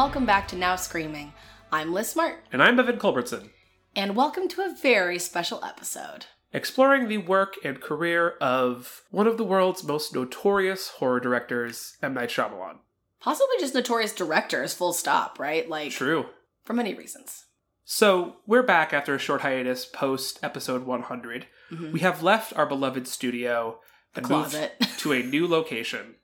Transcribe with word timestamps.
welcome 0.00 0.24
back 0.24 0.48
to 0.48 0.56
Now 0.56 0.76
Screaming. 0.76 1.34
I'm 1.70 1.92
Liz 1.92 2.08
Smart, 2.08 2.42
And 2.50 2.62
I'm 2.62 2.80
Evan 2.80 2.96
Culbertson, 2.98 3.50
and 3.94 4.16
welcome 4.16 4.48
to 4.48 4.62
a 4.62 4.74
very 4.80 5.18
special 5.18 5.62
episode. 5.62 6.24
exploring 6.54 7.08
the 7.08 7.18
work 7.18 7.56
and 7.62 7.82
career 7.82 8.30
of 8.40 9.02
one 9.10 9.26
of 9.26 9.36
the 9.36 9.44
world's 9.44 9.84
most 9.84 10.14
notorious 10.14 10.88
horror 10.88 11.20
directors, 11.20 11.98
M. 12.02 12.14
Night 12.14 12.30
Shyamalan. 12.30 12.78
Possibly 13.20 13.56
just 13.60 13.74
notorious 13.74 14.14
directors, 14.14 14.72
full 14.72 14.94
stop, 14.94 15.38
right? 15.38 15.68
Like, 15.68 15.90
True. 15.92 16.30
for 16.64 16.72
many 16.72 16.94
reasons. 16.94 17.44
So, 17.84 18.36
we're 18.46 18.62
back 18.62 18.94
after 18.94 19.14
a 19.14 19.18
short 19.18 19.42
hiatus 19.42 19.84
post 19.84 20.38
episode 20.42 20.86
100. 20.86 21.46
Mhm. 21.70 21.92
We 21.92 22.00
have 22.00 22.22
left 22.22 22.56
our 22.56 22.64
beloved 22.64 23.06
studio 23.06 23.80
and 24.16 24.26
moved 24.26 24.52
Closet. 24.52 24.80
to 25.00 25.12
a 25.12 25.22
new 25.22 25.46
location. 25.46 26.14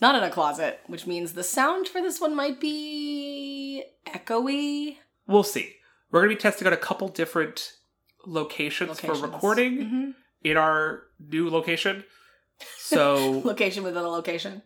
Not 0.00 0.14
in 0.14 0.22
a 0.22 0.30
closet, 0.30 0.80
which 0.86 1.06
means 1.06 1.32
the 1.32 1.42
sound 1.44 1.88
for 1.88 2.00
this 2.02 2.20
one 2.20 2.34
might 2.36 2.60
be 2.60 3.84
echoey. 4.06 4.96
We'll 5.26 5.42
see. 5.42 5.76
We're 6.10 6.20
going 6.20 6.30
to 6.30 6.36
be 6.36 6.40
testing 6.42 6.66
out 6.66 6.72
a 6.72 6.76
couple 6.78 7.08
different 7.08 7.72
locations, 8.26 8.90
Locations. 8.90 9.20
for 9.20 9.26
recording 9.26 9.78
Mhm. 9.78 10.14
in 10.42 10.56
our 10.56 11.04
new 11.18 11.48
location. 11.48 12.04
So, 12.78 13.40
Location 13.44 13.82
within 13.84 14.02
a 14.04 14.08
location. 14.08 14.62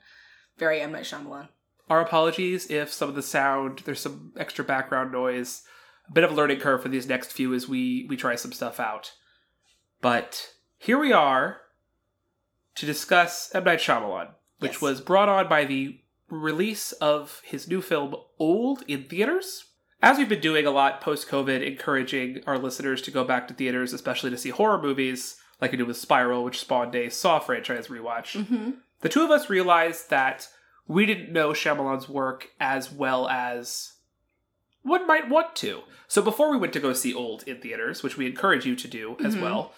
Very 0.59 0.81
M. 0.81 0.93
Night 0.93 1.05
Shyamalan. 1.05 1.49
Our 1.89 2.01
apologies 2.01 2.71
if 2.71 2.93
some 2.93 3.09
of 3.09 3.15
the 3.15 3.23
sound, 3.23 3.81
there's 3.85 4.01
some 4.01 4.33
extra 4.37 4.65
background 4.65 5.11
noise. 5.13 5.63
A 6.09 6.13
bit 6.13 6.25
of 6.25 6.31
a 6.33 6.35
learning 6.35 6.61
curve 6.61 6.83
for 6.83 6.89
these 6.89 7.07
next 7.09 7.33
few 7.33 7.53
as 7.55 7.69
we 7.69 8.07
we 8.09 8.17
try 8.17 8.35
some 8.37 8.53
stuff 8.53 8.79
out. 8.81 9.13
But 10.01 10.55
here 10.79 10.99
we 10.99 11.13
are 11.13 11.61
to 12.77 12.87
discuss 12.87 13.53
M. 13.55 13.65
Night 13.65 13.81
Shyamalan, 13.81 14.35
which 14.61 14.73
Yes. 14.75 14.81
was 14.81 15.01
brought 15.01 15.29
on 15.29 15.49
by 15.49 15.65
the 15.65 16.01
release 16.29 16.93
of 16.93 17.43
his 17.45 17.67
new 17.69 17.83
film 17.83 18.15
Old 18.39 18.83
in 18.87 19.05
theaters. 19.05 19.65
As 20.03 20.17
we've 20.17 20.29
been 20.29 20.41
doing 20.41 20.65
a 20.65 20.71
lot 20.71 21.01
post 21.01 21.29
COVID, 21.29 21.67
encouraging 21.67 22.43
our 22.47 22.57
listeners 22.57 23.03
to 23.03 23.11
go 23.11 23.25
back 23.25 23.49
to 23.49 23.55
theaters, 23.55 23.93
especially 23.93 24.31
to 24.31 24.39
see 24.39 24.51
horror 24.51 24.81
movies, 24.81 25.37
like 25.61 25.73
we 25.73 25.77
did 25.79 25.87
with 25.87 25.97
Spiral, 25.99 26.45
which 26.45 26.61
spawned 26.61 26.95
a 26.95 27.11
Saw 27.11 27.39
franchise 27.41 27.89
rewatch 27.89 28.39
Mm-hmm. 28.41 28.71
the 29.01 29.09
two 29.09 29.23
of 29.23 29.31
us 29.31 29.51
realized 29.51 30.09
that 30.11 30.49
we 30.87 31.05
didn't 31.05 31.33
know 31.33 31.51
Shyamalan's 31.51 32.09
work 32.09 32.49
as 32.61 32.91
well 32.93 33.29
as 33.29 33.95
one 34.83 35.07
might 35.07 35.29
want 35.29 35.55
to. 35.57 35.83
So 36.09 36.23
before 36.23 36.51
we 36.51 36.57
went 36.57 36.73
to 36.73 36.81
go 36.81 36.93
see 36.95 37.13
Old 37.15 37.45
in 37.47 37.61
theaters, 37.61 38.03
which 38.03 38.17
we 38.17 38.27
encourage 38.27 38.65
you 38.67 38.75
to 38.77 38.89
do 38.89 39.17
as 39.23 39.37
Mhm. 39.37 39.43
well, 39.43 39.75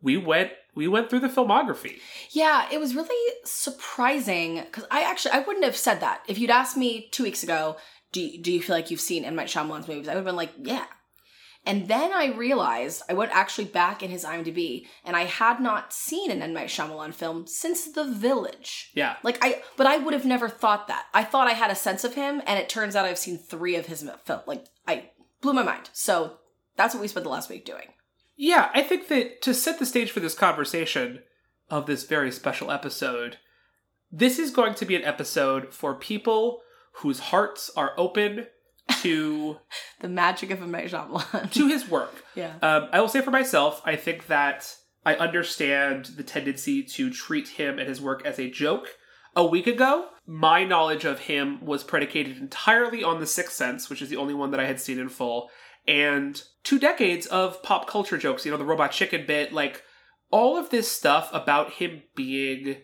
we 0.00 0.16
went 0.16 0.52
we 0.74 0.88
went 0.88 1.10
through 1.10 1.20
the 1.20 1.28
filmography. 1.28 2.00
Yeah, 2.30 2.66
it 2.70 2.80
was 2.80 2.94
really 2.94 3.34
surprising 3.44 4.62
because 4.62 4.84
I 4.90 5.02
actually 5.02 5.32
I 5.32 5.40
wouldn't 5.40 5.64
have 5.64 5.76
said 5.76 6.00
that 6.00 6.22
if 6.28 6.38
you'd 6.38 6.50
asked 6.50 6.76
me 6.76 7.08
two 7.10 7.24
weeks 7.24 7.42
ago. 7.42 7.76
Do 8.12 8.20
you, 8.20 8.42
do 8.42 8.52
you 8.52 8.60
feel 8.60 8.76
like 8.76 8.90
you've 8.90 9.00
seen 9.00 9.24
M 9.24 9.34
Night 9.34 9.48
Shyamalan's 9.48 9.88
movies? 9.88 10.06
I 10.06 10.10
would 10.10 10.18
have 10.18 10.26
been 10.26 10.36
like, 10.36 10.52
yeah. 10.58 10.84
And 11.64 11.86
then 11.86 12.12
I 12.12 12.26
realized 12.26 13.02
I 13.08 13.14
went 13.14 13.30
actually 13.32 13.66
back 13.66 14.02
in 14.02 14.10
his 14.10 14.24
IMDb, 14.24 14.86
and 15.04 15.16
I 15.16 15.24
had 15.24 15.60
not 15.60 15.92
seen 15.92 16.30
an 16.30 16.42
M 16.42 16.52
Night 16.52 16.68
Shyamalan 16.68 17.14
film 17.14 17.46
since 17.46 17.90
The 17.90 18.04
Village. 18.04 18.90
Yeah. 18.94 19.16
Like 19.22 19.38
I, 19.40 19.62
but 19.76 19.86
I 19.86 19.96
would 19.96 20.12
have 20.12 20.26
never 20.26 20.48
thought 20.48 20.88
that. 20.88 21.06
I 21.14 21.24
thought 21.24 21.46
I 21.46 21.52
had 21.52 21.70
a 21.70 21.76
sense 21.76 22.04
of 22.04 22.14
him, 22.14 22.42
and 22.46 22.58
it 22.58 22.68
turns 22.68 22.96
out 22.96 23.06
I've 23.06 23.16
seen 23.16 23.38
three 23.38 23.76
of 23.76 23.86
his 23.86 24.06
films. 24.24 24.42
Like 24.46 24.66
I 24.86 25.10
blew 25.40 25.52
my 25.52 25.62
mind. 25.62 25.88
So 25.92 26.38
that's 26.76 26.94
what 26.94 27.00
we 27.00 27.08
spent 27.08 27.24
the 27.24 27.30
last 27.30 27.48
week 27.48 27.64
doing. 27.64 27.86
Yeah, 28.42 28.70
I 28.74 28.82
think 28.82 29.06
that 29.06 29.40
to 29.42 29.54
set 29.54 29.78
the 29.78 29.86
stage 29.86 30.10
for 30.10 30.18
this 30.18 30.34
conversation 30.34 31.20
of 31.70 31.86
this 31.86 32.02
very 32.02 32.32
special 32.32 32.72
episode, 32.72 33.38
this 34.10 34.36
is 34.36 34.50
going 34.50 34.74
to 34.74 34.84
be 34.84 34.96
an 34.96 35.04
episode 35.04 35.72
for 35.72 35.94
people 35.94 36.60
whose 36.94 37.20
hearts 37.20 37.70
are 37.76 37.92
open 37.96 38.48
to 39.02 39.58
The 40.00 40.08
magic 40.08 40.50
of 40.50 40.60
Night 40.66 40.90
Shyamalan. 40.90 41.52
to 41.52 41.68
his 41.68 41.88
work. 41.88 42.24
yeah. 42.34 42.54
Um, 42.60 42.88
I 42.90 43.00
will 43.00 43.06
say 43.06 43.20
for 43.20 43.30
myself, 43.30 43.80
I 43.84 43.94
think 43.94 44.26
that 44.26 44.74
I 45.06 45.14
understand 45.14 46.06
the 46.06 46.24
tendency 46.24 46.82
to 46.82 47.10
treat 47.10 47.46
him 47.46 47.78
and 47.78 47.88
his 47.88 48.00
work 48.00 48.26
as 48.26 48.40
a 48.40 48.50
joke. 48.50 48.88
A 49.36 49.46
week 49.46 49.68
ago, 49.68 50.08
my 50.26 50.64
knowledge 50.64 51.04
of 51.04 51.20
him 51.20 51.64
was 51.64 51.84
predicated 51.84 52.38
entirely 52.38 53.04
on 53.04 53.20
The 53.20 53.26
Sixth 53.28 53.52
Sense, 53.54 53.88
which 53.88 54.02
is 54.02 54.08
the 54.08 54.16
only 54.16 54.34
one 54.34 54.50
that 54.50 54.58
I 54.58 54.66
had 54.66 54.80
seen 54.80 54.98
in 54.98 55.08
full, 55.08 55.48
and 55.86 56.42
two 56.62 56.78
decades 56.78 57.26
of 57.26 57.62
pop 57.62 57.86
culture 57.86 58.18
jokes. 58.18 58.44
You 58.44 58.50
know, 58.52 58.56
the 58.56 58.64
Robot 58.64 58.92
Chicken 58.92 59.26
bit, 59.26 59.52
like 59.52 59.82
all 60.30 60.56
of 60.56 60.70
this 60.70 60.90
stuff 60.90 61.28
about 61.32 61.74
him 61.74 62.02
being 62.14 62.76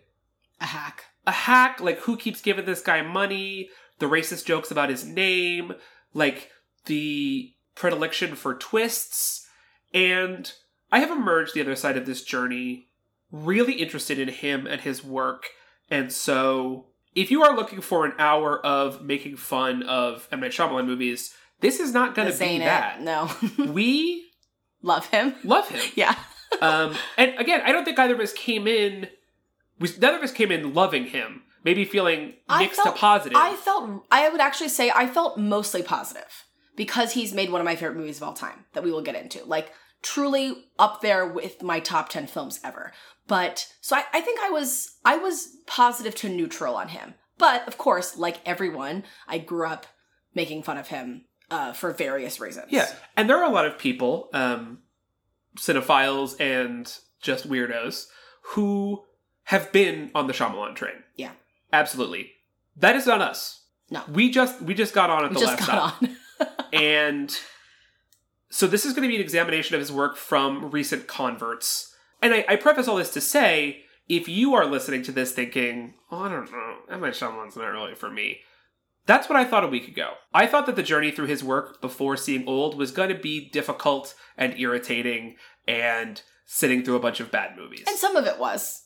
A 0.60 0.66
hack. 0.66 1.04
a 1.26 1.32
hack, 1.32 1.80
like 1.80 2.00
who 2.00 2.16
keeps 2.16 2.40
giving 2.40 2.64
this 2.64 2.82
guy 2.82 3.02
money, 3.02 3.70
the 3.98 4.06
racist 4.06 4.44
jokes 4.44 4.70
about 4.70 4.90
his 4.90 5.04
name, 5.04 5.72
like 6.14 6.50
the 6.86 7.52
predilection 7.74 8.34
for 8.34 8.54
twists. 8.54 9.48
And 9.94 10.52
I 10.92 11.00
have 11.00 11.10
emerged 11.10 11.54
the 11.54 11.60
other 11.60 11.76
side 11.76 11.96
of 11.96 12.06
this 12.06 12.22
journey 12.22 12.88
really 13.30 13.74
interested 13.74 14.18
in 14.18 14.28
him 14.28 14.66
and 14.66 14.80
his 14.80 15.04
work. 15.04 15.46
And 15.90 16.12
so, 16.12 16.86
if 17.14 17.30
you 17.30 17.42
are 17.42 17.56
looking 17.56 17.80
for 17.80 18.04
an 18.04 18.12
hour 18.18 18.64
of 18.64 19.02
making 19.02 19.36
fun 19.36 19.82
of 19.82 20.28
M. 20.30 20.40
Night 20.40 20.52
Shyamalan 20.52 20.86
movies, 20.86 21.34
this 21.60 21.80
is 21.80 21.92
not 21.92 22.14
going 22.14 22.30
to 22.32 22.38
be 22.38 22.58
that. 22.58 22.98
it. 22.98 23.02
No. 23.02 23.30
We 23.72 24.24
Love 24.82 25.06
him. 25.06 25.34
love 25.42 25.68
him 25.68 25.80
Yeah. 25.96 26.14
um, 26.60 26.94
and 27.16 27.34
again, 27.38 27.62
I 27.64 27.72
don't 27.72 27.84
think 27.84 27.98
either 27.98 28.14
of 28.14 28.20
us 28.20 28.32
came 28.32 28.66
in. 28.68 29.08
We, 29.80 29.88
neither 30.00 30.16
of 30.18 30.22
us 30.22 30.32
came 30.32 30.50
in 30.52 30.72
loving 30.74 31.06
him. 31.06 31.42
Maybe 31.64 31.84
feeling 31.84 32.34
mixed 32.58 32.80
felt- 32.82 32.94
to 32.94 33.00
positive. 33.00 33.36
I 33.36 33.54
felt, 33.56 34.04
I 34.10 34.28
would 34.28 34.40
actually 34.40 34.68
say 34.70 34.90
I 34.94 35.06
felt 35.08 35.36
mostly 35.36 35.82
positive 35.82 36.44
because 36.76 37.12
he's 37.12 37.34
made 37.34 37.50
one 37.50 37.60
of 37.60 37.64
my 37.64 37.74
favorite 37.74 37.96
movies 37.98 38.18
of 38.18 38.22
all 38.22 38.32
time 38.34 38.64
that 38.72 38.84
we 38.84 38.92
will 38.92 39.02
get 39.02 39.16
into. 39.16 39.44
Like, 39.44 39.72
truly 40.00 40.66
up 40.78 41.00
there 41.00 41.26
with 41.26 41.60
my 41.62 41.80
top 41.80 42.08
10 42.08 42.28
films 42.28 42.60
ever. 42.62 42.92
But, 43.26 43.66
so 43.80 43.96
I, 43.96 44.04
I 44.12 44.20
think 44.20 44.38
I 44.40 44.50
was, 44.50 44.94
I 45.04 45.16
was 45.16 45.56
positive 45.66 46.14
to 46.16 46.28
neutral 46.28 46.76
on 46.76 46.88
him. 46.88 47.14
But, 47.36 47.66
of 47.66 47.76
course, 47.78 48.16
like 48.16 48.38
everyone, 48.46 49.02
I 49.26 49.38
grew 49.38 49.66
up 49.66 49.86
making 50.34 50.62
fun 50.62 50.78
of 50.78 50.86
him 50.88 51.24
uh, 51.50 51.72
for 51.72 51.92
various 51.92 52.40
reasons. 52.40 52.66
yeah, 52.70 52.86
and 53.16 53.28
there 53.28 53.36
are 53.38 53.44
a 53.50 53.52
lot 53.52 53.66
of 53.66 53.78
people, 53.78 54.28
um, 54.32 54.78
cinephiles 55.56 56.38
and 56.40 56.92
just 57.20 57.48
weirdos, 57.48 58.06
who 58.42 59.04
have 59.44 59.72
been 59.72 60.10
on 60.14 60.26
the 60.26 60.32
Shyamalan 60.32 60.74
train. 60.74 60.94
Yeah. 61.16 61.30
absolutely. 61.72 62.32
That 62.76 62.94
is 62.96 63.06
not 63.06 63.20
us. 63.20 63.64
No. 63.90 64.02
we 64.12 64.30
just 64.30 64.60
we 64.62 64.74
just 64.74 64.94
got 64.94 65.08
on 65.10 65.24
at 65.24 65.30
We 65.30 65.34
the 65.34 65.40
just 65.40 65.58
last 65.60 65.66
got 65.66 65.94
stop. 65.96 66.02
on. 66.02 66.56
and 66.72 67.40
so 68.50 68.66
this 68.66 68.84
is 68.84 68.92
going 68.92 69.02
to 69.02 69.08
be 69.08 69.16
an 69.16 69.20
examination 69.22 69.74
of 69.74 69.80
his 69.80 69.90
work 69.90 70.16
from 70.16 70.70
recent 70.70 71.06
converts. 71.06 71.94
And 72.22 72.34
I, 72.34 72.44
I 72.48 72.56
preface 72.56 72.86
all 72.88 72.96
this 72.96 73.12
to 73.14 73.20
say, 73.20 73.82
if 74.08 74.28
you 74.28 74.54
are 74.54 74.66
listening 74.66 75.02
to 75.04 75.12
this 75.12 75.32
thinking, 75.32 75.94
oh, 76.10 76.20
I 76.20 76.28
don't 76.28 76.50
know. 76.52 76.98
Night 76.98 77.14
Shyamalan's 77.14 77.56
not 77.56 77.64
really 77.66 77.94
for 77.94 78.10
me, 78.10 78.40
that's 79.08 79.28
what 79.28 79.34
I 79.36 79.44
thought 79.44 79.64
a 79.64 79.68
week 79.68 79.88
ago. 79.88 80.12
I 80.32 80.46
thought 80.46 80.66
that 80.66 80.76
the 80.76 80.82
journey 80.84 81.10
through 81.10 81.26
his 81.26 81.42
work 81.42 81.80
before 81.80 82.16
seeing 82.16 82.46
Old 82.46 82.76
was 82.78 82.92
going 82.92 83.08
to 83.08 83.14
be 83.18 83.48
difficult 83.50 84.14
and 84.36 84.56
irritating 84.60 85.36
and 85.66 86.22
sitting 86.44 86.84
through 86.84 86.96
a 86.96 87.00
bunch 87.00 87.18
of 87.18 87.30
bad 87.30 87.56
movies. 87.56 87.84
and 87.88 87.96
some 87.98 88.14
of 88.16 88.26
it 88.26 88.38
was. 88.38 88.84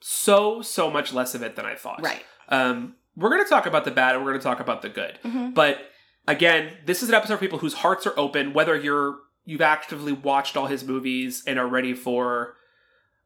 so, 0.00 0.62
so 0.62 0.90
much 0.90 1.12
less 1.12 1.34
of 1.34 1.42
it 1.42 1.56
than 1.56 1.66
I 1.66 1.74
thought. 1.74 2.02
Right. 2.02 2.24
Um, 2.48 2.96
we're 3.16 3.28
going 3.30 3.44
to 3.44 3.48
talk 3.50 3.66
about 3.66 3.84
the 3.84 3.90
bad 3.90 4.14
and 4.16 4.24
we're 4.24 4.30
going 4.32 4.40
to 4.40 4.44
talk 4.44 4.60
about 4.60 4.80
the 4.82 4.88
good. 4.88 5.18
Mhm. 5.24 5.52
But 5.54 5.78
again, 6.26 6.72
this 6.86 7.02
is 7.02 7.08
an 7.10 7.14
episode 7.14 7.34
for 7.36 7.40
people 7.40 7.58
whose 7.58 7.74
hearts 7.74 8.06
are 8.06 8.18
open, 8.18 8.52
whether 8.54 8.74
you're 8.78 9.18
you've 9.44 9.60
actively 9.60 10.12
watched 10.12 10.56
all 10.56 10.66
his 10.68 10.84
movies 10.84 11.42
and 11.46 11.58
are 11.58 11.66
ready 11.66 11.92
for 11.92 12.54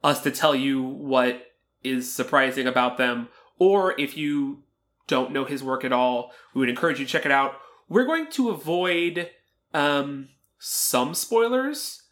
us 0.03 0.21
to 0.23 0.31
tell 0.33 0.55
you 0.55 0.83
what 0.83 1.43
is 1.85 2.13
surprising 2.13 2.67
about 2.67 2.97
them, 2.99 3.29
or 3.59 3.99
if 4.01 4.17
you 4.17 4.64
don't 5.06 5.33
know 5.33 5.45
his 5.45 5.62
work 5.62 5.85
at 5.85 5.93
all, 5.93 6.33
we 6.55 6.61
would 6.61 6.69
encourage 6.69 6.99
you 6.99 7.06
to 7.06 7.11
check 7.11 7.27
it 7.27 7.33
out. 7.33 7.55
We're 7.89 8.06
going 8.06 8.31
to 8.33 8.51
avoid 8.51 9.31
um, 9.73 10.29
some 10.59 11.15
spoilers, 11.15 12.03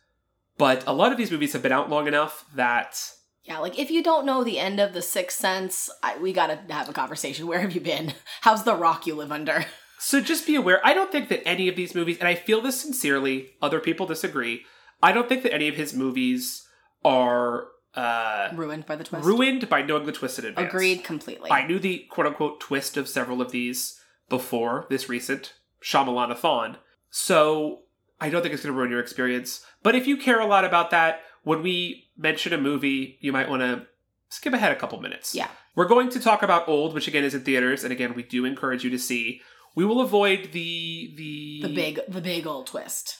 but 0.58 0.84
a 0.86 0.92
lot 0.92 1.12
of 1.12 1.18
these 1.18 1.30
movies 1.30 1.52
have 1.52 1.62
been 1.62 1.72
out 1.72 1.90
long 1.90 2.06
enough 2.06 2.44
that 2.54 2.98
Yeah, 3.44 3.58
like 3.58 3.78
if 3.78 3.90
you 3.90 4.02
don't 4.02 4.26
know 4.26 4.44
the 4.44 4.58
end 4.58 4.80
of 4.80 4.92
The 4.92 5.02
Sixth 5.02 5.38
Sense, 5.38 5.90
I, 6.02 6.18
we 6.18 6.32
gotta 6.32 6.60
have 6.68 6.88
a 6.88 6.92
conversation. 6.92 7.46
Where 7.48 7.60
have 7.60 7.72
you 7.72 7.80
been? 7.80 8.14
How's 8.42 8.64
the 8.64 8.74
rock 8.74 9.06
you 9.06 9.14
live 9.14 9.32
under? 9.32 9.64
So 10.04 10.20
just 10.20 10.48
be 10.48 10.56
aware, 10.56 10.84
I 10.84 10.94
don't 10.94 11.12
think 11.12 11.28
that 11.28 11.46
any 11.46 11.68
of 11.68 11.76
these 11.76 11.94
movies, 11.94 12.18
and 12.18 12.26
I 12.26 12.34
feel 12.34 12.60
this 12.60 12.80
sincerely, 12.80 13.50
other 13.62 13.78
people 13.78 14.04
disagree. 14.04 14.62
I 15.00 15.12
don't 15.12 15.28
think 15.28 15.44
that 15.44 15.54
any 15.54 15.68
of 15.68 15.76
his 15.76 15.94
movies 15.94 16.66
are 17.04 17.68
uh, 17.94 18.48
Ruined 18.54 18.86
by 18.86 18.96
the 18.96 19.04
twist. 19.04 19.24
ruined 19.24 19.68
by 19.68 19.82
knowing 19.82 20.06
the 20.06 20.12
twist 20.12 20.38
in 20.38 20.46
advance. 20.46 20.68
Agreed 20.68 21.04
completely. 21.04 21.50
I 21.50 21.66
knew 21.66 21.78
the 21.78 22.06
quote 22.10 22.26
unquote 22.26 22.60
twist 22.60 22.96
of 22.96 23.08
several 23.08 23.40
of 23.42 23.50
these 23.52 24.00
before 24.28 24.86
this 24.88 25.08
recent 25.08 25.54
Shyamalan-a-thon. 25.82 26.78
So 27.10 27.80
I 28.20 28.30
don't 28.30 28.42
think 28.42 28.54
it's 28.54 28.62
going 28.62 28.72
to 28.74 28.78
ruin 28.78 28.90
your 28.90 29.00
experience. 29.00 29.64
But 29.82 29.94
if 29.94 30.06
you 30.06 30.16
care 30.16 30.40
a 30.40 30.46
lot 30.46 30.64
about 30.64 30.90
that, 30.90 31.20
when 31.42 31.62
we 31.62 32.08
mention 32.16 32.52
a 32.52 32.58
movie, 32.58 33.18
you 33.20 33.32
might 33.32 33.50
want 33.50 33.62
to 33.62 33.86
skip 34.28 34.52
ahead 34.54 34.72
a 34.72 34.76
couple 34.76 35.00
minutes. 35.00 35.34
Yeah. 35.34 35.48
We're 35.74 35.88
going 35.88 36.08
to 36.10 36.20
talk 36.20 36.42
about 36.42 36.68
Old, 36.68 36.94
which 36.94 37.08
again 37.08 37.24
is 37.24 37.34
in 37.34 37.42
theaters, 37.42 37.82
and 37.84 37.92
again 37.92 38.14
we 38.14 38.22
do 38.22 38.44
encourage 38.44 38.84
you 38.84 38.90
to 38.90 38.98
see. 38.98 39.40
We 39.74 39.84
will 39.84 40.00
avoid 40.00 40.50
the 40.52 41.14
the 41.16 41.62
The 41.68 41.74
big, 41.74 42.00
the 42.08 42.20
big 42.20 42.46
old 42.46 42.66
twist. 42.66 43.18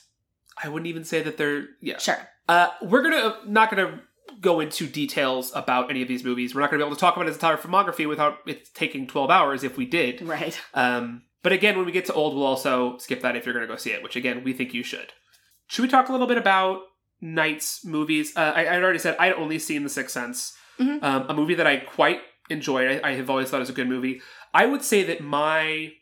I 0.62 0.68
wouldn't 0.68 0.86
even 0.86 1.04
say 1.04 1.22
that 1.22 1.36
they're 1.38 1.64
yeah. 1.80 1.98
Sure. 1.98 2.18
Uh, 2.48 2.68
we're 2.82 3.02
gonna 3.02 3.36
not 3.46 3.70
gonna 3.70 4.02
go 4.42 4.60
into 4.60 4.86
details 4.86 5.50
about 5.54 5.88
any 5.88 6.02
of 6.02 6.08
these 6.08 6.24
movies. 6.24 6.54
We're 6.54 6.60
not 6.60 6.70
gonna 6.70 6.82
be 6.82 6.86
able 6.86 6.96
to 6.96 7.00
talk 7.00 7.16
about 7.16 7.26
his 7.28 7.36
entire 7.36 7.56
filmography 7.56 8.06
without 8.06 8.38
it 8.46 8.68
taking 8.74 9.06
twelve 9.06 9.30
hours 9.30 9.64
if 9.64 9.76
we 9.78 9.86
did. 9.86 10.20
Right. 10.20 10.60
Um, 10.74 11.22
but 11.42 11.52
again, 11.52 11.76
when 11.76 11.86
we 11.86 11.92
get 11.92 12.04
to 12.06 12.12
old, 12.12 12.34
we'll 12.34 12.44
also 12.44 12.98
skip 12.98 13.22
that 13.22 13.36
if 13.36 13.46
you're 13.46 13.54
gonna 13.54 13.66
go 13.66 13.76
see 13.76 13.92
it, 13.92 14.02
which 14.02 14.16
again 14.16 14.44
we 14.44 14.52
think 14.52 14.74
you 14.74 14.82
should. 14.82 15.12
Should 15.68 15.82
we 15.82 15.88
talk 15.88 16.08
a 16.08 16.12
little 16.12 16.26
bit 16.26 16.36
about 16.38 16.80
Night's 17.20 17.84
movies? 17.84 18.36
Uh, 18.36 18.52
I, 18.54 18.64
I 18.66 18.76
already 18.82 18.98
said 18.98 19.16
I'd 19.18 19.32
only 19.34 19.58
seen 19.58 19.84
The 19.84 19.88
Sixth 19.88 20.12
Sense, 20.12 20.54
Mhm. 20.78 21.02
um, 21.02 21.26
a 21.28 21.34
movie 21.34 21.54
that 21.54 21.66
I 21.66 21.78
quite 21.78 22.20
enjoyed. 22.50 23.00
I, 23.02 23.10
I 23.10 23.14
have 23.14 23.30
always 23.30 23.48
thought 23.48 23.58
it 23.58 23.60
was 23.60 23.70
a 23.70 23.74
good 23.74 23.88
movie. 23.88 24.20
I 24.52 24.66
would 24.66 24.82
say 24.82 25.02
that 25.04 25.20
my 25.22 25.92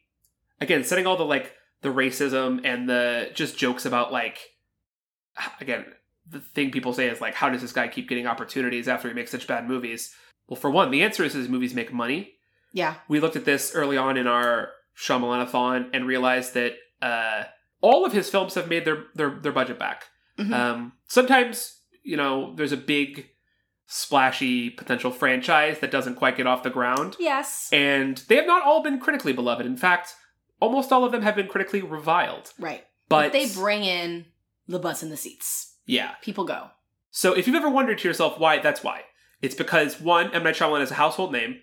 again 0.61 0.83
setting 0.85 1.07
all 1.07 1.17
the 1.17 1.25
like 1.25 1.53
the 1.83 1.89
racism 1.91 2.61
and 2.65 2.89
the 2.89 3.31
just 3.35 3.57
jokes 3.57 3.85
about 3.87 4.13
like 4.13 4.39
again 5.61 5.85
the 6.31 6.41
thing 6.41 6.71
people 6.71 6.93
say 6.93 7.09
is 7.09 7.21
like 7.21 7.35
how 7.35 7.49
does 7.49 7.61
this 7.63 7.73
guy 7.73 7.89
keep 7.89 8.09
getting 8.09 8.27
opportunities 8.27 8.89
after 8.89 9.09
he 9.09 9.15
makes 9.15 9.31
such 9.31 9.47
bad 9.47 9.67
movies 9.69 10.15
well 10.49 10.57
for 10.61 10.71
one 10.71 10.91
the 10.91 11.03
answer 11.03 11.25
is 11.25 11.33
his 11.35 11.49
movies 11.49 11.75
make 11.75 11.93
money 11.93 12.33
Yeah. 12.73 12.95
we 13.09 13.21
looked 13.21 13.37
at 13.37 13.45
this 13.45 13.75
early 13.75 13.97
on 13.97 14.17
in 14.17 14.27
our 14.27 14.71
Shyamalan-a-thon 14.97 15.91
and 15.95 16.07
realized 16.07 16.55
that 16.55 16.75
uh, 17.03 17.45
all 17.81 18.05
of 18.05 18.13
his 18.13 18.29
films 18.31 18.55
have 18.55 18.69
made 18.69 18.85
their 18.85 19.05
their, 19.15 19.31
their 19.31 19.53
budget 19.53 19.79
back 19.79 20.05
Mhm. 20.39 20.53
um, 20.55 20.93
sometimes 21.09 21.81
you 22.03 22.17
know 22.17 22.55
there's 22.57 22.73
a 22.73 22.77
big 22.77 23.27
splashy 23.87 24.71
potential 24.71 25.11
franchise 25.11 25.81
that 25.81 25.91
doesn't 25.91 26.15
quite 26.15 26.37
get 26.37 26.47
off 26.47 26.63
the 26.63 26.71
ground 26.71 27.17
yes. 27.19 27.69
and 27.73 28.19
they 28.29 28.37
have 28.37 28.47
not 28.47 28.63
all 28.65 28.83
been 28.83 29.01
critically 29.01 29.33
beloved 29.33 29.67
in 29.67 29.77
fact 29.77 30.15
almost 30.61 30.93
all 30.93 31.05
of 31.05 31.11
them 31.13 31.23
have 31.23 31.35
been 31.35 31.49
critically 31.49 31.83
reviled 31.83 32.53
Right. 32.59 32.85
but 33.09 33.33
they 33.33 33.49
bring 33.49 33.83
in 33.85 34.27
the 34.69 34.79
butts 34.79 35.03
in 35.03 35.11
the 35.11 35.17
seats. 35.17 35.70
Yeah 35.91 36.13
People 36.23 36.45
go. 36.45 36.71
So 37.11 37.33
if 37.33 37.47
you've 37.47 37.57
ever 37.57 37.69
wondered 37.69 37.99
to 37.99 38.09
yourself 38.09 38.39
why, 38.39 38.59
that's 38.61 38.85
why. 38.85 39.03
It's 39.43 39.55
because 39.55 40.01
one, 40.01 40.33
M 40.33 40.45
Night 40.45 40.55
Shyamalan 40.55 40.83
is 40.83 40.91
a 40.91 40.95
household 40.95 41.33
name, 41.33 41.61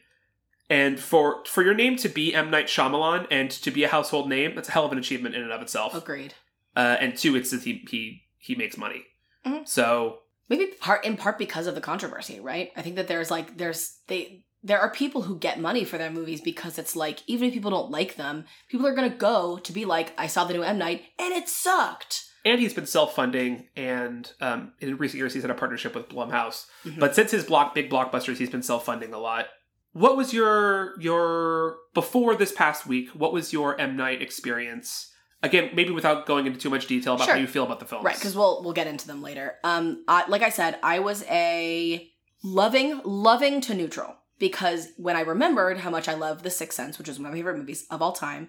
and 0.70 1.00
for 1.00 1.46
for 1.46 1.64
your 1.64 1.74
name 1.74 1.96
to 1.98 2.10
be 2.10 2.34
M 2.34 2.50
Night 2.52 2.68
Shyamalan 2.68 3.28
and 3.32 3.50
to 3.52 3.72
be 3.72 3.84
a 3.84 3.88
household 3.88 4.28
name, 4.28 4.56
that's 4.56 4.70
a 4.70 4.72
hell 4.72 4.86
of 4.86 4.92
an 4.92 4.98
achievement 4.98 5.36
in 5.36 5.42
and 5.44 5.52
of 5.52 5.62
itself. 5.62 5.96
Agreed. 5.96 6.34
Uh, 6.76 6.98
and 7.00 7.18
two, 7.18 7.36
it's 7.36 7.52
that 7.52 7.64
he 7.64 7.86
he 7.90 8.24
he 8.38 8.56
makes 8.56 8.78
money. 8.78 9.06
Mhm. 9.46 9.68
So 9.68 10.20
Maybe 10.50 10.68
part 10.80 11.06
in 11.06 11.18
part 11.18 11.38
because 11.38 11.68
of 11.68 11.76
the 11.76 11.82
controversy, 11.82 12.40
right? 12.40 12.72
I 12.76 12.82
think 12.82 12.96
that 12.96 13.08
there's 13.08 13.30
like 13.30 13.58
there's 13.58 14.00
they 14.08 14.44
there 14.64 14.80
are 14.80 14.92
people 14.92 15.22
who 15.24 15.38
get 15.38 15.60
money 15.60 15.84
for 15.84 15.98
their 15.98 16.10
movies 16.10 16.42
because 16.42 16.78
it's 16.78 16.96
like 16.96 17.20
even 17.28 17.48
if 17.48 17.54
people 17.54 17.72
don't 17.72 17.92
like 17.92 18.16
them, 18.16 18.46
people 18.70 18.88
are 18.88 18.96
gonna 18.96 19.10
go 19.10 19.58
to 19.60 19.74
be 19.74 19.86
like, 19.86 20.14
I 20.18 20.28
saw 20.28 20.46
the 20.46 20.54
new 20.54 20.64
M 20.64 20.78
Night 20.78 21.04
and 21.20 21.34
it 21.34 21.50
sucked. 21.50 22.26
And 22.48 22.60
he's 22.62 22.74
been 22.74 22.86
self 22.88 23.14
funding, 23.14 23.68
and 23.76 24.32
um, 24.42 24.74
in 24.80 24.98
recent 24.98 25.18
years 25.20 25.34
he's 25.34 25.44
had 25.44 25.52
a 25.52 25.56
partnership 25.56 25.94
with 25.94 26.08
Blumhouse. 26.10 26.66
Mhm. 26.86 27.00
But 27.00 27.14
since 27.14 27.32
his 27.32 27.44
block 27.44 27.76
big 27.76 27.90
blockbusters, 27.90 28.38
he's 28.38 28.50
been 28.50 28.64
self 28.64 28.86
funding 28.86 29.14
a 29.14 29.20
lot. 29.20 29.48
What 29.92 30.16
was 30.16 30.34
your 30.34 31.00
your 31.02 31.78
before 31.94 32.36
this 32.36 32.52
past 32.52 32.88
week? 32.88 33.10
What 33.10 33.34
was 33.34 33.52
your 33.54 33.80
M 33.80 33.96
Night 33.98 34.22
experience? 34.22 35.12
Again, 35.44 35.70
maybe 35.74 35.92
without 35.92 36.26
going 36.26 36.48
into 36.48 36.60
too 36.60 36.70
much 36.72 36.88
detail 36.88 37.14
about 37.14 37.26
Sure. 37.26 37.36
how 37.36 37.40
you 37.40 37.48
feel 37.48 37.64
about 37.64 37.80
the 37.80 37.86
films. 37.86 38.04
Right, 38.06 38.16
because 38.16 38.36
we'll 38.36 38.64
we'll 38.64 38.74
get 38.74 38.88
into 38.88 39.06
them 39.08 39.22
later. 39.22 39.56
Um, 39.64 40.04
I, 40.08 40.28
like 40.28 40.42
I 40.42 40.50
said, 40.50 40.80
I 40.82 41.00
was 41.00 41.24
a 41.30 42.10
loving, 42.44 43.02
loving 43.04 43.62
to 43.62 43.74
neutral 43.74 44.16
because 44.40 44.90
when 44.98 45.16
I 45.16 45.22
remembered 45.22 45.80
how 45.80 45.90
much 45.90 46.08
I 46.08 46.14
love 46.14 46.44
The 46.44 46.50
Sixth 46.50 46.76
Sense, 46.78 46.98
which 46.98 47.10
is 47.10 47.18
one 47.20 47.26
of 47.28 47.32
my 47.32 47.38
favorite 47.38 47.58
movies 47.58 47.86
of 47.92 48.02
all 48.02 48.14
time, 48.14 48.48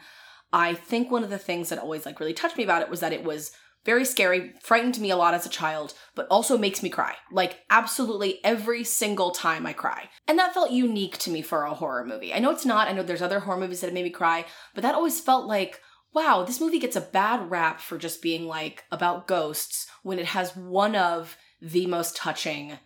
I 0.52 0.74
think 0.74 1.10
one 1.10 1.24
of 1.24 1.30
the 1.30 1.38
things 1.38 1.68
that 1.70 1.78
always 1.78 2.06
like 2.06 2.20
really 2.20 2.34
touched 2.34 2.56
me 2.56 2.64
about 2.64 2.82
it 2.82 2.90
was 2.90 3.00
that 3.00 3.12
it 3.12 3.24
was 3.24 3.52
very 3.84 4.04
scary, 4.04 4.54
frightened 4.62 5.00
me 5.00 5.10
a 5.10 5.16
lot 5.16 5.34
as 5.34 5.46
a 5.46 5.50
child, 5.50 5.94
but 6.14 6.26
also 6.30 6.58
makes 6.58 6.82
me 6.82 6.90
cry. 6.90 7.14
Like 7.32 7.60
absolutely 7.70 8.40
every 8.44 8.84
single 8.84 9.30
time 9.30 9.66
I 9.66 9.72
cry. 9.72 10.10
And 10.26 10.38
that 10.38 10.54
felt 10.54 10.70
unique 10.70 11.19
to 11.19 11.30
me 11.30 11.42
for 11.42 11.64
a 11.64 11.75
horror 11.75 12.04
movie. 12.04 12.34
I 12.34 12.38
know 12.38 12.50
it's 12.50 12.66
not. 12.66 12.88
I 12.88 12.92
know 12.92 13.02
there's 13.02 13.22
other 13.22 13.40
horror 13.40 13.60
movies 13.60 13.80
that 13.80 13.86
have 13.86 13.94
made 13.94 14.04
me 14.04 14.10
cry, 14.10 14.44
but 14.75 14.82
that 14.82 14.94
always 14.94 15.20
felt 15.20 15.46
like 15.46 15.80
wow, 16.14 16.42
this 16.42 16.60
movie 16.60 16.78
gets 16.78 16.96
a 16.96 17.00
bad 17.00 17.50
rap 17.50 17.80
for 17.80 17.98
just 17.98 18.22
being 18.22 18.46
like 18.46 18.84
about 18.90 19.28
ghosts 19.28 19.86
when 20.02 20.19
it 20.19 20.26
has 20.26 20.56
one 20.56 20.96
of 20.96 21.36
the 21.60 21.86
most 21.86 22.16
touching 22.16 22.78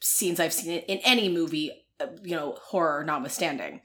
scenes 0.00 0.38
I've 0.38 0.52
seen 0.52 0.80
in 0.80 0.98
any 0.98 1.28
movie, 1.28 1.72
uh, 2.00 2.06
you 2.22 2.36
know, 2.36 2.56
horror 2.62 3.04
notwithstanding. 3.04 3.80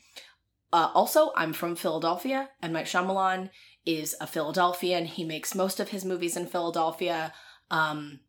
Uh, 0.71 0.91
also, 0.93 1.31
I'm 1.35 1.53
from 1.53 1.75
Philadelphia, 1.75 2.49
and 2.61 2.73
Mike 2.73 2.85
Shyamalan 2.85 3.49
is 3.97 4.15
a 4.21 4.27
Philadelphian. 4.27 5.05
He 5.05 5.23
makes 5.23 5.55
most 5.55 5.79
of 5.79 5.89
his 5.89 6.03
movies 6.05 6.35
in 6.37 6.45
Philadelphia, 6.47 7.33
um, 7.71 8.19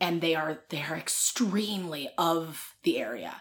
and 0.00 0.20
they 0.20 0.34
are 0.34 0.52
they 0.70 0.82
are 0.82 0.96
extremely 0.96 2.08
of 2.18 2.74
the 2.84 2.98
area, 2.98 3.34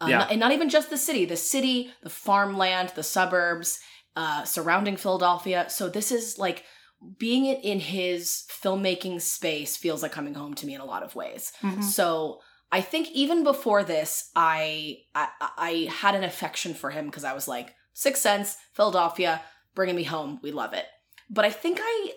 uh, 0.00 0.06
Yeah. 0.10 0.26
and 0.30 0.40
not 0.40 0.52
even 0.52 0.68
just 0.68 0.90
the 0.90 0.98
city, 0.98 1.24
the 1.24 1.36
city, 1.36 1.92
the 2.02 2.10
farmland, 2.10 2.90
the 2.94 3.02
suburbs 3.02 3.80
uh, 4.16 4.44
surrounding 4.44 4.96
Philadelphia. 4.96 5.66
So 5.70 5.88
this 5.88 6.12
is 6.12 6.38
like 6.38 6.64
being 7.18 7.46
it 7.46 7.60
in 7.64 7.80
his 7.80 8.44
filmmaking 8.62 9.20
space 9.20 9.76
feels 9.76 10.02
like 10.02 10.12
coming 10.12 10.34
home 10.34 10.54
to 10.54 10.66
me 10.66 10.74
in 10.74 10.80
a 10.80 10.84
lot 10.94 11.02
of 11.02 11.14
ways. 11.16 11.52
Mhm. 11.62 11.82
So 11.82 12.40
I 12.70 12.80
think 12.80 13.10
even 13.12 13.42
before 13.42 13.82
this, 13.84 14.30
I 14.36 14.98
I, 15.14 15.28
I 15.68 15.72
had 16.02 16.14
an 16.14 16.24
affection 16.24 16.74
for 16.74 16.90
him 16.90 17.06
because 17.06 17.24
I 17.24 17.32
was 17.34 17.48
like 17.48 17.74
Sixth 17.94 18.22
Sense, 18.22 18.56
Philadelphia, 18.74 19.42
bringing 19.74 19.96
me 19.96 20.04
home. 20.04 20.38
We 20.42 20.52
love 20.52 20.72
it. 20.74 20.86
But 21.30 21.44
I 21.44 21.50
think 21.50 21.78
I 21.80 22.12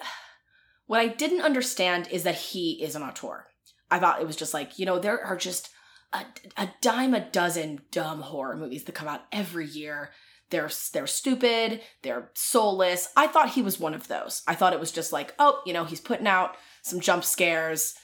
what 0.88 1.00
I 1.00 1.08
didn't 1.08 1.42
understand 1.42 2.08
is 2.12 2.24
that 2.24 2.36
he 2.36 2.84
is 2.84 2.96
an 2.96 3.04
auteur. 3.04 3.48
I 3.90 4.00
thought 4.00 4.22
it 4.22 4.28
was 4.28 4.36
just 4.36 4.54
like 4.54 4.78
you 4.80 4.86
know 4.86 5.00
there 5.00 5.24
are 5.24 5.38
just 5.38 5.70
a, 6.14 6.24
a 6.58 6.70
dime 6.82 7.14
a 7.14 7.30
dozen 7.30 7.82
dumb 7.92 8.22
horror 8.22 8.56
movies 8.56 8.84
that 8.84 8.96
come 8.96 9.08
out 9.08 9.26
every 9.32 9.66
year. 9.66 10.12
They're 10.50 10.70
they're 10.94 11.08
stupid. 11.08 11.82
They're 12.04 12.32
soulless. 12.36 13.10
I 13.16 13.28
thought 13.28 13.52
he 13.52 13.62
was 13.62 13.80
one 13.80 13.94
of 13.94 14.08
those. 14.08 14.44
I 14.48 14.56
thought 14.56 14.74
it 14.74 14.80
was 14.80 14.92
just 14.92 15.12
like 15.12 15.34
oh 15.40 15.62
you 15.66 15.74
know 15.74 15.86
he's 15.86 16.02
putting 16.02 16.28
out 16.28 16.56
some 16.82 17.00
jump 17.00 17.24
scares 17.24 17.96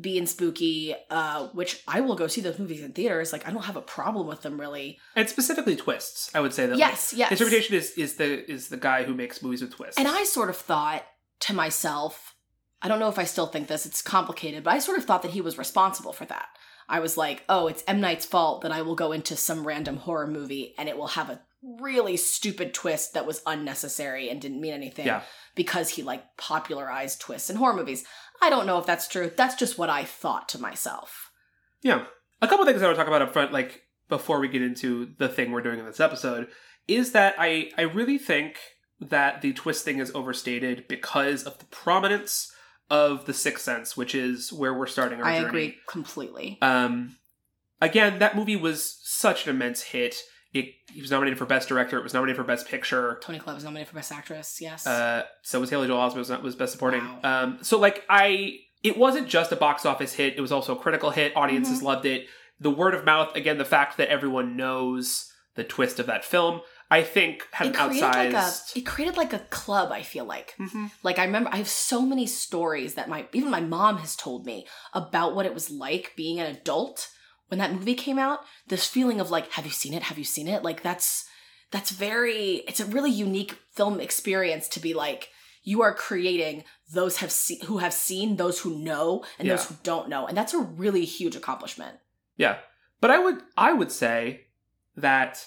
being 0.00 0.26
spooky, 0.26 0.94
uh, 1.10 1.48
which 1.48 1.82
I 1.86 2.00
will 2.00 2.14
go 2.14 2.26
see 2.26 2.40
those 2.40 2.58
movies 2.58 2.82
in 2.82 2.92
theaters. 2.92 3.32
Like 3.32 3.46
I 3.46 3.50
don't 3.50 3.64
have 3.64 3.76
a 3.76 3.82
problem 3.82 4.26
with 4.26 4.42
them 4.42 4.60
really. 4.60 4.98
and 5.14 5.28
specifically 5.28 5.76
twists. 5.76 6.34
I 6.34 6.40
would 6.40 6.52
say 6.52 6.66
that. 6.66 6.78
Yes, 6.78 7.12
like, 7.12 7.18
yes. 7.18 7.30
His 7.30 7.40
reputation 7.40 7.76
is 7.76 7.90
is 7.92 8.16
the 8.16 8.50
is 8.50 8.68
the 8.68 8.76
guy 8.76 9.04
who 9.04 9.14
makes 9.14 9.42
movies 9.42 9.62
with 9.62 9.74
twists. 9.74 9.98
And 9.98 10.08
I 10.08 10.24
sort 10.24 10.50
of 10.50 10.56
thought 10.56 11.04
to 11.40 11.54
myself, 11.54 12.34
I 12.82 12.88
don't 12.88 13.00
know 13.00 13.08
if 13.08 13.18
I 13.18 13.24
still 13.24 13.46
think 13.46 13.68
this, 13.68 13.86
it's 13.86 14.02
complicated, 14.02 14.64
but 14.64 14.72
I 14.72 14.78
sort 14.78 14.98
of 14.98 15.04
thought 15.04 15.22
that 15.22 15.32
he 15.32 15.40
was 15.40 15.58
responsible 15.58 16.12
for 16.12 16.24
that. 16.26 16.48
I 16.88 17.00
was 17.00 17.16
like, 17.16 17.44
oh, 17.48 17.66
it's 17.66 17.82
M. 17.88 18.00
Night's 18.00 18.26
fault 18.26 18.62
that 18.62 18.72
I 18.72 18.82
will 18.82 18.94
go 18.94 19.12
into 19.12 19.36
some 19.36 19.66
random 19.66 19.96
horror 19.96 20.26
movie 20.26 20.74
and 20.78 20.88
it 20.88 20.96
will 20.96 21.08
have 21.08 21.30
a 21.30 21.40
really 21.80 22.16
stupid 22.16 22.72
twist 22.72 23.14
that 23.14 23.26
was 23.26 23.42
unnecessary 23.46 24.28
and 24.30 24.40
didn't 24.40 24.60
mean 24.60 24.72
anything 24.72 25.06
Yeah. 25.06 25.22
because 25.54 25.90
he 25.90 26.02
like 26.02 26.36
popularized 26.36 27.20
twists 27.20 27.50
in 27.50 27.56
horror 27.56 27.74
movies. 27.74 28.04
I 28.40 28.50
don't 28.50 28.66
know 28.66 28.78
if 28.78 28.86
that's 28.86 29.08
true. 29.08 29.30
That's 29.36 29.54
just 29.56 29.76
what 29.78 29.90
I 29.90 30.04
thought 30.04 30.48
to 30.50 30.60
myself. 30.60 31.30
Yeah. 31.82 32.04
A 32.40 32.48
couple 32.48 32.64
things 32.66 32.82
I 32.82 32.86
want 32.86 32.96
to 32.96 33.00
talk 33.00 33.08
about 33.08 33.22
up 33.22 33.32
front, 33.32 33.52
like 33.52 33.82
before 34.08 34.38
we 34.38 34.48
get 34.48 34.62
into 34.62 35.10
the 35.18 35.28
thing 35.28 35.50
we're 35.50 35.62
doing 35.62 35.78
in 35.80 35.86
this 35.86 36.00
episode, 36.00 36.48
is 36.86 37.12
that 37.12 37.34
I 37.38 37.70
I 37.76 37.82
really 37.82 38.18
think 38.18 38.58
that 39.00 39.42
the 39.42 39.52
twist 39.52 39.84
thing 39.84 39.98
is 39.98 40.14
overstated 40.14 40.86
because 40.88 41.42
of 41.44 41.58
the 41.58 41.64
prominence 41.66 42.52
of 42.88 43.24
the 43.26 43.34
Sixth 43.34 43.64
Sense, 43.64 43.96
which 43.96 44.14
is 44.14 44.52
where 44.52 44.72
we're 44.72 44.86
starting 44.86 45.20
our 45.20 45.24
I 45.26 45.36
journey. 45.38 45.48
agree 45.48 45.76
completely. 45.88 46.58
Um, 46.62 47.16
again, 47.80 48.18
that 48.20 48.36
movie 48.36 48.56
was 48.56 48.98
such 49.02 49.46
an 49.46 49.54
immense 49.56 49.82
hit. 49.82 50.16
It, 50.60 50.74
he 50.92 51.00
was 51.00 51.10
nominated 51.10 51.38
for 51.38 51.46
Best 51.46 51.68
Director. 51.68 51.98
It 51.98 52.02
was 52.02 52.14
nominated 52.14 52.36
for 52.36 52.44
Best 52.44 52.68
Picture. 52.68 53.18
Toni 53.22 53.38
Collette 53.38 53.56
was 53.56 53.64
nominated 53.64 53.88
for 53.88 53.94
Best 53.96 54.12
Actress. 54.12 54.60
Yes. 54.60 54.86
Uh, 54.86 55.24
so 55.42 55.60
was 55.60 55.70
Haley 55.70 55.86
Joel 55.88 55.98
Osment 56.10 56.16
was, 56.16 56.30
was 56.42 56.56
Best 56.56 56.72
Supporting. 56.72 57.02
Wow. 57.22 57.42
Um, 57.44 57.58
so 57.62 57.78
like 57.78 58.04
I, 58.08 58.58
it 58.82 58.96
wasn't 58.96 59.28
just 59.28 59.52
a 59.52 59.56
box 59.56 59.84
office 59.86 60.12
hit. 60.14 60.34
It 60.36 60.40
was 60.40 60.52
also 60.52 60.74
a 60.76 60.78
critical 60.78 61.10
hit. 61.10 61.36
Audiences 61.36 61.78
Mm-hmm. 61.78 61.86
loved 61.86 62.06
it. 62.06 62.26
The 62.60 62.70
word 62.70 62.94
of 62.94 63.04
mouth, 63.04 63.34
again, 63.36 63.58
the 63.58 63.64
fact 63.64 63.96
that 63.98 64.08
everyone 64.08 64.56
knows 64.56 65.30
the 65.56 65.64
twist 65.64 65.98
of 65.98 66.06
that 66.06 66.24
film, 66.24 66.60
I 66.90 67.02
think 67.02 67.46
had 67.50 67.66
it 67.68 67.76
an 67.76 67.88
created 67.88 68.02
like 68.02 68.32
a 68.32 68.36
outsized. 68.36 68.76
it 68.76 68.86
created 68.86 69.16
like 69.16 69.32
a 69.32 69.38
club. 69.50 69.90
I 69.90 70.02
feel 70.02 70.24
like 70.24 70.54
Mhm. 70.60 70.90
like 71.02 71.18
I 71.18 71.24
remember 71.24 71.50
I 71.52 71.56
have 71.56 71.68
so 71.68 72.00
many 72.02 72.26
stories 72.26 72.94
that 72.94 73.08
my 73.08 73.26
even 73.32 73.50
my 73.50 73.60
mom 73.60 73.98
has 73.98 74.14
told 74.16 74.46
me 74.46 74.66
about 74.94 75.34
what 75.34 75.46
it 75.46 75.52
was 75.54 75.70
like 75.70 76.12
being 76.16 76.38
an 76.40 76.46
adult 76.46 77.08
when 77.48 77.58
that 77.58 77.72
movie 77.72 77.94
came 77.94 78.18
out. 78.18 78.40
This 78.68 78.86
feeling 78.86 79.20
of 79.20 79.30
like, 79.30 79.50
have 79.52 79.64
you 79.64 79.72
seen 79.72 79.94
it? 79.94 80.04
Have 80.04 80.18
you 80.18 80.24
seen 80.24 80.48
it? 80.48 80.62
Like 80.62 80.82
that's 80.82 81.26
that's 81.70 81.90
very 81.90 82.64
it's 82.68 82.80
a 82.80 82.86
really 82.86 83.10
unique 83.10 83.56
film 83.72 84.00
experience 84.00 84.68
to 84.68 84.80
be 84.80 84.94
like 84.94 85.30
you 85.62 85.82
are 85.82 85.92
creating 85.92 86.62
those 86.94 87.16
have 87.18 87.32
seen 87.32 87.60
who 87.62 87.78
have 87.78 87.92
seen 87.92 88.36
those 88.36 88.60
who 88.60 88.78
know 88.78 89.24
and 89.38 89.50
those 89.50 89.66
who 89.66 89.74
don't 89.82 90.08
know 90.08 90.26
and 90.26 90.36
that's 90.36 90.54
a 90.54 90.58
really 90.58 91.04
huge 91.04 91.34
accomplishment 91.34 91.96
Yeah, 92.36 92.58
but 93.00 93.10
I 93.10 93.18
would 93.18 93.42
I 93.56 93.72
would 93.72 93.90
say 93.90 94.46
that 94.96 95.44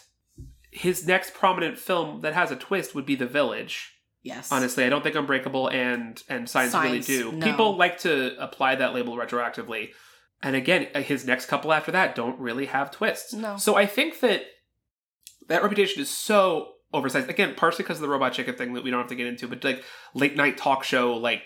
his 0.72 1.08
next 1.08 1.34
prominent 1.34 1.78
film 1.78 2.22
that 2.22 2.34
has 2.34 2.52
a 2.52 2.56
twist 2.56 2.94
would 2.94 3.06
be 3.06 3.16
The 3.16 3.26
Village. 3.26 3.96
Yes. 4.22 4.52
Honestly, 4.52 4.84
I 4.84 4.90
don't 4.90 5.02
think 5.02 5.16
Unbreakable 5.16 5.70
and 5.70 6.22
and 6.28 6.50
Signs, 6.50 6.74
really 6.76 7.00
do. 7.00 7.32
no. 7.32 7.46
People 7.46 7.78
like 7.78 8.00
to 8.00 8.36
apply 8.44 8.76
that 8.76 8.94
label 8.94 9.16
retroactively. 9.16 9.92
And 10.42 10.56
again, 10.56 10.88
uh, 10.96 11.02
his 11.02 11.26
next 11.26 11.48
couple 11.48 11.74
after 11.74 11.92
that 11.92 12.16
don't 12.16 12.40
really 12.40 12.68
have 12.68 12.92
twists. 12.92 13.34
No. 13.34 13.58
So 13.58 13.76
I 13.76 13.86
think 13.86 14.20
that 14.22 14.44
that 15.48 15.64
reputation 15.64 16.02
is 16.02 16.10
so 16.10 16.74
oversized. 16.94 17.30
Again, 17.30 17.56
partially 17.56 17.84
because 17.84 17.98
of 17.98 18.02
the 18.02 18.10
robot 18.10 18.34
chicken 18.34 18.56
thing 18.56 18.74
that 18.74 18.84
we 18.84 18.92
don't 18.92 19.00
have 19.00 19.10
to 19.10 19.16
get 19.16 19.28
into, 19.28 19.48
but 19.48 19.64
like 19.64 19.84
late 20.14 20.36
night 20.36 20.58
talk 20.58 20.84
show 20.84 21.14
like 21.14 21.44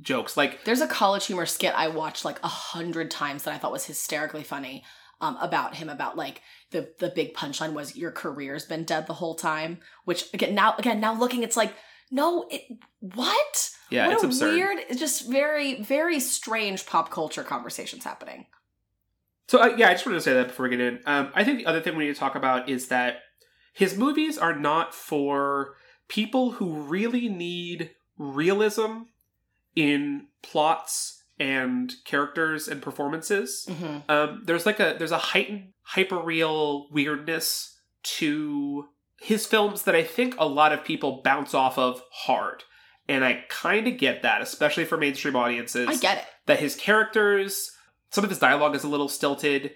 jokes. 0.00 0.36
Like 0.36 0.64
There's 0.64 0.80
a 0.80 0.86
college 0.86 1.26
humor 1.26 1.46
skit 1.46 1.74
I 1.74 1.88
watched 1.88 2.24
like 2.24 2.38
a 2.42 2.48
hundred 2.48 3.10
times 3.10 3.44
that 3.44 3.54
I 3.54 3.58
thought 3.58 3.72
was 3.72 3.86
hysterically 3.86 4.42
funny 4.42 4.84
um, 5.20 5.36
about 5.40 5.76
him. 5.76 5.88
About 5.88 6.16
like 6.16 6.42
the 6.70 6.92
the 6.98 7.10
big 7.10 7.34
punchline 7.34 7.72
was 7.72 7.96
your 7.96 8.10
career's 8.10 8.66
been 8.66 8.84
dead 8.84 9.06
the 9.06 9.14
whole 9.14 9.34
time. 9.34 9.78
Which 10.04 10.32
again 10.34 10.54
now 10.54 10.74
again 10.78 11.00
now 11.00 11.14
looking 11.14 11.42
it's 11.42 11.56
like 11.56 11.74
no 12.10 12.46
it 12.50 12.62
what 13.00 13.70
yeah, 13.94 14.06
what 14.06 14.14
it's 14.14 14.24
a 14.24 14.26
absurd. 14.26 14.54
weird 14.54 14.78
just 14.96 15.28
very 15.28 15.82
very 15.82 16.20
strange 16.20 16.86
pop 16.86 17.10
culture 17.10 17.44
conversations 17.44 18.04
happening. 18.04 18.46
So 19.48 19.60
uh, 19.60 19.74
yeah, 19.76 19.88
I 19.88 19.92
just 19.92 20.06
wanted 20.06 20.18
to 20.18 20.22
say 20.22 20.34
that 20.34 20.48
before 20.48 20.64
we 20.64 20.70
get 20.70 20.80
in. 20.80 21.00
Um, 21.06 21.30
I 21.34 21.44
think 21.44 21.58
the 21.58 21.66
other 21.66 21.80
thing 21.80 21.96
we 21.96 22.06
need 22.06 22.14
to 22.14 22.20
talk 22.20 22.34
about 22.34 22.68
is 22.68 22.88
that 22.88 23.18
his 23.72 23.96
movies 23.96 24.38
are 24.38 24.58
not 24.58 24.94
for 24.94 25.74
people 26.08 26.52
who 26.52 26.72
really 26.72 27.28
need 27.28 27.90
realism 28.16 29.02
in 29.74 30.28
plots 30.42 31.24
and 31.38 31.92
characters 32.04 32.68
and 32.68 32.80
performances. 32.80 33.66
Mm-hmm. 33.68 34.10
Um, 34.10 34.42
there's 34.44 34.66
like 34.66 34.80
a 34.80 34.94
there's 34.98 35.12
a 35.12 35.18
heightened 35.18 35.72
hyperreal 35.94 36.90
weirdness 36.92 37.76
to 38.02 38.86
his 39.20 39.46
films 39.46 39.82
that 39.82 39.94
I 39.94 40.02
think 40.02 40.34
a 40.38 40.46
lot 40.46 40.72
of 40.72 40.84
people 40.84 41.22
bounce 41.24 41.54
off 41.54 41.78
of 41.78 42.02
hard. 42.12 42.64
And 43.08 43.24
I 43.24 43.44
kind 43.48 43.86
of 43.86 43.98
get 43.98 44.22
that, 44.22 44.40
especially 44.40 44.84
for 44.84 44.96
mainstream 44.96 45.36
audiences 45.36 45.88
I 45.88 45.96
get 45.96 46.18
it. 46.18 46.24
that 46.46 46.60
his 46.60 46.74
characters, 46.74 47.70
some 48.10 48.24
of 48.24 48.30
his 48.30 48.38
dialogue 48.38 48.74
is 48.74 48.84
a 48.84 48.88
little 48.88 49.08
stilted 49.08 49.72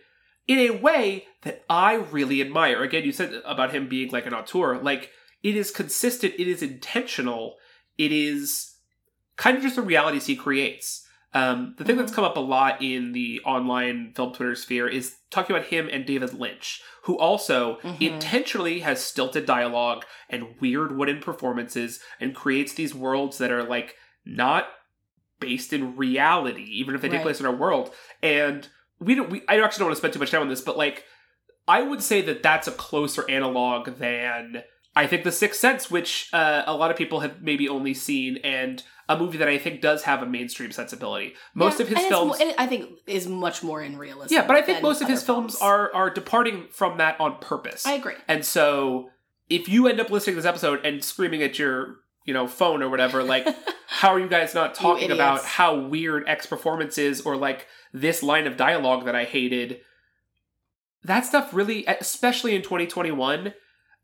in 0.46 0.58
a 0.58 0.70
way 0.70 1.26
that 1.42 1.64
I 1.68 1.94
really 1.94 2.40
admire. 2.40 2.82
Again, 2.82 3.04
you 3.04 3.12
said 3.12 3.42
about 3.44 3.74
him 3.74 3.88
being 3.88 4.10
like 4.10 4.26
an 4.26 4.34
auteur. 4.34 4.78
Like, 4.78 5.10
it 5.42 5.56
is 5.56 5.70
consistent, 5.70 6.34
it 6.38 6.48
is 6.48 6.62
intentional, 6.62 7.56
it 7.96 8.10
is 8.10 8.76
kind 9.36 9.56
of 9.56 9.62
just 9.62 9.76
the 9.76 9.82
realities 9.82 10.26
he 10.26 10.34
creates. 10.34 11.06
Um, 11.38 11.74
the 11.78 11.84
thing 11.84 11.96
that's 11.96 12.12
come 12.12 12.24
up 12.24 12.36
a 12.36 12.40
lot 12.40 12.82
in 12.82 13.12
the 13.12 13.40
online 13.44 14.12
film 14.14 14.32
Twitter 14.32 14.54
sphere 14.54 14.88
is 14.88 15.16
talking 15.30 15.54
about 15.54 15.68
him 15.68 15.88
and 15.92 16.04
David 16.06 16.34
Lynch, 16.34 16.80
who 17.04 17.18
also 17.18 17.76
Mhm. 17.82 18.00
intentionally 18.00 18.80
has 18.80 19.02
stilted 19.04 19.46
dialogue 19.46 20.04
and 20.28 20.56
weird 20.60 20.96
wooden 20.96 21.20
performances 21.20 22.00
and 22.20 22.34
creates 22.34 22.74
these 22.74 22.94
worlds 22.94 23.38
that 23.38 23.50
are 23.52 23.62
like 23.64 23.94
not 24.24 24.68
based 25.40 25.72
in 25.72 25.96
reality, 25.96 26.64
even 26.64 26.94
if 26.94 27.00
they 27.00 27.08
take 27.08 27.18
Right. 27.18 27.22
place 27.24 27.40
in 27.40 27.46
our 27.46 27.54
world. 27.54 27.94
And 28.22 28.68
we 28.98 29.14
don't. 29.14 29.30
We, 29.30 29.42
I 29.48 29.60
actually 29.60 29.78
don't 29.80 29.88
want 29.88 29.96
to 29.96 30.00
spend 30.00 30.12
too 30.14 30.18
much 30.18 30.30
time 30.32 30.42
on 30.42 30.48
this, 30.48 30.60
but 30.60 30.76
like, 30.76 31.04
I 31.68 31.82
would 31.82 32.02
say 32.02 32.20
that 32.22 32.42
that's 32.42 32.66
a 32.66 32.72
closer 32.72 33.28
analog 33.30 33.98
than 33.98 34.62
I 34.98 35.06
think 35.06 35.22
The 35.22 35.30
Sixth 35.32 35.60
Sense, 35.60 35.90
which 35.90 36.28
uh, 36.32 36.64
a 36.66 36.74
lot 36.74 36.90
of 36.90 36.96
people 36.96 37.20
have 37.20 37.40
maybe 37.40 37.68
only 37.68 37.94
seen, 37.94 38.38
and 38.38 38.82
a 39.08 39.16
movie 39.16 39.38
that 39.38 39.46
I 39.48 39.56
think 39.56 39.80
does 39.80 40.02
have 40.02 40.22
a 40.22 40.26
mainstream 40.26 40.72
sensibility. 40.72 41.34
Most 41.54 41.78
Yeah, 41.78 41.86
of 41.86 41.88
his 41.90 42.06
films. 42.06 42.36
I 42.58 42.66
think 42.66 42.90
is 43.06 43.28
much 43.28 43.62
more 43.62 43.80
in 43.80 43.96
realism. 43.96 44.34
yeah, 44.34 44.44
but 44.44 44.56
I 44.56 44.62
think 44.62 44.82
most 44.82 45.00
of 45.00 45.08
his 45.08 45.22
films 45.22 45.56
are 45.60 45.94
are 45.94 46.10
departing 46.10 46.66
from 46.70 46.98
that 46.98 47.18
on 47.20 47.38
purpose. 47.38 47.86
I 47.86 47.92
agree. 47.92 48.14
And 48.26 48.44
so 48.44 49.10
if 49.48 49.68
you 49.68 49.86
end 49.86 50.00
up 50.00 50.10
listening 50.10 50.34
to 50.34 50.42
this 50.42 50.48
episode 50.48 50.84
and 50.84 51.02
screaming 51.02 51.42
at 51.44 51.58
your, 51.60 51.98
you 52.26 52.34
know, 52.34 52.48
phone 52.48 52.82
or 52.82 52.90
whatever, 52.90 53.22
like, 53.22 53.46
how 53.86 54.08
are 54.08 54.18
you 54.18 54.28
guys 54.28 54.52
not 54.52 54.74
talking 54.74 55.12
about 55.12 55.44
how 55.44 55.78
weird 55.78 56.28
X 56.28 56.44
performance 56.44 56.98
is 56.98 57.20
or 57.20 57.36
like 57.36 57.66
this 57.94 58.22
line 58.22 58.48
of 58.48 58.56
dialogue 58.56 59.04
that 59.04 59.14
I 59.14 59.24
hated? 59.24 59.80
That 61.04 61.24
stuff 61.24 61.54
really, 61.54 61.86
especially 61.86 62.56
in 62.56 62.62
2021, 62.62 63.54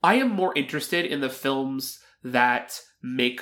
I 0.05 0.17
am 0.17 0.29
more 0.29 0.53
interested 0.55 1.07
in 1.07 1.21
the 1.21 1.31
films 1.31 1.99
that 2.23 2.79
make 3.03 3.41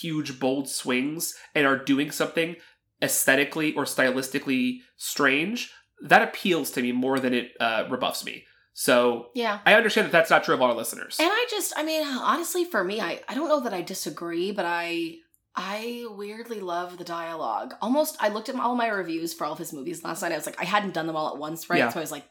huge, 0.00 0.40
bold 0.40 0.66
swings 0.66 1.34
and 1.54 1.66
are 1.66 1.76
doing 1.76 2.10
something 2.10 2.56
aesthetically 3.02 3.74
or 3.74 3.84
stylistically 3.84 4.78
strange. 4.96 5.70
That 6.00 6.22
appeals 6.22 6.70
to 6.70 6.82
me 6.82 6.92
more 6.92 7.20
than 7.20 7.34
it 7.34 7.52
uh, 7.60 7.84
rebuffs 7.90 8.24
me. 8.24 8.44
So 8.72 9.26
yeah. 9.34 9.58
I 9.66 9.74
understand 9.74 10.06
that 10.06 10.12
that's 10.12 10.30
not 10.30 10.42
true 10.42 10.54
of 10.54 10.62
our 10.62 10.72
listeners. 10.72 11.18
And 11.20 11.28
I 11.30 11.46
just, 11.50 11.74
I 11.76 11.82
mean, 11.82 12.02
honestly, 12.06 12.64
for 12.64 12.82
me, 12.82 13.02
I, 13.02 13.20
I 13.28 13.34
don't 13.34 13.48
know 13.48 13.60
that 13.60 13.74
I 13.74 13.82
disagree, 13.82 14.52
but 14.52 14.64
I, 14.64 15.16
I 15.54 16.06
weirdly 16.08 16.60
love 16.60 16.96
the 16.96 17.04
dialogue. 17.04 17.74
Almost, 17.82 18.16
I 18.20 18.28
looked 18.28 18.48
at 18.48 18.54
all 18.54 18.74
my 18.74 18.88
reviews 18.88 19.34
for 19.34 19.44
all 19.44 19.52
of 19.52 19.58
his 19.58 19.74
movies 19.74 20.02
last 20.02 20.22
night. 20.22 20.32
I 20.32 20.36
was 20.36 20.46
like, 20.46 20.58
I 20.58 20.64
hadn't 20.64 20.94
done 20.94 21.06
them 21.06 21.16
all 21.16 21.28
at 21.34 21.38
once, 21.38 21.68
right? 21.68 21.78
Yeah. 21.78 21.90
So 21.90 22.00
I 22.00 22.02
was 22.02 22.12
like, 22.12 22.24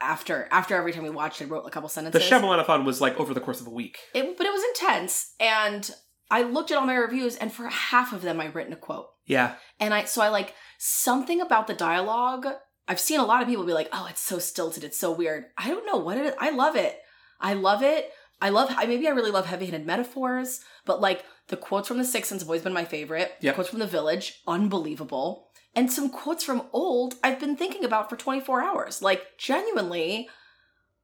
after 0.00 0.48
after 0.50 0.74
every 0.74 0.92
time 0.92 1.04
we 1.04 1.10
watched, 1.10 1.40
I 1.40 1.44
wrote 1.44 1.66
a 1.66 1.70
couple 1.70 1.88
sentences. 1.88 2.22
Shyamalan-a-thon 2.22 2.84
was 2.84 3.00
like 3.00 3.18
over 3.18 3.32
the 3.34 3.40
course 3.40 3.60
of 3.60 3.66
a 3.66 3.70
week. 3.70 3.98
It, 4.14 4.36
but 4.36 4.46
it 4.46 4.52
was 4.52 4.64
intense, 4.64 5.34
and 5.38 5.90
I 6.30 6.42
looked 6.42 6.70
at 6.70 6.78
all 6.78 6.86
my 6.86 6.94
reviews, 6.94 7.36
and 7.36 7.52
for 7.52 7.68
half 7.68 8.12
of 8.12 8.22
them, 8.22 8.40
I 8.40 8.46
written 8.46 8.72
a 8.72 8.76
quote. 8.76 9.06
Yeah. 9.26 9.54
And 9.78 9.94
I, 9.94 10.04
so 10.04 10.22
I 10.22 10.28
like 10.28 10.54
something 10.78 11.40
about 11.40 11.66
the 11.66 11.74
dialogue. 11.74 12.46
I've 12.88 12.98
seen 12.98 13.20
a 13.20 13.24
lot 13.24 13.42
of 13.42 13.48
people 13.48 13.64
be 13.64 13.72
like, 13.72 13.88
"Oh, 13.92 14.06
it's 14.10 14.20
so 14.20 14.38
stilted, 14.38 14.82
it's 14.82 14.98
so 14.98 15.12
weird." 15.12 15.44
I 15.56 15.68
don't 15.68 15.86
know 15.86 15.98
what 15.98 16.18
it 16.18 16.26
is. 16.26 16.34
I 16.38 16.50
love 16.50 16.74
it. 16.74 16.98
I 17.40 17.54
love 17.54 17.82
it. 17.82 18.10
I 18.40 18.48
love. 18.48 18.70
I 18.76 18.86
maybe 18.86 19.06
I 19.06 19.10
really 19.10 19.30
love 19.30 19.46
heavy-handed 19.46 19.86
metaphors, 19.86 20.60
but 20.84 21.00
like 21.00 21.24
the 21.48 21.56
quotes 21.56 21.86
from 21.86 21.98
The 21.98 22.04
Sixth 22.04 22.30
Sense 22.30 22.42
have 22.42 22.48
always 22.48 22.62
been 22.62 22.72
my 22.72 22.84
favorite. 22.84 23.32
Yep. 23.40 23.54
Quotes 23.54 23.70
from 23.70 23.78
The 23.78 23.86
Village, 23.86 24.42
unbelievable, 24.48 25.48
and 25.74 25.90
some 25.90 26.10
quotes 26.10 26.44
from 26.44 26.62
Old 26.72 27.14
I've 27.22 27.40
been 27.40 27.56
thinking 27.56 27.84
about 27.84 28.10
for 28.10 28.16
24 28.16 28.62
hours. 28.62 29.02
Like 29.02 29.38
genuinely, 29.38 30.28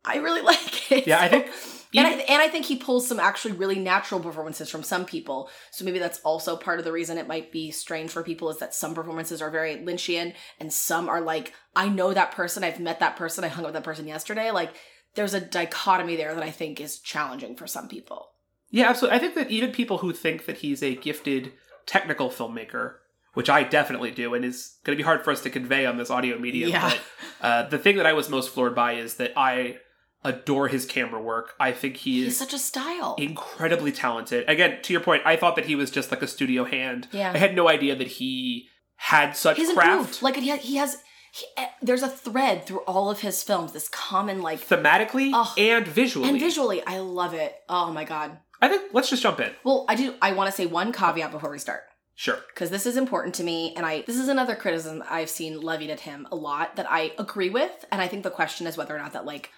I 0.04 0.16
really 0.16 0.42
like 0.52 0.92
it. 0.92 1.06
Yeah, 1.06 1.20
I 1.20 1.28
think 1.28 1.46
And 1.96 2.06
I, 2.06 2.12
even- 2.12 2.24
and 2.28 2.42
I 2.42 2.48
think 2.48 2.66
he 2.66 2.76
pulls 2.76 3.06
some 3.08 3.18
actually 3.18 3.52
really 3.52 3.78
natural 3.78 4.20
performances 4.20 4.68
from 4.68 4.82
some 4.82 5.06
people. 5.06 5.48
So 5.70 5.86
maybe 5.86 5.98
that's 5.98 6.20
also 6.20 6.54
part 6.54 6.78
of 6.78 6.84
the 6.84 6.92
reason 6.92 7.16
it 7.16 7.26
might 7.26 7.50
be 7.50 7.70
strange 7.70 8.10
for 8.10 8.22
people 8.22 8.50
is 8.50 8.58
that 8.58 8.74
some 8.74 8.94
performances 8.94 9.40
are 9.40 9.50
very 9.50 9.76
Lynchian 9.76 10.34
and 10.60 10.70
some 10.70 11.08
are 11.08 11.22
like, 11.22 11.54
I 11.74 11.88
know 11.88 12.12
that 12.12 12.32
person, 12.32 12.62
I've 12.62 12.78
met 12.78 13.00
that 13.00 13.16
person, 13.16 13.42
I 13.42 13.48
hung 13.48 13.64
out 13.64 13.68
with 13.68 13.74
that 13.74 13.84
person 13.84 14.06
yesterday. 14.06 14.50
Like 14.50 14.74
there's 15.14 15.32
a 15.32 15.40
dichotomy 15.40 16.16
there 16.16 16.34
that 16.34 16.44
I 16.44 16.50
think 16.50 16.78
is 16.78 16.98
challenging 16.98 17.56
for 17.56 17.66
some 17.66 17.88
people. 17.88 18.32
Yeah, 18.70 18.90
absolutely. 18.90 19.16
I 19.16 19.20
think 19.20 19.34
that 19.36 19.50
even 19.50 19.72
people 19.72 19.98
who 19.98 20.12
think 20.12 20.44
that 20.44 20.58
he's 20.58 20.82
a 20.82 20.94
gifted 20.94 21.54
technical 21.86 22.28
filmmaker, 22.28 22.96
which 23.38 23.48
I 23.48 23.62
definitely 23.62 24.10
do, 24.10 24.34
and 24.34 24.44
is 24.44 24.78
going 24.82 24.96
to 24.96 25.00
be 25.00 25.04
hard 25.04 25.22
for 25.22 25.30
us 25.30 25.40
to 25.42 25.50
convey 25.50 25.86
on 25.86 25.96
this 25.96 26.10
audio 26.10 26.36
medium, 26.40 26.70
Yeah. 26.70 26.88
but 26.90 27.00
uh, 27.40 27.62
the 27.68 27.78
thing 27.78 27.96
that 27.98 28.04
I 28.04 28.12
was 28.12 28.28
most 28.28 28.50
floored 28.50 28.74
by 28.74 28.94
is 28.94 29.14
that 29.14 29.32
I 29.36 29.76
adore 30.24 30.66
his 30.66 30.84
camera 30.84 31.22
work. 31.22 31.54
I 31.60 31.70
think 31.70 31.98
he 31.98 32.14
He's 32.24 32.32
is 32.32 32.36
such 32.36 32.52
a 32.52 32.58
style. 32.58 33.14
incredibly 33.16 33.92
talented. 33.92 34.44
Again, 34.48 34.82
to 34.82 34.92
your 34.92 35.00
point, 35.00 35.22
I 35.24 35.36
thought 35.36 35.54
that 35.54 35.66
he 35.66 35.76
was 35.76 35.88
just 35.92 36.10
like 36.10 36.20
a 36.20 36.26
studio 36.26 36.64
hand. 36.64 37.06
Yeah. 37.12 37.30
I 37.32 37.38
had 37.38 37.54
no 37.54 37.68
idea 37.68 37.94
that 37.94 38.08
he 38.08 38.66
had 38.96 39.36
such 39.36 39.56
He's 39.56 39.72
craft. 39.72 40.20
Like 40.20 40.34
he, 40.34 40.56
he 40.56 40.74
has, 40.78 41.00
he, 41.32 41.46
eh, 41.56 41.68
there's 41.80 42.02
a 42.02 42.08
thread 42.08 42.66
through 42.66 42.80
all 42.88 43.08
of 43.08 43.20
his 43.20 43.44
films, 43.44 43.70
this 43.72 43.88
common 43.88 44.42
like, 44.42 44.58
thematically 44.60 45.30
and 45.56 45.86
visually. 45.86 46.28
and 46.28 46.40
visually, 46.40 46.82
I 46.84 46.98
love 46.98 47.34
it. 47.34 47.54
Oh 47.68 47.92
my 47.92 48.02
God. 48.02 48.38
I 48.60 48.66
think 48.66 48.90
let's 48.92 49.10
just 49.10 49.22
jump 49.22 49.38
in. 49.38 49.52
Well, 49.62 49.84
I 49.88 49.94
do, 49.94 50.14
I 50.20 50.32
want 50.32 50.50
to 50.50 50.56
say 50.56 50.66
one 50.66 50.92
caveat 50.92 51.30
before 51.30 51.52
we 51.52 51.60
start. 51.60 51.82
Sure. 52.20 52.38
because 52.48 52.70
this 52.70 52.84
is 52.84 52.96
important 52.96 53.34
to 53.36 53.44
me 53.44 53.72
and 53.76 53.86
i 53.86 54.02
this 54.02 54.18
is 54.18 54.28
another 54.28 54.56
criticism 54.56 55.04
i've 55.08 55.30
seen 55.30 55.60
levied 55.60 55.90
at 55.90 56.00
him 56.00 56.26
a 56.32 56.36
lot 56.36 56.74
that 56.74 56.90
i 56.90 57.12
agree 57.16 57.48
with 57.48 57.84
and 57.92 58.02
i 58.02 58.08
think 58.08 58.24
the 58.24 58.30
question 58.30 58.66
is 58.66 58.76
whether 58.76 58.96
or 58.96 58.98
not 58.98 59.12
that 59.12 59.24
like 59.24 59.50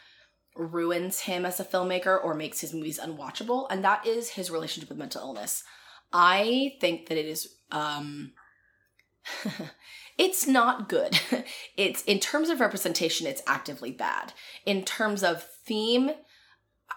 ruins 0.56 1.20
him 1.20 1.46
as 1.46 1.60
a 1.60 1.64
filmmaker 1.64 2.22
or 2.22 2.34
makes 2.34 2.60
his 2.60 2.74
movies 2.74 2.98
unwatchable 2.98 3.66
and 3.70 3.84
that 3.84 4.06
is 4.06 4.30
his 4.30 4.50
relationship 4.50 4.88
with 4.88 4.98
mental 4.98 5.22
illness. 5.22 5.62
I 6.12 6.74
think 6.80 7.08
that 7.08 7.18
it 7.18 7.26
is 7.26 7.48
um 7.70 8.32
it's 10.18 10.46
not 10.46 10.88
good. 10.88 11.18
It's 11.76 12.02
in 12.02 12.20
terms 12.20 12.50
of 12.50 12.60
representation 12.60 13.26
it's 13.26 13.42
actively 13.46 13.90
bad. 13.90 14.32
In 14.66 14.84
terms 14.84 15.22
of 15.22 15.46
theme 15.64 16.10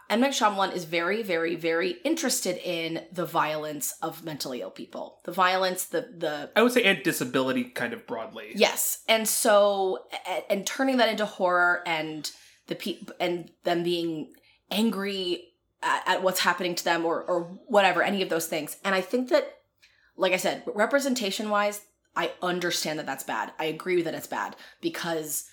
M. 0.09 0.19
Night 0.21 0.31
Shyamalan 0.33 0.73
is 0.75 0.85
very, 0.85 1.23
very, 1.23 1.55
very 1.55 1.91
interested 2.03 2.57
in 2.63 3.03
the 3.11 3.25
violence 3.25 3.95
of 4.01 4.23
mentally 4.23 4.61
ill 4.61 4.69
people. 4.69 5.19
The 5.23 5.31
violence, 5.31 5.85
the 5.85 6.01
the 6.01 6.51
I 6.55 6.61
would 6.61 6.71
say 6.71 6.83
and 6.83 7.01
disability 7.03 7.65
kind 7.65 7.93
of 7.93 8.05
broadly. 8.05 8.51
yes, 8.55 9.03
and 9.07 9.27
so 9.27 10.05
and, 10.27 10.43
and 10.49 10.67
turning 10.67 10.97
that 10.97 11.09
into 11.09 11.25
horror 11.25 11.81
and 11.85 12.29
the 12.67 12.75
pe- 12.75 12.99
and 13.19 13.49
them 13.63 13.83
being 13.83 14.33
angry 14.69 15.45
at, 15.81 16.03
at 16.05 16.23
what's 16.23 16.41
happening 16.41 16.75
to 16.75 16.83
them 16.83 17.05
or 17.05 17.23
or 17.23 17.43
whatever, 17.67 18.03
any 18.03 18.21
of 18.21 18.29
those 18.29 18.47
things. 18.47 18.77
And 18.83 18.93
I 18.93 19.01
think 19.01 19.29
that, 19.29 19.47
like 20.15 20.33
I 20.33 20.37
said, 20.37 20.63
representation 20.73 21.49
wise, 21.49 21.81
I 22.15 22.31
understand 22.41 22.99
that 22.99 23.05
that's 23.05 23.23
bad. 23.23 23.51
I 23.57 23.65
agree 23.65 24.01
that 24.03 24.13
it's 24.13 24.27
bad 24.27 24.55
because 24.81 25.49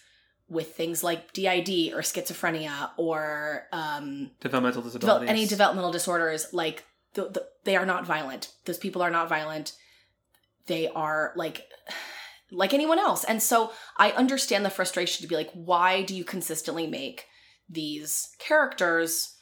with 0.51 0.75
things 0.75 1.03
like 1.05 1.33
DID 1.33 1.93
or 1.95 2.01
schizophrenia 2.03 2.91
or 2.97 3.67
um, 3.73 4.31
Developmental 4.41 4.83
devel- 4.83 4.93
disabilities. 4.93 5.31
any 5.31 5.47
developmental 5.47 5.93
disorders, 5.93 6.49
like 6.53 6.85
the, 7.15 7.23
the, 7.29 7.47
they 7.65 7.77
are 7.77 7.87
not 7.87 8.05
violent. 8.05 8.53
Those 8.65 8.79
people 8.79 9.01
are 9.01 9.11
not 9.11 9.29
violent. 9.29 9.73
They 10.67 10.89
are 10.89 11.33
like 11.37 11.67
like 12.51 12.75
anyone 12.75 12.99
else. 12.99 13.23
And 13.25 13.41
so 13.43 13.73
I 13.97 14.11
understand 14.11 14.65
the 14.65 14.71
frustration 14.71 15.23
to 15.23 15.29
be 15.29 15.37
like, 15.37 15.51
why 15.53 16.03
do 16.03 16.17
you 16.17 16.25
consistently 16.25 16.87
make 16.89 17.27
these 17.69 18.35
characters 18.41 19.37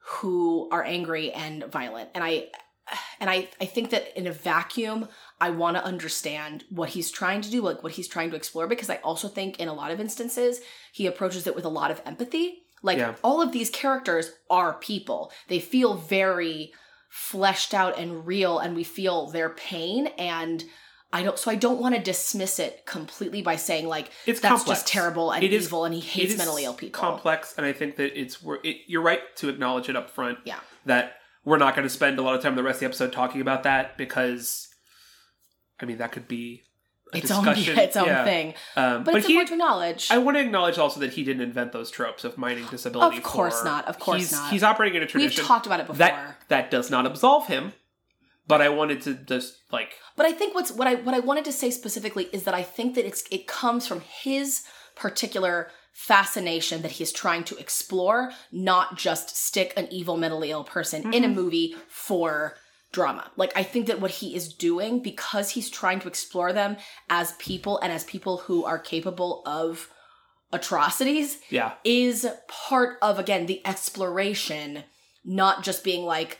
who 0.00 0.68
are 0.72 0.82
angry 0.82 1.30
and 1.30 1.64
violent? 1.66 2.10
And 2.16 2.24
I 2.24 2.48
and 3.20 3.28
I, 3.30 3.48
I 3.60 3.64
think 3.66 3.90
that 3.90 4.16
in 4.18 4.26
a 4.26 4.32
vacuum, 4.32 5.08
I 5.40 5.50
want 5.50 5.76
to 5.76 5.84
understand 5.84 6.64
what 6.70 6.90
he's 6.90 7.10
trying 7.10 7.40
to 7.42 7.50
do, 7.50 7.60
like 7.62 7.82
what 7.82 7.92
he's 7.92 8.08
trying 8.08 8.30
to 8.30 8.36
explore, 8.36 8.66
because 8.66 8.90
I 8.90 8.96
also 8.96 9.28
think 9.28 9.58
in 9.60 9.68
a 9.68 9.74
lot 9.74 9.90
of 9.90 10.00
instances, 10.00 10.60
he 10.92 11.06
approaches 11.06 11.46
it 11.46 11.54
with 11.54 11.64
a 11.64 11.68
lot 11.70 11.90
of 11.90 12.02
empathy. 12.04 12.62
Like 12.82 12.98
Yeah. 12.98 13.14
all 13.22 13.40
of 13.42 13.52
these 13.52 13.70
characters 13.70 14.32
are 14.50 14.74
people. 14.74 15.32
They 15.48 15.60
feel 15.60 15.94
very 15.94 16.72
fleshed 17.08 17.72
out 17.74 17.98
and 17.98 18.26
real, 18.26 18.58
and 18.58 18.76
we 18.76 18.84
feel 18.84 19.26
their 19.30 19.48
pain. 19.50 20.08
And 20.18 20.62
I 21.12 21.22
don't, 21.22 21.38
so 21.38 21.50
I 21.50 21.54
don't 21.54 21.80
want 21.80 21.94
to 21.94 22.00
dismiss 22.02 22.58
it 22.58 22.84
completely 22.84 23.40
by 23.42 23.56
saying, 23.56 23.86
like, 23.88 24.10
It's 24.26 24.40
that's 24.40 24.56
complex. 24.58 24.80
just 24.80 24.92
terrible 24.92 25.30
and 25.32 25.42
It 25.42 25.52
is- 25.52 25.64
evil, 25.66 25.84
and 25.86 25.94
he 25.94 26.00
hates 26.00 26.32
is 26.32 26.38
mentally 26.38 26.64
ill 26.64 26.74
people. 26.74 27.00
Complex, 27.00 27.54
and 27.56 27.64
I 27.64 27.72
think 27.72 27.96
that 27.96 28.18
it's 28.18 28.38
it, 28.62 28.76
you're 28.86 29.02
right 29.02 29.22
to 29.36 29.48
acknowledge 29.48 29.88
it 29.88 29.96
up 29.96 30.10
front. 30.10 30.38
Yeah. 30.44 30.58
That 30.84 31.17
we're 31.48 31.58
not 31.58 31.74
going 31.74 31.86
to 31.86 31.92
spend 31.92 32.18
a 32.18 32.22
lot 32.22 32.34
of 32.34 32.42
time 32.42 32.54
the 32.56 32.62
rest 32.62 32.76
of 32.76 32.80
the 32.80 32.86
episode 32.86 33.12
talking 33.12 33.40
about 33.40 33.62
that 33.62 33.96
because, 33.96 34.68
I 35.80 35.86
mean, 35.86 35.98
that 35.98 36.12
could 36.12 36.28
be 36.28 36.62
its 37.14 37.30
own, 37.30 37.44
discussion. 37.44 37.78
its 37.86 37.96
own 37.96 38.06
Yeah. 38.06 38.24
thing. 38.24 38.48
Um, 38.76 39.02
But, 39.04 39.12
but 39.12 39.14
it's 39.16 39.26
he, 39.26 39.32
important 39.32 39.48
to 39.48 39.54
acknowledge. 39.54 40.10
I 40.10 40.18
want 40.18 40.36
to 40.36 40.42
acknowledge 40.42 40.76
also 40.78 41.00
that 41.00 41.14
he 41.14 41.24
didn't 41.24 41.42
invent 41.42 41.72
those 41.72 41.90
tropes 41.90 42.22
of 42.24 42.36
mining 42.36 42.66
disability. 42.66 43.16
Of 43.16 43.22
course 43.22 43.60
for- 43.60 43.64
not, 43.64 43.86
of 43.88 43.98
course 43.98 44.20
he's, 44.20 44.32
not. 44.32 44.50
He's 44.52 44.62
operating 44.62 44.96
in 44.98 45.02
a 45.02 45.06
tradition. 45.06 45.40
We've 45.40 45.46
talked 45.48 45.66
about 45.66 45.80
it 45.80 45.86
before. 45.86 45.98
that 45.98 46.36
that 46.48 46.70
does 46.70 46.90
not 46.90 47.06
absolve 47.06 47.46
him. 47.46 47.72
But 48.46 48.62
I 48.62 48.68
wanted 48.70 49.02
to 49.02 49.14
just 49.14 49.58
like 49.70 49.90
But 50.16 50.24
I 50.26 50.32
think 50.32 50.54
what's 50.54 50.70
what 50.72 50.86
I 50.88 50.94
what 50.96 51.14
I 51.14 51.18
wanted 51.20 51.44
to 51.46 51.52
say 51.52 51.70
specifically 51.70 52.28
is 52.32 52.44
that 52.44 52.54
I 52.54 52.62
think 52.62 52.94
that 52.94 53.06
it's 53.06 53.24
it 53.30 53.46
comes 53.46 53.86
from 53.86 54.00
his 54.00 54.64
particular 54.96 55.70
fascination 55.92 56.82
that 56.82 56.92
he 56.92 57.02
is 57.02 57.12
trying 57.12 57.44
to 57.44 57.56
explore, 57.56 58.30
not 58.52 58.96
just 58.96 59.36
stick 59.36 59.72
an 59.76 59.88
evil 59.90 60.16
mentally 60.16 60.50
ill 60.50 60.64
person 60.64 61.12
in 61.12 61.24
a 61.24 61.26
mm-hmm. 61.26 61.34
movie 61.36 61.74
for 61.88 62.54
drama. 62.92 63.30
Like 63.36 63.52
I 63.56 63.62
think 63.62 63.86
that 63.86 64.00
what 64.00 64.12
he 64.12 64.34
is 64.34 64.52
doing 64.52 65.02
because 65.02 65.50
he's 65.50 65.70
trying 65.70 66.00
to 66.00 66.08
explore 66.08 66.52
them 66.52 66.76
as 67.10 67.32
people 67.32 67.78
and 67.80 67.92
as 67.92 68.04
people 68.04 68.38
who 68.38 68.64
are 68.64 68.78
capable 68.78 69.42
of 69.44 69.90
atrocities 70.52 71.38
yeah. 71.50 71.72
is 71.84 72.26
part 72.48 72.96
of 73.02 73.18
again 73.18 73.44
the 73.44 73.60
exploration 73.66 74.82
not 75.22 75.62
just 75.62 75.84
being 75.84 76.06
like 76.06 76.38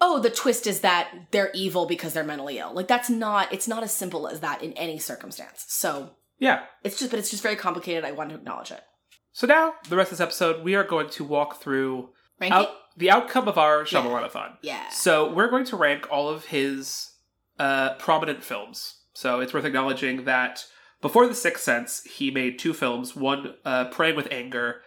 oh 0.00 0.18
the 0.18 0.30
twist 0.30 0.66
is 0.66 0.80
that 0.80 1.12
they're 1.32 1.50
evil 1.54 1.84
because 1.86 2.14
they're 2.14 2.24
mentally 2.24 2.58
ill. 2.58 2.72
Like 2.72 2.88
that's 2.88 3.10
not 3.10 3.52
it's 3.52 3.68
not 3.68 3.82
as 3.82 3.92
simple 3.92 4.26
as 4.26 4.40
that 4.40 4.62
in 4.62 4.72
any 4.72 4.98
circumstance. 4.98 5.64
So 5.68 6.12
yeah. 6.46 6.58
it's 6.84 6.98
just 6.98 7.10
but 7.10 7.18
it's 7.20 7.30
just 7.30 7.42
very 7.42 7.56
complicated 7.56 8.04
i 8.04 8.12
want 8.12 8.28
to 8.30 8.36
acknowledge 8.36 8.70
it 8.70 8.82
So 9.32 9.46
now 9.46 9.64
the 9.88 9.96
rest 9.96 10.12
of 10.12 10.18
this 10.18 10.24
episode 10.28 10.62
we 10.62 10.74
are 10.74 10.84
going 10.94 11.08
to 11.10 11.24
walk 11.24 11.50
through 11.62 12.10
out, 12.42 12.68
the 12.96 13.10
outcome 13.16 13.46
of 13.48 13.56
our 13.56 13.84
Shyamalanathon. 13.84 14.50
yeah 14.62 14.88
So 14.90 15.32
we're 15.32 15.48
going 15.54 15.64
to 15.66 15.76
rank 15.76 16.02
all 16.10 16.28
of 16.28 16.46
his 16.46 17.12
uh, 17.58 17.94
prominent 17.94 18.42
films. 18.42 18.76
So 19.14 19.40
it's 19.40 19.52
worth 19.54 19.64
acknowledging 19.64 20.24
that 20.24 20.54
before 21.00 21.26
The 21.26 21.34
Sixth 21.34 21.62
Sense, 21.62 22.02
he 22.04 22.30
made 22.30 22.58
two 22.58 22.72
films. 22.72 23.14
One, 23.14 23.54
uh, 23.64 23.84
Praying 23.96 24.16
with 24.16 24.28
Anger, 24.30 24.82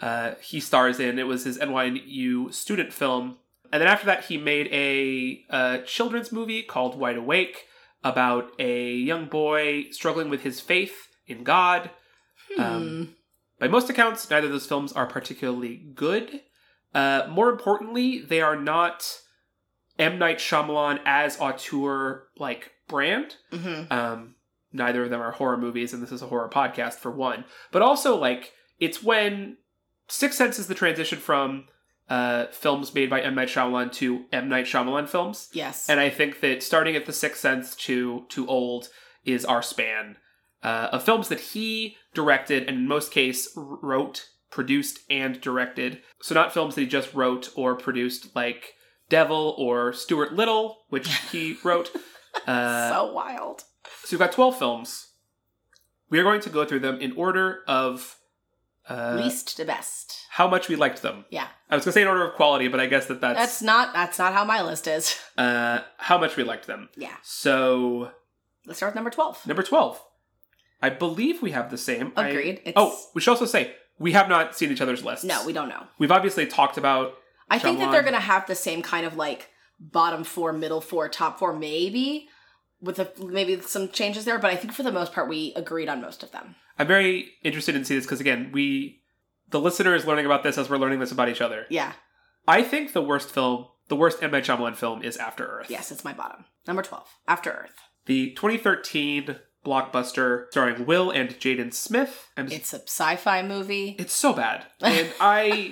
uh, 0.00 0.32
he 0.40 0.60
stars 0.60 1.00
in. 1.00 1.18
It 1.18 1.26
was 1.26 1.44
his 1.44 1.58
NYU 1.58 2.52
student 2.52 2.92
film. 2.92 3.38
And 3.72 3.80
then 3.80 3.88
after 3.88 4.06
that, 4.06 4.24
he 4.26 4.36
made 4.36 4.68
a 4.72 5.44
uh, 5.50 5.78
children's 5.78 6.30
movie 6.32 6.62
called 6.62 6.98
Wide 6.98 7.16
Awake 7.16 7.66
about 8.04 8.50
a 8.58 8.92
young 8.92 9.26
boy 9.26 9.86
struggling 9.90 10.28
with 10.28 10.42
his 10.42 10.60
faith 10.60 11.08
in 11.26 11.44
God. 11.44 11.90
Um, 12.58 12.82
Hmm. 12.88 13.04
by 13.58 13.68
most 13.68 13.88
accounts, 13.88 14.28
neither 14.28 14.46
of 14.46 14.52
those 14.52 14.66
films 14.66 14.92
are 14.92 15.06
particularly 15.06 15.76
good. 15.94 16.42
Uh, 16.94 17.22
more 17.30 17.48
importantly, 17.48 18.18
they 18.20 18.40
are 18.40 18.56
not 18.56 19.06
M. 19.98 20.18
Night 20.18 20.38
Shyamalan 20.38 21.00
as 21.06 21.38
auteur 21.40 22.28
like 22.36 22.72
brand. 22.88 23.36
Mhm. 23.52 23.90
Um, 23.90 24.34
neither 24.72 25.04
of 25.04 25.10
them 25.10 25.20
are 25.20 25.30
horror 25.32 25.56
movies, 25.56 25.92
and 25.94 26.02
this 26.02 26.12
is 26.12 26.22
a 26.22 26.26
horror 26.26 26.48
podcast 26.48 26.94
for 26.94 27.10
one. 27.10 27.44
But 27.70 27.82
also, 27.82 28.16
like, 28.16 28.52
it's 28.80 29.02
when 29.02 29.58
Sixth 30.08 30.36
Sense 30.36 30.58
is 30.58 30.66
the 30.66 30.74
transition 30.74 31.18
from 31.18 31.68
uh, 32.08 32.46
films 32.46 32.94
made 32.94 33.08
by 33.08 33.20
M. 33.20 33.34
Night 33.34 33.48
Shyamalan 33.48 33.92
to 33.94 34.24
M. 34.32 34.48
Night 34.48 34.66
Shyamalan 34.66 35.08
films. 35.08 35.48
yes 35.52 35.88
And 35.88 36.00
I 36.00 36.10
think 36.10 36.40
that 36.40 36.62
starting 36.62 36.96
at 36.96 37.06
the 37.06 37.12
Sixth 37.12 37.40
Sense 37.40 37.74
to 37.76 38.26
to 38.30 38.46
Old 38.46 38.88
is 39.24 39.44
our 39.44 39.62
span 39.62 40.16
uh, 40.62 40.88
of 40.92 41.02
films 41.02 41.28
that 41.28 41.40
he 41.40 41.96
directed 42.14 42.68
and 42.68 42.78
in 42.78 42.88
most 42.88 43.12
case 43.12 43.48
wrote, 43.56 44.28
produced, 44.50 45.00
and 45.08 45.40
directed. 45.40 46.02
So 46.20 46.34
not 46.34 46.52
films 46.52 46.74
that 46.74 46.82
he 46.82 46.86
just 46.86 47.14
wrote 47.14 47.50
or 47.56 47.76
produced, 47.76 48.34
like 48.34 48.74
Devil 49.08 49.54
or 49.58 49.92
Stuart 49.92 50.34
Little, 50.34 50.78
which 50.88 51.08
he 51.30 51.56
wrote. 51.64 51.90
Uh, 52.46 52.90
so 52.90 53.12
wild 53.12 53.64
so 54.04 54.14
we've 54.16 54.18
got 54.18 54.32
twelve 54.32 54.58
films. 54.58 55.08
We 56.10 56.18
are 56.18 56.24
going 56.24 56.40
to 56.42 56.50
go 56.50 56.64
through 56.64 56.80
them 56.80 57.00
in 57.00 57.12
order 57.12 57.60
of 57.66 58.16
uh, 58.88 59.14
least 59.22 59.56
to 59.56 59.64
best 59.64 60.26
how 60.30 60.48
much 60.48 60.68
we 60.68 60.76
liked 60.76 61.02
them. 61.02 61.24
yeah 61.30 61.46
I 61.70 61.76
was 61.76 61.84
going 61.84 61.92
to 61.92 61.94
say 61.98 62.02
in 62.02 62.08
order 62.08 62.26
of 62.28 62.34
quality, 62.34 62.68
but 62.68 62.80
I 62.80 62.86
guess 62.86 63.06
that 63.06 63.20
that's, 63.20 63.38
that's 63.38 63.62
not 63.62 63.92
that's 63.94 64.18
not 64.18 64.32
how 64.32 64.44
my 64.44 64.62
list 64.62 64.86
is 64.86 65.18
uh, 65.38 65.80
how 65.98 66.18
much 66.18 66.36
we 66.36 66.44
liked 66.44 66.66
them. 66.66 66.88
yeah 66.96 67.14
So 67.22 68.10
let's 68.66 68.78
start 68.78 68.90
with 68.90 68.96
number 68.96 69.10
12 69.10 69.46
Number 69.46 69.62
12. 69.62 70.02
I 70.80 70.90
believe 70.90 71.42
we 71.42 71.52
have 71.52 71.70
the 71.70 71.78
same. 71.78 72.12
I- 72.16 72.28
agreed 72.28 72.60
it's 72.64 72.72
oh, 72.76 72.98
we 73.14 73.20
should 73.20 73.30
also 73.30 73.46
say 73.46 73.74
we 73.98 74.12
have 74.12 74.28
not 74.28 74.56
seen 74.56 74.72
each 74.72 74.80
other's 74.80 75.04
lists. 75.04 75.24
no 75.24 75.44
we 75.46 75.52
don't 75.52 75.68
know 75.68 75.84
We've 75.98 76.12
obviously 76.12 76.46
talked 76.46 76.76
about. 76.78 77.14
I 77.48 77.58
think 77.58 77.78
that 77.78 77.92
they're 77.92 78.02
gonna 78.02 78.18
have 78.20 78.46
the 78.46 78.54
same 78.54 78.82
kind 78.82 79.06
of 79.06 79.16
like 79.16 79.50
bottom 79.78 80.24
four, 80.24 80.52
middle 80.52 80.80
four, 80.80 81.08
top 81.08 81.38
four, 81.38 81.52
maybe 81.52 82.28
with 82.82 82.98
a, 82.98 83.10
maybe 83.18 83.60
some 83.60 83.88
changes 83.88 84.24
there. 84.24 84.38
But 84.38 84.50
I 84.50 84.56
think 84.56 84.72
for 84.72 84.82
the 84.82 84.92
most 84.92 85.12
part, 85.12 85.28
we 85.28 85.52
agreed 85.56 85.88
on 85.88 86.02
most 86.02 86.22
of 86.22 86.32
them. 86.32 86.56
I'm 86.78 86.86
very 86.86 87.32
interested 87.42 87.76
in 87.76 87.84
seeing 87.84 87.98
this 87.98 88.06
because 88.06 88.20
again, 88.20 88.50
we, 88.52 89.02
the 89.50 89.60
listener 89.60 89.94
is 89.94 90.06
learning 90.06 90.26
about 90.26 90.42
this 90.42 90.58
as 90.58 90.68
we're 90.68 90.78
learning 90.78 90.98
this 91.00 91.12
about 91.12 91.28
each 91.28 91.40
other. 91.40 91.66
Yeah. 91.70 91.92
I 92.46 92.62
think 92.62 92.92
the 92.92 93.02
worst 93.02 93.30
film, 93.30 93.66
the 93.88 93.96
worst 93.96 94.22
M 94.22 94.32
Night 94.32 94.44
Shyamalan 94.44 94.76
film, 94.76 95.02
is 95.02 95.16
After 95.16 95.46
Earth. 95.46 95.70
Yes, 95.70 95.92
it's 95.92 96.04
my 96.04 96.12
bottom. 96.12 96.44
Number 96.66 96.82
twelve, 96.82 97.08
After 97.28 97.50
Earth. 97.50 97.74
The 98.06 98.32
2013 98.32 99.36
blockbuster 99.64 100.46
starring 100.50 100.86
Will 100.86 101.10
and 101.10 101.30
Jaden 101.30 101.72
Smith. 101.72 102.28
And 102.36 102.52
It's 102.52 102.72
a 102.72 102.80
sci-fi 102.80 103.42
movie. 103.42 103.94
It's 103.98 104.14
so 104.14 104.32
bad. 104.32 104.66
And 104.80 105.08
I 105.20 105.70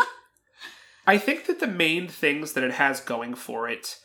I 1.06 1.18
think 1.18 1.46
that 1.46 1.60
the 1.60 1.66
main 1.66 2.06
things 2.06 2.52
that 2.52 2.64
it 2.64 2.72
has 2.72 3.00
going 3.00 3.34
for 3.34 3.68
it 3.68 3.96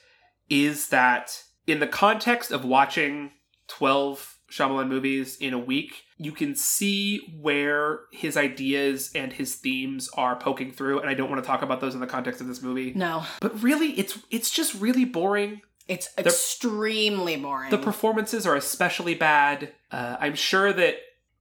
is 0.49 0.89
that 0.89 1.43
in 1.67 1.79
the 1.79 1.87
context 1.87 2.51
of 2.51 2.63
watching 2.65 3.31
12 3.67 4.37
Shyamalan 4.51 4.87
movies 4.87 5.37
in 5.37 5.53
a 5.53 5.59
week, 5.59 6.03
you 6.17 6.31
can 6.31 6.55
see 6.55 7.35
where 7.41 8.01
his 8.11 8.37
ideas 8.37 9.11
and 9.15 9.33
his 9.33 9.55
themes 9.55 10.09
are 10.15 10.35
poking 10.35 10.71
through 10.71 10.99
and 10.99 11.09
I 11.09 11.13
don't 11.13 11.29
want 11.29 11.43
to 11.43 11.47
talk 11.47 11.61
about 11.61 11.81
those 11.81 11.95
in 11.95 11.99
the 11.99 12.07
context 12.07 12.41
of 12.41 12.47
this 12.47 12.61
movie. 12.61 12.93
No, 12.93 13.23
But 13.41 13.61
really 13.63 13.91
it's 13.99 14.19
it's 14.29 14.51
just 14.51 14.75
really 14.75 15.03
boring. 15.05 15.61
it's 15.87 16.09
extremely 16.17 17.35
boring. 17.37 17.71
The 17.71 17.77
performances 17.77 18.45
are 18.45 18.55
especially 18.55 19.15
bad. 19.15 19.73
Uh, 19.91 20.17
I'm 20.19 20.35
sure 20.35 20.71
that 20.71 20.95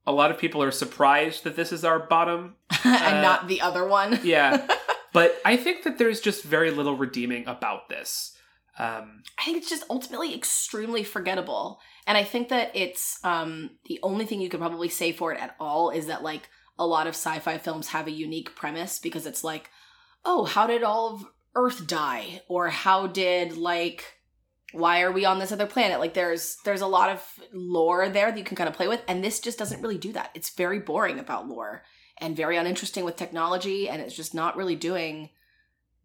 a 0.07 0.13
lot 0.13 0.31
of 0.31 0.39
people 0.39 0.63
are 0.63 0.71
surprised 0.71 1.45
that 1.45 1.57
this 1.57 1.73
is 1.73 1.85
our 1.85 1.99
bottom 1.99 2.57
and 2.85 3.17
uh, 3.17 3.23
not 3.23 3.49
the 3.49 3.61
other 3.61 3.87
one. 3.87 4.21
yeah 4.23 4.67
but 5.15 5.41
i 5.47 5.57
think 5.57 5.83
that 5.85 5.97
there's 5.97 6.21
just 6.21 6.43
very 6.45 6.71
little 6.71 6.95
redeeming 6.95 7.47
about 7.47 7.89
this 7.89 8.34
um 8.79 9.23
I 9.39 9.45
think 9.45 9.59
it's 9.59 9.69
just 9.69 9.85
ultimately 9.91 10.35
extremely 10.35 11.05
forgettable. 11.05 11.81
And 12.07 12.19
I 12.19 12.25
think 12.25 12.49
that 12.49 12.71
it's 12.75 13.19
um 13.25 13.71
the 13.87 14.01
only 14.03 14.27
thing 14.27 14.41
you 14.41 14.49
could 14.49 14.61
probably 14.61 14.89
say 14.89 15.13
for 15.13 15.33
it 15.33 15.41
at 15.41 15.57
all 15.61 15.91
is 15.91 16.07
that 16.07 16.23
like 16.23 16.49
a 16.79 16.87
lot 16.87 17.07
of 17.07 17.15
sci-fi 17.15 17.59
films 17.59 17.89
have 17.89 18.07
a 18.07 18.13
unique 18.13 18.57
premise 18.57 18.99
because 18.99 19.27
it's 19.27 19.45
like, 19.45 19.71
oh, 20.25 20.45
how 20.45 20.67
did 20.67 20.83
all 20.83 21.15
of 21.15 21.25
Earth 21.55 21.87
die? 21.87 22.43
Or 22.49 22.69
how 22.69 23.07
did 23.07 23.57
like 23.57 24.05
why 24.75 25.03
are 25.03 25.13
we 25.13 25.25
on 25.25 25.39
this 25.39 25.53
other 25.53 25.67
planet? 25.67 26.01
Like 26.01 26.15
there's 26.15 26.57
there's 26.65 26.81
a 26.81 26.87
lot 26.87 27.11
of 27.11 27.23
lore 27.53 28.09
there 28.09 28.31
that 28.31 28.39
you 28.39 28.45
can 28.45 28.57
kind 28.57 28.69
of 28.69 28.75
play 28.75 28.89
with, 28.89 29.03
and 29.07 29.23
this 29.23 29.41
just 29.41 29.59
doesn't 29.59 29.81
really 29.81 29.99
do 29.99 30.13
that. 30.13 30.31
It's 30.35 30.51
very 30.51 30.81
boring 30.81 31.19
about 31.19 31.49
lore 31.49 31.85
and 32.19 32.37
very 32.37 32.57
uninteresting 32.57 33.05
with 33.05 33.17
technology, 33.17 33.89
and 33.89 34.03
it's 34.03 34.17
just 34.17 34.35
not 34.35 34.57
really 34.57 34.75
doing 34.75 35.31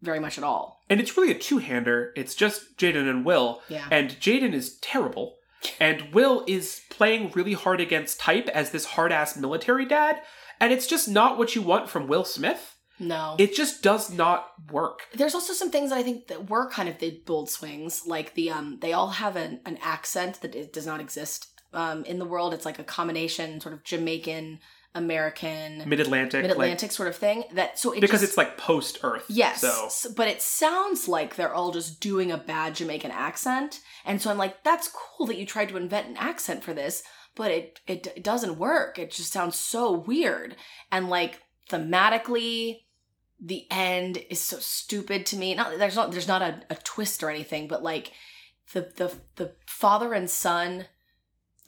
very 0.02 0.20
much 0.20 0.38
at 0.38 0.44
all. 0.44 0.80
and 0.88 1.00
it's 1.00 1.16
really 1.16 1.30
a 1.30 1.38
two-hander 1.38 2.12
it's 2.16 2.34
just 2.34 2.76
jaden 2.76 3.08
and 3.08 3.24
will 3.24 3.60
Yeah. 3.68 3.86
and 3.90 4.10
jaden 4.20 4.52
is 4.54 4.76
terrible 4.78 5.36
and 5.78 6.12
will 6.14 6.44
is 6.46 6.80
playing 6.90 7.30
really 7.32 7.52
hard 7.52 7.80
against 7.80 8.18
type 8.20 8.48
as 8.48 8.70
this 8.70 8.84
hard-ass 8.86 9.36
military 9.36 9.84
dad 9.86 10.20
and 10.60 10.72
it's 10.72 10.86
just 10.86 11.08
not 11.08 11.38
what 11.38 11.54
you 11.54 11.62
want 11.62 11.88
from 11.88 12.06
Will 12.06 12.24
Smith. 12.24 12.76
No. 12.98 13.34
It 13.38 13.54
just 13.54 13.82
does 13.82 14.12
not 14.12 14.48
work. 14.70 15.06
There's 15.14 15.34
also 15.34 15.54
some 15.54 15.70
things 15.70 15.88
that 15.88 15.96
I 15.98 16.02
think 16.02 16.26
that 16.26 16.50
were 16.50 16.68
kind 16.68 16.86
of 16.86 16.98
the 16.98 17.22
bold 17.24 17.48
swings, 17.48 18.06
like 18.06 18.34
the 18.34 18.50
um, 18.50 18.76
they 18.82 18.92
all 18.92 19.08
have 19.08 19.36
an, 19.36 19.60
an 19.64 19.78
accent 19.80 20.42
that 20.42 20.54
it 20.54 20.70
does 20.74 20.86
not 20.86 21.00
exist 21.00 21.46
um 21.72 22.04
in 22.04 22.18
the 22.18 22.26
world. 22.26 22.52
It's 22.52 22.66
like 22.66 22.78
a 22.78 22.84
combination, 22.84 23.58
sort 23.62 23.72
of 23.74 23.84
Jamaican, 23.84 24.60
American, 24.94 25.88
Mid 25.88 26.00
Atlantic, 26.00 26.42
Mid 26.42 26.50
Atlantic 26.50 26.90
sort 26.90 27.08
of 27.08 27.16
thing. 27.16 27.44
That 27.52 27.78
so 27.78 27.92
it 27.92 28.00
because 28.00 28.20
just, 28.20 28.30
it's 28.32 28.36
like 28.36 28.56
post 28.56 28.98
Earth. 29.02 29.24
Yes, 29.28 29.60
So 29.60 30.10
but 30.16 30.28
it 30.28 30.42
sounds 30.42 31.06
like 31.06 31.36
they're 31.36 31.54
all 31.54 31.70
just 31.70 32.00
doing 32.00 32.32
a 32.32 32.36
bad 32.36 32.74
Jamaican 32.74 33.10
accent, 33.12 33.80
and 34.04 34.20
so 34.20 34.30
I'm 34.30 34.38
like, 34.38 34.64
that's 34.64 34.88
cool 34.88 35.26
that 35.26 35.36
you 35.36 35.46
tried 35.46 35.68
to 35.68 35.76
invent 35.76 36.08
an 36.08 36.16
accent 36.16 36.64
for 36.64 36.74
this, 36.74 37.02
but 37.36 37.50
it 37.50 37.80
it, 37.86 38.06
it 38.16 38.24
doesn't 38.24 38.58
work. 38.58 38.98
It 38.98 39.12
just 39.12 39.32
sounds 39.32 39.56
so 39.56 39.92
weird, 39.92 40.56
and 40.90 41.08
like 41.08 41.40
thematically, 41.68 42.80
the 43.40 43.66
end 43.70 44.18
is 44.28 44.40
so 44.40 44.58
stupid 44.58 45.24
to 45.26 45.36
me. 45.36 45.54
Not 45.54 45.78
there's 45.78 45.96
not 45.96 46.10
there's 46.10 46.28
not 46.28 46.42
a, 46.42 46.62
a 46.68 46.74
twist 46.74 47.22
or 47.22 47.30
anything, 47.30 47.68
but 47.68 47.82
like 47.82 48.12
the 48.72 48.92
the 48.96 49.14
the 49.36 49.54
father 49.66 50.14
and 50.14 50.28
son 50.28 50.86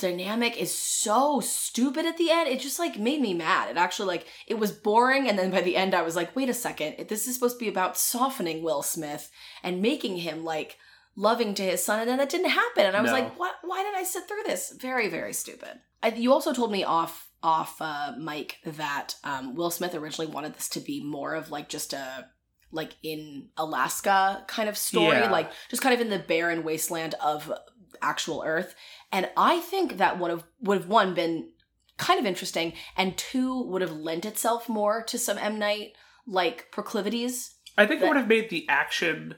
dynamic 0.02 0.60
is 0.60 0.76
so 0.76 1.40
stupid 1.40 2.04
at 2.04 2.18
the 2.18 2.30
end. 2.30 2.48
It 2.48 2.60
just 2.60 2.78
like 2.78 2.98
made 2.98 3.20
me 3.22 3.32
mad. 3.32 3.70
It 3.70 3.78
actually 3.78 4.08
like 4.08 4.26
it 4.46 4.58
was 4.58 4.70
boring 4.70 5.28
and 5.28 5.38
then 5.38 5.50
by 5.50 5.62
the 5.62 5.76
end 5.76 5.94
I 5.94 6.02
was 6.02 6.14
like, 6.16 6.36
"Wait 6.36 6.50
a 6.50 6.54
second. 6.54 7.08
This 7.08 7.26
is 7.26 7.34
supposed 7.34 7.56
to 7.58 7.64
be 7.64 7.70
about 7.70 7.96
softening 7.96 8.62
Will 8.62 8.82
Smith 8.82 9.30
and 9.62 9.80
making 9.80 10.18
him 10.18 10.44
like 10.44 10.76
loving 11.16 11.54
to 11.54 11.62
his 11.62 11.82
son 11.84 12.00
and 12.00 12.08
then 12.10 12.18
that 12.18 12.28
didn't 12.28 12.50
happen." 12.50 12.84
And 12.86 12.96
I 12.96 13.00
was 13.00 13.10
No. 13.10 13.18
like, 13.18 13.38
"What 13.38 13.54
why 13.62 13.82
did 13.82 13.94
I 13.94 14.02
sit 14.04 14.28
through 14.28 14.42
this?" 14.44 14.72
Very 14.78 15.08
very 15.08 15.32
stupid. 15.32 15.80
I, 16.02 16.08
you 16.10 16.32
also 16.32 16.52
told 16.52 16.70
me 16.72 16.84
off 16.84 17.30
off 17.42 17.80
uh 17.80 18.12
Mike 18.18 18.58
that 18.64 19.16
um 19.24 19.54
Will 19.54 19.70
Smith 19.70 19.94
originally 19.94 20.30
wanted 20.30 20.54
this 20.54 20.68
to 20.70 20.80
be 20.80 21.02
more 21.02 21.34
of 21.34 21.50
like 21.50 21.68
just 21.68 21.92
a 21.94 22.26
like 22.74 22.92
in 23.02 23.48
Alaska 23.58 24.44
kind 24.48 24.68
of 24.68 24.76
story, 24.78 25.18
Yeah. 25.18 25.30
like 25.30 25.50
just 25.68 25.82
kind 25.82 25.94
of 25.94 26.00
in 26.00 26.08
the 26.10 26.18
barren 26.18 26.64
wasteland 26.64 27.14
of 27.22 27.52
actual 28.00 28.42
Earth. 28.46 28.74
And 29.12 29.28
I 29.36 29.60
think 29.60 29.98
that 29.98 30.18
would 30.18 30.30
have 30.30 30.44
would 30.60 30.78
have 30.78 30.88
one 30.88 31.14
been 31.14 31.50
kind 31.98 32.18
of 32.18 32.26
interesting, 32.26 32.72
and 32.96 33.16
two 33.16 33.62
would 33.64 33.82
have 33.82 33.92
lent 33.92 34.24
itself 34.24 34.68
more 34.68 35.02
to 35.04 35.18
some 35.18 35.38
M 35.38 35.58
Night 35.58 35.92
like 36.26 36.70
proclivities. 36.72 37.54
I 37.76 37.86
think 37.86 38.02
it 38.02 38.08
would 38.08 38.16
have 38.16 38.28
made 38.28 38.50
the 38.50 38.66
action 38.68 39.36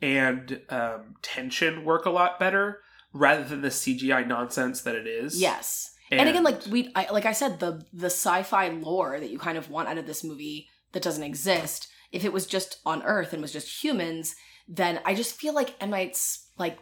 and 0.00 0.60
um, 0.70 1.16
tension 1.22 1.84
work 1.84 2.04
a 2.04 2.10
lot 2.10 2.38
better 2.38 2.80
rather 3.12 3.44
than 3.44 3.62
the 3.62 3.68
CGI 3.68 4.26
nonsense 4.26 4.82
that 4.82 4.94
it 4.94 5.06
is. 5.06 5.40
Yes, 5.40 5.96
and, 6.10 6.28
again, 6.28 6.44
like 6.44 6.66
we 6.66 6.92
I, 6.94 7.10
like 7.10 7.26
I 7.26 7.32
said, 7.32 7.58
the 7.58 7.84
the 7.92 8.06
sci-fi 8.06 8.68
lore 8.68 9.18
that 9.18 9.30
you 9.30 9.38
kind 9.38 9.58
of 9.58 9.70
want 9.70 9.88
out 9.88 9.98
of 9.98 10.06
this 10.06 10.22
movie 10.22 10.68
that 10.92 11.02
doesn't 11.02 11.22
exist. 11.22 11.88
If 12.12 12.24
it 12.24 12.32
was 12.32 12.46
just 12.46 12.78
on 12.86 13.02
Earth 13.02 13.32
and 13.32 13.42
was 13.42 13.52
just 13.52 13.82
humans, 13.82 14.36
then 14.68 15.00
I 15.04 15.14
just 15.14 15.34
feel 15.34 15.54
like 15.54 15.74
M 15.80 15.90
Night's 15.90 16.50
like 16.58 16.78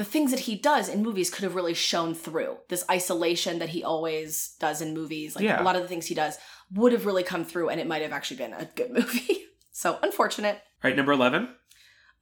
the 0.00 0.04
things 0.14 0.30
that 0.30 0.40
he 0.40 0.54
does 0.56 0.88
in 0.88 1.02
movies 1.02 1.28
could 1.28 1.42
have 1.44 1.54
really 1.54 1.74
shown 1.74 2.14
through 2.14 2.56
this 2.68 2.84
isolation 2.90 3.58
that 3.58 3.68
he 3.68 3.84
always 3.84 4.56
does 4.58 4.80
in 4.80 4.94
movies. 4.94 5.36
Like 5.36 5.44
Yeah. 5.44 5.60
a 5.60 5.64
lot 5.68 5.76
of 5.76 5.82
the 5.82 5.88
things 5.88 6.06
he 6.06 6.14
does 6.14 6.38
would 6.72 6.92
have 6.92 7.04
really 7.04 7.22
come 7.22 7.44
through, 7.44 7.68
and 7.68 7.78
it 7.78 7.86
might 7.86 8.00
have 8.00 8.12
actually 8.12 8.38
been 8.38 8.54
a 8.54 8.64
good 8.74 8.90
movie. 8.98 9.44
so 9.72 9.98
unfortunate. 10.02 10.54
All 10.82 10.88
right, 10.90 10.96
number 10.96 11.12
11. 11.12 11.48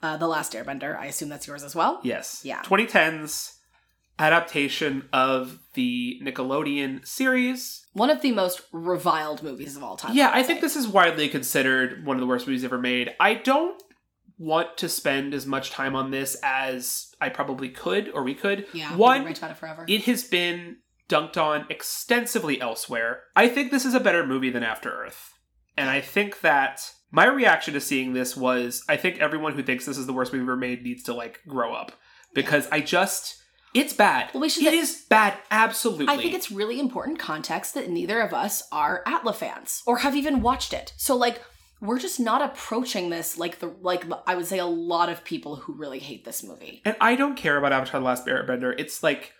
Uh, 0.02 0.16
the 0.16 0.26
Last 0.26 0.54
Airbender. 0.54 0.98
I 0.98 1.06
assume 1.06 1.28
that's 1.28 1.46
yours 1.46 1.62
as 1.62 1.76
well. 1.76 2.00
Yes. 2.02 2.40
Yeah. 2.44 2.62
2010's 2.62 3.54
adaptation 4.18 5.08
of 5.12 5.60
the 5.74 6.20
Nickelodeon 6.22 7.06
series. 7.06 7.86
One 7.92 8.10
of 8.10 8.20
the 8.22 8.32
most 8.32 8.62
reviled 8.72 9.42
movies 9.44 9.76
of 9.76 9.84
all 9.84 9.96
time. 9.96 10.14
Yeah, 10.16 10.30
I 10.32 10.42
think 10.42 10.60
this 10.60 10.74
is 10.76 10.88
widely 10.88 11.28
considered 11.28 12.04
one 12.04 12.16
of 12.16 12.20
the 12.20 12.26
worst 12.26 12.46
movies 12.48 12.64
ever 12.64 12.78
made. 12.78 13.14
I 13.20 13.34
don't 13.34 13.80
want 14.38 14.76
to 14.78 14.88
spend 14.88 15.34
as 15.34 15.46
much 15.46 15.70
time 15.70 15.96
on 15.96 16.10
this 16.10 16.36
as 16.42 17.14
I 17.20 17.28
probably 17.28 17.68
could 17.68 18.08
or 18.10 18.22
we 18.22 18.34
could. 18.34 18.66
Yeah, 18.72 18.94
One, 18.96 19.24
write 19.24 19.38
about 19.38 19.50
it 19.50 19.56
forever. 19.56 19.84
It 19.88 20.04
has 20.04 20.24
been 20.24 20.76
dunked 21.08 21.36
on 21.36 21.66
extensively 21.68 22.60
elsewhere. 22.60 23.22
I 23.34 23.48
think 23.48 23.70
this 23.70 23.84
is 23.84 23.94
a 23.94 24.00
better 24.00 24.26
movie 24.26 24.50
than 24.50 24.62
After 24.62 24.90
Earth. 24.90 25.32
And 25.76 25.88
I 25.90 26.00
think 26.00 26.40
that 26.40 26.90
my 27.10 27.26
reaction 27.26 27.74
to 27.74 27.80
seeing 27.80 28.12
this 28.12 28.36
was 28.36 28.84
I 28.88 28.96
think 28.96 29.18
everyone 29.18 29.54
who 29.54 29.62
thinks 29.62 29.86
this 29.86 29.98
is 29.98 30.06
the 30.06 30.12
worst 30.12 30.32
movie 30.32 30.42
ever 30.42 30.56
made 30.56 30.82
needs 30.82 31.02
to 31.04 31.14
like 31.14 31.40
grow 31.48 31.74
up. 31.74 31.92
Because 32.34 32.68
I 32.70 32.80
just 32.80 33.36
it's 33.74 33.92
bad. 33.92 34.30
Well, 34.32 34.40
we 34.42 34.48
should- 34.48 34.64
it 34.64 34.74
is 34.74 35.04
bad, 35.08 35.34
absolutely. 35.50 36.08
I 36.08 36.16
think 36.16 36.34
it's 36.34 36.50
really 36.50 36.80
important 36.80 37.18
context 37.18 37.74
that 37.74 37.90
neither 37.90 38.20
of 38.20 38.32
us 38.32 38.62
are 38.72 39.02
Atla 39.06 39.32
fans 39.32 39.82
or 39.86 39.98
have 39.98 40.16
even 40.16 40.42
watched 40.42 40.72
it. 40.72 40.92
So 40.96 41.14
like 41.16 41.42
we're 41.80 41.98
just 41.98 42.18
not 42.18 42.42
approaching 42.42 43.10
this 43.10 43.38
like 43.38 43.60
the 43.60 43.68
like 43.80 44.04
I 44.26 44.34
would 44.34 44.46
say 44.46 44.58
a 44.58 44.66
lot 44.66 45.08
of 45.08 45.24
people 45.24 45.56
who 45.56 45.74
really 45.74 45.98
hate 45.98 46.24
this 46.24 46.42
movie. 46.42 46.82
And 46.84 46.96
I 47.00 47.14
don't 47.14 47.36
care 47.36 47.56
about 47.56 47.72
Avatar: 47.72 48.00
The 48.00 48.06
Last 48.06 48.26
Airbender. 48.26 48.74
It's 48.78 49.02
like, 49.02 49.32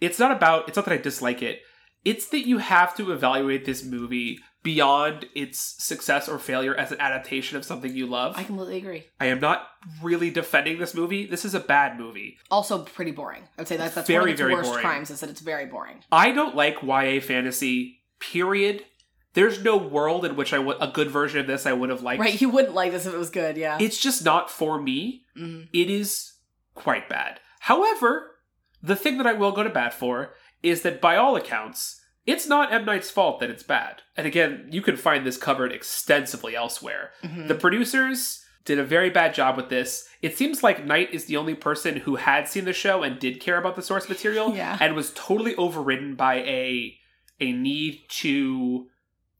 it's 0.00 0.18
not 0.18 0.30
about. 0.30 0.68
It's 0.68 0.76
not 0.76 0.84
that 0.86 0.94
I 0.94 0.98
dislike 0.98 1.42
it. 1.42 1.60
It's 2.04 2.28
that 2.28 2.46
you 2.46 2.58
have 2.58 2.96
to 2.96 3.12
evaluate 3.12 3.66
this 3.66 3.84
movie 3.84 4.38
beyond 4.62 5.26
its 5.34 5.58
success 5.58 6.28
or 6.28 6.38
failure 6.38 6.74
as 6.74 6.92
an 6.92 7.00
adaptation 7.00 7.56
of 7.56 7.64
something 7.64 7.94
you 7.94 8.06
love. 8.06 8.34
I 8.36 8.44
completely 8.44 8.76
agree. 8.76 9.04
I 9.18 9.26
am 9.26 9.40
not 9.40 9.66
really 10.02 10.30
defending 10.30 10.78
this 10.78 10.94
movie. 10.94 11.26
This 11.26 11.44
is 11.44 11.54
a 11.54 11.60
bad 11.60 11.98
movie. 11.98 12.38
Also 12.50 12.82
pretty 12.84 13.10
boring. 13.10 13.42
I 13.56 13.62
would 13.62 13.68
say 13.68 13.76
that's 13.76 13.94
that's 13.94 14.06
Very, 14.06 14.20
one 14.20 14.28
of 14.28 14.40
its 14.40 14.42
worst 14.42 14.70
boring. 14.70 14.84
crimes 14.84 15.10
is 15.10 15.20
that 15.20 15.30
it's 15.30 15.40
very 15.40 15.66
boring. 15.66 16.02
I 16.12 16.32
don't 16.32 16.54
like 16.54 16.82
YA 16.82 17.20
fantasy. 17.20 18.00
Period. 18.18 18.84
There's 19.34 19.62
no 19.62 19.76
world 19.76 20.24
in 20.24 20.34
which 20.36 20.52
I 20.52 20.58
would 20.58 20.76
a 20.80 20.88
good 20.88 21.10
version 21.10 21.40
of 21.40 21.46
this 21.46 21.66
I 21.66 21.72
would 21.72 21.90
have 21.90 22.02
liked. 22.02 22.20
Right, 22.20 22.40
you 22.40 22.48
wouldn't 22.50 22.74
like 22.74 22.90
this 22.92 23.06
if 23.06 23.14
it 23.14 23.18
was 23.18 23.30
good, 23.30 23.56
yeah. 23.56 23.78
It's 23.80 23.98
just 24.00 24.24
not 24.24 24.50
for 24.50 24.80
me. 24.80 25.24
Mhm. 25.38 25.68
it 25.72 25.88
is 25.88 26.34
quite 26.74 27.08
bad. 27.08 27.40
However, 27.60 28.36
the 28.82 28.96
thing 28.96 29.18
that 29.18 29.26
I 29.26 29.32
will 29.34 29.52
go 29.52 29.62
to 29.62 29.70
bat 29.70 29.94
for 29.94 30.34
is 30.62 30.82
that 30.82 31.00
by 31.00 31.16
all 31.16 31.36
accounts, 31.36 32.00
it's 32.26 32.46
not 32.48 32.72
M. 32.72 32.84
Night's 32.84 33.10
fault 33.10 33.40
that 33.40 33.50
it's 33.50 33.62
bad. 33.62 34.02
And 34.16 34.26
again, 34.26 34.68
you 34.70 34.82
can 34.82 34.96
find 34.96 35.24
this 35.26 35.36
covered 35.36 35.72
extensively 35.72 36.56
elsewhere. 36.56 37.10
Mhm. 37.22 37.48
The 37.48 37.54
producers 37.54 38.44
did 38.64 38.78
a 38.78 38.84
very 38.84 39.08
bad 39.10 39.32
job 39.34 39.56
with 39.56 39.68
this. 39.70 40.08
It 40.20 40.36
seems 40.36 40.62
like 40.62 40.84
Night 40.84 41.12
is 41.14 41.24
the 41.26 41.36
only 41.36 41.54
person 41.54 41.96
who 41.96 42.16
had 42.16 42.46
seen 42.48 42.64
the 42.66 42.72
show 42.74 43.02
and 43.02 43.18
did 43.18 43.40
care 43.40 43.56
about 43.58 43.74
the 43.76 43.82
source 43.82 44.08
material 44.08 44.52
Yeah. 44.56 44.76
and 44.80 44.94
was 44.94 45.12
totally 45.14 45.54
overridden 45.56 46.14
by 46.14 46.36
a 46.36 46.96
a 47.40 47.52
need 47.52 48.02
to 48.08 48.86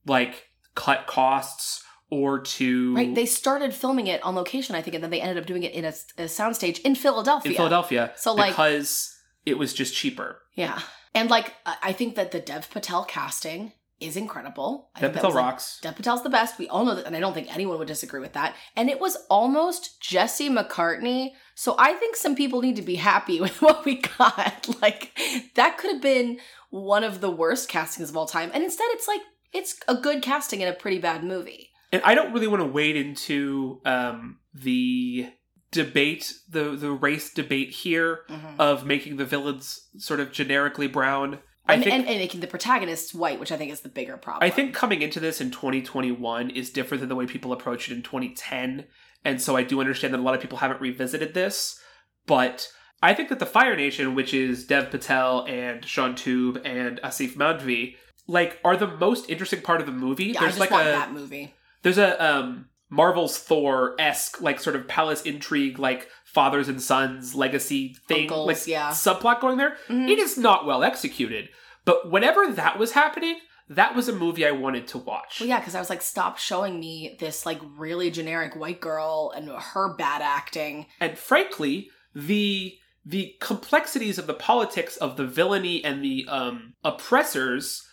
like 0.07 0.47
cut 0.75 1.07
costs 1.07 1.83
or 2.11 2.41
to 2.41 2.95
Right, 2.95 3.15
they 3.15 3.27
started 3.27 3.73
filming 3.75 4.07
it 4.09 4.23
on 4.25 4.35
location, 4.35 4.75
I 4.75 4.83
think, 4.83 4.95
and 4.95 5.03
then 5.05 5.11
they 5.11 5.21
ended 5.21 5.39
up 5.39 5.47
doing 5.47 5.63
it 5.63 5.73
in 5.73 5.85
a, 5.85 5.95
a 6.19 6.25
soundstage 6.25 6.81
in 6.81 6.95
Philadelphia. 6.95 7.51
in 7.53 7.57
Philadelphia 7.57 8.13
So, 8.17 8.35
like- 8.35 8.51
because 8.53 9.17
it 9.47 9.57
was 9.59 9.73
just 9.73 9.95
cheaper. 9.95 10.41
Yeah. 10.55 10.81
And 11.15 11.31
like 11.31 11.55
I 11.83 11.93
think 11.93 12.15
that 12.17 12.31
the 12.31 12.41
Dev 12.41 12.71
Patel 12.71 13.05
casting 13.05 13.73
is 14.01 14.17
incredible. 14.17 14.91
I 14.97 15.01
Dev 15.01 15.13
Patel 15.13 15.29
was, 15.31 15.35
like, 15.35 15.45
rocks. 15.45 15.79
Dev 15.83 15.95
Patel's 15.97 16.23
the 16.23 16.31
best. 16.31 16.59
We 16.59 16.69
all 16.69 16.85
know 16.87 16.95
that, 16.95 17.05
and 17.07 17.15
I 17.15 17.21
don't 17.21 17.35
think 17.35 17.53
anyone 17.53 17.79
would 17.79 17.89
disagree 17.89 18.21
with 18.21 18.33
that. 18.33 18.55
And 18.75 18.89
it 18.89 18.99
was 18.99 19.17
almost 19.29 20.01
Jesse 20.01 20.49
McCartney. 20.49 21.31
So 21.55 21.75
I 21.79 21.93
think 21.95 22.17
some 22.17 22.35
people 22.35 22.63
need 22.63 22.77
to 22.77 22.83
be 22.83 22.95
happy 22.95 23.41
with 23.45 23.61
what 23.61 23.85
we 23.85 23.97
got. 24.19 24.67
Like 24.83 25.11
that 25.57 25.77
could 25.79 25.93
have 25.93 26.01
been 26.03 26.39
one 26.71 27.05
of 27.05 27.21
the 27.21 27.31
worst 27.31 27.69
castings 27.69 28.09
of 28.09 28.17
all 28.17 28.27
time. 28.27 28.51
And 28.55 28.63
instead 28.65 28.87
it's 28.93 29.07
like 29.09 29.21
it's 29.53 29.77
a 29.89 29.95
good 29.95 30.23
casting 30.23 30.61
in 30.61 30.69
a 30.69 30.73
pretty 30.73 30.99
bad 30.99 31.25
movie. 31.25 31.71
And 31.93 32.03
I 32.05 32.15
don't 32.15 32.33
really 32.33 32.47
want 32.47 32.61
to 32.61 32.67
wade 32.67 32.97
into 32.97 33.81
um, 33.85 34.39
the 34.55 35.31
debate, 35.73 36.33
the 36.49 36.77
the 36.77 36.93
race 36.93 37.33
debate 37.33 37.71
here 37.71 38.21
of 38.59 38.87
making 38.87 39.17
the 39.17 39.25
villains 39.25 39.89
sort 39.99 40.21
of 40.21 40.33
generically 40.33 40.87
brown. 40.87 41.41
I 41.67 41.75
And, 41.75 41.85
think 41.85 41.95
and, 41.95 42.09
and 42.09 42.19
making 42.19 42.41
the 42.41 42.47
protagonists 42.47 43.15
white, 43.15 43.39
which 43.39 43.53
I 43.53 43.57
think 43.57 43.71
is 43.71 43.81
the 43.81 43.89
bigger 43.89 44.17
problem. 44.17 44.43
I 44.43 44.51
think 44.51 44.75
coming 44.75 45.03
into 45.03 45.21
this 45.21 45.41
in 45.41 45.51
2021 45.51 46.51
is 46.51 46.71
different 46.71 47.01
than 47.01 47.09
the 47.09 47.15
way 47.15 47.27
people 47.27 47.53
approached 47.53 47.91
it 47.91 47.95
in 47.95 48.03
2010. 48.03 48.87
And 49.25 49.41
so 49.41 49.57
I 49.57 49.63
do 49.63 49.81
understand 49.81 50.15
that 50.15 50.21
a 50.21 50.23
lot 50.23 50.35
of 50.35 50.41
people 50.41 50.59
haven't 50.59 50.81
revisited 50.81 51.35
this. 51.35 51.79
But 52.27 52.69
I 53.03 53.15
think 53.15 53.29
that 53.29 53.39
the 53.39 53.47
Fire 53.47 53.77
Nation, 53.77 54.15
which 54.15 54.33
is 54.35 54.67
Dev 54.67 54.91
Patel 54.91 55.45
and 55.47 55.85
Shaun 55.85 56.15
Toub 56.15 56.61
and 56.65 57.01
Asif 57.03 57.35
Mandvi, 57.35 57.97
like 58.27 58.59
are 58.65 58.77
the 58.77 58.87
most 58.87 59.29
interesting 59.31 59.61
part 59.63 59.81
of 59.81 59.87
the 59.87 59.93
movie. 59.93 60.27
yeah, 60.27 60.39
I 60.39 60.43
There's 60.43 60.53
just 60.53 60.61
like 60.61 60.71
want 60.71 60.87
a 60.89 60.91
that 60.91 61.13
movie. 61.13 61.55
there's 61.83 61.99
a 61.99 62.23
um 62.25 62.67
Marvel's 62.89 63.39
Thor 63.39 63.95
esque 63.99 64.41
like 64.41 64.59
sort 64.61 64.75
of 64.77 64.89
palace 64.89 65.23
intrigue, 65.23 65.79
like 65.79 66.09
fathers 66.25 66.69
and 66.69 66.83
sons 66.83 67.35
legacy 67.35 67.95
thing, 68.09 68.23
Uncles, 68.23 68.47
like 68.49 68.67
yeah. 68.67 68.91
subplot 68.91 69.41
going 69.41 69.59
there. 69.59 69.77
Mhm. 69.89 70.09
It 70.09 70.19
is 70.19 70.37
not 70.37 70.67
well 70.67 70.83
executed, 70.83 71.49
but 71.85 72.11
whenever 72.11 72.51
that 72.53 72.79
was 72.79 72.93
happening, 72.93 73.37
that 73.69 73.95
was 73.95 74.09
a 74.09 74.13
movie 74.13 74.45
I 74.45 74.51
wanted 74.51 74.89
to 74.89 74.99
watch. 74.99 75.39
Well, 75.39 75.49
yeah, 75.49 75.61
because 75.61 75.77
I 75.77 75.79
was 75.79 75.89
like, 75.91 76.03
stop 76.03 76.39
showing 76.39 76.81
me 76.81 77.17
this 77.21 77.47
like 77.47 77.61
really 77.77 78.11
generic 78.11 78.57
white 78.57 78.81
girl 78.81 79.33
and 79.37 79.49
her 79.49 79.95
bad 79.95 80.21
acting. 80.23 80.87
And 80.99 81.17
frankly, 81.17 81.91
the 82.15 82.75
the 83.07 83.37
complexities 83.41 84.19
of 84.19 84.27
the 84.27 84.35
politics 84.35 84.97
of 84.97 85.17
the 85.17 85.27
villainy 85.27 85.83
and 85.85 86.05
the 86.05 86.27
um 86.29 86.75
oppressors 86.85 87.87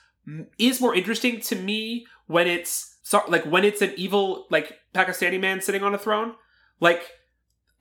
is 0.58 0.82
more 0.82 0.96
interesting 0.96 1.40
to 1.42 1.56
me 1.56 2.06
when 2.28 2.48
it's 2.48 2.96
like 3.28 3.46
when 3.46 3.64
it's 3.64 3.82
an 3.82 3.94
evil 3.96 4.46
like 4.50 4.80
Pakistani 4.94 5.40
man 5.40 5.62
sitting 5.62 5.84
on 5.84 5.94
a 5.94 5.98
throne. 5.98 6.34
Like 6.80 7.12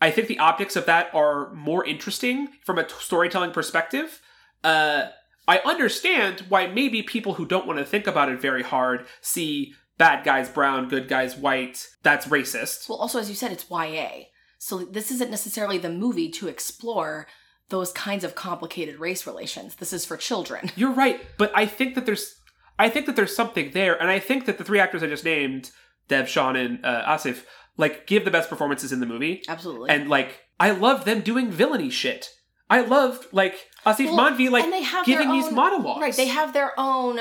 I 0.00 0.10
think 0.10 0.28
the 0.28 0.38
optics 0.38 0.76
of 0.76 0.86
that 0.86 1.14
are 1.14 1.52
more 1.54 1.84
interesting 1.84 2.48
from 2.64 2.78
a 2.78 2.84
t- 2.84 2.94
storytelling 2.98 3.50
perspective. 3.50 4.20
Uh, 4.62 5.06
I 5.48 5.58
understand 5.58 6.44
why 6.48 6.66
maybe 6.66 7.02
people 7.02 7.34
who 7.34 7.46
don't 7.46 7.66
want 7.66 7.78
to 7.78 7.84
think 7.84 8.06
about 8.06 8.28
it 8.28 8.40
very 8.40 8.62
hard 8.62 9.06
see 9.20 9.74
bad 9.98 10.24
guys 10.24 10.48
brown, 10.48 10.88
good 10.88 11.08
guys 11.08 11.36
white. 11.36 11.86
That's 12.02 12.26
racist. 12.26 12.88
Well, 12.88 12.98
also, 12.98 13.18
as 13.18 13.28
you 13.28 13.34
said, 13.34 13.52
it's 13.52 13.70
YA. 13.70 14.24
So 14.58 14.78
this 14.78 15.10
isn't 15.10 15.30
necessarily 15.30 15.78
the 15.78 15.90
movie 15.90 16.30
to 16.30 16.48
explore 16.48 17.26
those 17.68 17.92
kinds 17.92 18.24
of 18.24 18.34
complicated 18.34 18.98
race 19.00 19.26
relations. 19.26 19.76
This 19.76 19.92
is 19.92 20.04
for 20.04 20.16
children. 20.16 20.70
You're 20.76 20.92
right, 20.92 21.20
but 21.36 21.50
I 21.54 21.66
think 21.66 21.94
that 21.94 22.06
there's 22.06 22.35
I 22.78 22.88
think 22.88 23.06
that 23.06 23.16
there's 23.16 23.34
something 23.34 23.70
there, 23.72 23.94
and 24.00 24.10
I 24.10 24.18
think 24.18 24.46
that 24.46 24.58
the 24.58 24.64
three 24.64 24.78
actors 24.80 25.02
I 25.02 25.06
just 25.06 25.24
named, 25.24 25.70
Dev, 26.08 26.28
Shaun, 26.28 26.56
and 26.56 26.84
uh, 26.84 27.04
Asif, 27.06 27.44
like 27.76 28.06
give 28.06 28.24
the 28.24 28.30
best 28.30 28.48
performances 28.50 28.92
in 28.92 29.00
the 29.00 29.06
movie. 29.06 29.42
Absolutely. 29.48 29.90
And 29.90 30.08
like 30.08 30.42
I 30.60 30.70
love 30.70 31.04
them 31.04 31.20
doing 31.20 31.50
villainy 31.50 31.90
shit. 31.90 32.30
I 32.68 32.80
loved 32.80 33.26
like 33.32 33.54
Asif 33.84 34.06
Well, 34.06 34.18
Mandvi 34.18 34.50
like 34.50 34.70
they 34.70 34.82
have 34.82 35.06
giving 35.06 35.28
their 35.28 35.36
these 35.36 35.46
own- 35.46 35.54
monologues. 35.54 36.00
Right, 36.00 36.14
they 36.16 36.28
have 36.28 36.52
their 36.52 36.72
own 36.78 37.20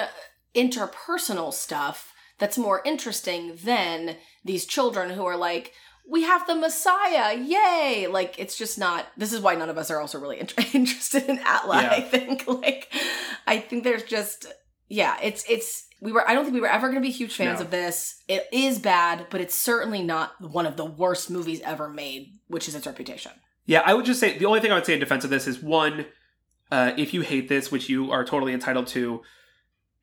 interpersonal 0.56 1.54
stuff 1.54 2.14
that's 2.38 2.58
more 2.58 2.82
interesting 2.86 3.56
than 3.64 4.18
these 4.44 4.66
children 4.66 5.12
who 5.12 5.26
are 5.26 5.38
like, 5.38 5.72
we 6.10 6.24
have 6.24 6.46
the 6.48 6.56
Messiah, 6.56 7.36
yay! 7.38 8.08
Like, 8.08 8.38
it's 8.38 8.58
just 8.58 8.78
not. 8.78 9.08
This 9.18 9.34
is 9.34 9.42
why 9.42 9.56
none 9.56 9.70
of 9.70 9.78
us 9.78 9.90
are 9.90 10.00
also 10.00 10.20
really 10.20 10.40
inter- 10.40 10.64
interested 10.74 11.24
in 11.30 11.40
Atla. 11.40 11.82
Yeah. 11.82 11.92
I 11.92 12.02
think, 12.02 12.46
like, 12.48 12.92
I 13.48 13.58
think 13.58 13.84
there's 13.84 14.04
just, 14.04 14.46
yeah, 14.88 15.18
it's 15.22 15.44
it's. 15.50 15.88
We 16.02 16.12
were. 16.12 16.28
I 16.28 16.34
don't 16.34 16.44
think 16.44 16.54
we 16.54 16.62
were 16.62 16.68
ever 16.68 16.88
going 16.90 17.02
to 17.02 17.08
be 17.08 17.12
huge 17.12 17.36
fans 17.36 17.60
No. 17.60 17.66
of 17.66 17.72
this. 17.72 18.22
It 18.28 18.48
is 18.52 18.80
bad, 18.80 19.28
but 19.30 19.42
it's 19.42 19.56
certainly 19.56 20.04
not 20.04 20.40
one 20.42 20.66
of 20.66 20.76
the 20.78 20.86
worst 20.86 21.30
movies 21.32 21.62
ever 21.64 21.90
made, 21.90 22.34
which 22.48 22.68
is 22.68 22.76
its 22.76 22.86
reputation. 22.86 23.32
Yeah, 23.66 23.82
I 23.86 23.94
would 23.94 24.06
just 24.06 24.20
say 24.20 24.38
the 24.38 24.46
only 24.46 24.60
thing 24.60 24.72
I 24.72 24.76
would 24.76 24.86
say 24.86 24.94
in 24.94 25.00
defense 25.00 25.24
of 25.24 25.30
this 25.32 25.48
is 25.48 25.60
one, 25.64 26.06
uh, 26.72 26.92
if 26.98 27.14
you 27.14 27.22
hate 27.22 27.50
this, 27.50 27.72
which 27.72 27.90
you 27.90 28.12
are 28.12 28.24
totally 28.24 28.54
entitled 28.54 28.88
to, 28.88 29.22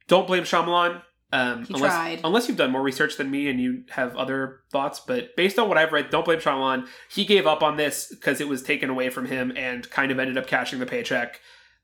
don't 0.08 0.26
blame 0.26 0.42
Shyamalan. 0.42 1.02
Um, 1.34 1.64
He 1.64 1.72
unless, 1.74 1.92
tried. 1.92 2.20
unless 2.24 2.48
you've 2.48 2.56
done 2.58 2.72
more 2.72 2.82
research 2.82 3.16
than 3.16 3.30
me 3.30 3.48
and 3.48 3.60
you 3.60 3.84
have 3.90 4.16
other 4.16 4.60
thoughts. 4.70 5.00
But 5.00 5.34
based 5.36 5.58
on 5.58 5.68
what 5.68 5.78
I've 5.78 5.92
read, 5.92 6.10
don't 6.10 6.24
blame 6.24 6.40
Shyamalan. 6.40 6.88
He 7.08 7.24
gave 7.24 7.46
up 7.46 7.62
on 7.62 7.76
this 7.76 8.08
because 8.08 8.40
it 8.40 8.48
was 8.48 8.62
taken 8.62 8.90
away 8.90 9.08
from 9.10 9.26
him 9.26 9.52
and 9.56 9.88
kind 9.90 10.10
of 10.10 10.18
ended 10.18 10.36
up 10.36 10.46
cashing 10.46 10.78
the 10.80 10.86
paycheck. 10.86 11.40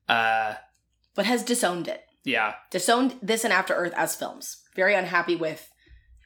Uh, 0.09 0.55
But 1.15 1.25
has 1.25 1.43
disowned 1.43 1.87
it. 1.87 2.03
Yeah, 2.23 2.53
disowned 2.71 3.15
this 3.21 3.43
and 3.43 3.53
After 3.53 3.73
Earth 3.73 3.93
as 3.95 4.15
films. 4.15 4.63
Very 4.75 4.95
unhappy 4.95 5.35
with 5.35 5.69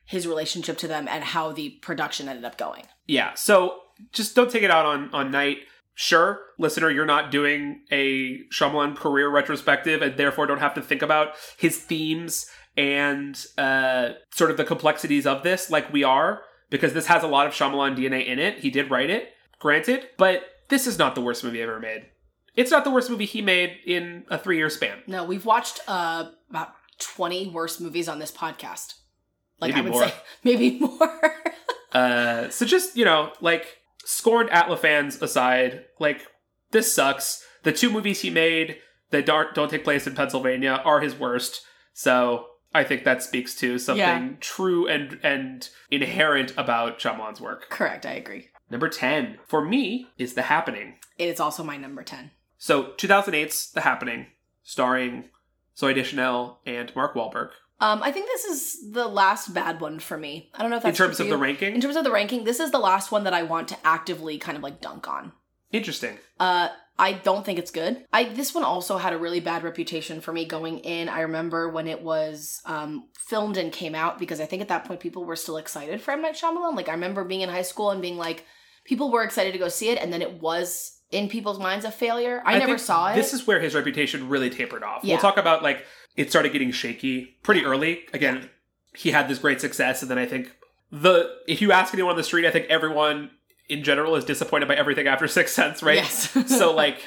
his 0.05 0.27
relationship 0.27 0.77
to 0.79 0.87
them 0.87 1.07
and 1.07 1.23
how 1.23 1.51
the 1.51 1.71
production 1.81 2.27
ended 2.27 2.45
up 2.45 2.57
going. 2.57 2.83
yeah. 3.07 3.33
So 3.35 3.79
just 4.11 4.35
don't 4.35 4.51
take 4.51 4.63
it 4.63 4.71
out 4.71 4.85
on 4.85 5.09
on 5.13 5.31
Night. 5.31 5.59
Sure, 5.95 6.39
listener, 6.57 6.89
you're 6.89 7.05
not 7.05 7.29
doing 7.29 7.81
a 7.91 8.39
Shyamalan 8.51 8.95
career 8.95 9.29
retrospective, 9.29 10.01
and 10.01 10.17
therefore 10.17 10.47
don't 10.47 10.57
have 10.59 10.73
to 10.73 10.81
think 10.81 11.03
about 11.03 11.35
his 11.57 11.77
themes 11.77 12.47
and 12.75 13.45
uh, 13.59 14.13
sort 14.33 14.49
of 14.49 14.57
the 14.57 14.63
complexities 14.65 15.27
of 15.27 15.43
this, 15.43 15.69
like 15.69 15.93
we 15.93 16.03
are, 16.03 16.41
because 16.71 16.93
this 16.93 17.05
has 17.05 17.21
a 17.21 17.27
lot 17.27 17.45
of 17.45 17.53
Shyamalan 17.53 17.95
DNA 17.95 18.25
in 18.25 18.39
it. 18.39 18.57
He 18.57 18.71
did 18.71 18.89
write 18.89 19.11
it, 19.11 19.33
granted, 19.59 20.07
but 20.17 20.41
this 20.69 20.87
is 20.87 20.97
not 20.97 21.13
the 21.13 21.21
worst 21.21 21.43
movie 21.43 21.61
ever 21.61 21.79
made. 21.79 22.07
It's 22.55 22.71
not 22.71 22.83
the 22.83 22.91
worst 22.91 23.09
movie 23.09 23.25
he 23.25 23.41
made 23.41 23.77
in 23.85 24.25
a 24.29 24.37
three 24.37 24.57
year 24.57 24.69
span. 24.69 24.99
No, 25.07 25.23
we've 25.23 25.45
watched 25.45 25.79
uh, 25.87 26.25
about 26.49 26.73
20 26.99 27.49
worst 27.49 27.81
movies 27.81 28.07
on 28.07 28.19
this 28.19 28.31
podcast. 28.31 28.93
Like 29.59 29.73
Maybe 29.75 29.79
I 29.79 29.81
would 29.83 29.91
more. 29.93 30.07
say 30.07 30.13
maybe 30.43 30.79
more. 30.79 31.33
Uh, 31.93 32.49
so 32.49 32.65
just 32.65 32.97
you 32.97 33.05
know, 33.05 33.31
like 33.39 33.77
scorned 34.03 34.49
Atla 34.49 34.77
fans 34.77 35.21
aside, 35.21 35.85
like 35.99 36.25
this 36.71 36.91
sucks. 36.91 37.45
The 37.61 37.71
two 37.71 37.91
movies 37.91 38.21
he 38.21 38.31
made 38.31 38.77
that 39.11 39.27
don't 39.27 39.53
don't 39.53 39.69
take 39.69 39.83
place 39.83 40.07
in 40.07 40.15
Pennsylvania 40.15 40.81
are 40.85 41.01
his 41.01 41.13
worst. 41.13 41.61
So 41.93 42.47
I 42.73 42.83
think 42.83 43.03
that 43.03 43.21
speaks 43.21 43.53
to 43.57 43.77
something 43.77 43.99
Yeah. 43.99 44.29
true 44.39 44.87
and 44.87 45.19
and 45.21 45.69
inherent 45.91 46.51
about 46.57 46.97
Shyamalan's 46.97 47.39
work. 47.39 47.69
Correct, 47.69 48.07
I 48.07 48.13
agree. 48.13 48.49
Number 48.71 48.89
ten 48.89 49.37
for 49.45 49.63
me 49.63 50.07
is 50.17 50.33
The 50.33 50.41
Happening. 50.41 50.95
It 51.19 51.29
is 51.29 51.39
also 51.39 51.63
my 51.63 51.77
number 51.77 52.01
10. 52.01 52.31
So 52.63 52.93
2008's 52.95 53.71
The 53.71 53.81
Happening, 53.81 54.27
starring 54.63 55.25
Zooey 55.75 55.95
Deschanel 55.95 56.61
and 56.65 56.95
Mark 56.95 57.13
Wahlberg. 57.13 57.49
Um, 57.81 58.01
I 58.01 58.13
think 58.13 58.27
this 58.27 58.45
is 58.45 58.93
the 58.93 59.05
last 59.05 59.53
bad 59.53 59.81
one 59.81 59.99
for 59.99 60.17
me. 60.17 60.49
I 60.53 60.61
don't 60.61 60.71
know 60.71 60.77
if 60.77 60.83
that's 60.83 60.97
in 60.97 61.05
terms 61.05 61.19
of 61.19 61.27
the 61.27 61.35
ranking, 61.35 61.75
In 61.75 61.81
terms 61.81 61.97
of 61.97 62.05
the 62.05 62.11
ranking, 62.11 62.45
this 62.45 62.61
is 62.61 62.71
the 62.71 62.79
last 62.79 63.11
one 63.11 63.25
that 63.25 63.33
I 63.33 63.43
want 63.43 63.67
to 63.67 63.77
actively 63.83 64.37
kind 64.37 64.55
of 64.55 64.63
like 64.63 64.79
dunk 64.79 65.09
on. 65.09 65.33
interesting. 65.73 66.17
Uh, 66.39 66.69
I 66.97 67.11
don't 67.11 67.45
think 67.45 67.59
it's 67.59 67.69
good. 67.69 68.05
I 68.13 68.29
this 68.29 68.55
one 68.55 68.63
also 68.63 68.97
had 68.97 69.11
a 69.11 69.17
really 69.17 69.41
bad 69.41 69.63
reputation 69.63 70.21
for 70.21 70.31
me 70.31 70.45
going 70.45 70.79
in. 70.79 71.09
I 71.09 71.19
remember 71.19 71.67
when 71.67 71.89
it 71.89 72.01
was 72.01 72.61
um, 72.65 73.09
filmed 73.13 73.57
and 73.57 73.73
came 73.73 73.93
out 73.93 74.19
because 74.19 74.39
I 74.39 74.45
think 74.45 74.61
at 74.61 74.69
that 74.69 74.85
point 74.85 75.01
people 75.01 75.25
were 75.25 75.35
still 75.35 75.57
excited 75.57 76.01
for 76.01 76.11
M 76.11 76.21
Night 76.21 76.35
Shyamalan. 76.35 76.77
Like 76.77 76.87
I 76.87 76.93
remember 76.93 77.25
being 77.25 77.41
in 77.41 77.49
high 77.49 77.63
school 77.63 77.91
and 77.91 78.01
being 78.01 78.15
like, 78.15 78.45
people 78.85 79.11
were 79.11 79.23
excited 79.25 79.51
to 79.51 79.59
go 79.59 79.67
see 79.67 79.89
it, 79.89 79.97
and 80.01 80.13
then 80.13 80.21
it 80.21 80.39
was 80.41 81.01
in 81.13 81.29
people's 81.29 81.59
minds 81.59 81.85
a 81.85 81.91
failure. 81.91 82.41
I, 82.45 82.57
never 82.57 82.65
think 82.73 82.79
saw 82.79 83.11
it. 83.11 83.15
This 83.15 83.33
is 83.33 83.47
where 83.47 83.59
his 83.59 83.75
reputation 83.75 84.29
really 84.29 84.49
tapered 84.49 84.83
off. 84.83 85.03
Yeah. 85.03 85.15
We'll 85.15 85.21
talk 85.21 85.37
about 85.37 85.63
like 85.63 85.85
it 86.15 86.29
started 86.29 86.51
getting 86.51 86.71
shaky 86.71 87.37
pretty 87.43 87.63
early. 87.63 88.01
Again, 88.13 88.49
he 88.95 89.11
had 89.11 89.27
this 89.27 89.39
great 89.39 89.61
success, 89.61 90.01
and 90.01 90.11
then 90.11 90.17
I 90.17 90.25
think 90.25 90.51
the 90.91 91.29
if 91.47 91.61
you 91.61 91.71
ask 91.71 91.93
anyone 91.93 92.11
on 92.11 92.17
the 92.17 92.23
street, 92.23 92.45
I 92.45 92.51
think 92.51 92.67
everyone 92.67 93.31
in 93.69 93.83
general 93.83 94.15
is 94.15 94.25
disappointed 94.25 94.67
by 94.67 94.75
everything 94.75 95.07
after 95.07 95.27
Six 95.29 95.51
Sense, 95.51 95.81
right? 95.81 95.97
Yes. 95.97 96.29
so 96.57 96.73
like 96.73 97.01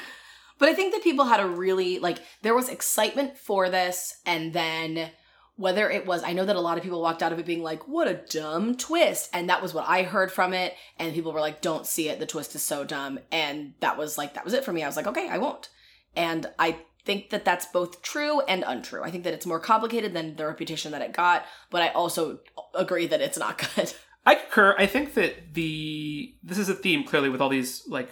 But 0.59 0.69
I 0.69 0.73
think 0.73 0.93
that 0.93 1.03
people 1.03 1.25
had 1.25 1.39
a 1.39 1.47
really 1.47 1.99
like 1.99 2.19
there 2.41 2.55
was 2.55 2.69
excitement 2.69 3.37
for 3.37 3.69
this, 3.69 4.19
and 4.25 4.53
then 4.53 5.11
whether 5.57 5.89
it 5.89 6.05
was 6.05 6.23
I 6.23 6.33
know 6.33 6.45
that 6.45 6.55
a 6.55 6.61
lot 6.61 6.77
of 6.77 6.83
people 6.83 7.01
walked 7.01 7.21
out 7.21 7.33
of 7.33 7.39
it 7.39 7.45
being 7.45 7.61
like, 7.63 7.87
"What 7.87 8.07
a 8.07 8.13
dumb 8.13 8.75
twist," 8.77 9.29
and 9.33 9.49
that 9.49 9.61
was 9.61 9.73
what 9.73 9.85
I 9.87 10.03
heard 10.03 10.31
from 10.31 10.53
it, 10.53 10.73
and 10.97 11.13
people 11.13 11.33
were 11.33 11.39
like, 11.41 11.61
"Don't 11.61 11.85
see 11.85 12.07
it. 12.09 12.19
The 12.19 12.25
twist 12.25 12.55
is 12.55 12.63
so 12.63 12.83
dumb," 12.83 13.19
and 13.31 13.73
that 13.81 13.97
was 13.97 14.17
like 14.17 14.33
that 14.35 14.45
was 14.45 14.53
it 14.53 14.63
for 14.63 14.71
me. 14.71 14.83
I 14.83 14.87
was 14.87 14.95
like, 14.95 15.07
"Okay, 15.07 15.27
I 15.29 15.37
won't," 15.37 15.69
and 16.15 16.45
I 16.57 16.77
think 17.05 17.29
that 17.29 17.45
that's 17.45 17.65
both 17.65 18.01
true 18.01 18.41
and 18.41 18.63
untrue. 18.67 19.01
I 19.03 19.11
think 19.11 19.23
that 19.23 19.33
it's 19.33 19.45
more 19.45 19.59
complicated 19.59 20.13
than 20.13 20.35
the 20.35 20.45
reputation 20.45 20.91
that 20.91 21.01
it 21.01 21.13
got, 21.13 21.45
but 21.71 21.81
I 21.81 21.87
also 21.89 22.39
agree 22.75 23.07
that 23.07 23.21
it's 23.21 23.37
not 23.37 23.57
good. 23.75 23.93
I 24.25 24.35
concur. 24.35 24.75
I 24.77 24.85
think 24.87 25.13
that 25.13 25.53
the 25.53 26.35
this 26.43 26.57
is 26.57 26.67
a 26.69 26.73
theme 26.75 27.03
clearly 27.05 27.29
with 27.29 27.41
all 27.41 27.49
these 27.49 27.83
like 27.87 28.09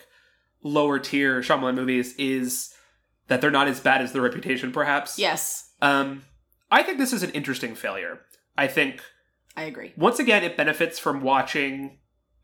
lower 0.64 0.98
tier 0.98 1.42
Shyamalan 1.42 1.76
movies 1.76 2.16
is 2.18 2.74
that 3.28 3.42
they're 3.42 3.52
not 3.52 3.68
as 3.68 3.80
bad 3.82 4.02
as 4.02 4.14
the 4.14 4.22
reputation, 4.22 4.72
perhaps. 4.72 5.20
yes, 5.20 5.72
Um, 5.82 6.24
I 6.72 6.84
think 6.84 6.98
this 6.98 7.14
is 7.14 7.24
an 7.24 7.32
interesting 7.32 7.76
failure. 7.76 8.22
I 8.58 8.68
think 8.68 9.02
I 9.56 9.64
agree. 9.64 9.94
once 9.98 10.20
again 10.20 10.44
it 10.44 10.58
benefits 10.58 11.00
from 11.00 11.22
watching 11.22 12.00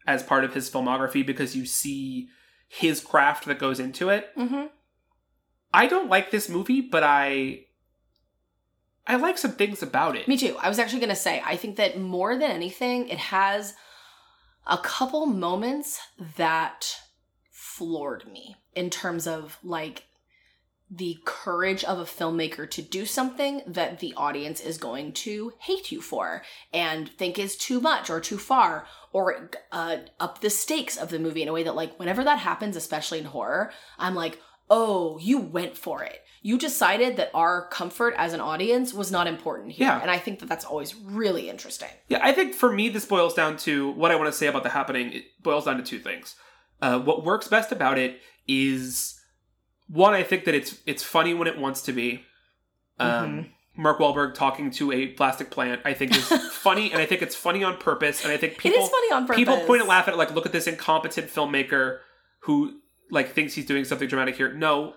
as 0.07 0.23
part 0.23 0.43
of 0.43 0.53
his 0.53 0.69
filmography 0.69 1.25
because 1.25 1.55
you 1.55 1.65
see 1.65 2.27
his 2.67 3.01
craft 3.01 3.45
that 3.45 3.59
goes 3.59 3.79
into 3.79 4.09
it. 4.09 4.29
hmm 4.35 4.65
I 5.73 5.87
don't 5.87 6.09
like 6.09 6.31
this 6.31 6.49
movie, 6.49 6.81
but 6.81 7.01
I 7.03 7.65
I 9.07 9.15
like 9.15 9.37
some 9.37 9.53
things 9.53 9.81
about 9.81 10.15
it. 10.15 10.27
Me 10.27 10.37
too. 10.37 10.57
I 10.61 10.69
was 10.69 10.79
actually 10.79 10.99
going 10.99 11.09
to 11.09 11.15
say, 11.15 11.41
I 11.45 11.55
think 11.55 11.77
that 11.77 11.99
more 11.99 12.37
than 12.37 12.51
anything, 12.51 13.09
it 13.09 13.17
has 13.17 13.73
a 14.67 14.77
couple 14.77 15.25
moments 15.25 15.99
that 16.37 16.95
floored 17.51 18.27
me 18.31 18.57
in 18.75 18.89
terms 18.89 19.27
of 19.27 19.57
like 19.63 20.03
the 20.93 21.17
courage 21.23 21.85
of 21.85 21.99
a 21.99 22.03
filmmaker 22.03 22.69
to 22.69 22.81
do 22.81 23.05
something 23.05 23.61
that 23.65 23.99
the 23.99 24.13
audience 24.17 24.59
is 24.59 24.77
going 24.77 25.13
to 25.13 25.53
hate 25.59 25.89
you 25.89 26.01
for 26.01 26.41
and 26.73 27.07
think 27.09 27.39
is 27.39 27.55
too 27.55 27.79
much 27.79 28.09
or 28.09 28.19
too 28.19 28.37
far 28.37 28.85
or 29.13 29.49
uh, 29.71 29.97
up 30.19 30.41
the 30.41 30.49
stakes 30.49 30.97
of 30.97 31.09
the 31.09 31.17
movie 31.19 31.41
in 31.41 31.47
a 31.47 31.53
way 31.53 31.63
that 31.63 31.75
like 31.75 31.97
whenever 31.97 32.23
that 32.25 32.39
happens 32.39 32.75
especially 32.75 33.19
in 33.19 33.25
horror 33.25 33.71
i'm 33.97 34.15
like 34.15 34.37
oh 34.69 35.17
you 35.21 35.39
went 35.39 35.77
for 35.77 36.03
it 36.03 36.19
you 36.41 36.57
decided 36.57 37.15
that 37.15 37.29
our 37.33 37.67
comfort 37.69 38.13
as 38.17 38.33
an 38.33 38.41
audience 38.41 38.93
was 38.93 39.11
not 39.11 39.27
important 39.27 39.71
here 39.71 39.87
Yeah. 39.87 40.01
and 40.01 40.11
i 40.11 40.17
think 40.17 40.39
that 40.39 40.49
that's 40.49 40.65
always 40.65 40.93
really 40.95 41.49
interesting 41.49 41.89
Yeah, 42.09 42.19
I 42.21 42.33
think 42.33 42.53
for 42.53 42.69
me, 42.71 42.89
this 42.89 43.05
boils 43.05 43.33
down 43.33 43.55
to 43.59 43.91
what 43.91 44.11
I 44.11 44.15
want 44.17 44.27
to 44.29 44.37
say 44.37 44.47
about 44.47 44.63
the 44.63 44.69
happening. 44.69 45.13
It 45.13 45.23
boils 45.41 45.63
down 45.65 45.77
to 45.77 45.83
two 45.83 45.99
things. 45.99 46.35
Uh, 46.81 46.99
what 46.99 47.23
works 47.23 47.47
best 47.47 47.71
about 47.71 47.97
it 47.97 48.19
is 48.47 49.20
one. 49.91 50.13
I 50.13 50.23
think 50.23 50.45
that 50.45 50.55
it's 50.55 50.79
it's 50.85 51.03
funny 51.03 51.33
when 51.33 51.47
it 51.47 51.57
wants 51.57 51.81
to 51.83 51.93
be. 51.93 52.23
Um, 52.99 53.49
Mark 53.75 53.99
Wahlberg 53.99 54.35
talking 54.35 54.69
to 54.71 54.91
a 54.91 55.07
plastic 55.07 55.49
plant, 55.49 55.81
I 55.85 55.93
think 55.93 56.15
is 56.15 56.27
funny, 56.51 56.91
and 56.91 57.01
I 57.01 57.05
think 57.05 57.21
it's 57.21 57.35
funny 57.35 57.63
on 57.63 57.77
purpose. 57.77 58.23
And 58.23 58.31
I 58.31 58.37
think 58.37 58.57
people 58.57 58.79
it 58.79 58.83
is 58.83 58.89
funny 58.89 59.11
on 59.13 59.23
purpose 59.25 59.37
people 59.37 59.57
point 59.61 59.79
and 59.81 59.89
laugh 59.89 60.07
at 60.07 60.13
it, 60.13 60.17
like, 60.17 60.33
look 60.35 60.45
at 60.45 60.51
this 60.51 60.67
incompetent 60.67 61.29
filmmaker 61.29 61.99
who 62.41 62.79
like 63.09 63.31
thinks 63.33 63.53
he's 63.53 63.65
doing 63.65 63.85
something 63.85 64.07
dramatic 64.07 64.35
here. 64.35 64.53
No, 64.53 64.93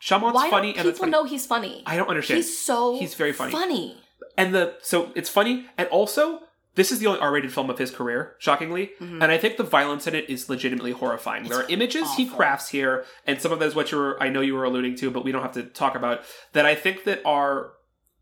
Shyamalan's 0.00 0.34
Why 0.34 0.50
funny, 0.50 0.72
don't 0.72 0.78
and 0.86 0.88
people 0.94 0.98
funny. 1.00 1.10
know 1.12 1.24
he's 1.24 1.46
funny? 1.46 1.82
I 1.84 1.96
don't 1.96 2.08
understand. 2.08 2.38
He's 2.38 2.58
so 2.58 2.98
He's 2.98 3.14
very 3.14 3.32
funny. 3.32 3.52
Funny. 3.52 3.96
and 4.38 4.54
the 4.54 4.76
so 4.82 5.10
it's 5.14 5.28
funny, 5.28 5.66
and 5.76 5.88
also 5.88 6.40
this 6.74 6.90
is 6.90 6.98
the 7.00 7.06
only 7.06 7.20
R-rated 7.20 7.52
film 7.52 7.68
of 7.70 7.78
his 7.78 7.90
career, 7.90 8.36
shockingly, 8.38 8.92
and 9.00 9.24
I 9.24 9.36
think 9.38 9.56
the 9.58 9.62
violence 9.64 10.06
in 10.06 10.14
it 10.14 10.30
is 10.30 10.48
legitimately 10.48 10.92
horrifying. 10.92 11.44
there 11.44 11.58
are 11.60 11.68
images 11.68 12.14
he 12.14 12.26
crafts 12.26 12.68
here, 12.70 13.04
and 13.26 13.40
some 13.40 13.52
of 13.52 13.58
those 13.58 13.74
what 13.74 13.92
you 13.92 13.98
were 13.98 14.22
I 14.22 14.28
know 14.30 14.40
you 14.40 14.54
were 14.54 14.64
alluding 14.64 14.96
to, 14.96 15.10
but 15.10 15.24
we 15.24 15.32
don't 15.32 15.42
have 15.42 15.52
to 15.52 15.64
talk 15.64 15.94
about 15.94 16.22
that. 16.52 16.64
I 16.66 16.74
think 16.74 17.04
that 17.04 17.20
are 17.26 17.72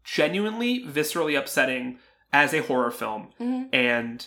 genuinely 0.04 0.84
viscerally 0.84 1.38
upsetting 1.38 1.98
as 2.32 2.52
a 2.54 2.62
horror 2.62 2.90
film, 2.90 3.32
Mhm. 3.40 3.68
and 3.72 4.26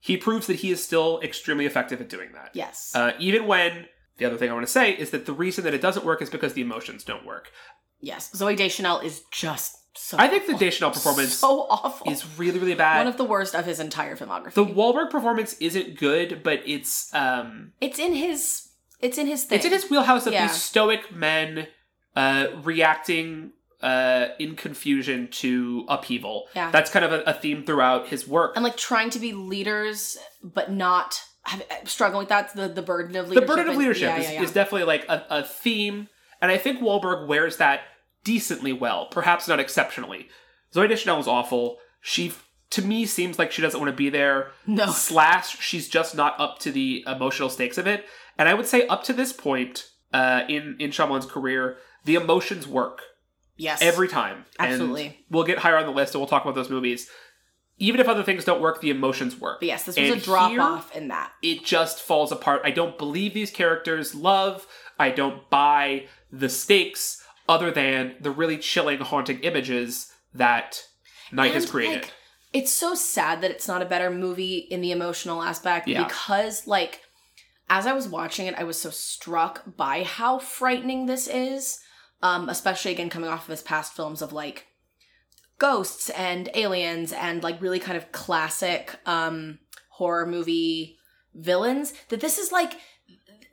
he 0.00 0.16
proves 0.16 0.46
that 0.46 0.56
he 0.56 0.70
is 0.70 0.82
still 0.84 1.20
extremely 1.22 1.64
effective 1.66 2.00
at 2.00 2.08
doing 2.08 2.32
that. 2.32 2.50
Yes. 2.54 2.92
Uh, 2.94 3.12
even 3.18 3.46
when 3.46 3.86
the 4.18 4.24
other 4.26 4.36
thing 4.36 4.50
I 4.50 4.52
want 4.52 4.66
to 4.66 4.72
say 4.72 4.92
is 4.92 5.10
that 5.10 5.26
the 5.26 5.32
reason 5.32 5.64
that 5.64 5.74
it 5.74 5.80
doesn't 5.80 6.04
work 6.04 6.20
is 6.22 6.30
because 6.30 6.52
the 6.54 6.62
emotions 6.62 7.04
don't 7.04 7.24
work. 7.26 7.50
yes. 8.00 8.30
Zooey 8.34 8.56
Deschanel 8.56 9.00
is 9.00 9.22
just 9.30 9.78
so. 9.96 10.16
I 10.18 10.28
think 10.28 10.46
the. 10.46 10.54
Deschanel 10.56 10.90
performance 10.94 11.34
so 11.34 11.66
awful. 11.70 12.10
is 12.10 12.24
really 12.38 12.58
really 12.58 12.74
bad. 12.74 12.98
one 12.98 13.06
of 13.06 13.16
the 13.16 13.24
worst 13.24 13.54
of 13.54 13.64
his 13.66 13.80
entire 13.80 14.16
filmography. 14.16 14.54
the 14.54 14.64
Wahlberg 14.64 15.10
performance 15.10 15.54
isn't 15.60 15.96
good, 15.98 16.42
but 16.42 16.60
it's 16.66 17.12
um 17.14 17.72
it's 17.80 17.98
in 17.98 18.14
his. 18.14 18.68
It's 19.00 19.18
in 19.18 19.26
his 19.26 19.44
thing. 19.44 19.56
it's 19.56 19.66
in 19.66 19.72
his 19.72 19.90
wheelhouse 19.90 20.26
of 20.26 20.32
Yeah. 20.32 20.46
these 20.46 20.56
stoic 20.62 21.12
men 21.14 21.66
uh 22.16 22.46
reacting 22.62 23.52
uh 23.82 24.28
in 24.38 24.56
confusion 24.56 25.28
to 25.32 25.84
upheaval. 25.88 26.46
Yeah. 26.54 26.70
That's 26.70 26.90
kind 26.90 27.04
of 27.04 27.12
a, 27.12 27.20
a 27.22 27.34
theme 27.34 27.64
throughout 27.64 28.08
his 28.08 28.26
work. 28.26 28.52
and 28.56 28.64
like 28.64 28.76
trying 28.76 29.10
to 29.10 29.18
be 29.18 29.32
leaders, 29.32 30.16
but 30.42 30.70
not 30.70 31.20
have, 31.42 31.62
struggling 31.84 32.20
with 32.20 32.28
that. 32.30 32.54
The 32.54 32.68
the 32.68 32.82
burden 32.82 33.14
of 33.16 33.28
leadership. 33.28 33.46
the 33.46 33.46
burden 33.46 33.64
of 33.68 33.74
and- 33.74 33.78
leadership 33.78 34.08
yeah, 34.08 34.16
is, 34.18 34.24
yeah, 34.26 34.32
yeah. 34.34 34.42
is 34.42 34.52
definitely 34.52 34.84
like 34.86 35.04
a, 35.08 35.24
a 35.28 35.42
theme, 35.44 36.08
and 36.40 36.50
I 36.50 36.56
think 36.56 36.80
Wahlberg 36.80 37.26
wears 37.28 37.58
that 37.58 37.80
decently 38.24 38.72
well, 38.72 39.06
perhaps 39.06 39.46
not 39.46 39.60
exceptionally. 39.60 40.28
Zooey 40.74 40.88
Deschanel 40.88 41.20
is 41.20 41.28
awful. 41.28 41.78
She, 42.00 42.32
to 42.70 42.82
me, 42.82 43.06
seems 43.06 43.38
like 43.38 43.52
she 43.52 43.62
doesn't 43.62 43.78
want 43.78 43.92
to 43.92 43.96
be 43.96 44.08
there. 44.10 44.50
No. 44.66 44.86
Slash, 44.86 45.58
she's 45.60 45.88
just 45.88 46.16
not 46.16 46.38
up 46.40 46.58
to 46.60 46.72
the 46.72 47.04
emotional 47.06 47.48
stakes 47.50 47.78
of 47.78 47.86
it. 47.86 48.04
And 48.36 48.48
I 48.48 48.54
would 48.54 48.66
say 48.66 48.86
up 48.88 49.04
to 49.04 49.12
this 49.12 49.32
point 49.32 49.88
uh, 50.12 50.42
in 50.48 50.76
in 50.80 50.90
Shyamalan's 50.90 51.26
career, 51.26 51.76
the 52.04 52.16
emotions 52.16 52.66
work 52.66 53.00
yes. 53.56 53.80
every 53.80 54.08
time. 54.08 54.44
And 54.58 54.72
Absolutely. 54.72 55.24
we'll 55.30 55.44
get 55.44 55.58
higher 55.58 55.76
on 55.76 55.86
the 55.86 55.92
list, 55.92 56.14
and 56.14 56.20
we'll 56.20 56.28
talk 56.28 56.42
about 56.42 56.54
those 56.54 56.70
movies. 56.70 57.08
Even 57.78 58.00
if 58.00 58.08
other 58.08 58.22
things 58.22 58.44
don't 58.44 58.60
work, 58.60 58.80
the 58.80 58.90
emotions 58.90 59.40
work. 59.40 59.58
But 59.60 59.66
yes, 59.66 59.84
this 59.84 59.96
was 59.98 60.10
And 60.10 60.20
a 60.20 60.24
drop 60.24 60.50
here- 60.50 60.60
off 60.60 60.94
in 60.94 61.08
that. 61.08 61.32
it 61.42 61.64
just 61.64 62.00
falls 62.00 62.30
apart. 62.30 62.62
I 62.64 62.70
don't 62.70 62.96
believe 62.98 63.34
these 63.34 63.50
characters 63.50 64.14
love. 64.14 64.66
I 64.98 65.10
don't 65.10 65.48
buy 65.50 66.06
the 66.30 66.48
stakes 66.48 67.23
other 67.48 67.70
than 67.70 68.16
the 68.20 68.30
really 68.30 68.58
chilling, 68.58 69.00
haunting 69.00 69.40
images 69.40 70.12
that 70.32 70.82
Night 71.32 71.52
has 71.54 71.68
created. 71.70 72.02
like, 72.02 72.12
it's 72.52 72.72
so 72.72 72.94
sad 72.94 73.40
that 73.42 73.50
it's 73.50 73.66
not 73.68 73.82
a 73.82 73.86
better 73.86 74.10
movie 74.10 74.58
in 74.58 74.80
the 74.80 74.92
emotional 74.92 75.42
aspect 75.42 75.88
Yeah. 75.88 76.04
because, 76.04 76.66
like, 76.66 77.00
as 77.68 77.86
I 77.86 77.92
was 77.92 78.06
watching 78.08 78.46
it, 78.46 78.54
I 78.56 78.64
was 78.64 78.80
so 78.80 78.90
struck 78.90 79.62
by 79.76 80.02
how 80.04 80.38
frightening 80.38 81.06
this 81.06 81.26
is. 81.28 81.80
Um, 82.22 82.48
especially 82.48 82.92
again 82.92 83.10
coming 83.10 83.28
off 83.28 83.42
of 83.44 83.50
his 83.50 83.62
past 83.62 83.92
films 83.94 84.22
of 84.22 84.32
like 84.32 84.66
ghosts 85.58 86.08
and 86.10 86.48
aliens 86.54 87.12
and 87.12 87.42
like 87.42 87.60
really 87.60 87.78
kind 87.78 87.96
of 87.98 88.12
classic 88.12 88.96
um 89.06 89.58
horror 89.90 90.26
movie 90.26 90.96
villains. 91.34 91.92
That 92.08 92.20
this 92.20 92.38
is 92.38 92.50
like 92.50 92.74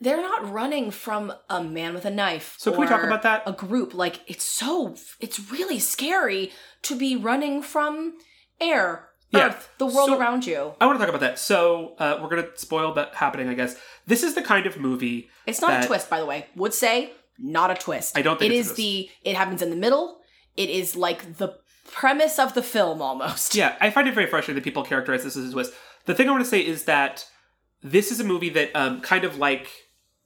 they're 0.02 0.22
not 0.22 0.52
running 0.52 0.90
from 0.92 1.32
a 1.50 1.64
man 1.64 1.94
with 1.94 2.06
a 2.06 2.10
knife. 2.10 2.56
So 2.58 2.72
can 2.72 2.82
we 2.82 2.88
talk 2.88 3.04
about 3.04 3.22
that? 3.22 3.44
A 3.46 3.52
group 3.54 3.94
like 3.94 4.20
it's 4.28 4.44
so 4.44 4.96
it's 5.20 5.40
really 5.52 5.80
scary 5.80 6.52
to 6.84 6.96
be 6.96 7.16
running 7.16 7.62
from 7.62 8.16
air, 8.60 9.10
Yeah. 9.30 9.48
earth, 9.50 9.70
the 9.78 9.86
world 9.86 10.10
So- 10.10 10.18
around 10.20 10.46
you. 10.46 10.74
I 10.82 10.86
want 10.88 10.98
to 11.00 11.06
talk 11.06 11.10
about 11.14 11.22
that. 11.22 11.40
So 11.40 11.96
uh, 12.00 12.20
we're 12.22 12.30
gonna 12.30 12.48
spoil 12.56 12.94
that 12.96 13.16
happening, 13.16 13.48
I 13.48 13.54
guess. 13.54 13.76
This 14.08 14.24
is 14.24 14.34
the 14.34 14.42
kind 14.42 14.66
of 14.66 14.78
movie. 14.78 15.30
It's 15.46 15.62
not 15.62 15.84
a 15.84 15.88
twist, 15.88 16.10
by 16.10 16.20
the 16.20 16.26
way. 16.26 16.48
Would 16.56 16.74
say 16.74 17.14
not 17.38 17.72
a 17.72 17.76
twist. 17.76 18.18
I 18.18 18.22
don't 18.24 18.40
think 18.40 18.52
it 18.54 18.58
it's 18.58 18.70
a 18.70 18.74
twist. 18.74 18.78
the. 18.78 19.10
It 19.24 19.36
happens 19.36 19.62
in 19.62 19.70
the 19.70 19.76
middle. 19.76 20.20
It 20.58 20.70
is 20.70 20.96
like 20.96 21.38
the 21.38 21.60
premise 21.92 22.40
of 22.40 22.54
the 22.54 22.64
film 22.64 23.02
almost. 23.02 23.56
Yeah, 23.56 23.76
I 23.80 23.90
find 23.90 24.08
it 24.08 24.14
very 24.14 24.28
frustrating 24.28 24.56
that 24.56 24.64
people 24.64 24.84
characterize 24.84 25.24
this 25.24 25.38
as 25.38 25.50
a 25.50 25.52
twist. 25.52 25.74
The 26.06 26.14
thing 26.16 26.28
I 26.28 26.32
want 26.32 26.44
to 26.44 26.50
say 26.50 26.60
is 26.66 26.84
that 26.86 27.26
this 27.84 28.12
is 28.12 28.20
a 28.20 28.24
movie 28.24 28.50
that, 28.50 28.76
um, 28.76 29.02
kind 29.02 29.24
of 29.24 29.38
like 29.38 29.68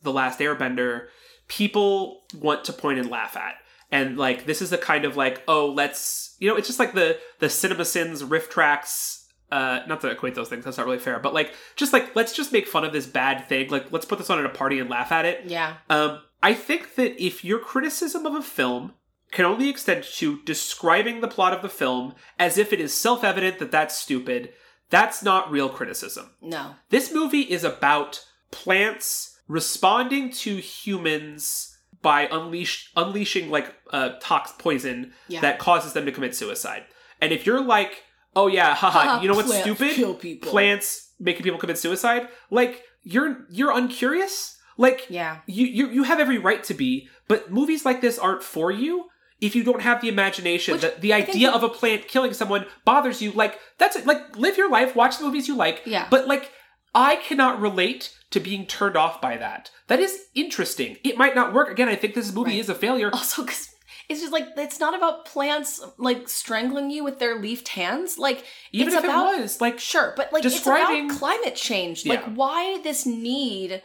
The 0.06 0.14
Last 0.14 0.40
Airbender, 0.40 1.08
people 1.48 2.24
want 2.34 2.64
to 2.66 2.74
point 2.74 3.00
and 3.00 3.10
laugh 3.10 3.36
at. 3.36 3.56
And 3.92 4.18
like 4.18 4.46
this 4.46 4.62
is 4.62 4.72
a 4.72 4.78
kind 4.78 5.06
of 5.06 5.18
like, 5.18 5.44
oh, 5.48 5.68
let's 5.68 6.36
you 6.40 6.50
know, 6.50 6.56
it's 6.56 6.68
just 6.68 6.80
like 6.80 6.94
the 6.94 7.20
the 7.40 7.48
CinemaSins 7.48 8.30
riff 8.30 8.50
tracks. 8.50 9.22
Uh, 9.52 9.82
not 9.88 10.02
to 10.02 10.10
equate 10.10 10.34
those 10.34 10.50
things, 10.50 10.66
that's 10.66 10.78
not 10.78 10.88
really 10.88 10.98
fair. 10.98 11.20
But 11.20 11.34
like, 11.34 11.54
just 11.76 11.94
like 11.94 12.16
let's 12.16 12.34
just 12.34 12.52
make 12.52 12.68
fun 12.68 12.84
of 12.84 12.92
this 12.92 13.06
bad 13.06 13.48
thing. 13.48 13.70
Like, 13.70 13.92
let's 13.92 14.06
put 14.06 14.18
this 14.18 14.30
on 14.30 14.40
at 14.40 14.46
a 14.46 14.50
party 14.50 14.80
and 14.80 14.90
laugh 14.90 15.12
at 15.12 15.26
it. 15.26 15.46
Yeah. 15.46 15.76
Um, 15.90 16.22
I 16.42 16.54
think 16.54 16.96
that 16.96 17.24
if 17.24 17.46
your 17.46 17.60
criticism 17.60 18.26
of 18.26 18.34
a 18.34 18.42
film 18.42 18.94
can 19.32 19.46
only 19.46 19.70
extend 19.70 20.04
to 20.04 20.42
describing 20.44 21.22
the 21.22 21.28
plot 21.28 21.54
of 21.54 21.62
the 21.62 21.70
film 21.70 22.16
as 22.40 22.58
if 22.58 22.74
it 22.74 22.80
is 22.80 22.94
self 22.94 23.24
evident 23.24 23.60
that 23.60 23.72
that's 23.72 23.96
stupid, 23.96 24.52
that's 24.90 25.24
not 25.24 25.52
real 25.52 25.70
criticism. 25.70 26.32
No. 26.42 26.76
This 26.90 27.14
movie 27.14 27.42
is 27.42 27.64
about 27.64 28.26
plants 28.52 29.35
responding 29.48 30.30
to 30.32 30.58
humans 30.58 31.78
by 32.02 32.28
unleash 32.32 32.92
unleashing 32.96 33.50
like 33.50 33.74
uh 33.92 34.10
tox 34.20 34.52
poison 34.60 35.14
Yeah. 35.28 35.42
that 35.42 35.60
causes 35.60 35.94
them 35.94 36.06
to 36.06 36.12
commit 36.12 36.36
suicide. 36.36 36.84
And 37.22 37.32
if 37.32 37.46
you're 37.46 37.62
like, 37.62 38.04
oh 38.36 38.48
yeah, 38.48 38.76
haha, 38.76 39.00
Haha, 39.00 39.22
you 39.22 39.28
know 39.30 39.36
what's 39.36 39.56
stupid? 39.58 39.92
kill 39.96 40.14
people. 40.14 40.52
Plants 40.52 41.12
making 41.20 41.44
people 41.44 41.60
commit 41.60 41.78
suicide. 41.78 42.28
Like 42.52 42.84
you're 43.04 43.46
you're 43.50 43.72
uncurious. 43.72 44.58
Like 44.78 45.08
Yeah. 45.10 45.38
you, 45.48 45.66
you 45.66 45.90
you 45.90 46.04
have 46.04 46.20
every 46.20 46.38
right 46.38 46.64
to 46.66 46.74
be, 46.74 47.08
but 47.28 47.52
movies 47.52 47.86
like 47.86 48.02
this 48.02 48.20
aren't 48.20 48.44
for 48.44 48.72
you 48.72 49.06
if 49.42 49.56
you 49.56 49.64
don't 49.64 49.82
have 49.82 50.02
the 50.02 50.10
imagination 50.10 50.74
Which 50.74 50.82
that 50.82 51.02
the 51.02 51.14
idea 51.14 51.48
that- 51.48 51.56
of 51.56 51.64
a 51.64 51.70
plant 51.70 52.08
killing 52.08 52.34
someone 52.34 52.66
bothers 52.84 53.22
you. 53.22 53.32
Like 53.32 53.60
that's 53.78 53.96
it. 53.96 54.06
Like 54.06 54.36
live 54.38 54.58
your 54.58 54.70
life, 54.70 54.96
watch 54.96 55.18
the 55.18 55.24
movies 55.26 55.48
you 55.48 55.56
like. 55.56 55.82
Yeah. 55.86 56.08
But 56.10 56.28
like 56.28 56.52
I 56.96 57.18
cannot 57.18 57.60
relate 57.60 58.16
to 58.32 58.40
being 58.40 58.66
turned 58.66 58.96
off 58.98 59.22
by 59.22 59.38
that. 59.38 59.70
That 59.88 60.00
is 60.00 60.28
interesting. 60.34 60.98
It 61.04 61.18
might 61.18 61.36
not 61.36 61.54
work. 61.54 61.70
Again, 61.70 61.90
I 61.90 61.96
think 61.96 62.16
this 62.16 62.34
movie 62.34 62.52
Right. 62.52 62.60
is 62.60 62.70
a 62.70 62.76
failure. 62.76 63.10
Also, 63.14 63.44
because 63.44 63.70
it's 64.08 64.22
just 64.22 64.32
like 64.34 64.48
it's 64.58 64.80
not 64.80 64.96
about 64.96 65.26
plants 65.26 65.84
like 65.98 66.30
strangling 66.30 66.90
you 66.92 67.04
with 67.04 67.20
their 67.20 67.36
leafed 67.40 67.68
hands. 67.70 68.18
Like 68.18 68.46
Even 68.72 68.94
it's 68.94 68.98
if 68.98 69.04
about 69.04 69.36
it 69.36 69.42
was 69.42 69.60
like 69.62 69.78
Sure, 69.80 70.14
but 70.16 70.32
like 70.34 70.42
Describing- 70.44 71.06
it's 71.08 71.16
about 71.16 71.20
climate 71.20 71.56
change. 71.56 72.06
Like 72.06 72.22
Yeah. 72.22 72.30
why 72.34 72.80
this 72.84 73.06
need 73.06 73.82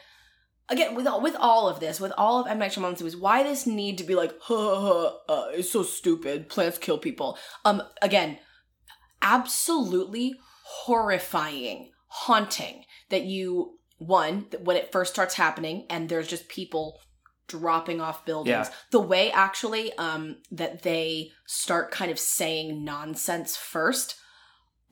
again 0.68 0.94
with 0.94 1.06
all, 1.08 1.20
with 1.20 1.34
all 1.36 1.68
of 1.68 1.80
this, 1.80 1.98
with 2.00 2.12
all 2.16 2.40
of 2.40 2.46
M 2.46 2.58
Night 2.60 2.72
Shyamalan's 2.72 3.00
movies, 3.00 3.16
why 3.16 3.42
this 3.42 3.66
need 3.66 3.98
to 3.98 4.04
be 4.04 4.14
like, 4.14 4.32
huh, 4.42 4.80
huh, 4.80 5.12
uh, 5.28 5.48
it's 5.52 5.70
so 5.70 5.82
stupid. 5.82 6.48
Plants 6.48 6.78
kill 6.78 6.98
people. 6.98 7.36
Um, 7.64 7.82
again, 8.02 8.38
absolutely 9.22 10.34
horrifying, 10.64 11.90
haunting 12.08 12.84
that 13.10 13.24
you 13.24 13.78
one 13.98 14.46
that 14.50 14.64
when 14.64 14.76
it 14.76 14.90
first 14.90 15.12
starts 15.12 15.34
happening 15.34 15.84
and 15.90 16.08
there's 16.08 16.26
just 16.26 16.48
people 16.48 16.98
dropping 17.48 18.00
off 18.00 18.24
buildings 18.24 18.68
Yeah. 18.68 18.74
the 18.92 19.00
way 19.00 19.30
actually 19.32 19.92
um 19.94 20.36
that 20.52 20.82
they 20.82 21.32
start 21.46 21.90
kind 21.90 22.10
of 22.10 22.18
saying 22.18 22.84
nonsense 22.84 23.56
first 23.56 24.16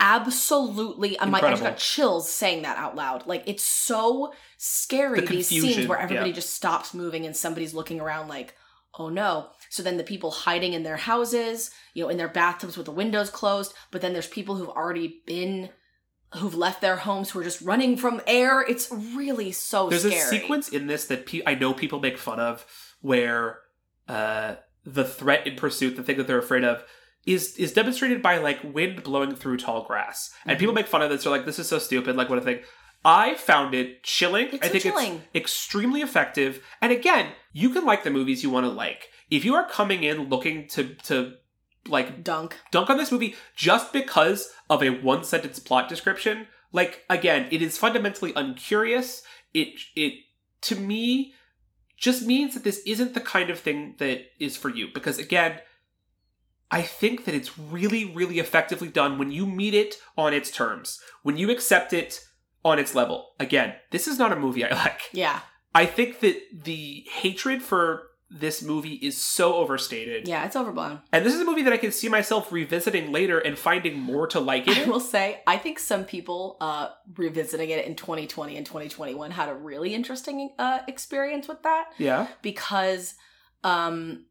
absolutely 0.01 1.19
i 1.21 1.25
might 1.25 1.43
I 1.45 1.51
just 1.51 1.63
got 1.63 1.77
chills 1.77 2.31
saying 2.33 2.63
that 2.63 2.77
out 2.79 2.95
loud 2.97 3.27
like 3.27 3.43
it's 3.47 3.65
so 3.65 4.33
scary 4.57 5.21
The 5.21 5.27
these 5.27 5.49
scenes 5.49 5.87
where 5.87 5.99
everybody 5.99 6.31
yeah. 6.31 6.35
just 6.35 6.55
stops 6.55 6.95
moving 6.95 7.27
and 7.27 7.37
somebody's 7.37 7.75
looking 7.75 8.01
around 8.01 8.29
like 8.29 8.55
oh 8.99 9.09
no 9.09 9.49
so 9.71 9.83
then 9.83 9.97
the 9.97 10.05
people 10.05 10.31
hiding 10.31 10.73
in 10.73 10.83
their 10.83 10.97
houses 10.97 11.71
you 11.95 12.03
know 12.03 12.09
in 12.09 12.17
their 12.17 12.29
bathtubs 12.29 12.77
with 12.77 12.87
the 12.87 12.93
windows 12.93 13.31
closed 13.31 13.75
but 13.91 14.01
then 14.01 14.13
there's 14.13 14.29
people 14.29 14.57
who've 14.57 14.69
already 14.69 15.23
been 15.27 15.69
who've 16.37 16.55
left 16.55 16.81
their 16.81 16.97
homes 16.97 17.31
who 17.31 17.39
are 17.41 17.45
just 17.45 17.61
running 17.63 17.97
from 17.97 18.21
air 18.27 18.61
it's 18.63 18.91
really 18.91 19.51
so 19.53 19.89
There's 19.89 20.03
scary 20.03 20.17
a 20.21 20.25
sequence 20.25 20.69
in 20.69 20.87
this 20.87 21.07
that 21.07 21.27
pe- 21.27 21.43
I 21.47 21.55
know 21.55 21.73
people 21.73 22.01
make 22.01 22.19
fun 22.19 22.39
of 22.41 22.67
where 23.01 23.61
uh, 24.09 24.57
the 24.85 25.05
threat 25.05 25.47
in 25.47 25.57
pursuit, 25.57 25.97
the 25.97 26.03
thing 26.03 26.17
that 26.19 26.27
they're 26.27 26.39
afraid 26.39 26.65
of, 26.65 26.83
is 27.27 27.57
is 27.57 27.73
demonstrated 27.73 28.23
by 28.23 28.39
like 28.39 28.59
wind 28.65 29.03
blowing 29.03 29.35
through 29.35 29.57
tall 29.59 29.85
grass. 29.85 30.31
And 30.45 30.53
Mm-hmm. 30.53 30.61
people 30.61 30.75
make 30.75 30.87
fun 30.87 31.03
of 31.03 31.11
this. 31.11 31.25
They're 31.25 31.33
like, 31.33 31.45
"This 31.45 31.59
is 31.59 31.69
so 31.69 31.79
stupid." 31.79 32.17
Like, 32.17 32.29
what 32.31 32.39
a 32.39 32.43
thing. 32.43 32.61
I 33.05 33.35
found 33.35 33.75
it 33.75 34.03
chilling. 34.03 34.47
It's 34.47 34.63
I 34.63 34.67
so 34.67 34.73
think 34.73 34.83
chilling. 34.83 35.15
it's 35.17 35.25
extremely 35.35 36.01
effective. 36.01 36.65
And 36.81 36.91
again, 36.93 37.33
you 37.53 37.71
can 37.71 37.85
like 37.85 38.03
the 38.03 38.11
movies 38.11 38.43
you 38.43 38.51
want 38.51 38.65
to 38.67 38.71
like. 38.71 39.09
If 39.31 39.45
you 39.45 39.55
are 39.55 39.69
coming 39.69 40.03
in 40.05 40.29
looking 40.29 40.69
to 40.69 40.95
to 41.05 41.35
like 41.89 42.23
dunk 42.23 42.57
dunk 42.71 42.91
on 42.91 42.97
this 42.97 43.13
movie 43.13 43.35
just 43.57 43.93
because 43.93 44.53
of 44.69 44.83
a 44.83 44.91
one 44.91 45.25
sentence 45.25 45.59
plot 45.59 45.89
description 45.89 46.47
like 46.73 47.05
again 47.09 47.49
it 47.51 47.63
is 47.63 47.79
fundamentally 47.79 48.33
uncurious 48.35 49.23
it 49.55 49.81
it 49.97 50.15
to 50.61 50.77
me 50.77 51.35
just 51.99 52.25
means 52.25 52.55
that 52.55 52.65
this 52.65 52.81
isn't 52.87 53.15
the 53.15 53.21
kind 53.21 53.51
of 53.51 53.59
thing 53.59 53.97
that 53.99 54.27
is 54.39 54.57
for 54.57 54.69
you. 54.69 54.89
Because 54.95 55.19
again, 55.19 55.59
I 56.71 56.83
think 56.83 57.25
that 57.25 57.35
it's 57.35 57.59
really, 57.59 58.05
really 58.05 58.39
effectively 58.39 58.89
done 58.89 59.19
when 59.19 59.33
you 59.33 59.47
meet 59.47 59.75
it 59.75 59.97
on 60.17 60.33
its 60.33 60.51
terms, 60.51 61.01
when 61.23 61.37
you 61.37 61.51
accept 61.51 61.93
it 61.93 62.25
on 62.65 62.79
its 62.79 62.95
level. 62.95 63.31
Again, 63.41 63.75
this 63.91 64.07
is 64.07 64.19
not 64.19 64.33
a 64.33 64.37
movie 64.37 64.65
I 64.65 64.75
like. 64.75 65.03
Yeah. 65.13 65.41
I 65.75 65.87
think 65.87 66.21
that 66.21 66.41
the 66.53 67.05
hatred 67.11 67.63
for 67.63 68.08
this 68.31 68.63
movie 68.63 68.95
is 68.95 69.17
so 69.17 69.55
overstated. 69.55 70.29
Yeah, 70.29 70.45
it's 70.45 70.55
overblown. 70.55 71.01
And 71.13 71.25
this 71.25 71.35
is 71.35 71.41
a 71.41 71.45
movie 71.45 71.63
that 71.63 71.73
I 71.73 71.79
can 71.79 71.93
see 71.93 72.09
myself 72.09 72.53
revisiting 72.53 73.11
later 73.11 73.39
and 73.39 73.59
finding 73.59 73.99
more 73.99 74.27
to 74.29 74.41
like 74.41 74.69
it. 74.69 74.77
I 74.79 74.91
will 74.91 75.01
say, 75.01 75.41
I 75.47 75.57
think 75.57 75.79
some 75.79 76.05
people 76.05 76.59
uh, 76.61 76.91
revisiting 77.17 77.71
it 77.71 77.87
in 77.87 77.95
2020 77.95 78.57
and 78.57 78.67
2021 78.67 79.31
had 79.31 79.49
a 79.49 79.55
really 79.55 79.95
interesting 79.95 80.51
uh, 80.59 80.81
experience 80.87 81.49
with 81.49 81.63
that 81.63 81.93
yeah. 81.97 82.29
because 82.43 83.15
um, 83.65 84.27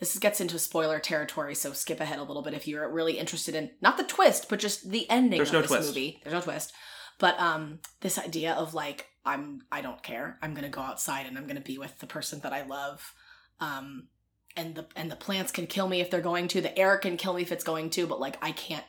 this 0.00 0.18
gets 0.18 0.40
into 0.40 0.58
spoiler 0.58 0.98
territory. 0.98 1.54
So 1.54 1.72
skip 1.72 2.00
ahead 2.00 2.18
a 2.18 2.24
little 2.24 2.42
bit 2.42 2.54
if 2.54 2.66
you're 2.66 2.90
really 2.90 3.18
interested 3.18 3.54
in 3.54 3.70
not 3.80 3.96
the 3.96 4.04
twist, 4.04 4.48
but 4.48 4.58
just 4.58 4.90
the 4.90 5.08
ending 5.08 5.38
There's 5.38 5.50
of 5.50 5.54
no 5.54 5.60
this 5.62 5.70
twist. 5.70 5.88
movie. 5.88 6.20
There's 6.24 6.34
no 6.34 6.40
twist. 6.40 6.72
But 7.18 7.38
um, 7.40 7.78
this 8.00 8.18
idea 8.18 8.54
of 8.54 8.74
like 8.74 9.06
I'm 9.24 9.62
I 9.72 9.80
don't 9.80 10.02
care. 10.02 10.38
I'm 10.42 10.54
gonna 10.54 10.68
go 10.68 10.80
outside 10.80 11.26
and 11.26 11.38
I'm 11.38 11.46
gonna 11.46 11.60
be 11.60 11.78
with 11.78 11.98
the 11.98 12.06
person 12.06 12.40
that 12.40 12.52
I 12.52 12.64
love. 12.64 13.14
Um, 13.60 14.08
and 14.56 14.74
the 14.74 14.86
and 14.96 15.10
the 15.10 15.16
plants 15.16 15.52
can 15.52 15.66
kill 15.66 15.88
me 15.88 16.00
if 16.00 16.10
they're 16.10 16.20
going 16.20 16.48
to. 16.48 16.60
The 16.60 16.76
air 16.78 16.96
can 16.98 17.16
kill 17.16 17.34
me 17.34 17.42
if 17.42 17.52
it's 17.52 17.64
going 17.64 17.90
to. 17.90 18.06
But 18.06 18.20
like 18.20 18.38
I 18.42 18.52
can't 18.52 18.84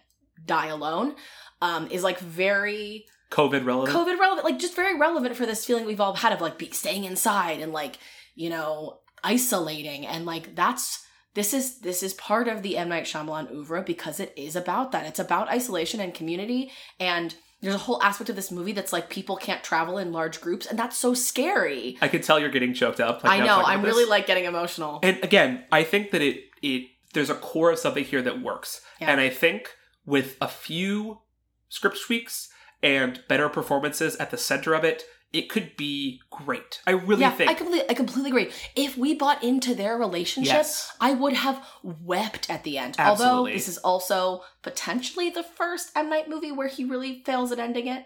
die 0.46 0.68
alone. 0.68 1.16
Um, 1.62 1.88
is 1.90 2.04
like 2.04 2.20
very 2.20 3.06
COVID 3.32 3.66
relevant. 3.66 3.98
COVID 3.98 4.20
relevant, 4.20 4.46
like 4.46 4.60
just 4.60 4.76
very 4.76 4.98
relevant 4.98 5.36
for 5.36 5.46
this 5.46 5.66
feeling 5.66 5.86
we've 5.86 6.02
all 6.02 6.14
had 6.14 6.34
of 6.34 6.42
like 6.42 6.58
be, 6.58 6.72
staying 6.72 7.04
inside 7.04 7.60
and 7.60 7.74
like 7.74 7.98
you 8.36 8.50
know 8.50 9.00
isolating 9.24 10.06
and 10.06 10.26
like 10.26 10.56
that's 10.56 11.04
this 11.34 11.54
is 11.54 11.80
this 11.80 12.04
is 12.04 12.14
part 12.14 12.48
of 12.48 12.62
the 12.62 12.78
M 12.78 12.90
Night 12.90 13.06
Shyamalan 13.06 13.52
oeuvre 13.52 13.84
because 13.84 14.20
it 14.20 14.34
is 14.38 14.56
about 14.56 14.92
that. 14.92 15.06
It's 15.06 15.20
about 15.20 15.50
isolation 15.50 16.00
and 16.00 16.14
community 16.14 16.72
and. 17.00 17.36
There's 17.62 17.76
a 17.76 17.80
whole 17.80 18.02
aspect 18.04 18.30
of 18.30 18.36
this 18.36 18.52
movie 18.52 18.72
that's 18.72 18.94
like 18.94 19.10
people 19.10 19.36
can't 19.36 19.64
travel 19.64 19.98
in 19.98 20.12
large 20.12 20.42
groups, 20.42 20.66
and 20.66 20.78
that's 20.78 20.96
so 20.96 21.14
scary. 21.14 21.98
I 22.02 22.08
can 22.08 22.22
tell 22.22 22.40
you're 22.40 22.50
getting 22.50 22.74
choked 22.74 23.00
up. 23.00 23.24
like, 23.24 23.42
I 23.42 23.46
know. 23.46 23.62
I'm 23.64 23.82
really 23.82 24.04
this. 24.04 24.10
like 24.10 24.28
getting 24.28 24.46
emotional. 24.46 25.00
And 25.02 25.24
again, 25.24 25.66
I 25.72 25.84
think 25.84 26.12
that 26.12 26.22
it 26.22 26.44
it 26.62 26.88
there's 27.14 27.30
a 27.30 27.36
core 27.36 27.72
of 27.72 27.80
something 27.80 28.04
here 28.04 28.22
that 28.22 28.42
works. 28.42 28.82
Yeah. 29.02 29.12
And 29.12 29.20
I 29.20 29.30
think 29.30 29.70
with 30.06 30.38
a 30.40 30.48
few 30.48 31.22
script 31.70 31.98
tweaks 32.06 32.50
and 32.84 33.22
better 33.28 33.50
performances 33.50 34.16
at 34.18 34.30
the 34.30 34.38
center 34.38 34.74
of 34.74 34.84
it, 34.84 35.04
it 35.34 35.50
could 35.50 35.76
be 35.76 36.22
great. 36.30 36.82
I 36.88 36.92
really 36.92 37.22
yeah, 37.22 37.32
think 37.32 37.50
I 37.52 37.54
completely, 37.54 37.90
I 37.90 37.94
completely 37.94 38.30
agree. 38.32 38.52
If 38.76 38.98
we 38.98 39.14
bought 39.14 39.44
into 39.44 39.76
their 39.76 39.98
relationship, 39.98 40.54
Yes. 40.54 40.92
I 41.02 41.12
would 41.14 41.34
have 41.34 41.64
wept 41.84 42.50
at 42.50 42.64
the 42.64 42.78
end. 42.78 42.96
Although 42.98 43.46
this 43.46 43.68
is 43.68 43.78
also 43.80 44.44
potentially 44.62 45.30
the 45.30 45.44
first 45.44 45.92
M 45.96 46.10
Night 46.10 46.30
movie 46.30 46.52
where 46.52 46.68
he 46.70 46.86
really 46.86 47.24
fails 47.26 47.52
at 47.52 47.60
ending 47.60 47.88
it. 47.88 48.06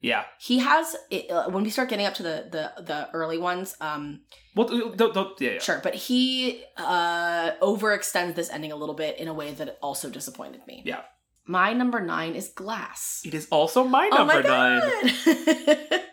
Yeah. 0.00 0.24
He 0.38 0.58
has 0.58 0.94
it, 1.10 1.30
uh, 1.30 1.48
when 1.50 1.64
we 1.64 1.70
start 1.70 1.88
getting 1.88 2.06
up 2.06 2.14
to 2.14 2.22
the 2.22 2.48
the 2.50 2.82
the 2.82 3.10
early 3.12 3.38
ones. 3.38 3.76
Um, 3.80 4.20
Well, 4.54 4.66
don't, 4.68 5.14
don't, 5.14 5.40
yeah, 5.40 5.52
yeah. 5.52 5.58
sure, 5.60 5.80
but 5.82 5.94
he 5.94 6.64
uh 6.76 7.52
overextends 7.62 8.34
this 8.34 8.50
ending 8.50 8.72
a 8.72 8.76
little 8.76 8.94
bit 8.94 9.18
in 9.18 9.28
a 9.28 9.34
way 9.34 9.52
that 9.52 9.78
also 9.80 10.10
disappointed 10.10 10.66
me. 10.66 10.82
Yeah. 10.84 11.02
My 11.46 11.72
number 11.72 12.00
nine 12.00 12.34
is 12.34 12.48
Glass. 12.48 13.22
It 13.24 13.32
is 13.34 13.48
also 13.50 13.84
my 13.84 14.10
oh 14.12 14.16
number 14.18 14.42
my 14.42 14.80
nine. 14.80 16.00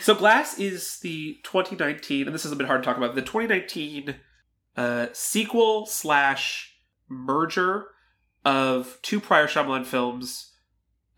So 0.00 0.14
Glass 0.14 0.58
is 0.58 0.98
the 1.00 1.38
2019, 1.42 2.26
and 2.26 2.34
this 2.34 2.44
is 2.44 2.52
a 2.52 2.56
bit 2.56 2.66
hard 2.66 2.82
to 2.82 2.86
talk 2.86 2.96
about. 2.96 3.14
The 3.14 3.22
2019 3.22 4.14
uh, 4.76 5.06
sequel 5.12 5.86
slash 5.86 6.76
merger 7.08 7.88
of 8.44 8.98
two 9.02 9.20
prior 9.20 9.48
Shyamalan 9.48 9.84
films, 9.84 10.52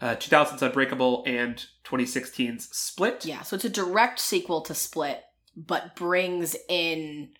uh, 0.00 0.14
2000's 0.14 0.62
Unbreakable 0.62 1.22
and 1.26 1.64
2016's 1.84 2.68
Split. 2.76 3.26
Yeah, 3.26 3.42
so 3.42 3.56
it's 3.56 3.64
a 3.64 3.70
direct 3.70 4.20
sequel 4.20 4.62
to 4.62 4.74
Split, 4.74 5.22
but 5.56 5.94
brings 5.96 6.56
in 6.68 7.30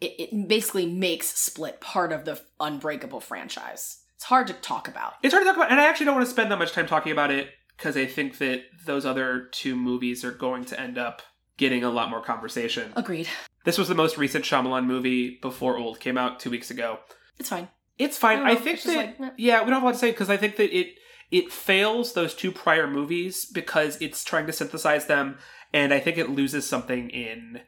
it, 0.00 0.14
it 0.18 0.48
basically 0.48 0.86
makes 0.86 1.28
Split 1.28 1.80
part 1.80 2.12
of 2.12 2.24
the 2.24 2.40
Unbreakable 2.60 3.20
franchise. 3.20 4.02
It's 4.14 4.24
hard 4.24 4.46
to 4.46 4.52
talk 4.52 4.88
about. 4.88 5.14
It's 5.22 5.34
hard 5.34 5.42
to 5.42 5.48
talk 5.48 5.56
about, 5.56 5.70
and 5.70 5.80
I 5.80 5.88
actually 5.88 6.06
don't 6.06 6.14
want 6.14 6.26
to 6.26 6.32
spend 6.32 6.50
that 6.52 6.58
much 6.58 6.72
time 6.72 6.86
talking 6.86 7.12
about 7.12 7.30
it 7.30 7.50
because 7.76 7.96
I 7.96 8.06
think 8.06 8.38
that 8.38 8.62
those 8.84 9.04
other 9.06 9.48
two 9.52 9.76
movies 9.76 10.24
are 10.24 10.32
going 10.32 10.64
to 10.66 10.80
end 10.80 10.98
up 10.98 11.22
getting 11.56 11.82
a 11.84 11.90
lot 11.90 12.10
more 12.10 12.22
conversation. 12.22 12.92
Agreed. 12.96 13.28
This 13.64 13.78
was 13.78 13.88
the 13.88 13.94
most 13.94 14.16
recent 14.18 14.44
Shyamalan 14.44 14.86
movie 14.86 15.38
before 15.42 15.76
Old 15.78 15.98
came 16.00 16.16
out 16.18 16.38
two 16.38 16.50
weeks 16.50 16.70
ago. 16.70 16.98
It's 17.38 17.48
fine. 17.48 17.68
It's 17.98 18.18
fine. 18.18 18.40
I 18.40 18.50
I, 18.50 18.54
think 18.56 18.76
it's 18.76 18.84
that 18.84 19.18
like, 19.18 19.32
yeah, 19.38 19.60
we 19.60 19.66
don't 19.66 19.74
have 19.74 19.82
a 19.82 19.86
lot 19.86 19.92
to 19.92 19.98
say 19.98 20.10
because 20.10 20.30
I 20.30 20.36
think 20.36 20.56
that 20.56 20.76
it 20.76 20.94
it 21.30 21.50
fails 21.50 22.12
those 22.12 22.34
two 22.34 22.52
prior 22.52 22.86
movies 22.86 23.46
because 23.46 24.00
it's 24.00 24.22
trying 24.22 24.46
to 24.46 24.52
synthesize 24.52 25.06
them, 25.06 25.38
and 25.72 25.92
I 25.92 25.98
think 25.98 26.18
it 26.18 26.30
loses 26.30 26.66
something 26.66 27.10
in 27.10 27.60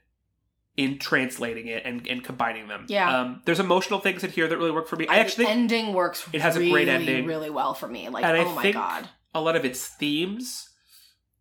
in 0.77 0.97
translating 0.99 1.67
it 1.67 1.83
and, 1.85 2.07
and 2.07 2.23
combining 2.23 2.69
them. 2.69 2.85
Yeah. 2.89 3.21
Um, 3.23 3.43
there's 3.47 3.59
emotional 3.59 3.99
things 3.99 4.23
in 4.23 4.31
here 4.31 4.47
that 4.47 4.57
really 4.59 4.71
work 4.71 4.87
for 4.87 4.95
me. 4.95 5.09
I 5.09 5.15
The 5.17 5.21
actually 5.23 5.47
ending 5.49 5.93
works. 5.93 6.25
it 6.33 6.41
has 6.41 6.55
a 6.57 6.71
great 6.71 6.87
ending. 6.87 7.27
really 7.27 7.51
well 7.51 7.75
for 7.75 7.89
me. 7.89 8.09
Like, 8.09 8.25
And 8.25 8.37
I 8.37 8.45
oh 8.45 8.55
my 8.55 8.63
think- 8.63 8.77
god. 8.77 9.09
A 9.35 9.41
lot 9.41 9.57
of 9.57 9.65
its 9.65 9.87
themes 9.87 10.69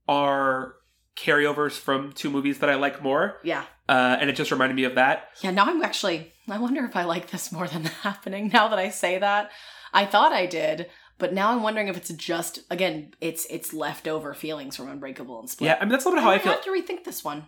are 0.07 0.75
carryovers 1.17 1.71
from 1.73 2.11
two 2.13 2.29
movies 2.29 2.59
that 2.59 2.69
I 2.69 2.75
like 2.75 3.01
more, 3.01 3.37
Yeah, 3.43 3.63
uh, 3.89 4.17
and 4.19 4.29
it 4.29 4.33
just 4.35 4.51
reminded 4.51 4.75
me 4.75 4.83
of 4.83 4.95
that. 4.95 5.29
yeah. 5.41 5.51
Now 5.51 5.65
I'm 5.65 5.81
actually. 5.83 6.31
I 6.49 6.59
wonder 6.59 6.85
if 6.85 6.95
I 6.95 7.03
like 7.03 7.29
this 7.31 7.51
more 7.51 7.67
than 7.67 7.83
happening. 8.03 8.49
Now 8.53 8.67
that 8.69 8.79
I 8.79 8.89
say 8.89 9.17
that, 9.19 9.51
I 9.93 10.05
thought 10.05 10.31
I 10.31 10.45
did, 10.45 10.87
but 11.17 11.33
now 11.33 11.51
I'm 11.51 11.61
wondering 11.63 11.87
if 11.89 11.97
it's 11.97 12.09
just 12.09 12.59
again, 12.69 13.11
it's 13.19 13.45
it's 13.49 13.73
leftover 13.73 14.33
feelings 14.33 14.75
from 14.77 14.89
Unbreakable 14.89 15.39
and 15.39 15.49
Split. 15.49 15.67
Yeah, 15.69 15.77
I 15.79 15.85
mean 15.85 15.89
that's 15.89 16.05
a 16.05 16.09
little 16.09 16.21
bit 16.21 16.23
how 16.23 16.31
I 16.31 16.35
might 16.35 16.43
feel. 16.43 16.53
have 16.53 16.63
to 16.63 16.71
rethink 16.71 17.03
this 17.03 17.23
one. 17.23 17.47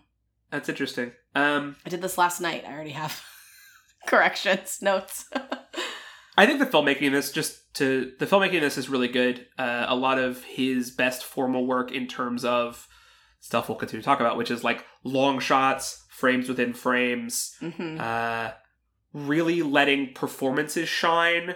That's 0.51 0.67
interesting. 0.67 1.11
Um, 1.35 1.75
I 1.85 1.89
did 1.89 2.01
this 2.01 2.17
last 2.17 2.41
night. 2.41 2.65
I 2.67 2.73
already 2.73 2.89
have 2.91 3.23
corrections, 4.07 4.79
notes. 4.81 5.25
I 6.39 6.45
think 6.45 6.59
the 6.59 6.65
filmmaking 6.65 7.01
in 7.01 7.11
this 7.11 7.33
just 7.33 7.73
to 7.75 8.13
the 8.17 8.25
filmmaking 8.25 8.53
in 8.53 8.61
this 8.61 8.77
is 8.77 8.87
really 8.87 9.09
good. 9.09 9.45
Uh, 9.57 9.85
a 9.89 9.95
lot 9.95 10.17
of 10.17 10.41
his 10.45 10.89
best 10.89 11.25
formal 11.25 11.67
work 11.67 11.91
in 11.91 12.07
terms 12.07 12.45
of 12.45 12.87
stuff 13.41 13.67
we'll 13.67 13.77
continue 13.77 14.01
to 14.01 14.05
talk 14.05 14.21
about, 14.21 14.37
which 14.37 14.49
is 14.49 14.63
like 14.63 14.85
long 15.03 15.39
shots, 15.39 16.05
frames 16.09 16.47
within 16.47 16.71
frames, 16.71 17.57
hmm 17.59 17.97
uh, 17.99 18.51
really 19.11 19.61
letting 19.61 20.13
performances 20.13 20.87
shine 20.87 21.55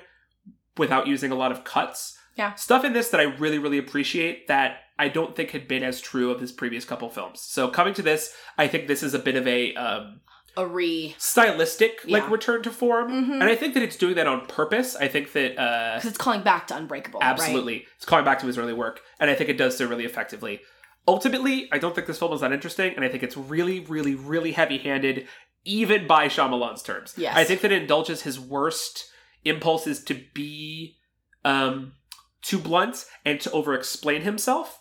without 0.76 1.08
using 1.08 1.32
a 1.32 1.36
lot 1.36 1.54
of 1.54 1.64
cuts. 1.64 2.18
Yeah. 2.36 2.56
stuff 2.56 2.84
in 2.84 2.92
this 2.92 3.10
that 3.10 3.22
I 3.22 3.26
really 3.26 3.60
really 3.60 3.78
appreciate 3.78 4.50
that 4.50 4.80
I 5.00 5.08
don't 5.08 5.34
think 5.34 5.52
had 5.52 5.66
been 5.66 5.84
as 5.84 6.02
true 6.02 6.30
of 6.30 6.42
his 6.42 6.52
previous 6.52 6.84
couple 6.84 7.10
films. 7.10 7.40
So 7.40 7.70
coming 7.70 7.94
to 7.94 8.02
this, 8.02 8.34
I 8.58 8.68
think 8.68 8.88
this 8.88 9.02
is 9.02 9.14
a 9.14 9.20
bit 9.20 9.38
of 9.38 9.48
a 9.48 9.74
um, 9.76 10.20
A 10.56 10.66
re. 10.68 11.16
stylistic 11.18 12.02
like 12.08 12.30
return 12.30 12.62
to 12.64 12.72
form. 12.72 13.10
Mhm. 13.12 13.34
And 13.34 13.44
I 13.44 13.56
think 13.56 13.74
that 13.74 13.82
it's 13.84 13.96
doing 13.96 14.16
that 14.16 14.28
on 14.28 14.46
purpose. 14.46 14.96
I 14.96 15.08
think 15.08 15.32
that 15.34 15.58
uh, 15.60 15.96
Because 15.96 16.10
it's 16.12 16.18
calling 16.18 16.42
back 16.42 16.68
to 16.68 16.76
Unbreakable. 16.78 17.20
right? 17.22 17.30
absolutely 17.30 17.88
it's 17.96 18.06
calling 18.06 18.24
back 18.26 18.40
to 18.40 18.46
his 18.48 18.58
early 18.58 18.74
work, 18.74 19.02
and 19.20 19.30
I 19.30 19.36
think 19.36 19.50
it 19.50 19.58
does 19.58 19.78
so 19.78 19.88
really 19.88 20.06
effectively. 20.06 20.62
Ultimately, 21.08 21.68
I 21.72 21.80
don't 21.80 21.94
think 21.96 22.08
this 22.08 22.20
film 22.20 22.32
is 22.34 22.42
that 22.42 22.54
interesting, 22.54 22.94
and 22.96 23.04
I 23.04 23.10
think 23.10 23.24
it's 23.24 23.36
really, 23.36 23.82
really, 23.82 24.16
really 24.16 24.54
heavy-handed, 24.54 25.28
even 25.66 26.08
by 26.08 26.28
Shyamalan's 26.28 26.82
terms. 26.82 27.14
Yes. 27.18 27.36
I 27.36 27.44
think 27.44 27.60
that 27.62 27.72
it 27.74 27.82
indulges 27.82 28.22
his 28.22 28.40
worst 28.40 29.12
impulses 29.44 30.02
to 30.06 30.14
be 30.34 30.96
um, 31.44 31.94
too 32.42 32.58
blunt 32.60 33.04
and 33.26 33.42
to 33.42 33.52
over-explain 33.52 34.22
himself. 34.22 34.80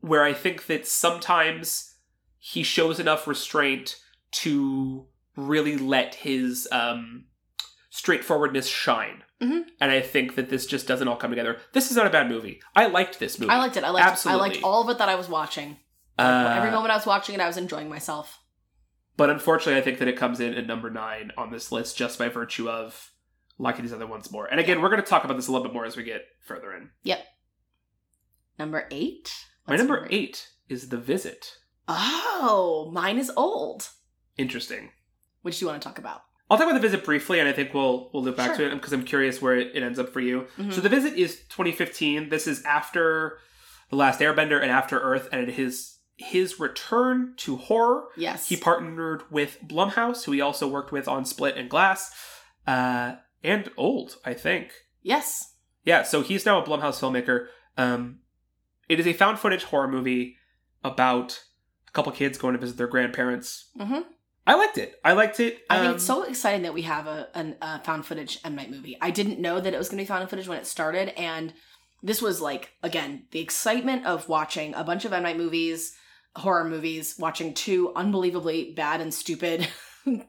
Where 0.00 0.22
I 0.24 0.32
think 0.34 0.66
that 0.66 0.86
sometimes 0.86 1.94
he 2.38 2.62
shows 2.62 2.98
enough 3.00 3.26
restraint 3.26 3.96
to 4.32 5.06
really 5.36 5.76
let 5.76 6.14
his 6.14 6.68
um, 6.72 7.24
straightforwardness 7.90 8.66
shine. 8.68 9.24
Mhm. 9.40 9.64
And 9.80 9.90
I 9.90 10.00
think 10.00 10.34
that 10.34 10.50
this 10.50 10.66
just 10.66 10.86
doesn't 10.86 11.08
all 11.08 11.16
come 11.16 11.30
together. 11.30 11.58
This 11.72 11.90
is 11.90 11.96
not 11.96 12.06
a 12.06 12.10
bad 12.10 12.28
movie. 12.28 12.60
I 12.76 12.86
liked 12.86 13.18
this 13.18 13.38
movie. 13.38 13.50
I 13.50 13.58
liked 13.58 13.76
it. 13.76 13.84
I 13.84 13.90
liked. 13.90 14.06
Absolutely. 14.06 14.40
I 14.40 14.48
liked 14.48 14.62
all 14.62 14.82
of 14.82 14.90
it 14.90 14.98
that 14.98 15.08
I 15.08 15.14
was 15.14 15.28
watching. 15.28 15.78
Uh, 16.18 16.54
every 16.56 16.70
moment 16.70 16.90
I 16.92 16.96
was 16.96 17.06
watching 17.06 17.34
it, 17.34 17.40
I 17.40 17.46
was 17.46 17.56
enjoying 17.56 17.88
myself. 17.88 18.38
But 19.16 19.30
unfortunately, 19.30 19.80
I 19.80 19.84
think 19.84 19.98
that 19.98 20.08
it 20.08 20.16
comes 20.16 20.40
in 20.40 20.54
at 20.54 20.66
number 20.66 20.90
nine 20.90 21.32
on 21.38 21.50
this 21.50 21.72
list 21.72 21.96
just 21.96 22.18
by 22.18 22.28
virtue 22.28 22.68
of 22.68 23.12
liking 23.58 23.82
these 23.82 23.92
other 23.92 24.06
ones 24.06 24.30
more. 24.30 24.46
And 24.46 24.60
again, 24.60 24.80
we're 24.80 24.88
going 24.90 25.02
to 25.02 25.06
talk 25.08 25.24
about 25.24 25.36
this 25.36 25.48
a 25.48 25.52
little 25.52 25.66
bit 25.66 25.74
more 25.74 25.84
as 25.84 25.96
we 25.96 26.02
get 26.02 26.22
further 26.40 26.72
in. 26.72 26.90
Yep. 27.02 27.24
Number 28.58 28.86
eight. 28.90 29.32
My 29.66 29.74
What's 29.74 29.80
number 29.82 30.06
eight 30.10 30.48
is 30.68 30.88
The 30.90 30.98
Visit. 30.98 31.56
Oh, 31.88 32.90
mine 32.92 33.18
is 33.18 33.30
old. 33.36 33.88
Interesting. 34.40 34.90
Which 35.42 35.58
do 35.58 35.64
you 35.64 35.70
want 35.70 35.80
to 35.82 35.88
talk 35.88 35.98
about? 35.98 36.22
I'll 36.50 36.56
talk 36.58 36.66
about 36.66 36.74
The 36.80 36.88
Visit 36.88 37.04
briefly, 37.04 37.38
and 37.38 37.48
I 37.48 37.52
think 37.52 37.72
we'll 37.74 38.10
we'll 38.12 38.22
loop 38.24 38.36
back 38.36 38.56
Sure. 38.56 38.68
to 38.68 38.72
it 38.72 38.74
because 38.74 38.92
I'm 38.92 39.04
curious 39.04 39.40
where 39.40 39.56
it, 39.56 39.68
it 39.74 39.82
ends 39.82 39.98
up 39.98 40.08
for 40.12 40.20
you. 40.20 40.46
Mhm. 40.58 40.72
So 40.72 40.80
The 40.80 40.88
Visit 40.88 41.14
is 41.14 41.36
2015. 41.48 42.28
This 42.28 42.46
is 42.46 42.62
after 42.64 43.38
The 43.90 43.96
Last 43.96 44.20
Airbender 44.20 44.60
and 44.60 44.70
After 44.70 44.98
Earth, 45.00 45.28
and 45.32 45.40
it 45.48 45.58
is 45.58 45.98
his 46.16 46.58
return 46.60 47.34
to 47.38 47.56
horror. 47.56 48.08
Yes. 48.16 48.48
He 48.48 48.56
partnered 48.56 49.22
with 49.30 49.58
Blumhouse, 49.66 50.24
who 50.24 50.32
he 50.32 50.40
also 50.40 50.66
worked 50.68 50.92
with 50.92 51.06
on 51.08 51.24
Split 51.24 51.56
and 51.56 51.70
Glass, 51.70 52.12
uh, 52.66 53.14
and 53.42 53.70
Old, 53.76 54.16
I 54.24 54.34
think. 54.34 54.72
yes. 55.02 55.46
Yeah, 55.82 56.02
so 56.02 56.20
he's 56.20 56.44
now 56.44 56.60
a 56.62 56.66
Blumhouse 56.66 57.00
filmmaker. 57.00 57.46
Um, 57.78 58.18
it 58.90 59.00
is 59.00 59.06
a 59.06 59.14
found 59.14 59.38
footage 59.38 59.64
horror 59.64 59.88
movie 59.88 60.36
about 60.84 61.42
a 61.88 61.90
couple 61.92 62.12
kids 62.12 62.36
going 62.36 62.52
to 62.52 62.60
visit 62.60 62.76
their 62.76 62.86
grandparents. 62.86 63.70
hmm 63.78 64.00
I 64.46 64.54
liked 64.54 64.78
it. 64.78 64.98
I 65.04 65.12
liked 65.12 65.38
it. 65.40 65.60
I 65.68 65.76
think 65.76 65.88
Um, 65.90 65.94
it's 65.96 66.04
so 66.04 66.22
exciting 66.24 66.62
that 66.62 66.74
we 66.74 66.82
have 66.82 67.06
a, 67.06 67.28
an, 67.34 67.56
a 67.62 67.78
found 67.84 68.06
footage 68.06 68.38
M 68.44 68.54
Night 68.56 68.70
movie. 68.70 68.96
I 69.00 69.10
didn't 69.10 69.38
know 69.38 69.60
that 69.60 69.74
it 69.74 69.78
was 69.78 69.88
going 69.88 69.98
to 69.98 70.02
be 70.04 70.08
found 70.08 70.28
footage 70.28 70.48
when 70.48 70.58
it 70.58 70.66
started, 70.66 71.10
and 71.18 71.52
this 72.02 72.22
was 72.22 72.40
like 72.40 72.70
again 72.82 73.26
the 73.30 73.40
excitement 73.40 74.06
of 74.06 74.28
watching 74.28 74.74
a 74.74 74.82
bunch 74.82 75.04
of 75.04 75.12
M 75.12 75.22
Night 75.22 75.36
movies, 75.36 75.94
horror 76.36 76.64
movies, 76.64 77.16
watching 77.18 77.52
two 77.54 77.92
unbelievably 77.94 78.72
bad 78.74 79.00
and 79.00 79.12
stupid 79.12 79.68
th- 80.04 80.22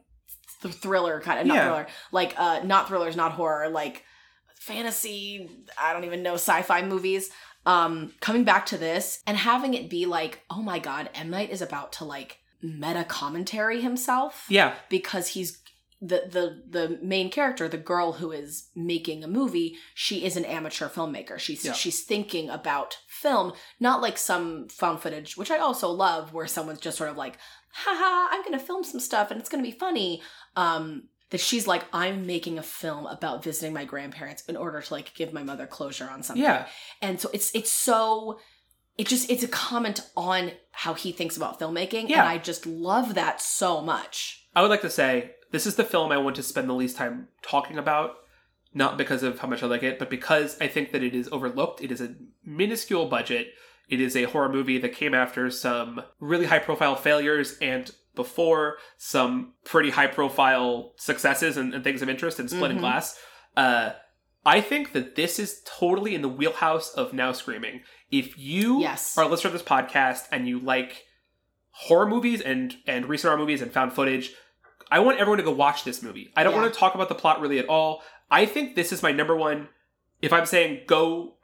thriller 0.62 1.20
kind 1.20 1.40
of 1.40 1.46
not 1.46 1.54
Yeah. 1.54 1.64
thriller 1.64 1.86
like 2.12 2.34
uh 2.38 2.60
not 2.64 2.88
thrillers 2.88 3.16
not 3.16 3.32
horror 3.32 3.68
like 3.70 4.04
fantasy 4.54 5.48
I 5.80 5.92
don't 5.92 6.04
even 6.04 6.22
know 6.22 6.34
sci-fi 6.34 6.82
movies 6.82 7.30
um 7.66 8.12
coming 8.20 8.44
back 8.44 8.66
to 8.66 8.78
this 8.78 9.20
and 9.26 9.36
having 9.36 9.74
it 9.74 9.90
be 9.90 10.06
like 10.06 10.42
oh 10.50 10.62
my 10.62 10.78
god 10.78 11.10
M 11.14 11.30
Night 11.30 11.50
is 11.50 11.62
about 11.62 11.92
to 11.94 12.04
like 12.04 12.38
meta 12.62 13.04
commentary 13.04 13.80
himself 13.80 14.46
yeah, 14.48 14.74
because 14.88 15.28
he's 15.28 15.58
the 16.00 16.22
the 16.28 16.62
the 16.68 16.98
main 17.00 17.30
character, 17.30 17.68
the 17.68 17.76
girl 17.76 18.14
who 18.14 18.32
is 18.32 18.68
making 18.74 19.22
a 19.22 19.28
movie, 19.28 19.76
she 19.94 20.24
is 20.24 20.36
an 20.36 20.44
amateur 20.44 20.88
filmmaker. 20.88 21.38
She's 21.38 21.64
Yeah. 21.64 21.72
she's 21.74 22.02
thinking 22.02 22.50
about 22.50 22.98
film, 23.06 23.52
not 23.78 24.02
like 24.02 24.18
some 24.18 24.68
found 24.68 25.00
footage, 25.00 25.36
which 25.36 25.50
I 25.50 25.58
also 25.58 25.88
love, 25.90 26.32
where 26.32 26.48
someone's 26.48 26.80
just 26.80 26.98
sort 26.98 27.10
of 27.10 27.16
like, 27.16 27.38
haha, 27.72 28.34
I'm 28.34 28.42
gonna 28.42 28.58
film 28.58 28.82
some 28.82 28.98
stuff 29.00 29.30
and 29.30 29.38
it's 29.40 29.48
gonna 29.48 29.62
be 29.62 29.70
funny. 29.70 30.22
Um 30.56 31.04
that 31.30 31.40
she's 31.40 31.66
like, 31.66 31.84
I'm 31.94 32.26
making 32.26 32.58
a 32.58 32.62
film 32.62 33.06
about 33.06 33.42
visiting 33.42 33.72
my 33.72 33.84
grandparents 33.86 34.42
in 34.46 34.56
order 34.56 34.82
to 34.82 34.92
like 34.92 35.14
give 35.14 35.32
my 35.32 35.42
mother 35.42 35.66
closure 35.66 36.10
on 36.10 36.22
something 36.22 36.42
yeah, 36.42 36.66
and 37.00 37.20
so 37.20 37.30
it's 37.32 37.50
it's 37.54 37.72
so 37.72 38.38
it 38.98 39.06
just 39.06 39.30
it's 39.30 39.42
a 39.42 39.48
comment 39.48 40.00
on 40.16 40.52
how 40.72 40.94
he 40.94 41.12
thinks 41.12 41.36
about 41.36 41.58
filmmaking 41.60 42.08
Yeah. 42.08 42.20
and 42.20 42.28
i 42.28 42.38
just 42.38 42.66
love 42.66 43.14
that 43.14 43.40
so 43.40 43.80
much 43.80 44.38
I 44.54 44.60
would 44.60 44.70
like 44.70 44.82
to 44.82 44.90
say 44.90 45.30
this 45.50 45.66
is 45.66 45.76
the 45.76 45.84
film 45.84 46.12
I 46.12 46.18
want 46.18 46.36
to 46.36 46.42
spend 46.42 46.68
the 46.68 46.74
least 46.74 46.96
time 46.98 47.28
talking 47.42 47.78
about. 47.78 48.16
Not 48.74 48.98
because 48.98 49.22
of 49.22 49.38
how 49.38 49.48
much 49.48 49.62
I 49.62 49.66
like 49.66 49.82
it, 49.82 49.98
but 49.98 50.10
because 50.10 50.58
I 50.60 50.66
think 50.68 50.92
that 50.92 51.02
it 51.02 51.14
is 51.14 51.26
overlooked. 51.32 51.80
It 51.82 51.90
is 51.90 52.02
a 52.02 52.14
minuscule 52.44 53.06
budget. 53.06 53.48
It 53.88 53.98
is 54.00 54.14
a 54.14 54.24
horror 54.24 54.50
movie 54.50 54.76
that 54.78 54.94
came 54.94 55.14
after 55.14 55.50
some 55.50 56.02
really 56.20 56.44
high 56.46 56.58
profile 56.58 56.96
failures 56.96 57.56
and 57.62 57.90
before 58.14 58.76
some 58.98 59.54
pretty 59.64 59.88
high 59.90 60.06
profile 60.06 60.92
successes 60.96 61.56
and, 61.56 61.72
and 61.74 61.82
things 61.82 62.02
of 62.02 62.10
interest 62.10 62.38
in 62.40 62.48
splitting 62.48 62.76
Mhm. 62.76 62.80
Glass. 62.80 63.18
Uh, 63.56 63.90
I 64.44 64.60
think 64.60 64.92
that 64.92 65.14
this 65.14 65.38
is 65.38 65.62
totally 65.64 66.14
in 66.14 66.20
the 66.20 66.28
wheelhouse 66.28 66.92
of 66.94 67.12
Now 67.14 67.32
Screaming. 67.32 67.82
If 68.12 68.38
you 68.38 68.80
Yes. 68.80 69.16
are 69.18 69.24
a 69.24 69.28
listener 69.28 69.50
to 69.50 69.58
this 69.58 69.66
podcast 69.66 70.28
and 70.30 70.46
you 70.46 70.60
like 70.60 71.06
horror 71.70 72.06
movies 72.06 72.40
and 72.40 72.76
and 72.86 73.06
recent 73.06 73.30
horror 73.30 73.38
movies 73.40 73.62
and 73.62 73.72
found 73.72 73.92
footage, 73.94 74.32
I 74.90 74.98
want 75.00 75.18
everyone 75.18 75.38
to 75.38 75.44
go 75.44 75.50
watch 75.50 75.84
this 75.84 76.02
movie. 76.02 76.30
I 76.36 76.44
don't 76.44 76.52
Yeah. 76.54 76.60
want 76.60 76.72
to 76.74 76.78
talk 76.78 76.94
about 76.94 77.08
the 77.08 77.14
plot 77.14 77.40
really 77.40 77.58
at 77.58 77.68
all. 77.68 78.02
I 78.30 78.46
think 78.46 78.74
this 78.76 78.92
is 78.92 79.02
my 79.02 79.10
number 79.12 79.34
one. 79.34 79.68
If 80.20 80.32
I'm 80.32 80.46
saying 80.46 80.82
go 80.86 81.38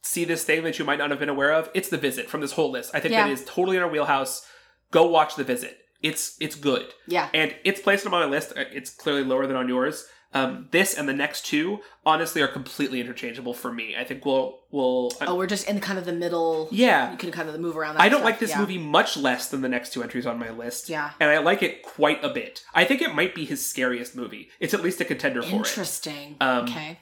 see 0.00 0.24
this 0.24 0.44
thing 0.44 0.62
that 0.64 0.78
you 0.78 0.84
might 0.84 0.98
not 0.98 1.10
have 1.10 1.18
been 1.18 1.28
aware 1.28 1.52
of, 1.52 1.70
it's 1.74 1.88
The 1.90 1.98
Visit 1.98 2.30
from 2.30 2.40
this 2.40 2.52
whole 2.52 2.70
list. 2.70 2.90
I 2.94 3.00
think 3.00 3.12
Yeah. 3.12 3.24
that 3.24 3.32
is 3.32 3.44
totally 3.44 3.76
in 3.76 3.82
our 3.82 3.88
wheelhouse. 3.90 4.46
Go 4.90 5.04
watch 5.06 5.36
The 5.36 5.44
Visit. 5.44 5.78
It's 6.00 6.36
it's 6.40 6.54
good 6.54 6.94
yeah 7.08 7.28
and 7.34 7.54
it's 7.64 7.80
placed 7.80 8.06
on 8.06 8.12
my 8.12 8.24
list. 8.24 8.52
It's 8.56 8.88
clearly 8.90 9.24
lower 9.24 9.46
than 9.46 9.56
on 9.56 9.68
yours. 9.68 10.08
Um, 10.34 10.68
this 10.72 10.92
and 10.92 11.08
the 11.08 11.14
next 11.14 11.46
two 11.46 11.80
honestly 12.04 12.42
are 12.42 12.48
completely 12.48 13.00
interchangeable 13.00 13.54
for 13.54 13.72
me. 13.72 13.96
I 13.96 14.04
think 14.04 14.26
we'll 14.26 14.60
we'll 14.70 15.10
oh 15.22 15.36
we're 15.36 15.46
just 15.46 15.66
in 15.66 15.80
kind 15.80 15.98
of 15.98 16.04
the 16.04 16.12
middle 16.12 16.68
yeah. 16.70 17.10
you 17.10 17.16
can 17.16 17.30
kind 17.30 17.48
of 17.48 17.58
move 17.58 17.78
around 17.78 17.94
that 17.94 18.02
I 18.02 18.10
don't 18.10 18.18
stuff. 18.18 18.24
like 18.26 18.38
this 18.38 18.50
yeah. 18.50 18.60
movie 18.60 18.76
much 18.76 19.16
less 19.16 19.48
than 19.48 19.62
the 19.62 19.70
next 19.70 19.94
two 19.94 20.02
entries 20.02 20.26
on 20.26 20.38
my 20.38 20.50
list. 20.50 20.90
yeah 20.90 21.12
And 21.18 21.30
I 21.30 21.38
like 21.38 21.62
it 21.62 21.82
quite 21.82 22.22
a 22.22 22.28
bit. 22.28 22.62
I 22.74 22.84
think 22.84 23.00
it 23.00 23.14
might 23.14 23.34
be 23.34 23.46
his 23.46 23.64
scariest 23.64 24.14
movie. 24.14 24.50
It's 24.60 24.74
at 24.74 24.82
least 24.82 25.00
a 25.00 25.06
contender 25.06 25.40
for 25.40 25.48
it. 25.48 25.54
interesting 25.54 26.36
Um, 26.42 26.64
okay 26.64 26.98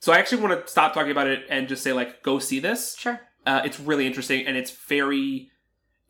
So 0.00 0.12
I 0.12 0.18
actually 0.18 0.42
want 0.42 0.66
to 0.66 0.70
stop 0.70 0.94
talking 0.94 1.12
about 1.12 1.28
it 1.28 1.44
and 1.48 1.68
just 1.68 1.84
say 1.84 1.92
like, 1.92 2.24
go 2.24 2.40
see 2.40 2.58
this. 2.58 2.96
sure 2.98 3.20
Uh, 3.46 3.62
it's 3.64 3.78
really 3.78 4.06
interesting 4.06 4.46
and 4.46 4.56
it's 4.56 4.72
very, 4.72 5.50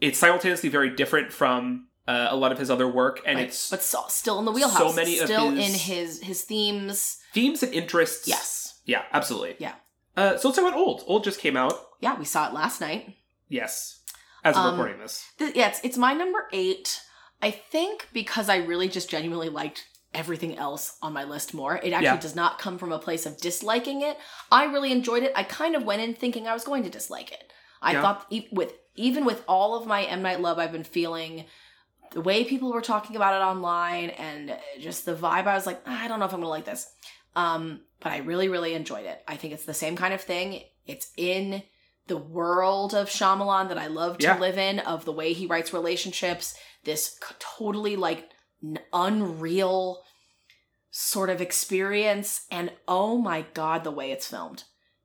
it's 0.01 0.19
simultaneously 0.19 0.71
very 0.71 0.89
different 0.89 1.31
from 1.31 1.89
uh, 2.07 2.29
a 2.31 2.37
lot 2.37 2.53
of 2.53 2.59
his 2.59 2.71
other 2.71 2.87
work, 2.89 3.21
and 3.27 3.39
Right. 3.39 3.49
it's 3.49 3.71
but 3.71 3.83
so, 3.83 4.05
still 4.09 4.39
in 4.39 4.45
the 4.45 4.53
wheelhouse 4.53 4.79
so 4.79 4.93
many 4.93 5.19
of 5.19 5.27
still 5.27 5.51
his- 5.51 5.69
in 5.69 5.79
his 5.79 6.21
his 6.23 6.43
themes 6.43 7.19
themes 7.33 7.63
and 7.63 7.73
interests. 7.75 8.29
yes 8.29 8.81
Yeah, 8.85 9.03
absolutely. 9.13 9.57
Yeah. 9.59 9.75
Uh, 10.17 10.37
so 10.37 10.49
let's 10.49 10.59
talk 10.59 10.69
about 10.69 10.79
Old. 10.79 11.03
Old 11.07 11.25
just 11.25 11.41
came 11.41 11.57
out. 11.57 11.75
yeah 12.01 12.19
we 12.19 12.25
saw 12.25 12.49
it 12.49 12.55
last 12.55 12.81
night 12.81 13.17
Yes. 13.49 14.01
As 14.43 14.57
I'm 14.57 14.67
Um, 14.67 14.71
recording 14.77 15.01
this. 15.01 15.25
Th- 15.39 15.55
yeah, 15.57 15.69
it's, 15.69 15.81
it's 15.83 15.97
my 15.97 16.13
number 16.13 16.49
eight. 16.53 17.01
I 17.41 17.51
think 17.51 18.09
because 18.13 18.49
I 18.49 18.57
really 18.57 18.89
just 18.89 19.09
genuinely 19.09 19.49
liked 19.49 19.87
everything 20.13 20.57
else 20.59 20.97
on 21.03 21.13
my 21.13 21.25
list 21.25 21.55
more. 21.55 21.77
It 21.77 21.93
actually 21.93 22.05
Yeah. 22.05 22.17
does 22.19 22.35
not 22.37 22.59
come 22.59 22.79
from 22.79 22.93
a 22.93 22.99
place 22.99 23.27
of 23.27 23.39
disliking 23.41 24.03
it. 24.03 24.19
I 24.53 24.65
really 24.65 24.93
enjoyed 24.93 25.23
it. 25.25 25.33
I 25.35 25.43
kind 25.45 25.75
of 25.75 25.85
went 25.85 26.03
in 26.03 26.15
thinking 26.15 26.47
I 26.47 26.53
was 26.55 26.65
going 26.65 26.83
to 26.85 26.91
dislike 26.91 27.33
it. 27.33 27.53
I 27.83 27.93
Yeah. 27.93 28.03
thought 28.03 28.27
e- 28.31 28.49
with 28.53 28.73
even 28.97 29.25
with 29.25 29.43
all 29.49 29.75
of 29.75 29.87
my 29.87 30.05
M 30.05 30.23
Night 30.23 30.41
love 30.41 30.59
I've 30.59 30.73
been 30.73 30.85
feeling, 30.85 31.47
the 32.15 32.21
way 32.21 32.45
people 32.45 32.73
were 32.73 32.81
talking 32.81 33.17
about 33.17 33.35
it 33.35 33.45
online 33.45 34.11
and 34.11 34.57
just 34.81 35.05
the 35.05 35.15
vibe, 35.15 35.47
I 35.47 35.55
was 35.55 35.67
like, 35.67 35.83
"Ah, 35.87 36.05
I 36.05 36.09
don't 36.09 36.19
know 36.21 36.27
if 36.27 36.33
I'm 36.33 36.41
gonna 36.41 36.49
like 36.49 36.65
this. 36.65 36.91
Um, 37.37 37.81
but 38.01 38.13
I 38.13 38.19
really, 38.19 38.49
really 38.49 38.75
enjoyed 38.75 39.07
it. 39.07 39.23
I 39.29 39.37
think 39.37 39.53
it's 39.53 39.65
the 39.65 39.75
same 39.75 39.97
kind 39.97 40.15
of 40.15 40.21
thing. 40.21 40.63
It's 40.87 41.11
in 41.17 41.63
the 42.07 42.17
world 42.17 42.95
of 42.95 43.09
Shyamalan 43.09 43.69
that 43.69 43.79
I 43.79 43.87
love 43.89 44.19
to 44.19 44.25
Yeah. 44.25 44.39
live 44.39 44.59
in, 44.59 44.79
of 44.81 45.05
the 45.05 45.13
way 45.13 45.33
he 45.33 45.47
writes 45.47 45.73
relationships, 45.73 46.55
this 46.85 47.19
totally 47.39 47.97
like 47.97 48.29
n- 48.63 48.79
unreal 48.93 50.03
sort 50.91 51.31
of 51.31 51.41
experience, 51.41 52.47
and 52.51 52.71
oh 52.87 53.19
my 53.19 53.43
god, 53.55 53.83
the 53.85 53.91
way 53.91 54.13
it's 54.13 54.29
filmed. 54.29 54.65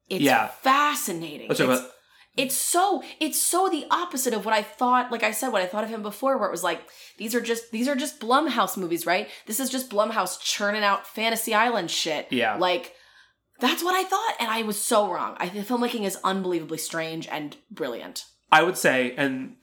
It's 0.09 0.21
Yeah. 0.23 0.47
fascinating. 0.47 1.47
Let's 1.47 1.59
talk 1.59 1.69
It's- 1.69 1.79
about 1.79 1.91
it's 2.37 2.55
so 2.55 3.03
it's 3.19 3.41
so 3.41 3.69
the 3.69 3.85
opposite 3.91 4.33
of 4.33 4.45
what 4.45 4.53
I 4.53 4.61
thought. 4.61 5.11
Like 5.11 5.23
I 5.23 5.31
said, 5.31 5.49
what 5.49 5.61
I 5.61 5.65
thought 5.65 5.83
of 5.83 5.89
him 5.89 6.01
before, 6.01 6.37
where 6.37 6.47
it 6.47 6.51
was 6.51 6.63
like 6.63 6.81
these 7.17 7.35
are 7.35 7.41
just 7.41 7.71
these 7.71 7.87
are 7.87 7.95
just 7.95 8.19
Blumhouse 8.19 8.77
movies, 8.77 9.05
right? 9.05 9.27
This 9.45 9.59
is 9.59 9.69
just 9.69 9.89
Blumhouse 9.89 10.39
churning 10.39 10.83
out 10.83 11.07
Fantasy 11.07 11.53
Island 11.53 11.91
shit. 11.91 12.27
Yeah. 12.31 12.55
like 12.57 12.93
that's 13.59 13.83
what 13.83 13.93
I 13.93 14.07
thought, 14.07 14.35
and 14.39 14.49
I 14.49 14.61
was 14.61 14.81
so 14.81 15.11
wrong. 15.11 15.35
I 15.37 15.49
think 15.49 15.67
filmmaking 15.67 16.05
is 16.05 16.17
unbelievably 16.23 16.77
strange 16.77 17.27
and 17.27 17.57
brilliant. 17.69 18.25
I 18.51 18.63
would 18.63 18.77
say, 18.77 19.13
and 19.17 19.57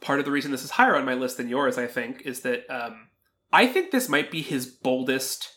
part 0.00 0.20
of 0.20 0.24
the 0.24 0.30
reason 0.30 0.52
this 0.52 0.62
is 0.62 0.70
higher 0.70 0.94
on 0.96 1.04
my 1.04 1.14
list 1.14 1.36
than 1.36 1.48
yours, 1.48 1.76
I 1.76 1.88
think, 1.88 2.22
is 2.22 2.40
that 2.40 2.62
um, 2.70 3.08
I 3.52 3.66
think 3.66 3.90
this 3.90 4.08
might 4.08 4.30
be 4.30 4.40
his 4.40 4.66
boldest 4.66 5.48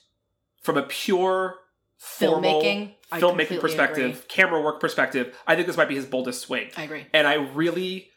from 0.63 0.77
a 0.77 0.83
pure 0.83 1.55
formal 1.97 2.61
Filmmaking, 2.61 2.91
filmmaking 3.11 3.59
perspective, 3.59 4.11
agree. 4.11 4.21
camera 4.27 4.61
work 4.61 4.79
perspective. 4.79 5.35
I 5.47 5.55
think 5.55 5.67
this 5.67 5.77
might 5.77 5.87
be 5.89 5.95
his 5.95 6.05
boldest 6.05 6.41
swing. 6.41 6.69
I 6.77 6.83
agree. 6.83 7.05
and 7.13 7.27
I 7.27 7.35
really 7.35 8.09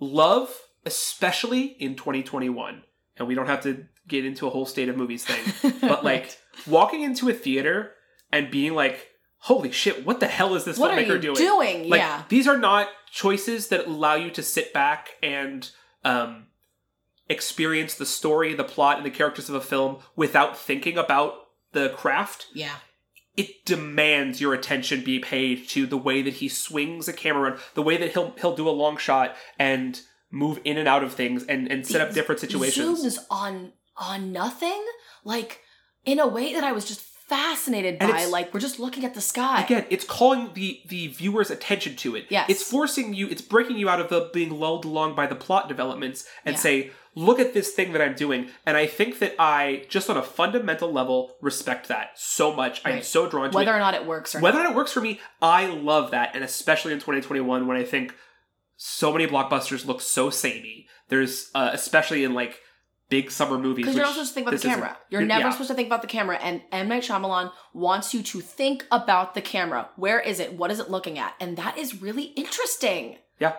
love, 0.00 0.54
especially 0.86 1.64
in 1.66 1.94
2021. 1.96 2.82
And 3.16 3.28
we 3.28 3.34
don't 3.34 3.46
have 3.46 3.62
to 3.62 3.86
get 4.08 4.24
into 4.24 4.46
a 4.46 4.50
whole 4.50 4.66
state 4.66 4.88
of 4.88 4.96
movies 4.96 5.24
thing, 5.24 5.72
but 5.80 6.04
like 6.04 6.22
Right. 6.22 6.38
walking 6.66 7.02
into 7.02 7.28
a 7.28 7.32
theater 7.32 7.92
and 8.32 8.50
being 8.50 8.74
like, 8.74 9.08
"Holy 9.38 9.70
shit, 9.70 10.04
what 10.04 10.18
the 10.20 10.26
hell 10.26 10.54
is 10.56 10.64
this 10.64 10.78
what 10.78 10.90
filmmaker 10.90 11.20
doing?" 11.20 11.36
doing? 11.36 11.88
Like 11.88 12.00
yeah, 12.00 12.22
these 12.28 12.46
are 12.48 12.58
not 12.58 12.88
choices 13.12 13.68
that 13.68 13.86
allow 13.86 14.14
you 14.14 14.30
to 14.32 14.42
sit 14.42 14.72
back 14.72 15.10
and 15.22 15.70
um, 16.04 16.46
experience 17.28 17.94
the 17.94 18.06
story, 18.06 18.54
the 18.54 18.64
plot, 18.64 18.96
and 18.96 19.06
the 19.06 19.10
characters 19.10 19.48
of 19.48 19.54
a 19.54 19.60
film 19.60 19.98
without 20.16 20.58
thinking 20.58 20.98
about 20.98 21.34
the 21.72 21.88
craft 21.90 22.46
yeah, 22.52 22.74
it 23.36 23.64
demands 23.64 24.40
your 24.40 24.54
attention 24.54 25.02
be 25.02 25.18
paid 25.18 25.68
to 25.68 25.86
the 25.86 25.96
way 25.96 26.22
that 26.22 26.34
he 26.34 26.48
swings 26.48 27.08
a 27.08 27.12
camera 27.12 27.50
around, 27.50 27.60
the 27.74 27.82
way 27.82 27.96
that 27.96 28.12
he'll 28.12 28.34
he'll 28.40 28.56
do 28.56 28.68
a 28.68 28.70
long 28.70 28.96
shot 28.96 29.36
and 29.58 30.00
move 30.30 30.60
in 30.64 30.78
and 30.78 30.88
out 30.88 31.02
of 31.02 31.12
things 31.12 31.44
and 31.44 31.70
and 31.70 31.86
set 31.86 32.00
up 32.00 32.12
different 32.12 32.40
situations. 32.40 33.04
Zooms 33.04 33.18
on 33.30 33.72
on 33.96 34.32
nothing, 34.32 34.84
like 35.24 35.60
in 36.04 36.18
a 36.18 36.26
way 36.26 36.52
that 36.52 36.64
I 36.64 36.72
was 36.72 36.84
just 36.84 37.13
fascinated 37.34 37.96
And 38.00 38.12
by. 38.12 38.24
Like 38.26 38.52
we're 38.54 38.60
just 38.60 38.78
looking 38.78 39.04
at 39.04 39.14
the 39.14 39.20
sky. 39.20 39.62
Again, 39.62 39.86
it's 39.90 40.04
calling 40.04 40.50
the 40.54 40.80
the 40.86 41.08
viewer's 41.08 41.50
attention 41.50 41.96
to 41.96 42.16
it. 42.16 42.26
Yes. 42.28 42.48
It's 42.48 42.62
forcing 42.62 43.14
you, 43.14 43.28
it's 43.28 43.42
breaking 43.42 43.76
you 43.78 43.88
out 43.88 44.00
of 44.00 44.08
the 44.08 44.30
being 44.32 44.50
lulled 44.58 44.84
along 44.84 45.14
by 45.14 45.26
the 45.26 45.34
plot 45.34 45.68
developments 45.68 46.24
and 46.44 46.54
Yeah. 46.54 46.60
say, 46.60 46.90
look 47.14 47.38
at 47.38 47.54
this 47.54 47.70
thing 47.72 47.92
that 47.92 48.02
I'm 48.02 48.14
doing. 48.14 48.48
And 48.66 48.76
I 48.76 48.86
think 48.86 49.18
that 49.20 49.34
I, 49.38 49.84
just 49.88 50.10
on 50.10 50.16
a 50.16 50.22
fundamental 50.22 50.92
level, 50.92 51.36
respect 51.40 51.88
that 51.88 52.10
so 52.16 52.54
much. 52.54 52.80
I'm 52.84 53.02
so 53.02 53.28
drawn 53.28 53.50
to 53.50 53.56
whether 53.56 53.72
it. 53.72 53.76
or 53.76 53.78
not 53.78 53.94
it 53.94 54.04
works 54.06 54.34
or 54.34 54.40
Whether 54.40 54.58
or 54.58 54.62
not. 54.62 54.68
not 54.70 54.72
it 54.72 54.76
works 54.76 54.92
for 54.92 55.00
me, 55.00 55.20
I 55.40 55.66
love 55.66 56.10
that. 56.10 56.34
And 56.34 56.42
especially 56.42 56.92
in 56.92 56.98
2021 56.98 57.66
when 57.66 57.76
I 57.76 57.84
think 57.84 58.14
so 58.76 59.12
many 59.12 59.26
blockbusters 59.26 59.86
look 59.86 60.00
so 60.00 60.30
samey. 60.30 60.86
There's 61.08 61.50
uh, 61.54 61.70
especially 61.72 62.24
in 62.24 62.34
like 62.34 62.58
big 63.08 63.30
summer 63.30 63.58
movies. 63.58 63.84
Because 63.84 63.96
you're 63.96 64.04
not 64.04 64.12
supposed 64.14 64.30
to 64.30 64.34
think 64.34 64.46
about 64.46 64.50
the 64.52 64.56
isn't- 64.56 64.70
camera. 64.70 64.98
You're 65.10 65.22
never 65.22 65.40
Yeah. 65.44 65.50
supposed 65.50 65.68
to 65.70 65.74
think 65.74 65.86
about 65.88 66.02
the 66.02 66.08
camera. 66.08 66.36
And 66.40 66.62
M. 66.72 66.88
Night 66.88 67.02
Shyamalan 67.02 67.52
wants 67.72 68.14
you 68.14 68.22
to 68.22 68.40
think 68.40 68.86
about 68.90 69.34
the 69.34 69.42
camera. 69.42 69.88
Where 69.96 70.20
is 70.20 70.40
it? 70.40 70.54
What 70.54 70.70
is 70.70 70.80
it 70.80 70.90
looking 70.90 71.18
at? 71.18 71.34
And 71.40 71.56
that 71.56 71.76
is 71.78 72.00
really 72.02 72.24
interesting. 72.24 73.18
Yeah. 73.38 73.54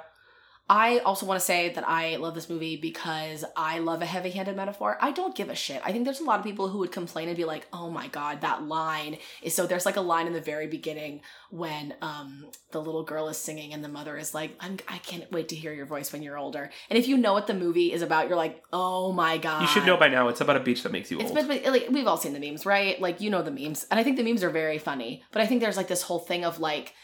I 0.67 0.97
also 0.99 1.27
want 1.27 1.39
to 1.39 1.45
say 1.45 1.69
that 1.69 1.87
I 1.87 2.15
love 2.15 2.33
this 2.33 2.49
movie 2.49 2.75
because 2.75 3.45
I 3.55 3.77
love 3.79 4.01
a 4.01 4.05
heavy 4.05 4.31
handed 4.31 4.55
metaphor. 4.55 4.97
I 4.99 5.11
don't 5.11 5.35
give 5.35 5.49
a 5.49 5.55
shit. 5.55 5.79
I 5.85 5.91
think 5.91 6.05
there's 6.05 6.21
a 6.21 6.23
lot 6.23 6.39
of 6.39 6.45
people 6.45 6.69
who 6.69 6.79
would 6.79 6.91
complain 6.91 7.27
and 7.27 7.37
be 7.37 7.45
like, 7.45 7.67
oh 7.71 7.91
my 7.91 8.07
God, 8.07 8.41
that 8.41 8.63
line 8.63 9.17
is 9.43 9.53
so. 9.53 9.67
There's 9.67 9.85
like 9.85 9.95
a 9.95 10.01
line 10.01 10.25
in 10.25 10.33
the 10.33 10.41
very 10.41 10.65
beginning 10.65 11.21
when 11.51 11.93
um, 12.01 12.47
the 12.71 12.81
little 12.81 13.03
girl 13.03 13.29
is 13.29 13.37
singing 13.37 13.73
and 13.73 13.83
the 13.83 13.89
mother 13.89 14.17
is 14.17 14.33
like, 14.33 14.55
I'm, 14.59 14.77
I 14.87 14.97
can't 14.97 15.31
wait 15.31 15.49
to 15.49 15.55
hear 15.55 15.71
your 15.71 15.85
voice 15.85 16.11
when 16.11 16.23
you're 16.23 16.37
older. 16.37 16.71
And 16.89 16.97
if 16.97 17.07
you 17.07 17.17
know 17.17 17.33
what 17.33 17.45
the 17.45 17.53
movie 17.53 17.93
is 17.93 18.01
about, 18.01 18.27
you're 18.27 18.37
like, 18.37 18.63
oh 18.73 19.11
my 19.11 19.37
God. 19.37 19.61
You 19.61 19.67
should 19.67 19.85
know 19.85 19.97
by 19.97 20.07
now. 20.07 20.29
It's 20.29 20.41
about 20.41 20.57
a 20.57 20.61
beach 20.61 20.81
that 20.81 20.91
makes 20.91 21.11
you 21.11 21.19
It's 21.19 21.29
old. 21.29 21.47
but, 21.47 21.63
like 21.65 21.89
we've 21.91 22.07
all 22.07 22.17
seen 22.17 22.33
the 22.33 22.39
memes, 22.39 22.65
right? 22.65 22.99
Like 22.99 23.21
you 23.21 23.29
know 23.29 23.43
the 23.43 23.51
memes, 23.51 23.85
and 23.91 23.99
I 23.99 24.03
think 24.03 24.17
the 24.17 24.23
memes 24.23 24.43
are 24.43 24.49
very 24.49 24.79
funny. 24.79 25.21
But 25.31 25.43
I 25.43 25.45
think 25.45 25.61
there's 25.61 25.77
like 25.77 25.87
this 25.87 26.01
whole 26.01 26.19
thing 26.19 26.43
of 26.43 26.59
like 26.59 26.95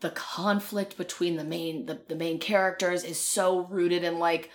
the 0.00 0.10
conflict 0.10 0.96
between 0.96 1.36
the 1.36 1.44
main 1.44 1.86
the, 1.86 2.00
the 2.08 2.14
main 2.14 2.38
characters 2.38 3.04
is 3.04 3.18
so 3.20 3.66
rooted 3.66 4.02
in 4.04 4.18
like 4.18 4.50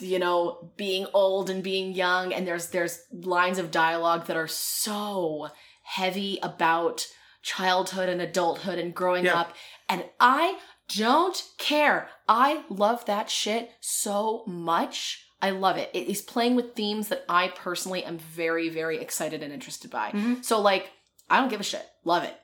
you 0.00 0.18
know 0.18 0.70
being 0.76 1.06
old 1.14 1.50
and 1.50 1.62
being 1.62 1.92
young, 1.92 2.32
and 2.32 2.46
there's 2.46 2.68
there's 2.70 3.02
lines 3.12 3.58
of 3.58 3.70
dialogue 3.70 4.26
that 4.26 4.36
are 4.36 4.48
so 4.48 5.48
heavy 5.82 6.38
about 6.42 7.06
childhood 7.42 8.08
and 8.08 8.20
adulthood 8.20 8.78
and 8.78 8.94
growing 8.94 9.24
Yeah. 9.24 9.40
up, 9.40 9.54
and 9.88 10.04
I 10.18 10.58
don't 10.88 11.42
care. 11.58 12.08
I 12.28 12.64
love 12.68 13.04
that 13.06 13.30
shit 13.30 13.70
so 13.80 14.44
much. 14.46 15.26
I 15.40 15.50
love 15.50 15.76
it. 15.76 15.90
It 15.92 16.08
is 16.08 16.22
playing 16.22 16.56
with 16.56 16.74
themes 16.74 17.08
that 17.08 17.24
I 17.28 17.48
personally 17.48 18.02
am 18.04 18.16
very, 18.18 18.70
very 18.70 18.98
excited 18.98 19.42
and 19.42 19.52
interested 19.52 19.90
by. 19.90 20.10
Mhm. 20.12 20.42
So, 20.44 20.58
like, 20.60 20.90
I 21.28 21.38
don't 21.38 21.48
give 21.50 21.60
a 21.60 21.64
shit. 21.64 21.86
Love 22.04 22.24
it. 22.24 22.34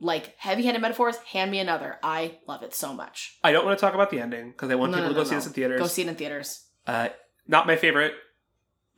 Like, 0.00 0.34
heavy 0.38 0.64
handed 0.64 0.80
metaphors, 0.82 1.16
hand 1.18 1.50
me 1.50 1.60
another. 1.60 1.98
I 2.02 2.38
love 2.46 2.62
it 2.62 2.74
so 2.74 2.92
much. 2.92 3.38
I 3.44 3.52
don't 3.52 3.64
want 3.64 3.78
to 3.78 3.80
talk 3.80 3.94
about 3.94 4.10
the 4.10 4.20
ending 4.20 4.50
because 4.50 4.70
I 4.70 4.74
want 4.74 4.92
No, 4.92 4.98
people 4.98 5.10
no, 5.10 5.14
to 5.14 5.14
go 5.14 5.20
no, 5.22 5.24
see 5.24 5.30
no. 5.34 5.38
this 5.38 5.46
in 5.46 5.52
theaters. 5.52 5.80
Go 5.80 5.86
see 5.86 6.02
it 6.02 6.08
in 6.08 6.14
theaters. 6.16 6.64
Uh, 6.86 7.08
not 7.46 7.66
my 7.66 7.76
favorite 7.76 8.12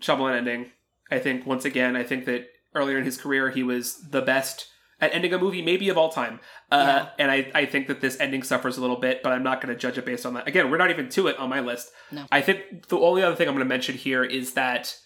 Shyamalan 0.01 0.37
ending. 0.39 0.73
I 1.11 1.19
think 1.19 1.47
once 1.47 1.65
again, 1.65 1.97
I 1.97 2.03
think 2.03 2.25
that 2.25 2.47
earlier 2.75 2.99
in 2.99 3.05
his 3.05 3.17
career 3.19 3.51
he 3.51 3.63
was 3.63 4.09
the 4.11 4.23
best 4.23 4.69
at 5.01 5.15
ending 5.15 5.33
a 5.35 5.39
movie, 5.39 5.61
maybe 5.63 5.89
of 5.91 5.99
all 5.99 6.09
time. 6.11 6.41
Uh, 6.73 6.77
Yeah. 6.77 7.09
And 7.19 7.31
I, 7.31 7.51
I 7.55 7.67
think 7.67 7.87
that 7.89 8.01
this 8.01 8.19
ending 8.19 8.43
suffers 8.43 8.79
a 8.79 8.81
little 8.81 8.97
bit, 8.97 9.23
but 9.23 9.33
I'm 9.33 9.43
not 9.43 9.61
going 9.61 9.73
to 9.75 9.79
judge 9.79 9.99
it 9.99 10.07
based 10.07 10.25
on 10.25 10.35
that. 10.35 10.49
Again, 10.49 10.71
we're 10.71 10.79
not 10.79 10.91
even 10.91 11.09
to 11.11 11.27
it 11.29 11.39
on 11.39 11.51
my 11.51 11.61
list. 11.61 11.91
No. 12.11 12.25
I 12.33 12.41
think 12.41 12.89
the 12.89 12.99
only 12.99 13.23
other 13.23 13.37
thing 13.37 13.47
I'm 13.47 13.55
going 13.55 13.65
to 13.65 13.69
mention 13.69 13.95
here 13.97 14.25
is 14.25 14.55
that 14.55 14.97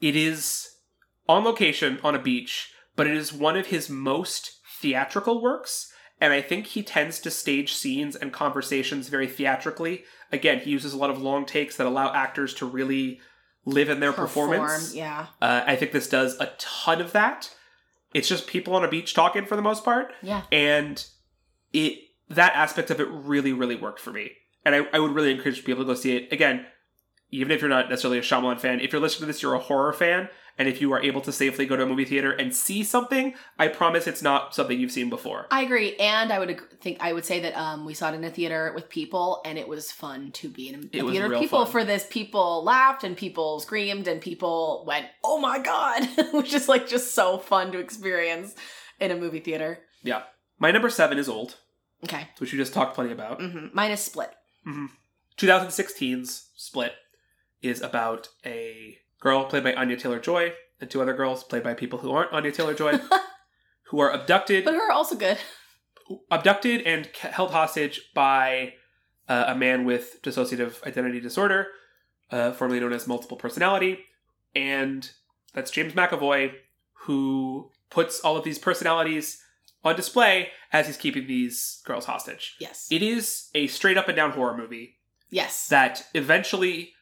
it 0.00 0.14
is 0.16 0.76
on 1.28 1.44
location 1.44 1.98
on 2.04 2.14
a 2.14 2.18
beach, 2.18 2.72
but 2.96 3.06
it 3.08 3.16
is 3.16 3.32
one 3.32 3.56
of 3.56 3.66
his 3.66 3.90
most 3.90 4.59
theatrical 4.80 5.40
works. 5.42 5.92
And 6.20 6.32
I 6.34 6.42
think 6.42 6.66
he 6.66 6.82
tends 6.82 7.18
to 7.20 7.30
stage 7.30 7.72
scenes 7.72 8.14
and 8.14 8.32
conversations 8.32 9.08
very 9.08 9.26
theatrically. 9.26 10.04
Again, 10.32 10.60
he 10.60 10.70
uses 10.70 10.92
a 10.92 10.98
lot 10.98 11.08
of 11.10 11.20
long 11.22 11.46
takes 11.46 11.76
that 11.76 11.86
allow 11.86 12.12
actors 12.12 12.52
to 12.54 12.66
really 12.66 13.20
live 13.64 13.88
in 13.88 14.00
their 14.00 14.12
performance. 14.12 14.94
Yeah. 14.94 15.26
Uh, 15.40 15.62
I 15.66 15.76
think 15.76 15.92
this 15.92 16.08
does 16.08 16.38
a 16.38 16.52
ton 16.58 17.00
of 17.00 17.12
that. 17.12 17.54
It's 18.12 18.28
just 18.28 18.46
people 18.46 18.74
on 18.74 18.84
a 18.84 18.88
beach 18.88 19.14
talking 19.14 19.46
for 19.46 19.56
the 19.56 19.62
most 19.62 19.84
part, 19.84 20.12
Yeah. 20.22 20.42
and 20.50 21.04
it 21.72 21.98
that 22.28 22.54
aspect 22.54 22.90
of 22.90 23.00
it 23.00 23.08
really, 23.10 23.52
really 23.52 23.76
worked 23.76 23.98
for 24.00 24.12
me. 24.12 24.32
And 24.64 24.74
I, 24.74 24.86
I 24.92 24.98
would 24.98 25.12
really 25.12 25.30
encourage 25.32 25.64
people 25.64 25.84
to 25.84 25.86
go 25.86 25.94
see 25.94 26.16
it. 26.16 26.32
Again, 26.32 26.66
even 27.30 27.52
if 27.52 27.60
you're 27.60 27.70
not 27.70 27.88
necessarily 27.88 28.18
a 28.18 28.22
Shyamalan 28.22 28.58
fan, 28.60 28.80
if 28.80 28.92
you're 28.92 29.00
listening 29.00 29.20
to 29.20 29.26
this, 29.26 29.42
you're 29.42 29.54
a 29.54 29.58
horror 29.58 29.92
fan, 29.92 30.28
and 30.58 30.68
if 30.68 30.80
you 30.80 30.92
are 30.92 31.00
able 31.02 31.20
to 31.22 31.32
safely 31.32 31.64
go 31.64 31.76
to 31.76 31.84
a 31.84 31.86
movie 31.86 32.04
theater 32.04 32.32
and 32.32 32.54
see 32.54 32.82
something, 32.82 33.34
I 33.58 33.68
promise 33.68 34.06
it's 34.06 34.20
not 34.22 34.54
something 34.54 34.78
you've 34.78 34.90
seen 34.92 35.08
before. 35.08 35.46
I 35.50 35.62
agree, 35.62 35.96
and 35.96 36.32
I 36.32 36.38
would 36.38 36.50
ag- 36.50 36.78
think 36.80 36.98
I 37.00 37.12
would 37.12 37.24
say 37.24 37.40
that 37.40 37.56
um, 37.56 37.84
we 37.86 37.94
saw 37.94 38.10
it 38.10 38.14
in 38.14 38.24
a 38.24 38.30
theater 38.30 38.72
with 38.74 38.88
people, 38.90 39.40
and 39.44 39.56
it 39.58 39.68
was 39.68 39.90
fun 39.92 40.32
to 40.32 40.48
be 40.48 40.68
in 40.68 40.74
a 40.74 40.78
theater 40.88 41.28
with 41.28 41.38
people 41.38 41.64
fun. 41.64 41.72
for 41.72 41.84
this. 41.84 42.06
People 42.10 42.62
laughed 42.64 43.04
and 43.04 43.16
people 43.16 43.60
screamed 43.60 44.06
and 44.08 44.20
people 44.20 44.84
went, 44.86 45.06
"Oh 45.24 45.38
my 45.38 45.58
god!" 45.60 46.06
which 46.32 46.52
is 46.52 46.68
like 46.68 46.88
just 46.88 47.14
so 47.14 47.38
fun 47.38 47.72
to 47.72 47.78
experience 47.78 48.54
in 48.98 49.10
a 49.10 49.16
movie 49.16 49.40
theater. 49.40 49.78
Yeah. 50.02 50.22
My 50.58 50.70
number 50.72 50.90
seven 50.90 51.16
is 51.16 51.26
old, 51.26 51.56
Okay, 52.04 52.28
which 52.36 52.52
we 52.52 52.58
just 52.58 52.74
talked 52.74 52.94
plenty 52.94 53.12
about. 53.12 53.40
hmm 53.40 53.68
mine 53.72 53.92
is 53.92 54.00
split. 54.00 54.30
2016's 55.38 56.48
Split 56.56 56.92
is 57.62 57.80
about 57.82 58.28
a 58.44 58.98
girl 59.20 59.44
played 59.44 59.64
by 59.64 59.74
Anya 59.74 59.96
Taylor 59.96 60.18
Joy 60.18 60.52
and 60.80 60.90
two 60.90 61.02
other 61.02 61.12
girls 61.12 61.44
played 61.44 61.62
by 61.62 61.74
people 61.74 61.98
who 61.98 62.10
aren't 62.10 62.32
Anya 62.32 62.52
Taylor 62.52 62.74
Joy, 62.74 62.98
who 63.84 64.00
are 64.00 64.10
abducted, 64.10 64.64
But 64.64 64.74
are 64.74 64.90
also 64.90 65.14
good. 65.14 65.38
abducted 66.30 66.82
and 66.82 67.06
held 67.16 67.50
hostage 67.50 68.00
by 68.14 68.74
uh, 69.28 69.44
a 69.48 69.54
man 69.54 69.84
with 69.84 70.20
dissociative 70.22 70.82
identity 70.86 71.20
disorder, 71.20 71.68
uh, 72.30 72.52
formerly 72.52 72.80
known 72.80 72.92
as 72.92 73.06
multiple 73.06 73.36
personality, 73.36 73.98
and 74.54 75.10
that's 75.52 75.70
James 75.70 75.92
McAvoy, 75.92 76.52
who 77.04 77.70
puts 77.90 78.20
all 78.20 78.36
of 78.36 78.44
these 78.44 78.58
personalities 78.58 79.42
on 79.84 79.96
display 79.96 80.48
as 80.72 80.86
he's 80.86 80.96
keeping 80.96 81.26
these 81.26 81.80
girls 81.84 82.04
hostage. 82.06 82.56
Yes. 82.60 82.88
It 82.90 83.02
is 83.02 83.48
a 83.54 83.66
straight 83.66 83.96
up 83.96 84.08
and 84.08 84.16
down 84.16 84.32
horror 84.32 84.56
movie 84.56 84.98
yes. 85.30 85.68
that 85.68 86.06
eventually 86.14 86.92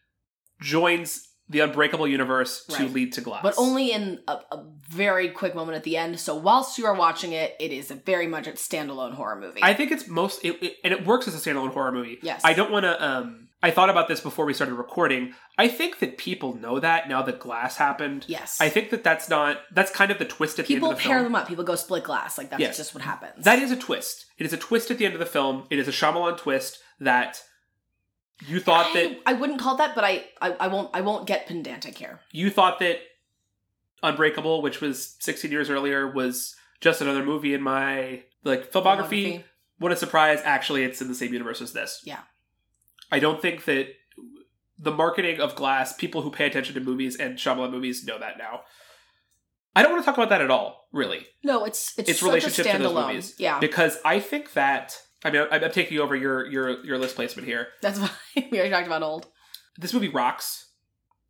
joins 0.60 1.24
the 1.50 1.60
Unbreakable 1.60 2.06
universe 2.06 2.66
to 2.66 2.84
lead 2.88 3.14
to 3.14 3.22
Glass. 3.22 3.42
but 3.42 3.54
only 3.56 3.90
in 3.90 4.20
a, 4.28 4.32
a 4.52 4.66
very 4.90 5.30
quick 5.30 5.54
moment 5.54 5.76
at 5.76 5.82
the 5.84 5.96
end. 5.96 6.20
So 6.20 6.34
whilst 6.36 6.76
you 6.76 6.84
are 6.84 6.94
watching 6.94 7.32
it, 7.32 7.56
it 7.58 7.72
is 7.72 7.90
a 7.90 7.94
very 7.94 8.26
much 8.26 8.46
a 8.46 8.50
standalone 8.52 9.14
horror 9.14 9.36
movie. 9.40 9.60
I 9.62 9.72
think 9.72 9.90
it's 9.90 10.06
most, 10.08 10.44
it, 10.44 10.62
it- 10.62 10.76
and 10.84 10.92
it 10.92 11.06
works 11.06 11.26
as 11.26 11.34
a 11.34 11.38
standalone 11.50 11.72
horror 11.72 11.92
movie. 11.92 12.18
Yes. 12.22 12.42
I 12.44 12.52
don't 12.52 12.70
want 12.70 12.84
to. 12.84 13.02
um 13.02 13.44
I 13.60 13.72
thought 13.72 13.90
about 13.90 14.06
this 14.06 14.20
before 14.20 14.44
we 14.44 14.54
started 14.54 14.74
recording. 14.74 15.34
I 15.56 15.66
think 15.66 15.98
that 15.98 16.16
people 16.16 16.54
know 16.54 16.78
that 16.78 17.08
now 17.08 17.22
that 17.22 17.40
Glass 17.40 17.76
happened. 17.76 18.24
yes. 18.28 18.60
I 18.60 18.68
think 18.68 18.90
that 18.90 19.02
that's 19.02 19.28
not. 19.28 19.56
That's 19.72 19.90
kind 19.90 20.12
of 20.12 20.18
the 20.20 20.24
twist 20.26 20.60
at 20.60 20.66
the 20.68 20.74
end 20.74 20.84
of 20.84 20.90
the 20.90 20.94
film. 20.94 21.00
People 21.02 21.12
pair 21.12 21.22
them 21.24 21.34
up. 21.34 21.48
People 21.48 21.64
go 21.64 21.74
split 21.74 22.04
glass. 22.04 22.36
Like 22.38 22.50
that's 22.50 22.60
Yes. 22.60 22.76
just 22.76 22.94
what 22.94 23.02
happens. 23.02 23.44
That 23.44 23.58
is 23.58 23.72
a 23.72 23.76
twist. 23.76 24.26
It 24.38 24.44
is 24.46 24.52
a 24.52 24.56
twist 24.58 24.90
at 24.92 24.98
the 24.98 25.06
end 25.06 25.14
of 25.14 25.18
the 25.20 25.26
film. 25.26 25.64
It 25.70 25.78
is 25.80 25.88
a 25.88 25.92
Shyamalan 25.92 26.36
twist 26.38 26.78
that 27.00 27.42
you 28.46 28.60
thought 28.60 28.92
that 28.94 29.18
I, 29.26 29.32
wouldn't 29.32 29.58
call 29.58 29.76
that, 29.76 29.94
but 29.94 30.04
I, 30.04 30.24
I 30.40 30.52
I 30.52 30.68
won't 30.68 30.90
I 30.94 31.00
won't 31.00 31.26
get 31.26 31.46
pedantic 31.46 31.98
here. 31.98 32.20
you 32.32 32.50
thought 32.50 32.78
that 32.78 32.98
Unbreakable, 34.02 34.62
which 34.62 34.80
was 34.80 35.16
16 35.20 35.50
years 35.50 35.68
earlier, 35.68 36.06
was 36.08 36.54
just 36.80 37.00
another 37.00 37.24
movie 37.24 37.52
in 37.52 37.62
my 37.62 38.22
like 38.44 38.70
filmography. 38.70 39.42
What 39.78 39.90
a 39.90 39.96
surprise! 39.96 40.40
Actually, 40.44 40.84
it's 40.84 41.00
in 41.02 41.08
the 41.08 41.14
same 41.16 41.32
universe 41.32 41.60
as 41.60 41.72
this. 41.72 42.00
Yeah. 42.04 42.20
I 43.10 43.18
don't 43.18 43.42
think 43.42 43.64
that 43.64 43.88
the 44.78 44.92
marketing 44.92 45.40
of 45.40 45.56
Glass, 45.56 45.92
people 45.96 46.22
who 46.22 46.30
pay 46.30 46.46
attention 46.46 46.74
to 46.74 46.80
movies 46.80 47.16
and 47.16 47.38
Shyamalan 47.38 47.72
movies 47.72 48.04
know 48.04 48.18
that 48.20 48.38
now. 48.38 48.60
I 49.74 49.82
don't 49.82 49.92
want 49.92 50.02
to 50.04 50.06
talk 50.06 50.16
about 50.16 50.28
that 50.30 50.40
at 50.40 50.50
all, 50.50 50.88
really, 50.92 51.26
No, 51.44 51.64
it's 51.64 51.96
it's, 51.98 52.10
Its 52.10 52.20
such 52.20 52.26
relationship 52.28 52.66
a 52.66 52.72
to 52.72 52.78
those 52.78 52.92
standalone. 52.92 53.08
movies. 53.08 53.34
Yeah, 53.38 53.58
because 53.60 53.98
I 54.04 54.20
think 54.20 54.52
that 54.54 54.96
I 55.24 55.30
mean 55.30 55.46
I'm 55.50 55.64
I'm 55.64 55.70
taking 55.72 55.98
over 55.98 56.14
your 56.14 56.46
your 56.46 56.84
your 56.84 56.98
list 56.98 57.16
placement 57.16 57.48
here. 57.48 57.68
that's 57.82 57.98
fine. 58.34 58.48
we 58.50 58.58
already 58.58 58.70
talked 58.70 58.86
about 58.86 59.02
old. 59.02 59.26
This 59.76 59.94
movie 59.94 60.08
rocks. 60.08 60.66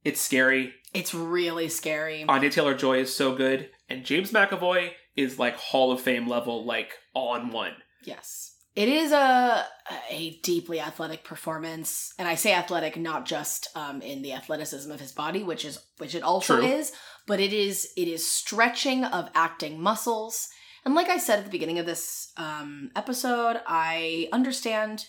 It's 0.04 0.20
scary. 0.20 0.72
It's 0.94 1.12
really 1.12 1.68
scary. 1.68 2.24
Anya 2.28 2.50
Taylor 2.50 2.74
Joy 2.74 3.00
is 3.00 3.14
so 3.14 3.34
good, 3.34 3.68
and 3.88 4.04
James 4.04 4.30
McAvoy 4.32 4.92
is 5.16 5.38
like 5.38 5.56
Hall 5.56 5.92
of 5.92 6.00
Fame 6.00 6.28
level, 6.28 6.64
like 6.64 6.92
on 7.14 7.50
one. 7.50 7.74
Yes. 8.04 8.54
It 8.76 8.88
is 8.88 9.10
a 9.10 9.66
a 10.10 10.38
deeply 10.44 10.80
athletic 10.80 11.24
performance, 11.24 12.14
and 12.16 12.28
I 12.28 12.36
say 12.36 12.54
athletic 12.54 12.96
not 12.96 13.26
just 13.26 13.68
um, 13.74 14.00
in 14.02 14.22
the 14.22 14.32
athleticism 14.34 14.90
of 14.92 15.00
his 15.00 15.10
body, 15.12 15.42
which 15.42 15.64
is 15.64 15.80
which 15.98 16.14
it 16.14 16.22
also 16.22 16.58
True. 16.60 16.66
is, 16.66 16.92
but 17.26 17.40
it 17.40 17.52
is 17.52 17.88
it 17.96 18.06
is 18.06 18.30
stretching 18.30 19.04
of 19.04 19.28
acting 19.34 19.80
muscles. 19.80 20.48
And 20.88 20.94
like 20.94 21.10
I 21.10 21.18
said 21.18 21.38
at 21.38 21.44
the 21.44 21.50
beginning 21.50 21.78
of 21.78 21.84
this 21.84 22.32
um, 22.38 22.90
episode, 22.96 23.60
I 23.66 24.26
understand 24.32 25.04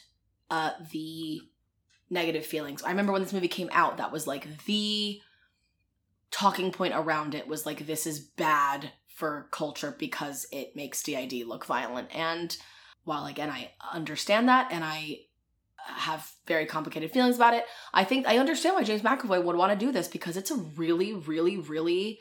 uh, 0.52 0.72
the 0.92 1.40
negative 2.10 2.46
feelings. 2.46 2.84
I 2.84 2.90
remember 2.90 3.14
when 3.14 3.22
this 3.22 3.32
movie 3.32 3.48
came 3.48 3.70
out, 3.72 3.96
that 3.96 4.12
was 4.12 4.28
like 4.28 4.66
the 4.66 5.22
talking 6.32 6.74
point 6.74 6.96
around 6.98 7.34
it 7.34 7.48
was 7.48 7.66
like 7.66 7.88
this 7.88 8.06
is 8.06 8.20
bad 8.20 8.92
for 9.08 9.48
culture 9.52 9.96
because 9.98 10.48
it 10.52 10.76
makes 10.76 11.02
DID 11.02 11.48
look 11.48 11.66
violent. 11.66 12.14
And 12.14 12.58
while 13.06 13.26
again 13.26 13.50
I 13.50 13.72
understand 13.94 14.50
that 14.50 14.74
and 14.74 14.84
I 14.84 15.20
have 15.78 16.30
very 16.46 16.66
complicated 16.66 17.12
feelings 17.12 17.38
about 17.38 17.54
it, 17.54 17.64
I 17.94 18.04
think 18.04 18.28
I 18.28 18.38
understand 18.38 18.76
why 18.76 18.84
James 18.84 19.02
McAvoy 19.02 19.42
would 19.42 19.56
want 19.56 19.72
to 19.72 19.86
do 19.86 19.94
this 19.94 20.10
because 20.10 20.36
it's 20.36 20.52
a 20.52 20.56
really, 20.56 21.14
really, 21.14 21.56
really 21.56 22.20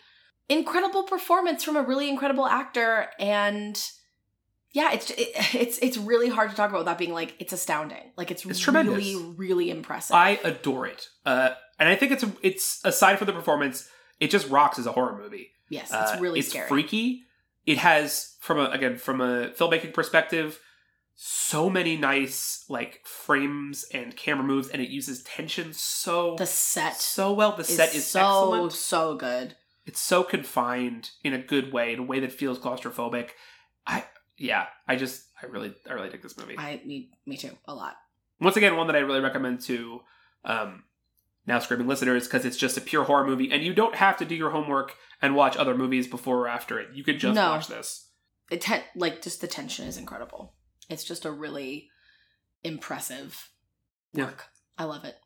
incredible 0.48 1.02
performance 1.02 1.62
from 1.64 1.76
a 1.76 1.82
really 1.82 2.08
incredible 2.08 2.46
actor 2.46 3.08
and 3.18 3.82
yeah, 4.72 4.92
it's 4.92 5.10
it, 5.10 5.28
it's 5.54 5.78
it's 5.78 5.96
really 5.98 6.28
hard 6.28 6.50
to 6.50 6.56
talk 6.56 6.68
about 6.70 6.80
without 6.80 6.98
being 6.98 7.12
like 7.12 7.34
it's 7.38 7.52
astounding. 7.52 8.12
Like 8.16 8.30
it's, 8.30 8.44
It's 8.44 8.66
really 8.68 8.84
tremendous. 8.84 9.38
really 9.38 9.70
impressive. 9.70 10.14
I 10.14 10.38
adore 10.44 10.86
it. 10.86 11.08
Uh, 11.24 11.50
and 11.78 11.88
I 11.88 11.96
think 11.96 12.12
it's 12.12 12.24
it's 12.42 12.80
aside 12.84 13.16
from 13.18 13.26
the 13.26 13.32
performance, 13.32 13.88
it 14.20 14.30
just 14.30 14.48
rocks 14.50 14.78
as 14.78 14.86
a 14.86 14.92
horror 14.92 15.16
movie. 15.16 15.50
yes, 15.70 15.92
Uh, 15.92 16.08
it's 16.12 16.20
really 16.20 16.40
scary. 16.40 16.40
it's 16.40 16.48
scary. 16.50 16.68
freaky. 16.68 17.24
It 17.66 17.78
has 17.78 18.36
from 18.40 18.58
a 18.58 18.64
again 18.70 18.96
from 18.98 19.20
a 19.20 19.50
filmmaking 19.50 19.94
perspective, 19.94 20.60
so 21.14 21.68
many 21.70 21.96
nice 21.96 22.64
like 22.68 23.00
frames 23.04 23.84
and 23.94 24.16
camera 24.16 24.44
moves, 24.44 24.68
and 24.68 24.80
it 24.82 24.90
uses 24.90 25.22
tension 25.22 25.72
so 25.72 26.36
The 26.36 26.46
set 26.46 26.96
so 27.00 27.32
well. 27.32 27.52
The 27.56 27.64
set 27.64 27.94
is 27.94 28.06
so 28.06 28.20
excellent. 28.20 28.72
so 28.72 29.16
good. 29.16 29.56
It's 29.88 30.00
so 30.00 30.22
confined 30.22 31.10
in 31.24 31.32
a 31.32 31.38
good 31.38 31.72
way, 31.72 31.94
in 31.94 31.98
a 32.00 32.02
way 32.02 32.20
that 32.20 32.30
feels 32.30 32.58
claustrophobic. 32.58 33.30
I 33.86 34.04
yeah, 34.36 34.66
I 34.86 34.96
just 34.96 35.24
I 35.42 35.46
really 35.46 35.74
I 35.88 35.94
really 35.94 36.10
dig 36.10 36.22
this 36.22 36.36
movie. 36.36 36.56
I 36.58 36.80
me 36.84 37.10
me 37.26 37.36
too 37.38 37.56
a 37.66 37.74
lot. 37.74 37.96
Once 38.38 38.56
again, 38.56 38.76
one 38.76 38.86
that 38.88 38.96
I 38.96 39.00
really 39.00 39.20
recommend 39.20 39.62
to 39.62 40.00
um, 40.44 40.84
now 41.46 41.58
screaming 41.58 41.88
listeners 41.88 42.24
because 42.28 42.44
it's 42.44 42.56
just 42.58 42.76
a 42.76 42.80
pure 42.82 43.04
horror 43.04 43.26
movie, 43.26 43.50
and 43.50 43.62
you 43.64 43.72
don't 43.74 43.94
have 43.96 44.18
to 44.18 44.24
do 44.26 44.34
your 44.34 44.50
homework 44.50 44.94
and 45.22 45.34
watch 45.34 45.56
other 45.56 45.74
movies 45.74 46.06
before 46.06 46.38
or 46.40 46.48
after 46.48 46.78
it. 46.78 46.88
You 46.94 47.02
could 47.02 47.18
just 47.18 47.34
No. 47.34 47.50
watch 47.50 47.66
this. 47.66 48.10
It 48.50 48.60
ten- 48.60 48.84
like 48.94 49.22
just 49.22 49.40
the 49.40 49.48
tension 49.48 49.86
is 49.88 49.96
incredible. 49.96 50.54
It's 50.90 51.02
just 51.04 51.24
a 51.24 51.30
really 51.32 51.88
impressive 52.62 53.50
Yeah. 54.12 54.26
work. 54.26 54.48
I 54.76 54.84
love 54.84 55.04
it. 55.04 55.16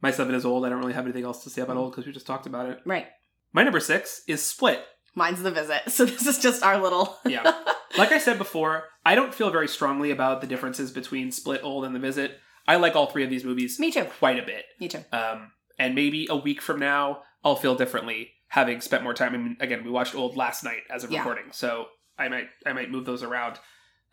My 0.00 0.10
seven 0.10 0.34
is 0.34 0.44
old. 0.44 0.64
I 0.64 0.68
don't 0.68 0.78
really 0.78 0.92
have 0.94 1.04
anything 1.04 1.24
else 1.24 1.44
to 1.44 1.50
say 1.50 1.62
about 1.62 1.76
old 1.76 1.92
because 1.92 2.06
we 2.06 2.12
just 2.12 2.26
talked 2.26 2.46
about 2.46 2.68
it. 2.70 2.80
Right. 2.86 3.06
My 3.52 3.62
number 3.62 3.80
six 3.80 4.22
is 4.26 4.42
Split. 4.42 4.82
Mine's 5.14 5.42
the 5.42 5.50
visit. 5.50 5.82
So 5.88 6.04
this 6.04 6.26
is 6.26 6.38
just 6.38 6.62
our 6.62 6.78
little 6.80 7.16
Yeah. 7.26 7.52
Like 7.98 8.12
I 8.12 8.18
said 8.18 8.38
before, 8.38 8.84
I 9.04 9.14
don't 9.14 9.34
feel 9.34 9.50
very 9.50 9.68
strongly 9.68 10.10
about 10.10 10.40
the 10.40 10.46
differences 10.46 10.90
between 10.90 11.30
Split, 11.30 11.62
Old, 11.62 11.84
and 11.84 11.94
The 11.94 11.98
Visit. 12.00 12.38
I 12.66 12.76
like 12.76 12.96
all 12.96 13.06
three 13.06 13.24
of 13.24 13.28
these 13.30 13.44
movies 13.44 13.78
Me 13.78 13.90
too. 13.90 14.04
quite 14.18 14.38
a 14.38 14.46
bit. 14.46 14.64
Me 14.80 14.88
too. 14.88 15.04
Um, 15.12 15.52
and 15.78 15.94
maybe 15.94 16.26
a 16.30 16.36
week 16.36 16.62
from 16.62 16.78
now, 16.78 17.22
I'll 17.44 17.56
feel 17.56 17.74
differently 17.74 18.30
having 18.48 18.80
spent 18.80 19.02
more 19.02 19.12
time. 19.14 19.34
I 19.34 19.38
mean, 19.38 19.56
again, 19.60 19.84
we 19.84 19.90
watched 19.90 20.14
Old 20.14 20.36
last 20.36 20.62
night 20.64 20.82
as 20.90 21.04
of 21.04 21.10
Yeah. 21.10 21.18
recording, 21.18 21.46
so 21.52 21.86
I 22.18 22.28
might 22.28 22.48
I 22.64 22.72
might 22.72 22.90
move 22.90 23.04
those 23.04 23.22
around. 23.22 23.58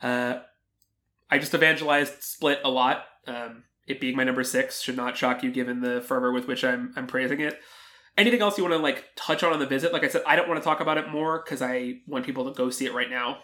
Uh, 0.02 0.40
I 1.30 1.38
just 1.38 1.54
evangelized 1.54 2.24
Split 2.24 2.60
a 2.64 2.70
lot. 2.70 3.06
Um, 3.28 3.64
it 3.88 4.00
being 4.02 4.16
my 4.16 4.24
number 4.24 4.44
six 4.44 4.82
should 4.82 4.98
not 4.98 5.16
shock 5.18 5.44
you, 5.44 5.52
given 5.52 5.82
the 5.82 6.02
fervor 6.02 6.32
with 6.34 6.48
which 6.48 6.64
I'm 6.64 6.92
I'm 6.96 7.06
praising 7.08 7.40
it. 7.40 7.60
Anything 8.20 8.42
else 8.42 8.58
you 8.58 8.64
want 8.66 8.74
to 8.76 8.80
like 8.80 9.06
touch 9.16 9.44
on 9.44 9.54
on 9.54 9.60
the 9.60 9.66
visit? 9.66 9.94
Like 9.94 10.04
I 10.04 10.10
said, 10.10 10.24
I 10.28 10.36
don't 10.36 10.50
want 10.50 10.62
to 10.62 10.64
talk 10.64 10.82
about 10.82 10.98
it 10.98 11.08
more 11.10 11.42
because 11.44 11.62
I 11.62 12.00
want 12.06 12.26
people 12.26 12.46
to 12.46 12.52
go 12.58 12.70
see 12.70 12.86
it 12.86 12.94
right 12.94 13.10
now. 13.10 13.38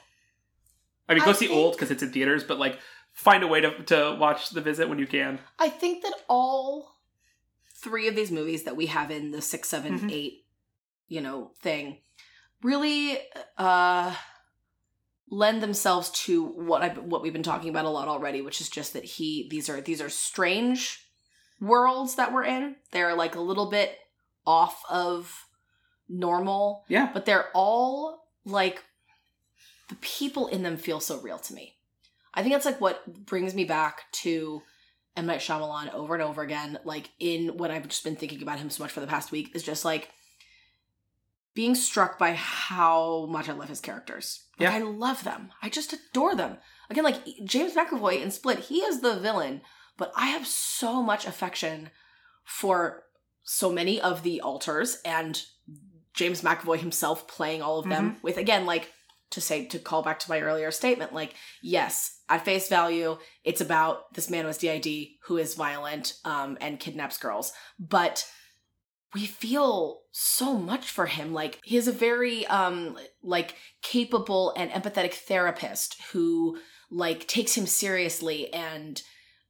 I 1.07 1.13
mean, 1.13 1.23
go 1.23 1.29
I 1.29 1.33
see 1.33 1.47
think- 1.47 1.57
Old 1.57 1.73
because 1.75 1.91
it's 1.91 2.03
in 2.03 2.11
theaters, 2.11 2.43
but 2.43 2.59
like 2.59 2.79
find 3.13 3.41
a 3.43 3.47
way 3.47 3.61
to 3.61 3.83
to 3.85 4.17
watch 4.19 4.49
the 4.49 4.61
visit 4.61 4.89
when 4.89 4.99
you 4.99 5.07
can. 5.07 5.39
I 5.59 5.69
think 5.69 6.03
that 6.03 6.13
all 6.27 6.91
three 7.81 8.07
of 8.07 8.15
these 8.15 8.31
movies 8.31 8.63
that 8.63 8.75
we 8.75 8.87
have 8.87 9.11
in 9.11 9.31
the 9.31 9.41
six, 9.41 9.69
seven, 9.69 9.99
Mhm. 9.99 10.11
eight, 10.11 10.45
you 11.07 11.21
know, 11.21 11.51
thing 11.61 11.99
really 12.61 13.17
uh 13.57 14.13
lend 15.29 15.61
themselves 15.61 16.09
to 16.11 16.43
what 16.43 16.81
I 16.81 16.89
what 16.89 17.21
we've 17.21 17.33
been 17.33 17.43
talking 17.43 17.69
about 17.69 17.85
a 17.85 17.89
lot 17.89 18.07
already, 18.07 18.41
which 18.41 18.59
is 18.59 18.69
just 18.69 18.93
that 18.93 19.05
he 19.05 19.47
these 19.49 19.69
are 19.69 19.79
these 19.81 20.01
are 20.01 20.09
strange 20.09 21.07
worlds 21.61 22.15
that 22.15 22.33
we're 22.33 22.43
in. 22.43 22.75
They're 22.91 23.15
like 23.15 23.35
a 23.35 23.39
little 23.41 23.69
bit 23.69 23.97
off 24.45 24.83
of 24.89 25.45
normal, 26.07 26.85
Yeah, 26.87 27.09
but 27.13 27.25
they're 27.25 27.47
all 27.53 28.27
like 28.45 28.83
the 29.89 29.95
people 29.95 30.47
in 30.47 30.63
them 30.63 30.77
feel 30.77 30.99
so 30.99 31.19
real 31.19 31.39
to 31.39 31.53
me. 31.53 31.75
I 32.33 32.41
think 32.41 32.53
that's 32.53 32.65
like 32.65 32.81
what 32.81 33.25
brings 33.25 33.53
me 33.55 33.63
back 33.65 34.11
to 34.23 34.61
M 35.15 35.25
Night 35.25 35.39
Shyamalan 35.39 35.93
over 35.93 36.13
and 36.15 36.23
over 36.23 36.41
again. 36.41 36.77
Like 36.83 37.09
in 37.19 37.57
what 37.57 37.71
I've 37.71 37.87
just 37.87 38.03
been 38.03 38.15
thinking 38.15 38.41
about 38.41 38.59
him 38.59 38.69
so 38.69 38.83
much 38.83 38.91
for 38.91 38.99
the 38.99 39.07
past 39.07 39.31
week 39.31 39.55
is 39.55 39.63
just 39.63 39.85
like 39.85 40.09
being 41.53 41.73
struck 41.73 42.19
by 42.19 42.33
how 42.33 43.25
much 43.27 43.47
I 43.47 43.53
love 43.53 43.69
his 43.69 43.79
characters. 43.79 44.43
Like, 44.59 44.69
Yeah. 44.69 44.75
I 44.75 44.79
love 44.79 45.23
them. 45.23 45.51
I 45.61 45.69
just 45.69 45.93
adore 45.93 46.35
them. 46.35 46.57
Again, 46.89 47.05
like 47.05 47.21
James 47.45 47.73
McAvoy 47.73 48.21
in 48.21 48.29
Split, 48.29 48.59
he 48.59 48.79
is 48.79 48.99
the 48.99 49.15
villain, 49.15 49.61
but 49.97 50.11
I 50.17 50.27
have 50.27 50.45
so 50.45 51.01
much 51.01 51.25
affection 51.25 51.89
for 52.43 53.04
so 53.45 53.71
many 53.71 54.01
of 54.01 54.23
the 54.23 54.41
alters 54.41 55.01
and 55.05 55.41
James 56.13 56.41
McAvoy 56.41 56.79
himself 56.79 57.27
playing 57.27 57.61
all 57.61 57.79
of 57.79 57.87
them 57.87 58.17
with 58.21 58.37
again 58.37 58.65
like 58.65 58.91
to 59.31 59.41
say 59.41 59.65
to 59.67 59.79
call 59.79 60.01
back 60.01 60.19
to 60.19 60.29
my 60.29 60.41
earlier 60.41 60.71
statement 60.71 61.13
like 61.13 61.33
yes 61.61 62.21
at 62.29 62.45
face 62.45 62.69
value 62.69 63.17
it's 63.43 63.61
about 63.61 64.13
this 64.13 64.29
man 64.29 64.45
with 64.45 64.59
DID 64.59 64.87
who 65.25 65.37
is 65.37 65.55
violent 65.55 66.15
um 66.25 66.57
and 66.59 66.79
kidnaps 66.79 67.17
girls. 67.17 67.53
But 67.79 68.25
we 69.15 69.25
feel 69.25 70.01
so 70.11 70.55
much 70.55 70.89
for 70.89 71.05
him. 71.05 71.33
Like 71.33 71.59
he 71.63 71.77
is 71.77 71.87
a 71.87 71.93
very 71.93 72.45
um 72.47 72.97
like 73.23 73.55
capable 73.81 74.53
and 74.57 74.69
empathetic 74.71 75.13
therapist 75.13 76.01
who 76.11 76.57
like 76.91 77.27
takes 77.27 77.55
him 77.57 77.65
seriously 77.65 78.53
and 78.53 79.01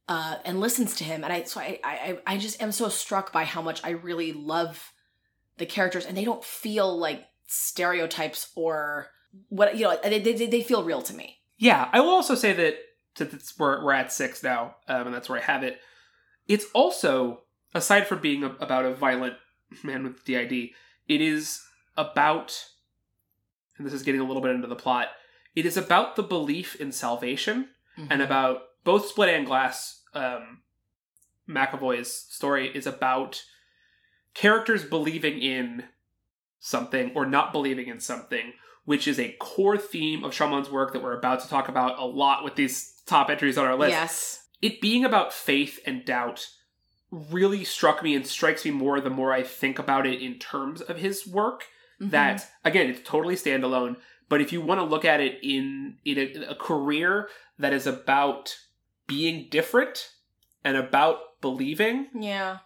uh 0.08 0.36
and 0.44 0.60
listens 0.60 0.94
to 0.94 1.04
him 1.04 1.24
and 1.24 1.32
i 1.32 1.42
so 1.42 1.60
i 1.60 1.78
i 1.82 2.18
i 2.26 2.36
just 2.38 2.60
am 2.62 2.72
so 2.72 2.88
struck 2.88 3.32
by 3.32 3.44
how 3.44 3.62
much 3.62 3.80
i 3.84 3.90
really 3.90 4.32
love 4.32 4.92
the 5.58 5.66
characters 5.66 6.06
and 6.06 6.16
they 6.16 6.24
don't 6.24 6.44
feel 6.44 6.96
like 6.96 7.26
stereotypes 7.46 8.50
or 8.54 9.08
what 9.48 9.76
you 9.76 9.84
know 9.84 9.98
they 10.02 10.18
they, 10.18 10.46
they 10.46 10.62
feel 10.62 10.84
real 10.84 11.02
to 11.02 11.14
me 11.14 11.38
Yeah, 11.58 11.88
I 11.92 12.00
will 12.00 12.10
also 12.10 12.34
say 12.34 12.52
that 12.52 12.76
since 13.16 13.32
it's, 13.32 13.58
we're, 13.58 13.82
we're 13.82 13.92
at 13.92 14.12
six 14.12 14.42
now, 14.42 14.76
um, 14.88 15.06
and 15.06 15.14
that's 15.14 15.28
where 15.28 15.40
I 15.40 15.44
have 15.44 15.62
it. 15.62 15.80
It's 16.46 16.66
also, 16.74 17.40
aside 17.74 18.06
from 18.06 18.20
being 18.20 18.44
a, 18.44 18.50
about 18.60 18.84
a 18.84 18.94
violent 18.94 19.34
man 19.82 20.04
with 20.04 20.24
DID, 20.24 20.52
it 20.52 21.20
is 21.20 21.62
about, 21.96 22.66
and 23.78 23.86
this 23.86 23.94
is 23.94 24.02
getting 24.02 24.20
a 24.20 24.24
little 24.24 24.42
bit 24.42 24.54
into 24.54 24.68
the 24.68 24.76
plot, 24.76 25.08
it 25.54 25.64
is 25.64 25.78
about 25.78 26.16
the 26.16 26.22
belief 26.22 26.76
in 26.76 26.92
salvation 26.92 27.68
and 28.10 28.20
about 28.20 28.60
both 28.84 29.08
Split 29.08 29.30
and 29.30 29.46
Glass. 29.46 29.95
Um, 30.16 30.58
McAvoy's 31.48 32.12
story 32.12 32.68
is 32.74 32.86
about 32.86 33.42
characters 34.34 34.84
believing 34.84 35.38
in 35.40 35.84
something 36.58 37.12
or 37.14 37.26
not 37.26 37.52
believing 37.52 37.88
in 37.88 38.00
something, 38.00 38.52
which 38.84 39.06
is 39.06 39.18
a 39.18 39.36
core 39.38 39.78
theme 39.78 40.24
of 40.24 40.32
Shyamalan's 40.32 40.70
work 40.70 40.92
that 40.92 41.02
we're 41.02 41.16
about 41.18 41.40
to 41.40 41.48
talk 41.48 41.68
about 41.68 41.98
a 41.98 42.04
lot 42.04 42.44
with 42.44 42.56
these 42.56 43.00
top 43.06 43.30
entries 43.30 43.56
on 43.58 43.66
our 43.66 43.76
list. 43.76 43.90
yes 43.92 44.42
It 44.60 44.80
being 44.80 45.04
about 45.04 45.32
faith 45.32 45.78
and 45.86 46.04
doubt 46.04 46.48
really 47.12 47.62
struck 47.64 48.02
me 48.02 48.16
and 48.16 48.26
strikes 48.26 48.64
me 48.64 48.72
more 48.72 49.00
the 49.00 49.10
more 49.10 49.32
I 49.32 49.42
think 49.44 49.78
about 49.78 50.06
it 50.06 50.20
in 50.20 50.38
terms 50.40 50.80
of 50.80 50.96
his 50.98 51.26
work 51.26 51.64
Mhm. 52.00 52.10
that 52.10 52.50
again 52.64 52.90
it's 52.90 53.08
totally 53.08 53.36
standalone 53.36 53.96
but 54.28 54.40
if 54.42 54.52
you 54.52 54.60
want 54.60 54.80
to 54.80 54.84
look 54.84 55.04
at 55.04 55.20
it 55.20 55.38
in 55.42 55.98
in 56.04 56.18
a, 56.18 56.50
a 56.50 56.54
career 56.56 57.28
that 57.58 57.72
is 57.72 57.86
about 57.86 58.58
being 59.06 59.48
different 59.50 60.10
and 60.64 60.76
about 60.76 61.40
believing 61.40 62.08
yeah. 62.14 62.58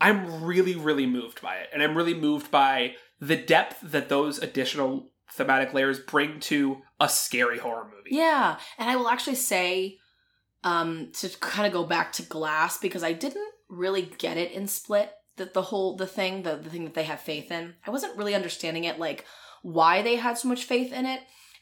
I'm 0.00 0.42
really 0.44 0.74
really 0.74 1.06
moved 1.06 1.40
by 1.40 1.56
it. 1.56 1.68
And 1.72 1.82
i'm 1.82 1.96
really 1.96 2.14
moved 2.14 2.50
by 2.50 2.94
the 3.20 3.36
depth 3.36 3.78
that 3.82 4.08
those 4.08 4.38
additional 4.38 5.12
thematic 5.32 5.72
layers 5.72 5.98
bring 5.98 6.40
to 6.40 6.82
a 7.00 7.08
scary 7.08 7.58
horror 7.58 7.84
movie. 7.84 8.14
Yeah, 8.14 8.58
and 8.78 8.90
I 8.90 8.96
will 8.96 9.08
actually 9.08 9.36
say, 9.36 9.98
um, 10.64 11.10
to 11.14 11.28
kind 11.40 11.66
of 11.66 11.72
go 11.72 11.84
back 11.84 12.12
to 12.14 12.22
Glass 12.22 12.78
because 12.78 13.02
I 13.02 13.12
didn't 13.12 13.52
really 13.68 14.02
get 14.18 14.36
it 14.36 14.52
in 14.52 14.66
Split. 14.66 15.12
That 15.36 15.54
the 15.54 15.62
whole 15.62 15.96
the 15.96 16.06
thing 16.06 16.42
the 16.42 16.56
the 16.56 16.68
thing 16.68 16.84
that 16.84 16.94
they 16.94 17.04
have 17.04 17.20
faith 17.20 17.50
in, 17.50 17.74
I 17.86 17.90
wasn't 17.90 18.16
really 18.18 18.34
understanding 18.34 18.84
it 18.84 18.98
like 18.98 19.24
why 19.62 20.02
they 20.02 20.16
had 20.16 20.36
so 20.36 20.48
much 20.48 20.64
faith 20.64 20.92
in 20.92 21.06
it. 21.06 21.20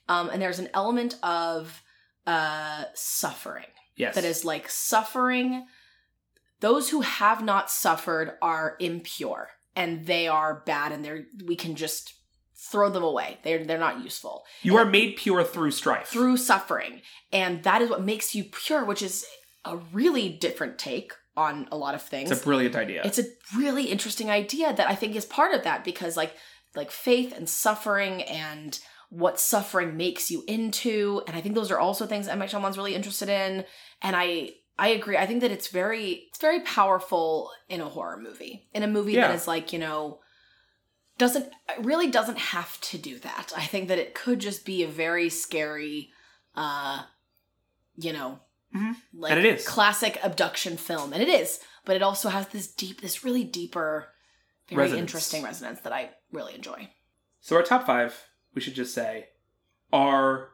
Um, 0.09 0.29
and 0.31 0.43
there's 0.43 0.59
an 0.59 0.71
element 0.75 1.17
of 1.23 1.83
uh 2.27 2.85
suffering 2.95 3.67
yes 4.01 4.15
that 4.15 4.25
is 4.25 4.45
like 4.45 4.69
suffering. 4.69 5.67
Those 6.61 6.91
who 6.91 7.01
have 7.01 7.43
not 7.43 7.71
suffered 7.71 8.37
are 8.43 8.77
impure 8.81 9.49
and 9.75 10.07
they 10.07 10.29
are 10.29 10.63
bad, 10.67 10.93
and 10.93 11.05
they're 11.05 11.25
we 11.47 11.57
can 11.57 11.75
just 11.75 12.15
throw 12.55 12.91
them 12.91 13.03
away. 13.03 13.39
They're 13.43 13.65
they're 13.65 13.79
not 13.79 14.03
useful 14.05 14.45
you 14.63 14.77
are 14.77 14.85
made 14.85 15.17
pure 15.17 15.43
through 15.45 15.71
strife 15.71 16.09
through 16.09 16.37
suffering. 16.37 17.03
And 17.33 17.63
that 17.63 17.83
is 17.83 17.89
what 17.89 18.03
makes 18.03 18.35
you 18.35 18.45
pure, 18.45 18.85
which 18.85 19.03
is 19.03 19.25
a 19.65 19.77
really 19.93 20.29
different 20.29 20.79
take 20.79 21.13
on 21.37 21.69
a 21.71 21.77
lot 21.77 21.95
of 21.95 22.03
things. 22.03 22.31
it's 22.31 22.43
a 22.43 22.45
brilliant 22.45 22.77
idea 22.77 23.03
It's 23.05 23.19
a 23.19 23.25
really 23.57 23.85
interesting 23.85 24.31
idea 24.31 24.75
that 24.75 24.89
I 24.89 24.95
think 24.95 25.17
is 25.17 25.25
part 25.25 25.55
of 25.55 25.65
that 25.65 25.85
because 25.85 26.17
like 26.17 26.35
like 26.77 26.91
faith 26.91 27.33
and 27.37 27.49
suffering 27.49 28.23
and 28.23 28.79
what 29.11 29.39
suffering 29.39 29.97
makes 29.97 30.31
you 30.31 30.43
into. 30.49 31.23
And 31.27 31.37
I 31.37 31.41
think 31.41 31.55
those 31.55 31.71
are 31.71 31.79
also 31.79 32.07
things 32.07 32.27
M. 32.29 32.39
Night 32.39 32.51
Shyamalan's 32.51 32.79
really 32.79 32.95
interested 32.95 33.29
in. 33.29 33.65
And 34.03 34.17
I 34.17 34.51
I 34.79 34.89
agree. 34.89 35.19
I 35.19 35.27
think 35.27 35.43
that 35.43 35.51
it's 35.51 35.69
very 35.69 36.25
it's 36.29 36.39
very 36.41 36.61
powerful 36.61 37.51
in 37.69 37.81
a 37.81 37.89
horror 37.89 38.17
movie. 38.19 38.69
In 38.73 38.83
a 38.83 38.89
movie 38.89 39.13
Yeah. 39.13 39.29
that 39.29 39.35
is 39.35 39.47
like, 39.47 39.73
you 39.73 39.79
know, 39.79 40.21
doesn't 41.19 41.53
really 41.81 42.11
doesn't 42.11 42.39
have 42.39 42.81
to 42.81 42.97
do 42.99 43.19
that. 43.19 43.53
I 43.57 43.67
think 43.67 43.89
that 43.89 43.99
it 43.99 44.15
could 44.15 44.39
just 44.39 44.65
be 44.65 44.83
a 44.83 44.89
very 44.89 45.29
scary 45.29 46.11
uh, 46.57 47.03
you 47.97 48.13
know, 48.13 48.41
Mhm. 48.75 48.97
like 49.13 49.33
And 49.33 49.41
it 49.41 49.47
is. 49.47 49.67
classic 49.67 50.19
abduction 50.23 50.77
film, 50.77 51.13
and 51.13 51.23
it 51.23 51.29
is. 51.29 51.61
But 51.85 51.97
it 51.97 52.03
also 52.03 52.29
has 52.29 52.49
this 52.49 52.67
deep, 52.69 53.01
this 53.03 53.25
really 53.25 53.45
deeper, 53.45 54.13
very 54.69 54.83
Resonance. 54.83 55.01
interesting 55.01 55.43
resonance 55.43 55.81
that 55.83 55.93
I 55.93 56.11
really 56.33 56.55
enjoy. 56.55 56.91
So 57.41 57.57
our 57.57 57.63
top 57.63 57.85
five, 57.87 58.27
we 58.55 58.61
should 58.61 58.75
just 58.75 58.95
say, 58.95 59.29
are 59.93 60.51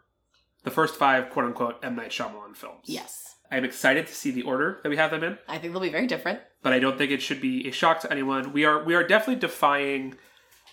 the 0.64 0.70
first 0.70 0.96
five 0.96 1.30
quote 1.30 1.46
unquote 1.46 1.78
M 1.82 1.96
Night 1.96 2.10
Shyamalan 2.10 2.56
films. 2.56 2.84
Yes, 2.86 3.36
I'm 3.50 3.64
excited 3.64 4.06
to 4.06 4.14
see 4.14 4.30
the 4.30 4.42
order 4.42 4.80
that 4.82 4.88
we 4.88 4.96
have 4.96 5.10
them 5.10 5.22
in, 5.24 5.38
I 5.48 5.58
think 5.58 5.72
they'll 5.72 5.82
be 5.82 5.88
very 5.90 6.06
different. 6.06 6.40
but 6.62 6.72
I 6.72 6.78
don't 6.78 6.98
think 6.98 7.10
it 7.12 7.22
should 7.22 7.40
be 7.40 7.68
a 7.68 7.72
shock 7.72 8.00
to 8.00 8.10
anyone. 8.10 8.52
We 8.52 8.64
are 8.64 8.82
we 8.82 8.94
are 8.94 9.06
definitely 9.06 9.40
defying 9.40 10.16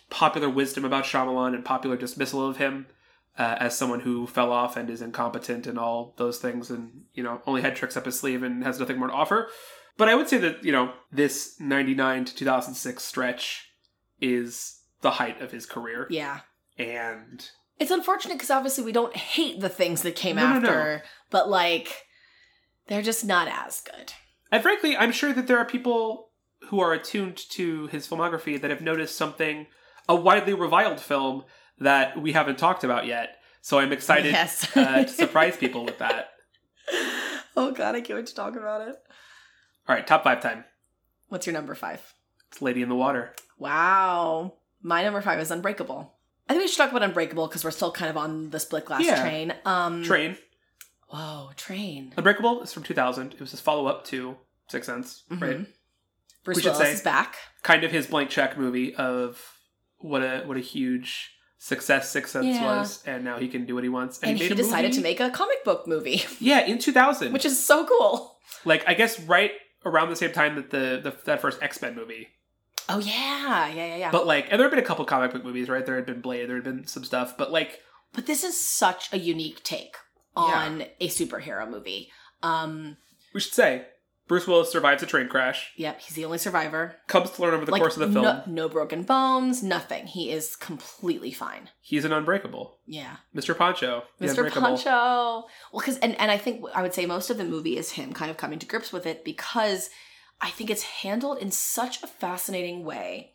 popular 0.09 0.49
wisdom 0.49 0.85
about 0.85 1.05
Shyamalan 1.05 1.53
and 1.55 1.63
popular 1.65 1.95
dismissal 1.97 2.47
of 2.47 2.57
him 2.57 2.87
uh, 3.37 3.55
as 3.59 3.77
someone 3.77 4.01
who 4.01 4.27
fell 4.27 4.51
off 4.51 4.75
and 4.77 4.89
is 4.89 5.01
incompetent 5.01 5.65
and 5.67 5.77
all 5.79 6.13
those 6.17 6.39
things, 6.39 6.69
and 6.69 7.03
you 7.13 7.23
know 7.23 7.41
only 7.45 7.61
had 7.61 7.75
tricks 7.75 7.95
up 7.97 8.05
his 8.05 8.19
sleeve 8.19 8.41
and 8.43 8.63
has 8.63 8.79
nothing 8.79 8.97
more 8.97 9.07
to 9.07 9.13
offer. 9.13 9.49
But 9.97 10.09
I 10.09 10.15
would 10.15 10.27
say 10.27 10.39
that 10.39 10.63
you 10.63 10.71
know 10.71 10.93
this 11.11 11.59
'99 11.59 12.25
to 12.25 12.35
2006 12.35 13.03
stretch 13.03 13.69
is 14.19 14.79
the 15.01 15.11
height 15.11 15.41
of 15.41 15.51
his 15.51 15.65
career, 15.65 16.07
Yeah. 16.09 16.39
And 16.77 17.49
It's 17.79 17.91
unfortunate 17.91 18.35
because 18.35 18.49
obviously 18.51 18.83
we 18.83 18.91
don't 18.91 19.15
hate 19.15 19.59
the 19.59 19.69
things 19.69 20.01
that 20.03 20.15
came 20.15 20.35
No, 20.37 20.53
no, 20.53 20.59
no. 20.59 20.67
after, 20.69 21.03
but 21.29 21.49
like 21.49 22.05
they're 22.87 23.01
just 23.01 23.25
not 23.25 23.47
as 23.47 23.81
good. 23.81 24.13
And 24.51 24.61
frankly, 24.61 24.95
I'm 24.97 25.11
sure 25.11 25.33
that 25.33 25.47
there 25.47 25.57
are 25.57 25.65
people 25.65 26.29
who 26.69 26.79
are 26.79 26.93
attuned 26.93 27.37
to 27.51 27.87
his 27.87 28.07
filmography 28.07 28.59
that 28.61 28.69
have 28.71 28.81
noticed 28.81 29.15
something, 29.15 29.67
a 30.07 30.15
widely 30.15 30.53
reviled 30.53 30.99
film 30.99 31.43
that 31.79 32.21
we 32.21 32.33
haven't 32.33 32.57
talked 32.57 32.83
about 32.83 33.05
yet. 33.05 33.37
So 33.61 33.79
I'm 33.79 33.91
excited 33.93 34.31
Yes. 34.33 34.75
uh, 34.77 35.03
to 35.03 35.07
surprise 35.07 35.57
people 35.57 35.85
with 35.85 35.97
that. 35.99 36.29
oh 37.57 37.71
god, 37.71 37.95
I 37.95 38.01
can't 38.01 38.17
wait 38.19 38.27
to 38.27 38.35
talk 38.35 38.55
about 38.55 38.87
it. 38.87 38.95
All 39.87 39.95
right, 39.95 40.05
top 40.05 40.23
five 40.23 40.41
time. 40.41 40.65
What's 41.29 41.45
your 41.47 41.53
number 41.53 41.73
five? 41.75 42.13
It's 42.51 42.61
Lady 42.61 42.81
in 42.81 42.89
the 42.89 42.95
Water. 42.95 43.33
Wow. 43.57 44.53
My 44.81 45.01
number 45.03 45.21
five 45.21 45.39
is 45.39 45.49
Unbreakable. 45.51 46.12
I 46.53 46.55
think 46.55 46.65
we 46.65 46.67
should 46.67 46.77
talk 46.77 46.91
about 46.91 47.01
Unbreakable 47.01 47.47
because 47.47 47.63
we're 47.63 47.71
still 47.71 47.91
kind 47.91 48.11
of 48.11 48.17
on 48.17 48.51
the 48.51 48.59
split 48.59 48.85
glass 48.85 49.01
Yeah. 49.03 49.19
train. 49.21 49.53
Um 49.65 50.03
Train. 50.03 50.37
Whoa, 51.09 51.49
train. 51.55 52.13
Unbreakable 52.15 52.61
is 52.61 52.71
from 52.71 52.83
2000. 52.83 53.33
It 53.33 53.39
was 53.39 53.51
his 53.51 53.59
follow 53.59 53.87
up 53.87 54.05
to 54.05 54.37
Sixth 54.69 54.85
Sense, 54.87 55.23
Mhm. 55.31 55.41
right? 55.41 55.65
Bruce 56.43 56.57
We 56.57 56.61
should 56.63 56.71
Willis 56.73 56.87
say- 56.89 56.93
is 56.93 57.01
back. 57.01 57.37
Kind 57.63 57.83
of 57.83 57.91
his 57.91 58.05
blank 58.07 58.29
check 58.29 58.55
movie 58.57 58.93
of 58.95 59.57
what 59.97 60.21
a 60.21 60.43
what 60.45 60.57
a 60.57 60.59
huge 60.59 61.31
success 61.57 62.09
Sixth 62.11 62.33
Sense 62.33 62.45
Yeah. 62.45 62.65
was, 62.65 63.01
and 63.05 63.23
now 63.23 63.37
he 63.39 63.47
can 63.47 63.65
do 63.65 63.73
what 63.75 63.83
he 63.83 63.89
wants. 63.89 64.19
And, 64.21 64.33
made 64.37 64.45
he 64.47 64.51
a 64.51 64.55
decided 64.55 64.89
movie- 64.91 64.97
to 64.97 65.03
make 65.03 65.19
a 65.19 65.29
comic 65.31 65.63
book 65.63 65.87
movie, 65.87 66.23
yeah 66.39 66.59
in 66.65 66.77
2000, 66.77 67.33
which 67.33 67.45
is 67.45 67.63
so 67.63 67.85
cool. 67.85 68.37
like 68.65 68.83
I 68.87 68.93
guess 68.93 69.19
right 69.21 69.51
around 69.85 70.09
the 70.09 70.15
same 70.15 70.31
time 70.33 70.55
that 70.55 70.69
the, 70.71 70.99
the 71.03 71.15
that 71.25 71.41
first 71.41 71.61
X 71.63 71.81
Men 71.81 71.95
movie. 71.95 72.27
Oh 72.89 72.99
yeah, 72.99 73.67
yeah, 73.67 73.85
yeah, 73.85 73.95
yeah. 73.97 74.11
But 74.11 74.27
like, 74.27 74.45
and 74.49 74.59
there 74.59 74.67
had 74.67 74.71
been 74.75 74.83
a 74.83 74.87
couple 74.87 75.05
comic 75.05 75.31
book 75.31 75.43
movies, 75.43 75.69
right? 75.69 75.85
There 75.85 75.95
had 75.95 76.05
been 76.05 76.21
Blade, 76.21 76.49
there 76.49 76.55
had 76.55 76.63
been 76.63 76.85
some 76.85 77.03
stuff, 77.03 77.37
but 77.37 77.51
like, 77.51 77.81
But 78.13 78.25
this 78.25 78.43
is 78.43 78.59
such 78.59 79.11
a 79.13 79.17
unique 79.17 79.63
take 79.63 79.95
on 80.35 80.83
a 80.99 81.07
superhero 81.09 81.69
movie. 81.69 82.11
Um, 82.41 82.97
we 83.33 83.39
should 83.39 83.53
say 83.53 83.85
Bruce 84.27 84.47
Willis 84.47 84.71
survives 84.71 85.03
a 85.03 85.05
train 85.05 85.27
crash, 85.27 85.71
yep, 85.75 85.99
he's 85.99 86.15
the 86.15 86.25
only 86.25 86.37
survivor. 86.37 86.95
comes 87.07 87.31
to 87.31 87.41
learn 87.41 87.53
over 87.53 87.65
the 87.65 87.71
like 87.71 87.81
course 87.81 87.97
of 87.97 88.07
the 88.07 88.13
film 88.13 88.23
no, 88.23 88.43
no 88.47 88.69
broken 88.69 89.03
bones, 89.03 89.61
nothing. 89.61 90.07
He 90.07 90.31
is 90.31 90.55
completely 90.55 91.31
fine. 91.31 91.69
he's 91.81 92.05
an 92.05 92.13
unbreakable, 92.13 92.79
Yeah, 92.85 93.17
Mr. 93.35 93.57
Poncho, 93.57 94.03
Mr. 94.21 94.49
Poncho. 94.51 94.89
Well, 94.89 95.47
because 95.73 95.97
and 95.99 96.19
and 96.19 96.31
I 96.31 96.37
think 96.37 96.63
I 96.73 96.81
would 96.81 96.93
say 96.93 97.05
most 97.05 97.29
of 97.29 97.37
the 97.37 97.45
movie 97.45 97.77
is 97.77 97.91
him 97.91 98.13
kind 98.13 98.31
of 98.31 98.37
coming 98.37 98.59
to 98.59 98.65
grips 98.65 98.93
with 98.93 99.05
it 99.05 99.23
because 99.25 99.89
I 100.41 100.49
think 100.49 100.69
it's 100.69 100.83
handled 100.83 101.37
in 101.39 101.51
such 101.51 102.03
a 102.03 102.07
fascinating 102.07 102.83
way. 102.83 103.33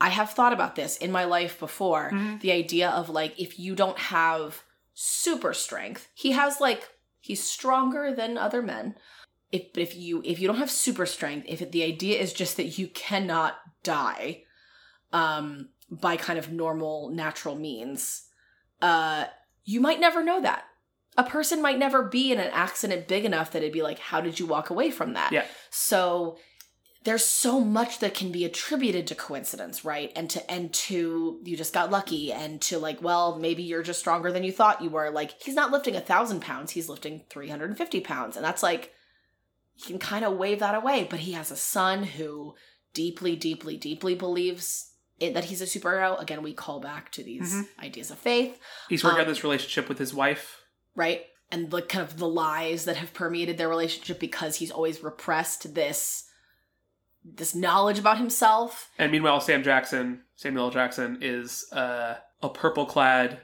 I 0.00 0.10
have 0.10 0.30
thought 0.30 0.52
about 0.52 0.76
this 0.76 0.96
in 0.96 1.10
my 1.12 1.24
life 1.24 1.58
before. 1.58 2.10
Mhm. 2.12 2.40
The 2.40 2.52
idea 2.52 2.88
of 2.88 3.08
like 3.08 3.38
if 3.38 3.58
you 3.58 3.74
don't 3.74 3.98
have 3.98 4.62
super 4.94 5.52
strength, 5.52 6.08
he 6.14 6.32
has 6.32 6.60
like 6.60 6.88
he's 7.20 7.42
stronger 7.42 8.14
than 8.14 8.38
other 8.38 8.62
men. 8.62 8.94
If 9.50 9.72
but 9.72 9.82
if 9.82 9.96
you 9.96 10.22
if 10.24 10.38
you 10.38 10.46
don't 10.46 10.58
have 10.58 10.70
super 10.70 11.06
strength, 11.06 11.46
if 11.48 11.60
it, 11.62 11.72
the 11.72 11.82
idea 11.82 12.18
is 12.18 12.32
just 12.32 12.56
that 12.56 12.78
you 12.78 12.88
cannot 12.88 13.56
die, 13.82 14.44
um, 15.12 15.70
by 15.90 16.16
kind 16.16 16.38
of 16.38 16.52
normal 16.52 17.10
natural 17.10 17.54
means, 17.56 18.28
uh, 18.82 19.24
you 19.64 19.80
might 19.80 20.00
never 20.00 20.22
know 20.22 20.40
that. 20.40 20.64
A 21.18 21.24
person 21.24 21.60
might 21.60 21.78
never 21.78 22.02
be 22.02 22.32
in 22.32 22.38
an 22.38 22.50
accident 22.52 23.08
big 23.08 23.24
enough 23.26 23.50
that 23.52 23.58
it'd 23.62 23.72
be 23.72 23.82
like, 23.82 23.98
how 23.98 24.20
did 24.20 24.38
you 24.38 24.46
walk 24.46 24.70
away 24.70 24.90
from 24.90 25.14
that? 25.14 25.32
Yeah. 25.32 25.44
So 25.68 26.38
there's 27.04 27.24
so 27.24 27.60
much 27.60 27.98
that 27.98 28.14
can 28.14 28.30
be 28.30 28.44
attributed 28.44 29.06
to 29.08 29.14
coincidence, 29.14 29.84
right? 29.84 30.12
And 30.14 30.30
to 30.30 30.50
and 30.50 30.72
to 30.74 31.40
you 31.42 31.56
just 31.56 31.74
got 31.74 31.90
lucky, 31.90 32.32
and 32.32 32.60
to 32.62 32.78
like, 32.78 33.02
well, 33.02 33.38
maybe 33.38 33.62
you're 33.62 33.82
just 33.82 34.00
stronger 34.00 34.30
than 34.32 34.44
you 34.44 34.52
thought 34.52 34.80
you 34.82 34.90
were. 34.90 35.10
Like 35.10 35.34
he's 35.42 35.54
not 35.54 35.72
lifting 35.72 35.96
a 35.96 36.00
thousand 36.00 36.40
pounds; 36.40 36.72
he's 36.72 36.88
lifting 36.88 37.22
three 37.30 37.48
hundred 37.48 37.70
and 37.70 37.78
fifty 37.78 38.00
pounds, 38.00 38.36
and 38.36 38.44
that's 38.44 38.62
like 38.62 38.92
you 39.76 39.86
can 39.86 39.98
kind 39.98 40.24
of 40.24 40.36
wave 40.36 40.60
that 40.60 40.74
away. 40.74 41.06
But 41.08 41.20
he 41.20 41.32
has 41.32 41.50
a 41.50 41.56
son 41.56 42.02
who 42.04 42.54
deeply, 42.94 43.36
deeply, 43.36 43.76
deeply 43.76 44.14
believes 44.14 44.92
it, 45.18 45.34
that 45.34 45.44
he's 45.46 45.62
a 45.62 45.66
superhero. 45.66 46.20
Again, 46.20 46.42
we 46.42 46.52
call 46.52 46.80
back 46.80 47.10
to 47.12 47.22
these 47.22 47.52
Mhm. 47.54 47.68
ideas 47.82 48.10
of 48.10 48.18
faith 48.18 48.58
He's 48.88 49.02
working 49.04 49.18
Um, 49.20 49.26
on 49.26 49.28
this 49.28 49.42
relationship 49.44 49.88
with 49.88 49.98
his 49.98 50.12
wife. 50.14 50.57
Right? 50.98 51.22
And 51.50 51.70
the 51.70 51.80
kind 51.80 52.04
of 52.06 52.18
the 52.18 52.28
lies 52.28 52.84
that 52.84 52.98
have 52.98 53.14
permeated 53.14 53.56
their 53.56 53.68
relationship 53.70 54.18
because 54.18 54.56
he's 54.56 54.70
always 54.70 55.02
repressed 55.02 55.74
this 55.74 56.24
this 57.24 57.54
knowledge 57.54 57.98
about 57.98 58.18
himself. 58.18 58.90
And 58.98 59.10
meanwhile, 59.12 59.40
Sam 59.40 59.62
Jackson, 59.62 60.22
Samuel 60.36 60.66
L. 60.66 60.70
Jackson, 60.70 61.18
is 61.20 61.70
uh, 61.72 62.16
a 62.42 62.48
purple 62.48 62.86
clad, 62.86 63.40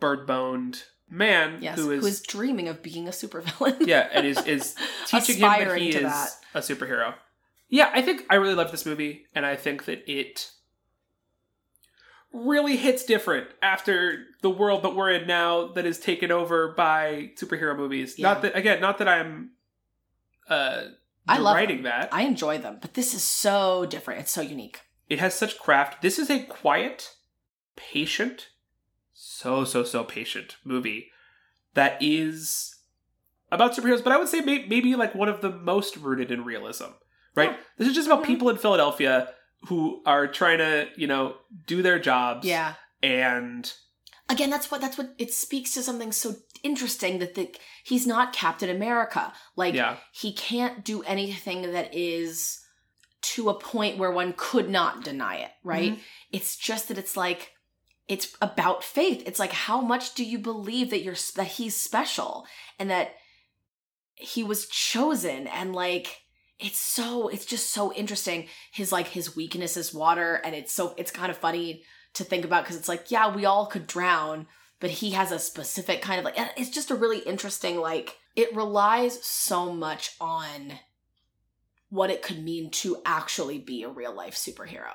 bird 0.00 0.26
boned 0.26 0.84
man 1.10 1.58
Yes, 1.60 1.78
who 1.78 1.90
is, 1.90 2.00
who 2.02 2.06
is 2.06 2.20
dreaming 2.22 2.68
of 2.68 2.82
being 2.82 3.06
a 3.06 3.10
supervillain. 3.10 3.86
yeah, 3.86 4.08
and 4.12 4.26
is 4.26 4.38
is 4.46 4.74
teaching 5.06 5.36
him 5.36 5.42
that 5.42 5.78
he 5.78 5.90
is 5.90 6.02
that. 6.02 6.30
a 6.54 6.60
superhero. 6.60 7.14
Yeah, 7.68 7.90
I 7.92 8.02
think 8.02 8.24
I 8.30 8.34
really 8.36 8.54
love 8.54 8.70
this 8.70 8.84
movie, 8.86 9.26
and 9.34 9.44
I 9.46 9.56
think 9.56 9.84
that 9.86 10.10
it 10.10 10.50
really 12.32 12.76
hits 12.76 13.04
different 13.04 13.48
after 13.62 14.24
the 14.40 14.50
world 14.50 14.82
that 14.82 14.94
we're 14.94 15.10
in 15.10 15.26
now 15.26 15.68
that 15.68 15.84
is 15.86 15.98
taken 15.98 16.30
over 16.30 16.68
by 16.72 17.30
superhero 17.40 17.76
movies. 17.76 18.18
Yeah. 18.18 18.28
Not 18.32 18.42
that 18.42 18.56
again, 18.56 18.80
not 18.80 18.98
that 18.98 19.08
I'm 19.08 19.50
uh 20.48 20.84
I 21.28 21.38
love 21.38 21.54
writing 21.56 21.82
that. 21.84 22.08
I 22.12 22.22
enjoy 22.22 22.58
them, 22.58 22.78
but 22.80 22.94
this 22.94 23.14
is 23.14 23.22
so 23.22 23.86
different. 23.86 24.20
It's 24.20 24.32
so 24.32 24.40
unique. 24.40 24.80
It 25.08 25.18
has 25.20 25.34
such 25.34 25.58
craft. 25.58 26.02
This 26.02 26.18
is 26.18 26.30
a 26.30 26.42
quiet, 26.44 27.14
patient, 27.76 28.48
so 29.12 29.64
so 29.64 29.84
so 29.84 30.02
patient 30.02 30.56
movie 30.64 31.10
that 31.74 31.96
is 32.02 32.76
about 33.50 33.72
superheroes, 33.74 34.02
but 34.02 34.12
I 34.12 34.16
would 34.16 34.28
say 34.28 34.40
may- 34.40 34.66
maybe 34.66 34.96
like 34.96 35.14
one 35.14 35.28
of 35.28 35.42
the 35.42 35.50
most 35.50 35.96
rooted 35.96 36.30
in 36.32 36.44
realism. 36.44 36.86
Right? 37.34 37.50
Yeah. 37.50 37.56
This 37.78 37.88
is 37.88 37.94
just 37.94 38.06
about 38.08 38.22
Mhm. 38.24 38.26
people 38.26 38.48
in 38.50 38.56
Philadelphia 38.58 39.32
who 39.68 40.02
are 40.06 40.26
trying 40.26 40.58
to, 40.58 40.88
you 40.96 41.06
know, 41.06 41.36
do 41.66 41.82
their 41.82 41.98
jobs. 41.98 42.46
Yeah. 42.46 42.74
And 43.02 43.72
Again, 44.28 44.50
that's 44.50 44.70
what 44.70 44.80
that's 44.80 44.96
what 44.96 45.14
it 45.18 45.32
speaks 45.32 45.74
to 45.74 45.82
something 45.82 46.10
so 46.10 46.36
interesting 46.62 47.18
that 47.18 47.34
the, 47.34 47.54
he's 47.84 48.06
not 48.06 48.32
Captain 48.32 48.70
America. 48.70 49.32
Like 49.56 49.74
yeah, 49.74 49.96
he 50.12 50.32
can't 50.32 50.84
do 50.84 51.02
anything 51.02 51.72
that 51.72 51.94
is 51.94 52.60
to 53.22 53.50
a 53.50 53.54
point 53.54 53.98
where 53.98 54.10
one 54.10 54.32
could 54.36 54.70
not 54.70 55.04
deny 55.04 55.36
it, 55.36 55.50
right? 55.62 55.92
Mhm. 55.92 55.98
It's 56.30 56.56
just 56.56 56.88
that 56.88 56.98
it's 56.98 57.16
like 57.16 57.50
it's 58.08 58.34
about 58.40 58.82
faith. 58.84 59.22
It's 59.26 59.38
like 59.38 59.52
how 59.52 59.80
much 59.80 60.14
do 60.14 60.24
you 60.24 60.38
believe 60.38 60.90
that 60.90 61.02
you're 61.02 61.16
that 61.36 61.48
he's 61.48 61.76
special 61.76 62.46
and 62.78 62.88
that 62.90 63.14
he 64.14 64.42
was 64.42 64.66
chosen 64.66 65.46
and 65.46 65.74
like 65.74 66.22
it's 66.62 66.78
so 66.78 67.28
it's 67.28 67.44
just 67.44 67.70
so 67.70 67.92
interesting 67.92 68.46
his 68.70 68.92
like 68.92 69.08
his 69.08 69.36
weakness 69.36 69.76
is 69.76 69.92
water 69.92 70.40
and 70.44 70.54
it's 70.54 70.72
so 70.72 70.94
it's 70.96 71.10
kind 71.10 71.30
of 71.30 71.36
funny 71.36 71.82
to 72.14 72.24
think 72.24 72.44
about 72.44 72.64
because 72.64 72.76
it's 72.76 72.88
like 72.88 73.10
yeah 73.10 73.34
we 73.34 73.44
all 73.44 73.66
could 73.66 73.86
drown 73.86 74.46
but 74.80 74.90
he 74.90 75.10
has 75.10 75.30
a 75.32 75.38
specific 75.38 76.00
kind 76.02 76.18
of 76.18 76.24
like 76.24 76.34
it's 76.56 76.70
just 76.70 76.90
a 76.90 76.94
really 76.94 77.18
interesting 77.20 77.78
like 77.78 78.16
it 78.34 78.54
relies 78.54 79.24
so 79.24 79.72
much 79.72 80.16
on 80.20 80.78
what 81.92 82.10
it 82.10 82.22
could 82.22 82.42
mean 82.42 82.70
to 82.70 82.96
actually 83.04 83.58
be 83.58 83.82
a 83.82 83.88
real 83.88 84.14
life 84.14 84.34
superhero. 84.34 84.94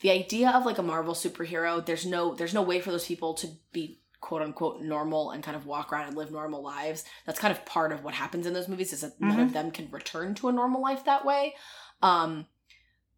The 0.00 0.10
idea 0.10 0.50
of 0.50 0.66
like 0.66 0.76
a 0.76 0.82
marvel 0.82 1.14
superhero 1.14 1.84
there's 1.84 2.04
no 2.04 2.34
there's 2.34 2.52
no 2.52 2.60
way 2.60 2.80
for 2.80 2.90
those 2.90 3.06
people 3.06 3.32
to 3.34 3.48
be 3.72 4.02
quote 4.26 4.42
unquote 4.42 4.80
normal 4.80 5.30
and 5.32 5.44
kind 5.44 5.56
of 5.56 5.66
walk 5.66 5.92
around 5.92 6.08
and 6.08 6.16
live 6.16 6.30
normal 6.32 6.62
lives 6.62 7.04
that's 7.26 7.38
kind 7.38 7.52
of 7.52 7.64
part 7.66 7.92
of 7.92 8.02
what 8.02 8.14
happens 8.14 8.46
in 8.46 8.54
those 8.54 8.68
movies 8.68 8.92
is 8.92 9.02
that 9.02 9.20
none 9.20 9.36
Mhm. 9.38 9.42
of 9.46 9.52
them 9.52 9.70
can 9.70 9.90
return 9.90 10.34
to 10.36 10.48
a 10.48 10.52
normal 10.52 10.80
life 10.80 11.04
that 11.04 11.24
way 11.26 11.54
um 12.00 12.46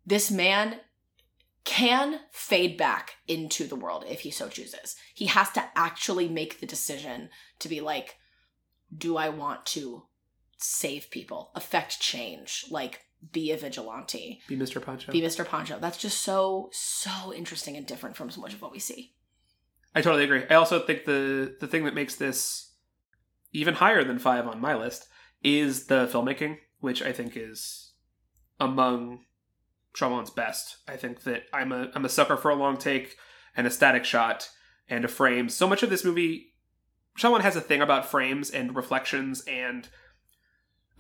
this 0.05 0.31
man 0.31 0.81
can 1.65 2.21
fade 2.31 2.77
back 2.77 3.15
into 3.27 3.67
the 3.67 3.77
world 3.77 4.05
if 4.09 4.21
he 4.21 4.31
so 4.31 4.49
chooses 4.49 4.97
he 5.15 5.27
has 5.27 5.51
to 5.51 5.63
actually 5.77 6.29
make 6.29 6.59
the 6.61 6.67
decision 6.67 7.29
to 7.61 7.69
be 7.69 7.81
like 7.81 8.17
do 8.97 9.17
I 9.17 9.29
want 9.31 9.67
to 9.67 10.05
save 10.59 11.11
people, 11.11 11.51
affect 11.57 12.01
change, 12.01 12.65
like 12.71 13.01
be 13.33 13.51
a 13.51 13.57
vigilante, 13.57 14.41
Be 14.47 14.57
Mr. 14.57 14.81
Poncho. 14.81 15.11
be 15.13 15.21
Mr. 15.21 15.45
Poncho? 15.45 15.79
That's 15.81 15.99
just 15.99 16.21
so 16.21 16.71
so 16.73 17.35
interesting 17.35 17.77
and 17.77 17.85
different 17.85 18.17
from 18.17 18.31
so 18.31 18.41
much 18.41 18.55
of 18.55 18.63
what 18.63 18.71
we 18.73 18.79
see. 18.79 19.13
I 19.97 20.03
totally 20.03 20.25
agree. 20.25 20.45
I 20.51 20.55
also 20.55 20.79
think 20.79 21.07
the 21.07 21.57
the 21.59 21.67
thing 21.67 21.85
that 21.85 21.95
makes 21.95 22.17
this 22.17 22.75
even 23.53 23.75
higher 23.75 24.05
than 24.05 24.19
five 24.19 24.47
on 24.47 24.61
my 24.61 24.75
list 24.75 25.09
is 25.43 25.87
the 25.87 26.07
filmmaking, 26.07 26.59
which 26.81 27.03
I 27.03 27.13
think 27.13 27.33
is 27.35 27.95
among 28.61 29.21
Shyamalan's 29.97 30.31
best. 30.31 30.77
I 30.87 30.97
think 30.97 31.23
that 31.23 31.45
I'm 31.51 31.73
a 31.73 31.91
I'm 31.95 32.05
a 32.05 32.11
sucker 32.11 32.37
for 32.37 32.51
a 32.51 32.55
long 32.55 32.77
take 32.77 33.17
and 33.57 33.67
a 33.67 33.71
static 33.71 34.05
shot 34.05 34.51
and 34.87 35.03
a 35.03 35.09
frame. 35.09 35.49
So 35.49 35.67
much 35.67 35.83
of 35.83 35.89
this 35.89 36.05
movie, 36.05 36.53
Shyamalan 37.19 37.41
has 37.41 37.57
a 37.57 37.63
thing 37.63 37.81
about 37.81 38.05
frames 38.05 38.51
and 38.51 38.77
reflections 38.77 39.43
and 39.49 39.89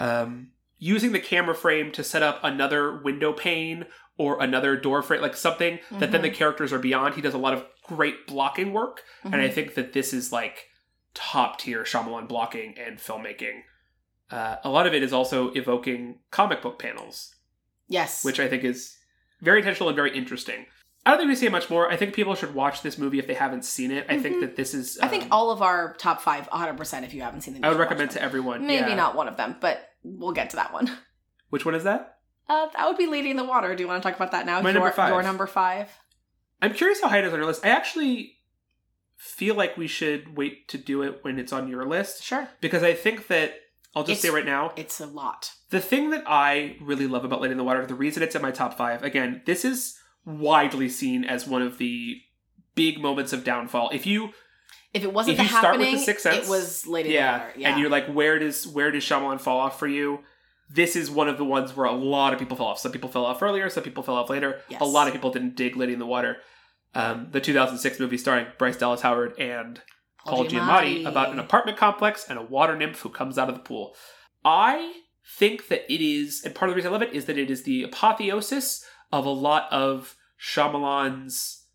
um, 0.00 0.52
using 0.78 1.12
the 1.12 1.20
camera 1.20 1.54
frame 1.54 1.92
to 1.92 2.02
set 2.02 2.22
up 2.22 2.40
another 2.42 2.96
window 3.02 3.34
pane 3.34 3.84
or 4.18 4.42
another 4.42 4.76
door 4.76 5.02
frame, 5.02 5.20
like 5.20 5.36
something 5.36 5.78
that 5.98 6.10
then 6.10 6.22
the 6.22 6.30
characters 6.30 6.72
are 6.72 6.78
beyond. 6.78 7.14
He 7.14 7.20
does 7.20 7.34
a 7.34 7.38
lot 7.38 7.52
of 7.52 7.64
great 7.86 8.26
blocking 8.26 8.72
work, 8.72 9.02
and 9.24 9.34
I 9.36 9.48
Mhm. 9.48 9.52
think 9.54 9.74
that 9.74 9.92
this 9.92 10.12
is 10.12 10.32
like 10.32 10.68
top 11.14 11.58
tier 11.58 11.82
Shyamalan 11.84 12.28
blocking 12.28 12.78
and 12.78 12.98
filmmaking. 12.98 13.62
Uh, 14.30 14.56
a 14.64 14.68
lot 14.68 14.86
of 14.86 14.94
it 14.94 15.02
is 15.02 15.12
also 15.12 15.50
evoking 15.52 16.18
comic 16.30 16.60
book 16.62 16.78
panels, 16.78 17.34
yes, 17.88 18.24
which 18.24 18.40
I 18.40 18.48
think 18.48 18.64
is 18.64 18.96
very 19.40 19.58
intentional 19.58 19.88
and 19.88 19.96
very 19.96 20.16
interesting. 20.16 20.66
I 21.04 21.10
don't 21.10 21.18
think 21.20 21.28
we 21.28 21.36
say 21.36 21.48
much 21.48 21.70
more. 21.70 21.88
I 21.88 21.96
think 21.96 22.14
people 22.14 22.34
should 22.34 22.52
watch 22.52 22.82
this 22.82 22.98
movie 22.98 23.20
if 23.20 23.28
they 23.28 23.34
haven't 23.34 23.64
seen 23.64 23.92
it. 23.92 24.06
I 24.08 24.18
think 24.18 24.36
Mhm. 24.36 24.40
that 24.40 24.56
this 24.56 24.74
is. 24.74 24.98
I 25.00 25.06
think 25.06 25.24
um, 25.24 25.28
all 25.32 25.50
of 25.52 25.62
our 25.62 25.94
top 25.94 26.20
five, 26.20 26.48
100. 26.50 26.76
percent 26.76 27.04
If 27.06 27.14
you 27.14 27.22
haven't 27.22 27.42
seen 27.42 27.54
them, 27.54 27.64
I 27.64 27.68
would 27.68 27.78
recommend 27.78 28.10
to 28.12 28.22
everyone. 28.22 28.66
Maybe 28.66 28.90
yeah. 28.90 28.96
not 28.96 29.14
one 29.14 29.28
of 29.28 29.36
them, 29.36 29.56
but 29.60 29.88
we'll 30.02 30.32
get 30.32 30.50
to 30.50 30.56
that 30.56 30.72
one. 30.72 30.90
Which 31.50 31.64
one 31.64 31.76
is 31.76 31.84
that? 31.84 32.18
Uh, 32.48 32.66
that 32.76 32.86
would 32.88 32.96
be 32.96 33.06
Lady 33.06 33.30
in 33.30 33.36
the 33.36 33.44
Water. 33.44 33.74
Do 33.76 33.82
you 33.84 33.88
want 33.88 34.02
to 34.02 34.08
talk 34.08 34.16
about 34.16 34.32
that 34.32 34.46
now? 34.46 34.60
My 34.60 34.70
your, 34.70 34.80
number 34.80 34.90
five. 34.90 35.10
Your 35.10 35.22
number 35.22 35.46
five. 35.46 35.88
I'm 36.62 36.72
curious 36.74 37.00
how 37.00 37.08
high 37.08 37.18
it 37.18 37.24
is 37.24 37.32
on 37.32 37.38
your 37.38 37.46
list. 37.46 37.64
I 37.64 37.68
actually 37.68 38.36
feel 39.16 39.54
like 39.54 39.76
we 39.76 39.86
should 39.86 40.36
wait 40.36 40.68
to 40.68 40.78
do 40.78 41.02
it 41.02 41.18
when 41.22 41.38
it's 41.38 41.52
on 41.52 41.68
your 41.68 41.84
list 41.86 42.22
Sure. 42.22 42.48
because 42.60 42.82
I 42.82 42.92
think 42.94 43.26
that 43.28 43.54
I'll 43.94 44.04
just 44.04 44.18
It's- 44.18 44.22
say 44.22 44.28
right 44.34 44.44
now 44.44 44.72
It's 44.76 45.00
a 45.00 45.06
lot. 45.06 45.52
the 45.70 45.80
thing 45.80 46.10
that 46.10 46.22
I 46.26 46.76
really 46.82 47.06
love 47.06 47.24
about 47.24 47.40
Lady 47.40 47.52
in 47.52 47.58
the 47.58 47.64
Water, 47.64 47.86
the 47.86 47.94
reason 47.94 48.22
it's 48.22 48.34
in 48.34 48.42
my 48.42 48.50
top 48.50 48.76
five, 48.76 49.02
again, 49.02 49.42
this 49.46 49.64
is 49.64 49.98
widely 50.26 50.88
seen 50.88 51.24
as 51.24 51.46
one 51.46 51.62
of 51.62 51.78
the 51.78 52.20
big 52.74 53.00
moments 53.00 53.32
of 53.32 53.42
downfall. 53.42 53.90
If 53.92 54.06
you 54.06 54.30
If 54.92 55.02
it 55.04 55.12
wasn't 55.12 55.38
If 55.38 55.42
you 55.44 55.48
start 55.48 55.78
with 55.78 55.86
happening, 55.86 55.94
The 55.96 56.00
Sixth 56.04 56.22
Sense, 56.22 56.46
it 56.46 56.50
was 56.50 56.86
Lady 56.86 57.10
yeah, 57.10 57.34
in 57.34 57.40
the 57.40 57.46
Water. 57.46 57.60
Yeah. 57.60 57.68
and 57.70 57.80
you're 57.80 57.90
like, 57.90 58.06
where 58.06 58.38
does 58.38 58.66
where 58.66 58.90
does 58.90 59.02
Shyamalan 59.04 59.40
fall 59.40 59.58
off 59.60 59.78
for 59.78 59.86
you? 59.88 60.20
This 60.68 60.96
is 60.96 61.10
one 61.10 61.28
of 61.28 61.38
the 61.38 61.44
ones 61.44 61.76
where 61.76 61.86
a 61.86 61.92
lot 61.92 62.32
of 62.32 62.38
people 62.38 62.56
fell 62.56 62.66
off. 62.66 62.78
Some 62.78 62.92
people 62.92 63.08
fell 63.08 63.24
off 63.24 63.40
earlier, 63.42 63.70
some 63.70 63.84
people 63.84 64.02
fell 64.02 64.16
off 64.16 64.28
later. 64.30 64.60
Yes. 64.68 64.80
A 64.80 64.84
lot 64.84 65.06
of 65.06 65.12
people 65.12 65.30
didn't 65.30 65.54
dig 65.56 65.76
Lady 65.76 65.92
in 65.92 65.98
the 65.98 66.06
Water. 66.06 66.38
Um, 66.94 67.28
the 67.30 67.40
2006 67.40 68.00
movie 68.00 68.16
starring 68.18 68.46
Bryce 68.58 68.76
Dallas 68.76 69.02
Howard 69.02 69.38
and 69.38 69.80
Paul 70.24 70.46
Giamatti 70.46 71.06
about 71.06 71.30
an 71.30 71.38
apartment 71.38 71.78
complex 71.78 72.26
and 72.28 72.38
a 72.38 72.42
water 72.42 72.74
nymph 72.76 73.00
who 73.00 73.10
comes 73.10 73.38
out 73.38 73.48
of 73.48 73.54
the 73.54 73.60
pool. 73.60 73.94
I 74.44 74.94
think 75.38 75.68
that 75.68 75.92
it 75.92 76.00
is, 76.04 76.42
and 76.44 76.54
part 76.54 76.68
of 76.68 76.72
the 76.72 76.76
reason 76.76 76.88
I 76.88 76.92
love 76.92 77.02
it 77.02 77.12
is 77.12 77.26
that 77.26 77.38
it 77.38 77.50
is 77.50 77.62
the 77.64 77.82
apotheosis 77.84 78.84
of 79.12 79.24
a 79.26 79.30
lot 79.30 79.70
of 79.72 80.16
Shyamalan's 80.40 81.66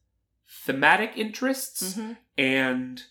thematic 0.65 1.13
interests, 1.15 1.93
Mhm. 1.95 2.17
and 2.37 3.03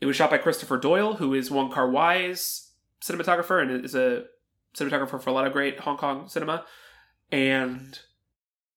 it 0.00 0.06
was 0.06 0.16
shot 0.16 0.30
by 0.30 0.38
Christopher 0.38 0.76
Doyle, 0.78 1.14
who 1.14 1.34
is 1.34 1.50
Wong 1.50 1.70
Kar 1.70 1.90
Wai's 1.90 2.72
cinematographer 3.02 3.60
and 3.62 3.84
is 3.84 3.94
a 3.94 4.24
cinematographer 4.76 5.20
for 5.22 5.30
a 5.30 5.32
lot 5.32 5.46
of 5.46 5.52
great 5.52 5.80
Hong 5.80 5.96
Kong 5.96 6.28
cinema. 6.28 6.64
And 7.32 7.98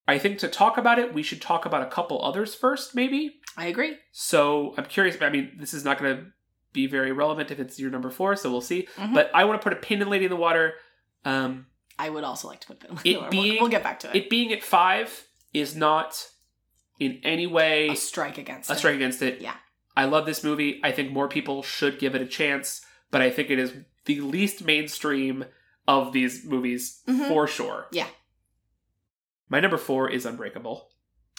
I 0.08 0.18
think 0.20 0.40
to 0.40 0.48
talk 0.48 0.78
about 0.78 1.00
it, 1.00 1.14
we 1.14 1.24
should 1.24 1.42
talk 1.42 1.66
about 1.66 1.82
a 1.82 1.90
couple 1.90 2.24
others 2.24 2.54
first, 2.56 2.96
maybe. 2.96 3.36
I 3.58 3.68
agree. 3.68 3.98
So 4.12 4.74
I'm 4.78 4.86
curious. 4.86 5.18
I 5.22 5.30
mean, 5.30 5.52
this 5.60 5.74
is 5.74 5.84
not 5.86 6.00
going 6.00 6.18
to 6.18 6.26
be 6.72 6.88
very 6.88 7.12
relevant 7.12 7.52
if 7.52 7.60
it's 7.60 7.80
your 7.80 7.92
number 7.92 8.10
four, 8.10 8.36
so 8.36 8.52
we'll 8.52 8.62
see. 8.62 8.88
Mhm. 8.98 9.14
But 9.14 9.30
I 9.34 9.46
want 9.46 9.62
to 9.62 9.64
put 9.64 9.74
a 9.74 9.80
pin 9.80 10.02
in 10.02 10.10
Lady 10.10 10.26
in 10.26 10.32
the 10.32 10.36
Water. 10.38 10.74
Um, 11.24 11.68
I 12.00 12.10
would 12.10 12.24
also 12.24 12.48
like 12.48 12.62
to 12.62 12.68
put 12.68 12.80
pin 12.80 12.90
in 12.92 12.96
Lady 12.98 13.10
It 13.10 13.14
in 13.14 13.16
the 13.16 13.20
Water. 13.22 13.32
being- 13.32 13.50
we'll, 13.54 13.60
we'll 13.62 13.70
get 13.70 13.84
back 13.84 14.00
to 14.00 14.10
it. 14.10 14.16
it 14.16 14.30
being 14.30 14.52
at 14.52 14.64
five 14.64 15.28
is 15.54 15.76
not 15.76 16.30
in 17.00 17.20
any 17.24 17.46
way 17.48 17.90
a 17.90 17.96
strike 17.96 18.38
against 18.38 18.70
a 18.70 18.74
it. 18.74 18.78
strike 18.78 18.96
against 18.96 19.22
it. 19.22 19.40
Yeah. 19.42 19.56
I 19.96 20.06
love 20.06 20.26
this 20.26 20.44
movie. 20.44 20.80
I 20.84 20.92
think 20.92 21.12
more 21.12 21.28
people 21.28 21.62
should 21.62 22.00
give 22.00 22.16
it 22.16 22.22
a 22.22 22.26
chance, 22.26 22.84
but 23.12 23.22
I 23.22 23.30
think 23.30 23.52
it 23.52 23.60
is 23.60 23.74
the 24.06 24.22
least 24.22 24.64
mainstream 24.66 25.46
of 25.88 26.14
these 26.14 26.46
movies 26.46 27.02
Mhm. 27.08 27.28
for 27.28 27.48
sure. 27.48 27.88
Yeah. 27.92 28.08
My 29.50 29.60
number 29.60 29.78
four 29.78 30.10
is 30.10 30.26
Unbreakable. 30.26 30.90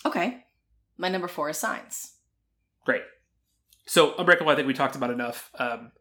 Okay. 0.05 0.45
My 0.97 1.09
number 1.09 1.29
four 1.29 1.49
is 1.51 1.59
Signs. 1.59 2.17
Great. 2.85 3.03
So 3.87 4.15
Unbreakable, 4.17 4.51
I 4.51 4.55
think 4.55 4.67
we 4.69 4.75
talked 4.75 4.97
about 4.97 5.11
enough. 5.11 5.51
Um, 5.59 5.93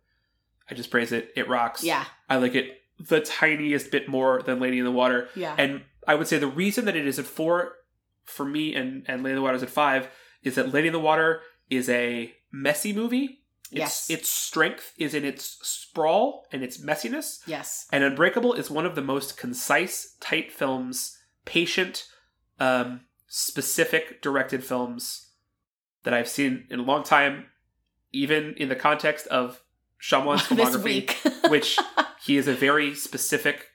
I 0.70 0.76
just 0.76 0.92
praise 0.92 1.12
it. 1.12 1.32
It 1.36 1.48
rocks. 1.50 1.84
Yeah. 1.84 2.06
I 2.30 2.38
like 2.38 2.56
it 2.56 2.80
the 3.00 3.20
tiniest 3.22 3.92
bit 3.92 4.08
more 4.08 4.42
than 4.42 4.60
Lady 4.60 4.80
in 4.80 4.86
the 4.86 4.92
Water. 4.92 5.30
Yeah. 5.36 5.56
And 5.58 5.84
I 6.08 6.16
would 6.16 6.28
say 6.28 6.38
the 6.38 6.48
reason 6.48 6.86
that 6.86 6.96
it 6.96 7.08
is 7.08 7.18
at 7.20 7.26
four 7.26 7.76
for 8.26 8.46
me 8.46 8.76
and, 8.76 9.04
and 9.08 9.24
Lady 9.24 9.32
in 9.32 9.36
the 9.38 9.42
Water 9.42 9.56
is 9.56 9.64
at 9.64 9.70
five 9.70 10.10
is 10.44 10.56
that 10.56 10.74
Lady 10.74 10.88
in 10.88 10.94
the 10.94 11.00
Water 11.00 11.42
is 11.70 11.90
a 11.90 12.34
messy 12.52 12.94
movie. 12.94 13.43
Its, 13.74 13.80
Yes. 13.80 14.10
Its 14.10 14.30
strength 14.30 14.94
is 14.98 15.14
in 15.14 15.26
its 15.26 15.58
sprawl 15.62 16.46
and 16.52 16.64
its 16.64 16.78
messiness. 16.78 17.40
yes. 17.48 17.88
And 17.92 18.04
Unbreakable 18.04 18.54
is 18.54 18.70
one 18.72 18.86
of 18.86 18.96
the 18.96 19.02
most 19.02 19.38
concise, 19.38 20.16
tight 20.20 20.52
films, 20.52 21.18
patient, 21.46 22.08
um, 22.60 23.02
specific 23.28 24.22
directed 24.22 24.64
films 24.64 25.32
that 26.04 26.14
I've 26.14 26.30
seen 26.30 26.68
in 26.70 26.80
a 26.80 26.84
long 26.84 27.04
time, 27.04 27.46
even 28.12 28.54
in 28.58 28.70
the 28.70 28.76
context 28.76 29.28
of 29.28 29.62
Shyamalan's 30.02 30.44
filmography 30.48 31.50
which 31.50 31.80
he 32.24 32.38
is 32.38 32.48
a 32.48 32.54
very 32.54 32.94
specific, 32.94 33.70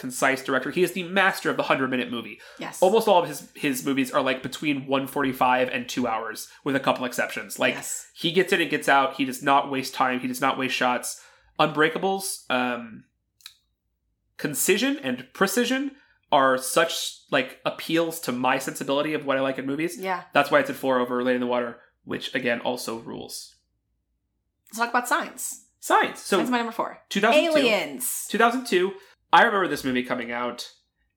concise 0.00 0.42
director. 0.42 0.70
He 0.70 0.82
is 0.82 0.92
the 0.92 1.02
master 1.02 1.50
of 1.50 1.58
the 1.58 1.64
hundred 1.64 1.90
minute 1.90 2.10
movie. 2.10 2.40
yes. 2.58 2.80
Almost 2.80 3.06
all 3.06 3.22
of 3.22 3.28
his 3.28 3.48
his 3.54 3.84
movies 3.84 4.10
are 4.10 4.22
like 4.22 4.42
between 4.42 4.86
one 4.86 5.06
forty 5.06 5.32
five 5.32 5.68
and 5.68 5.88
two 5.88 6.08
hours, 6.08 6.48
with 6.64 6.74
a 6.74 6.80
couple 6.80 7.04
exceptions. 7.04 7.58
Like 7.58 7.74
yes. 7.74 8.10
he 8.14 8.32
gets 8.32 8.52
in 8.52 8.60
and 8.62 8.70
gets 8.70 8.88
out. 8.88 9.16
He 9.16 9.26
does 9.26 9.42
not 9.42 9.70
waste 9.70 9.94
time. 9.94 10.20
He 10.20 10.26
does 10.26 10.40
not 10.40 10.58
waste 10.58 10.74
shots. 10.74 11.22
Unbreakables, 11.60 12.50
um, 12.50 13.04
concision 14.38 14.98
and 15.02 15.26
precision 15.34 15.92
are 16.32 16.56
such 16.56 17.18
like 17.30 17.58
appeals 17.66 18.20
to 18.20 18.32
my 18.32 18.58
sensibility 18.58 19.12
of 19.12 19.26
what 19.26 19.36
I 19.36 19.40
like 19.40 19.58
in 19.58 19.66
movies. 19.66 19.98
Yeah. 19.98 20.22
That's 20.32 20.50
why 20.50 20.60
it's 20.60 20.70
at 20.70 20.76
four 20.76 20.98
over 20.98 21.22
Lady 21.22 21.34
in 21.34 21.40
the 21.40 21.46
Water, 21.46 21.78
which 22.04 22.34
again 22.34 22.60
also 22.60 22.98
rules. 22.98 23.54
Let's 24.68 24.78
talk 24.78 24.90
about 24.90 25.08
Signs. 25.08 25.66
Signs. 25.80 26.20
So 26.20 26.36
That's 26.36 26.50
my 26.50 26.58
number 26.58 26.72
four. 26.72 26.98
2002. 27.08 27.58
Aliens. 27.58 28.26
2002 28.28 28.92
i 29.32 29.42
remember 29.42 29.68
this 29.68 29.84
movie 29.84 30.02
coming 30.02 30.30
out 30.32 30.70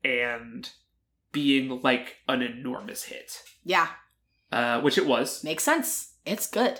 and 0.03 0.69
being 1.31 1.81
like 1.81 2.17
an 2.27 2.41
enormous 2.41 3.03
hit 3.03 3.41
Yeah. 3.63 3.87
uh, 4.51 4.81
which 4.81 4.97
it 4.97 5.05
was 5.05 5.43
Makes 5.43 5.63
sense. 5.63 6.13
It's 6.25 6.47
good. 6.47 6.79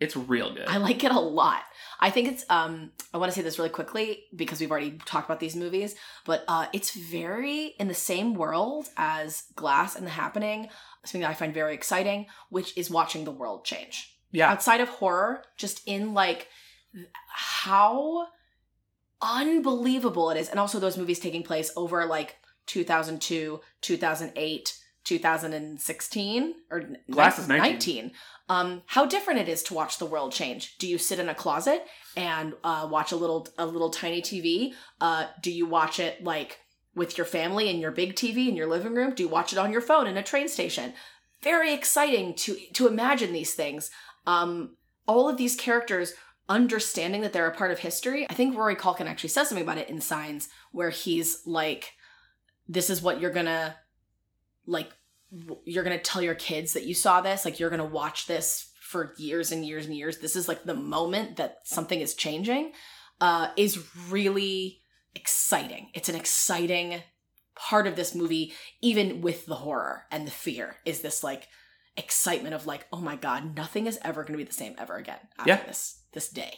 it's 0.00 0.16
real 0.16 0.52
good 0.54 0.66
I 0.68 0.78
like 0.78 1.02
it 1.04 1.12
a 1.12 1.18
lot. 1.20 1.62
I 2.00 2.10
think 2.10 2.28
it's 2.28 2.44
um 2.48 2.92
I 3.12 3.18
want 3.18 3.30
to 3.32 3.36
say 3.36 3.42
this 3.42 3.58
really 3.58 3.70
quickly 3.70 4.24
because 4.34 4.60
we've 4.60 4.70
already 4.70 4.98
talked 5.04 5.26
about 5.28 5.40
these 5.40 5.56
movies, 5.56 5.94
but 6.24 6.44
uh 6.48 6.66
it's 6.72 6.90
very 6.92 7.74
in 7.80 7.88
the 7.88 7.94
same 7.94 8.34
world 8.34 8.88
as 8.96 9.44
Glass 9.56 9.94
and 9.96 10.06
The 10.06 10.10
Happening, 10.10 10.68
something 11.04 11.20
that 11.22 11.30
I 11.30 11.34
find 11.34 11.52
very 11.52 11.74
exciting, 11.74 12.26
which 12.50 12.76
is 12.78 12.90
watching 12.90 13.24
the 13.24 13.32
world 13.40 13.64
change. 13.64 14.16
yeah 14.32 14.50
Outside 14.50 14.80
of 14.80 14.88
horror, 14.88 15.42
just 15.56 15.82
in 15.86 16.14
like 16.14 16.48
how 17.28 18.28
unbelievable 19.20 20.30
it 20.30 20.38
is. 20.38 20.48
And 20.48 20.60
also 20.60 20.78
those 20.78 20.98
movies 20.98 21.18
taking 21.18 21.42
place 21.42 21.70
over 21.76 22.06
like 22.06 22.36
2002, 22.66 23.60
2008, 23.80 24.78
2016 25.08 26.54
or 26.70 26.82
Glass 27.10 27.48
19. 27.48 27.58
19 27.58 28.12
um 28.50 28.82
how 28.86 29.06
different 29.06 29.40
it 29.40 29.48
is 29.48 29.62
to 29.62 29.72
watch 29.72 29.96
the 29.96 30.04
world 30.04 30.32
change. 30.32 30.76
Do 30.76 30.86
you 30.86 30.98
sit 30.98 31.18
in 31.18 31.30
a 31.30 31.34
closet 31.34 31.82
and 32.14 32.52
uh 32.62 32.86
watch 32.90 33.12
a 33.12 33.16
little 33.16 33.48
a 33.56 33.64
little 33.64 33.88
tiny 33.88 34.20
tv 34.20 34.74
uh 35.00 35.26
do 35.40 35.50
you 35.50 35.64
watch 35.66 35.98
it 35.98 36.22
like 36.22 36.58
with 36.94 37.16
your 37.16 37.24
family 37.24 37.70
in 37.70 37.78
your 37.78 37.90
big 37.90 38.16
tv 38.16 38.48
in 38.48 38.56
your 38.56 38.66
living 38.66 38.94
room? 38.94 39.14
Do 39.14 39.22
you 39.22 39.30
watch 39.30 39.52
it 39.52 39.58
on 39.58 39.72
your 39.72 39.80
phone 39.80 40.06
in 40.06 40.18
a 40.18 40.22
train 40.22 40.48
station? 40.48 40.92
Very 41.42 41.72
exciting 41.72 42.34
to 42.34 42.58
to 42.74 42.86
imagine 42.86 43.32
these 43.32 43.54
things. 43.54 43.90
Um 44.26 44.76
all 45.06 45.26
of 45.26 45.38
these 45.38 45.56
characters 45.56 46.12
understanding 46.48 47.20
that 47.20 47.32
they're 47.32 47.46
a 47.46 47.54
part 47.54 47.70
of 47.70 47.78
history 47.80 48.26
i 48.30 48.34
think 48.34 48.56
rory 48.56 48.74
culkin 48.76 49.06
actually 49.06 49.28
says 49.28 49.48
something 49.48 49.64
about 49.66 49.78
it 49.78 49.88
in 49.90 50.00
signs 50.00 50.48
where 50.72 50.90
he's 50.90 51.46
like 51.46 51.92
this 52.68 52.88
is 52.90 53.02
what 53.02 53.20
you're 53.20 53.30
gonna 53.30 53.74
like 54.66 54.90
you're 55.64 55.84
gonna 55.84 55.98
tell 55.98 56.22
your 56.22 56.34
kids 56.34 56.72
that 56.72 56.84
you 56.86 56.94
saw 56.94 57.20
this 57.20 57.44
like 57.44 57.60
you're 57.60 57.70
gonna 57.70 57.84
watch 57.84 58.26
this 58.26 58.70
for 58.80 59.12
years 59.18 59.52
and 59.52 59.66
years 59.66 59.84
and 59.84 59.94
years. 59.94 60.16
This 60.16 60.34
is 60.34 60.48
like 60.48 60.64
the 60.64 60.72
moment 60.74 61.36
that 61.36 61.58
something 61.64 62.00
is 62.00 62.14
changing. 62.14 62.72
Uh, 63.20 63.48
is 63.54 63.86
really 64.08 64.80
exciting. 65.14 65.90
It's 65.92 66.08
an 66.08 66.14
exciting 66.14 67.02
part 67.54 67.86
of 67.86 67.96
this 67.96 68.14
movie, 68.14 68.54
even 68.80 69.20
with 69.20 69.44
the 69.44 69.56
horror 69.56 70.06
and 70.10 70.26
the 70.26 70.30
fear. 70.30 70.76
Is 70.86 71.02
this 71.02 71.22
like 71.22 71.48
excitement 71.98 72.54
of 72.54 72.66
like, 72.66 72.86
oh 72.90 73.00
my 73.02 73.16
god, 73.16 73.54
nothing 73.54 73.86
is 73.86 73.98
ever 74.02 74.22
going 74.22 74.32
to 74.32 74.38
be 74.38 74.44
the 74.48 74.54
same 74.54 74.74
ever 74.78 74.96
again 74.96 75.18
after 75.38 75.50
Yeah. 75.50 75.62
this 75.66 75.98
this 76.18 76.28
day. 76.28 76.52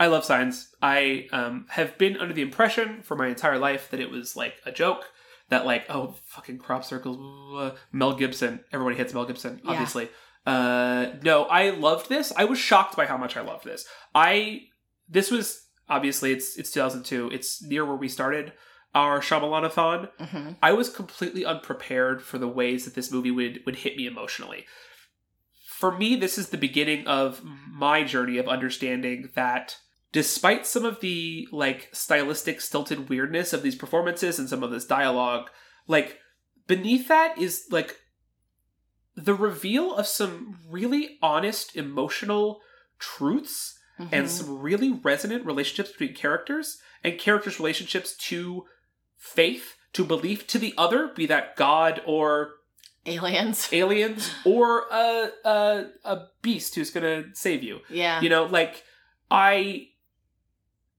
I 0.00 0.06
love 0.06 0.24
Signs. 0.24 0.74
I 0.80 1.28
um, 1.32 1.66
have 1.68 1.98
been 1.98 2.16
under 2.16 2.32
the 2.32 2.40
impression 2.40 3.02
for 3.02 3.14
my 3.14 3.26
entire 3.28 3.58
life 3.58 3.90
that 3.90 4.00
it 4.00 4.10
was 4.10 4.36
like 4.36 4.54
a 4.64 4.72
joke. 4.72 5.04
That 5.50 5.66
like, 5.66 5.84
oh, 5.90 6.16
fucking 6.24 6.56
crop 6.58 6.82
circles. 6.82 7.18
uh, 7.60 7.76
Mel 7.92 8.14
Gibson. 8.14 8.64
Everybody 8.72 8.96
hates 8.96 9.12
Mel 9.12 9.26
Gibson, 9.26 9.60
Yeah. 9.62 9.72
obviously. 9.72 10.08
Uh, 10.46 11.08
no, 11.22 11.44
I 11.44 11.70
loved 11.70 12.08
this. 12.08 12.32
I 12.36 12.44
was 12.44 12.58
shocked 12.58 12.96
by 12.96 13.04
how 13.04 13.18
much 13.18 13.36
I 13.36 13.42
loved 13.42 13.64
this. 13.64 13.86
I 14.14 14.62
this 15.08 15.30
was 15.30 15.66
obviously 15.90 16.32
it's 16.32 16.56
it's 16.56 16.70
2002. 16.70 17.30
It's 17.32 17.62
near 17.62 17.84
where 17.84 17.96
we 17.96 18.08
started 18.08 18.54
our 18.94 19.20
Shyamalan-a-thon. 19.20 20.08
Mm-hmm. 20.20 20.50
I 20.62 20.72
was 20.72 20.88
completely 20.88 21.44
unprepared 21.44 22.22
for 22.22 22.38
the 22.38 22.48
ways 22.48 22.86
that 22.86 22.94
this 22.94 23.12
movie 23.12 23.30
would 23.30 23.60
would 23.66 23.76
hit 23.76 23.96
me 23.98 24.06
emotionally. 24.06 24.64
For 25.84 25.92
me, 25.92 26.16
this 26.16 26.38
is 26.38 26.48
the 26.48 26.56
beginning 26.56 27.06
of 27.06 27.42
my 27.70 28.04
journey 28.04 28.38
of 28.38 28.48
understanding 28.48 29.28
that 29.34 29.76
despite 30.12 30.66
some 30.66 30.86
of 30.86 31.00
the 31.00 31.46
like 31.52 31.90
stylistic 31.92 32.62
stilted 32.62 33.10
weirdness 33.10 33.52
of 33.52 33.62
these 33.62 33.74
performances 33.74 34.38
and 34.38 34.48
some 34.48 34.62
of 34.62 34.70
this 34.70 34.86
dialogue, 34.86 35.50
like 35.86 36.20
beneath 36.66 37.08
that 37.08 37.36
is 37.36 37.66
like 37.70 37.98
the 39.14 39.34
reveal 39.34 39.94
of 39.94 40.06
some 40.06 40.56
really 40.70 41.18
honest 41.20 41.76
emotional 41.76 42.62
truths 42.98 43.78
Mm-hmm. 44.00 44.14
and 44.14 44.30
some 44.30 44.60
really 44.60 44.90
resonant 44.90 45.44
relationships 45.44 45.92
between 45.92 46.14
characters 46.14 46.78
and 47.04 47.18
characters' 47.18 47.60
relationships 47.60 48.16
to 48.16 48.64
faith, 49.18 49.76
to 49.92 50.02
belief, 50.02 50.46
to 50.46 50.58
the 50.58 50.72
other, 50.78 51.08
be 51.14 51.26
that 51.26 51.56
God 51.56 52.00
or 52.06 52.54
aliens. 53.06 53.68
aliens 53.72 54.30
or 54.44 54.84
a 54.90 55.30
a, 55.44 55.84
a 56.04 56.18
beast 56.42 56.74
who's 56.74 56.90
gonna 56.90 57.24
save 57.34 57.62
you. 57.62 57.80
Yeah. 57.88 58.20
You 58.20 58.28
know, 58.28 58.44
like 58.44 58.82
I 59.30 59.88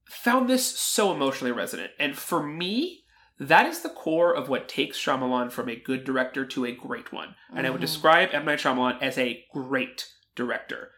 found 0.08 0.48
this 0.48 0.66
so 0.66 1.12
emotionally 1.12 1.52
resonant, 1.52 1.92
and 1.98 2.16
for 2.16 2.42
me. 2.42 3.02
That 3.38 3.66
is 3.66 3.82
the 3.82 3.90
core 3.90 4.34
of 4.34 4.48
what 4.48 4.66
takes 4.66 4.96
Shyamalan 4.96 5.52
from 5.52 5.68
a 5.68 5.76
good 5.76 6.04
director 6.04 6.46
to 6.46 6.64
a 6.64 6.72
great 6.72 7.12
one. 7.12 7.34
And 7.54 7.66
I 7.66 7.70
would 7.70 7.80
Mhm. 7.80 7.82
describe 7.82 8.30
M. 8.32 8.46
Night 8.46 8.60
Shyamalan 8.60 8.96
as 9.02 9.18
a 9.18 9.44
great 9.52 10.10
director. 10.34 10.92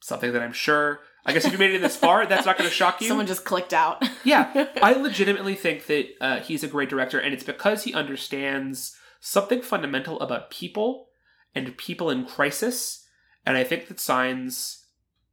Something 0.00 0.32
that 0.32 0.42
I'm 0.42 0.52
sure, 0.52 1.02
I 1.24 1.32
guess 1.32 1.44
if 1.44 1.52
you 1.52 1.58
made 1.58 1.70
it 1.72 1.82
this 1.82 1.94
far, 1.94 2.26
that's 2.26 2.46
not 2.46 2.58
going 2.58 2.68
to 2.68 2.74
shock 2.74 3.00
you. 3.00 3.06
Someone 3.06 3.28
just 3.28 3.44
clicked 3.44 3.72
out. 3.72 4.02
Yeah, 4.24 4.66
I 4.82 4.94
legitimately 4.94 5.54
think 5.54 5.86
that 5.86 6.08
uh, 6.20 6.40
he's 6.40 6.64
a 6.64 6.66
great 6.66 6.88
director, 6.88 7.20
and 7.20 7.32
it's 7.32 7.44
because 7.44 7.84
he 7.84 7.94
understands 7.94 8.96
something 9.26 9.62
fundamental 9.62 10.20
about 10.20 10.50
people 10.50 11.08
and 11.54 11.78
people 11.78 12.10
in 12.10 12.26
crisis. 12.26 13.06
And 13.46 13.56
I 13.56 13.64
think 13.64 13.88
that 13.88 13.98
Signs 13.98 14.84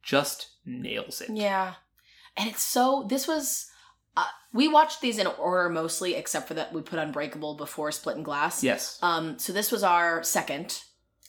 just 0.02 0.48
nails 0.64 1.20
it. 1.20 1.28
Yeah. 1.30 1.74
And 2.34 2.48
it's 2.48 2.62
so, 2.62 3.04
this 3.06 3.28
was, 3.28 3.70
uh, 4.16 4.24
we 4.50 4.66
watched 4.66 5.02
these 5.02 5.18
in 5.18 5.26
order 5.26 5.68
mostly, 5.68 6.14
except 6.14 6.48
for 6.48 6.54
that 6.54 6.72
we 6.72 6.80
put 6.80 6.98
Unbreakable 6.98 7.54
before 7.56 7.92
Split 7.92 8.16
and 8.16 8.24
Glass. 8.24 8.64
Yes. 8.64 8.98
Um, 9.02 9.38
so 9.38 9.52
this 9.52 9.70
was 9.70 9.82
our 9.82 10.22
second 10.22 10.82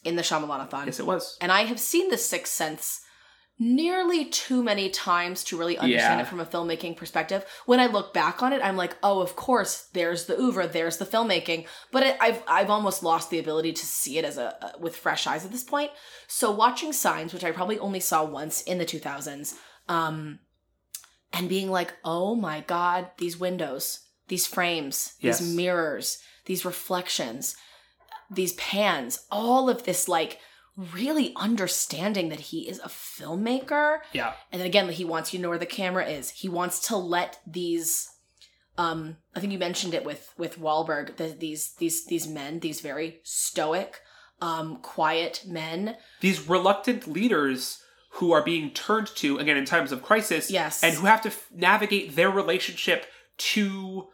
in 0.06 0.16
the 0.16 0.22
Shyamalan-a-thon. 0.22 0.86
Yes, 0.86 1.02
it 1.02 1.06
was. 1.06 1.38
And 1.42 1.52
I 1.52 1.66
have 1.66 1.82
seen 1.82 2.10
The 2.10 2.18
Sixth 2.18 2.54
Sense 2.54 3.02
nearly 3.64 4.26
too 4.26 4.62
many 4.62 4.90
times 4.90 5.44
to 5.46 5.58
really 5.58 5.78
understand 5.78 6.20
Yeah. 6.20 6.26
it 6.26 6.28
from 6.28 6.40
a 6.40 6.46
filmmaking 6.46 6.98
perspective. 6.98 7.46
When 7.66 7.80
I 7.80 7.86
look 7.88 8.14
back 8.14 8.44
on 8.44 8.52
it, 8.54 8.62
I'm 8.64 8.76
like, 8.78 8.98
oh, 9.02 9.22
of 9.22 9.36
course, 9.36 9.88
there's 9.94 10.26
the 10.26 10.38
oeuvre, 10.40 10.68
there's 10.68 10.98
the 10.98 11.06
filmmaking. 11.06 11.66
But 11.92 12.04
it, 12.04 12.18
I've 12.20 12.44
I've 12.48 12.70
almost 12.70 13.04
lost 13.04 13.30
the 13.30 13.40
ability 13.40 13.74
to 13.74 13.86
see 13.86 14.18
it 14.18 14.26
as 14.26 14.38
a 14.38 14.74
with 14.80 14.96
fresh 14.96 15.26
eyes 15.28 15.46
at 15.46 15.52
this 15.52 15.64
point. 15.64 15.92
So 16.28 16.52
watching 16.52 16.92
Signs, 16.94 17.34
which 17.34 17.44
I 17.44 17.52
probably 17.52 17.80
only 17.80 18.00
saw 18.00 18.24
once 18.26 18.62
in 18.64 18.78
the 18.78 18.86
2000s, 18.86 19.56
um, 19.88 20.40
and 21.32 21.50
being 21.50 21.72
like, 21.72 21.94
oh 22.04 22.36
my 22.36 22.62
god, 22.62 23.12
these 23.18 23.40
windows, 23.40 24.02
these 24.28 24.46
frames, 24.46 25.14
Yes. 25.20 25.40
these 25.40 25.56
mirrors, 25.56 26.20
these 26.46 26.66
reflections, 26.66 27.56
these 28.30 28.54
pans, 28.54 29.26
all 29.32 29.70
of 29.70 29.84
this 29.84 30.08
like 30.08 30.40
really 30.76 31.34
understanding 31.36 32.30
that 32.30 32.40
he 32.40 32.68
is 32.68 32.80
a 32.80 32.90
filmmaker. 32.90 34.00
Yeah. 34.12 34.34
and 34.52 34.60
then 34.60 34.68
again 34.68 34.90
he 34.90 35.06
wants 35.06 35.34
you 35.34 35.40
to 35.40 35.44
know 35.44 35.50
where 35.50 35.58
the 35.58 35.66
camera 35.66 36.06
is. 36.06 36.32
He 36.32 36.50
wants 36.50 36.80
to 36.88 36.98
let 36.98 37.40
these 37.46 38.10
um 38.76 39.18
i 39.36 39.40
think 39.40 39.54
you 39.54 39.60
mentioned 39.60 39.94
it 39.94 40.04
with 40.04 40.34
with 40.36 40.60
Wahlberg 40.60 41.18
that 41.18 41.40
these 41.40 41.74
these 41.76 42.06
these 42.06 42.28
men 42.28 42.60
these 42.60 42.82
very 42.82 43.20
stoic 43.24 44.02
um 44.42 44.78
quiet 44.78 45.44
men. 45.48 45.96
These 46.22 46.50
reluctant 46.50 47.08
leaders 47.08 47.84
who 48.18 48.32
are 48.32 48.44
being 48.44 48.70
turned 48.70 49.08
to, 49.08 49.40
again, 49.40 49.58
in 49.58 49.66
times 49.66 49.92
of 49.92 50.04
crisis, 50.04 50.52
yes. 50.52 50.84
and 50.84 50.94
who 50.96 51.08
have 51.08 51.22
to 51.24 51.30
f- 51.30 51.48
navigate 51.52 52.16
their 52.16 52.30
relationship 52.30 53.08
to 53.38 54.08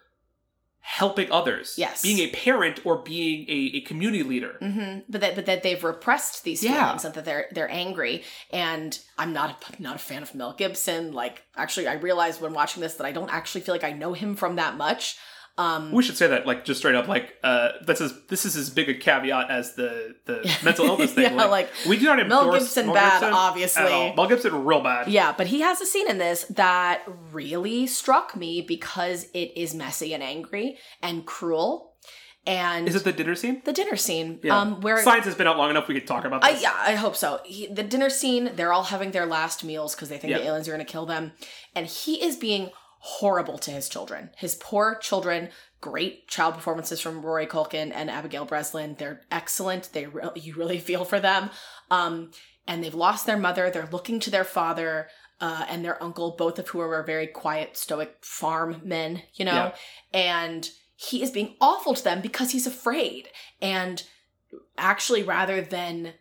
helping 0.81 1.31
others. 1.31 1.75
Yes. 1.77 2.01
Being 2.01 2.19
a 2.19 2.31
parent 2.31 2.85
or 2.85 2.97
being 2.97 3.45
a, 3.49 3.77
a 3.77 3.81
community 3.81 4.23
leader. 4.23 4.55
hmm 4.59 4.99
But 5.07 5.21
that, 5.21 5.35
but 5.35 5.45
that 5.45 5.61
they've 5.63 5.83
repressed 5.83 6.43
these 6.43 6.63
Yeah. 6.63 6.85
feelings, 6.85 7.05
and 7.05 7.13
that 7.13 7.25
they're 7.25 7.47
they're 7.51 7.71
angry. 7.71 8.23
And 8.51 8.97
I'm 9.17 9.33
not 9.33 9.63
a, 9.77 9.81
not 9.81 9.95
a 9.95 9.99
fan 9.99 10.23
of 10.23 10.33
Mel 10.33 10.53
Gibson. 10.53 11.11
Like, 11.13 11.43
actually, 11.55 11.87
I 11.87 11.93
realized 11.93 12.41
when 12.41 12.53
watching 12.53 12.81
this 12.81 12.95
that 12.95 13.05
I 13.05 13.11
don't 13.11 13.31
actually 13.31 13.61
feel 13.61 13.75
like 13.75 13.83
I 13.83 13.91
know 13.91 14.13
him 14.13 14.35
from 14.35 14.55
that 14.55 14.77
much. 14.77 15.17
Um, 15.59 15.91
We 15.91 16.03
should 16.03 16.15
say 16.15 16.27
that, 16.27 16.47
like, 16.47 16.63
just 16.63 16.79
straight 16.79 16.95
up, 16.95 17.07
like, 17.09 17.35
uh, 17.43 17.69
that's 17.85 17.99
as 17.99 18.13
this 18.29 18.45
is 18.45 18.55
as 18.55 18.69
big 18.69 18.87
a 18.87 18.93
caveat 18.93 19.51
as 19.51 19.75
the 19.75 20.15
the 20.25 20.49
mental 20.63 20.85
illness 20.85 21.11
thing. 21.13 21.25
Yeah, 21.35 21.45
like, 21.45 21.69
we 21.87 21.97
do 21.99 22.05
not 22.05 22.25
Mel 22.27 22.43
endorse 22.45 22.61
Gibson 22.63 22.93
bad, 22.93 23.23
obviously. 23.23 23.83
at 23.83 23.91
all. 23.91 24.15
Mel 24.15 24.27
Gibson 24.27 24.63
real 24.63 24.81
bad. 24.81 25.09
Yeah, 25.09 25.33
but 25.37 25.47
he 25.47 25.59
has 25.61 25.81
a 25.81 25.85
scene 25.85 26.09
in 26.09 26.17
this 26.17 26.45
that 26.51 27.03
really 27.33 27.87
struck 27.87 28.35
me 28.37 28.61
because 28.61 29.25
it 29.33 29.51
is 29.57 29.75
messy 29.75 30.13
and 30.13 30.23
angry 30.23 30.77
and 31.03 31.25
cruel. 31.25 31.87
And 32.47 32.87
Is 32.87 32.95
it 32.95 33.03
the 33.03 33.11
dinner 33.11 33.35
scene? 33.35 33.61
the 33.65 33.73
dinner 33.73 33.97
scene, 33.97 34.39
Yeah. 34.41 34.57
um, 34.59 34.79
where 34.81 35.03
Signs 35.03 35.25
has 35.25 35.35
been 35.35 35.45
out 35.45 35.57
long 35.57 35.69
enough. 35.69 35.87
We 35.89 35.93
could 35.93 36.07
talk 36.07 36.23
about 36.25 36.43
I, 36.43 36.53
this. 36.53 36.61
yeah, 36.63 36.73
I 36.73 36.95
hope 36.95 37.15
so. 37.17 37.41
He, 37.43 37.67
the 37.67 37.83
dinner 37.83 38.09
scene, 38.09 38.51
they're 38.55 38.71
all 38.71 38.85
having 38.85 39.11
their 39.11 39.25
last 39.25 39.63
meals 39.63 39.93
because 39.93 40.07
they 40.09 40.17
think 40.17 40.33
the 40.33 40.41
aliens 40.45 40.67
are 40.67 40.71
going 40.71 40.83
to 40.83 40.89
kill 40.91 41.05
them, 41.05 41.33
and 41.75 41.85
he 41.85 42.23
is 42.23 42.37
being 42.37 42.71
horrible 42.99 43.57
to 43.59 43.71
his 43.71 43.89
children. 43.89 44.29
His 44.37 44.55
poor 44.55 44.95
children. 44.95 45.49
Great 45.81 46.27
child 46.27 46.55
performances 46.55 46.99
from 46.99 47.21
Rory 47.21 47.47
Culkin 47.47 47.91
and 47.93 48.09
Abigail 48.09 48.43
Breslin. 48.45 48.95
They're 48.99 49.21
excellent. 49.31 49.89
They 49.93 50.05
re- 50.07 50.29
you 50.35 50.53
really 50.55 50.79
feel 50.79 51.05
for 51.05 51.19
them. 51.21 51.49
Um, 51.89 52.31
and 52.67 52.83
they've 52.83 52.93
lost 52.93 53.25
their 53.25 53.37
mother. 53.37 53.69
They're 53.69 53.89
looking 53.91 54.19
to 54.21 54.29
their 54.29 54.43
father 54.43 55.07
uh, 55.39 55.65
and 55.69 55.83
their 55.85 56.01
uncle, 56.03 56.35
both 56.37 56.59
of 56.59 56.67
who 56.67 56.79
are 56.81 57.01
very 57.03 57.27
quiet, 57.27 57.77
stoic 57.77 58.17
farm 58.21 58.81
men. 58.83 59.21
You 59.35 59.45
know, 59.45 59.51
Yeah. 59.53 59.75
and 60.13 60.69
he 60.97 61.23
is 61.23 61.31
being 61.31 61.55
awful 61.61 61.93
to 61.93 62.03
them 62.03 62.19
because 62.21 62.51
he's 62.51 62.67
afraid. 62.67 63.29
And 63.61 64.03
actually, 64.77 65.23
rather 65.23 65.61
than 65.61 66.13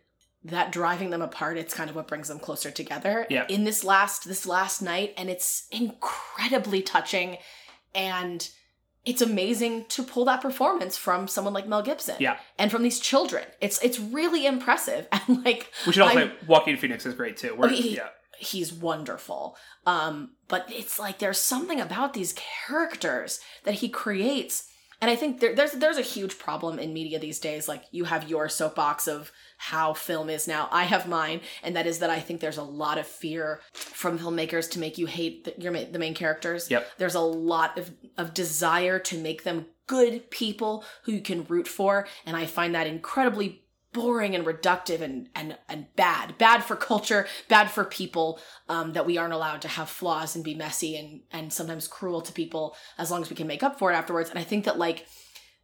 that 0.43 0.71
driving 0.71 1.09
them 1.09 1.21
apart 1.21 1.57
it's 1.57 1.73
kind 1.73 1.89
of 1.89 1.95
what 1.95 2.07
brings 2.07 2.27
them 2.29 2.39
closer 2.39 2.71
together 2.71 3.27
Yeah. 3.29 3.45
in 3.49 3.65
this 3.65 3.83
last 3.83 4.25
this 4.25 4.45
last 4.45 4.81
night 4.81 5.13
and 5.17 5.29
it's 5.29 5.67
incredibly 5.71 6.81
touching 6.81 7.37
and 7.93 8.49
it's 9.05 9.21
amazing 9.21 9.85
to 9.89 10.03
pull 10.03 10.25
that 10.25 10.41
performance 10.41 10.97
from 10.97 11.27
someone 11.27 11.53
like 11.53 11.67
Mel 11.67 11.81
Gibson 11.81 12.15
Yeah. 12.19 12.37
and 12.57 12.71
from 12.71 12.83
these 12.83 12.99
children 12.99 13.43
it's 13.61 13.81
it's 13.83 13.99
really 13.99 14.45
impressive 14.45 15.07
and 15.27 15.43
like 15.43 15.71
We 15.85 15.93
should 15.93 16.03
also 16.03 16.17
I- 16.19 16.27
say 16.27 16.31
Joaquin 16.47 16.77
Phoenix 16.77 17.05
is 17.05 17.15
great 17.15 17.37
too. 17.37 17.55
We're, 17.57 17.65
Oh, 17.67 17.69
he- 17.69 17.95
yeah. 17.97 18.09
he's 18.37 18.71
wonderful. 18.71 19.57
Um, 19.85 20.31
but 20.47 20.65
it's 20.71 20.99
like 20.99 21.19
there's 21.19 21.39
something 21.39 21.81
about 21.81 22.13
these 22.13 22.33
characters 22.67 23.39
that 23.63 23.75
he 23.75 23.89
creates. 23.89 24.69
And 25.01 25.09
I 25.09 25.15
think 25.15 25.39
there, 25.39 25.55
there's 25.55 25.71
there's 25.73 25.97
a 25.97 26.01
huge 26.01 26.37
problem 26.37 26.77
in 26.79 26.93
media 26.93 27.19
these 27.19 27.39
days. 27.39 27.67
Like 27.67 27.83
you 27.91 28.03
have 28.05 28.29
your 28.29 28.49
soapbox 28.49 29.07
of 29.07 29.31
how 29.61 29.93
film 29.93 30.29
is 30.29 30.47
now. 30.47 30.69
I 30.71 30.85
have 30.85 31.07
mine, 31.07 31.41
and 31.61 31.75
that 31.75 31.85
is 31.85 31.99
that 31.99 32.09
I 32.09 32.21
think 32.21 32.39
there's 32.39 32.57
a 32.57 32.63
lot 32.63 32.97
of 32.97 33.05
fear 33.05 33.59
from 33.73 34.17
filmmakers 34.17 34.71
to 34.71 34.79
make 34.79 34.97
you 34.97 35.05
hate 35.05 35.43
the, 35.43 35.53
your 35.61 35.73
ma- 35.73 35.83
the 35.91 35.99
main 35.99 36.15
characters. 36.15 36.71
Yep. 36.71 36.87
There's 36.97 37.15
a 37.15 37.19
lot 37.19 37.77
of 37.77 37.91
of 38.17 38.33
desire 38.33 38.99
to 38.99 39.17
make 39.17 39.43
them 39.43 39.65
good 39.85 40.31
people 40.31 40.85
who 41.03 41.11
you 41.11 41.21
can 41.21 41.43
root 41.43 41.67
for, 41.67 42.07
and 42.25 42.37
I 42.37 42.45
find 42.45 42.73
that 42.73 42.87
incredibly 42.87 43.65
boring 43.91 44.33
and 44.33 44.45
reductive 44.45 45.01
and 45.01 45.27
and 45.35 45.57
and 45.67 45.87
bad 45.95 46.37
bad 46.37 46.63
for 46.63 46.75
culture 46.75 47.25
bad 47.47 47.71
for 47.71 47.83
people 47.83 48.39
um 48.67 48.93
that 48.93 49.03
we 49.03 49.17
aren't 49.17 49.33
allowed 49.33 49.63
to 49.63 49.67
have 49.67 49.89
flaws 49.89 50.35
and 50.35 50.45
be 50.45 50.53
messy 50.53 50.95
and 50.95 51.21
and 51.31 51.51
sometimes 51.51 51.87
cruel 51.87 52.21
to 52.21 52.31
people 52.31 52.75
as 52.99 53.09
long 53.09 53.23
as 53.23 53.31
we 53.31 53.35
can 53.35 53.47
make 53.47 53.63
up 53.63 53.79
for 53.79 53.91
it 53.91 53.95
afterwards 53.95 54.29
and 54.29 54.37
i 54.37 54.43
think 54.43 54.65
that 54.65 54.77
like 54.77 55.07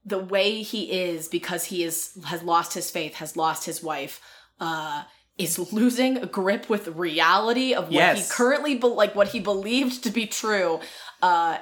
the 0.06 0.20
way 0.20 0.62
he 0.62 0.92
is 0.92 1.28
because 1.28 1.66
he 1.66 1.84
is 1.84 2.18
has 2.26 2.44
lost 2.44 2.74
his 2.74 2.92
faith 2.92 3.16
has 3.16 3.36
lost 3.36 3.66
his 3.66 3.82
wife 3.84 4.22
uh 4.60 5.04
is 5.38 5.72
losing 5.74 6.18
a 6.18 6.26
grip 6.26 6.70
with 6.70 6.88
reality 6.90 7.74
of 7.74 7.86
what 7.86 7.94
Yes. 7.94 8.28
he 8.30 8.34
currently 8.34 8.76
be- 8.76 8.88
like 8.88 9.16
what 9.16 9.30
he 9.30 9.40
believed 9.40 10.04
to 10.04 10.10
be 10.12 10.26
true 10.28 10.80
uh 11.22 11.58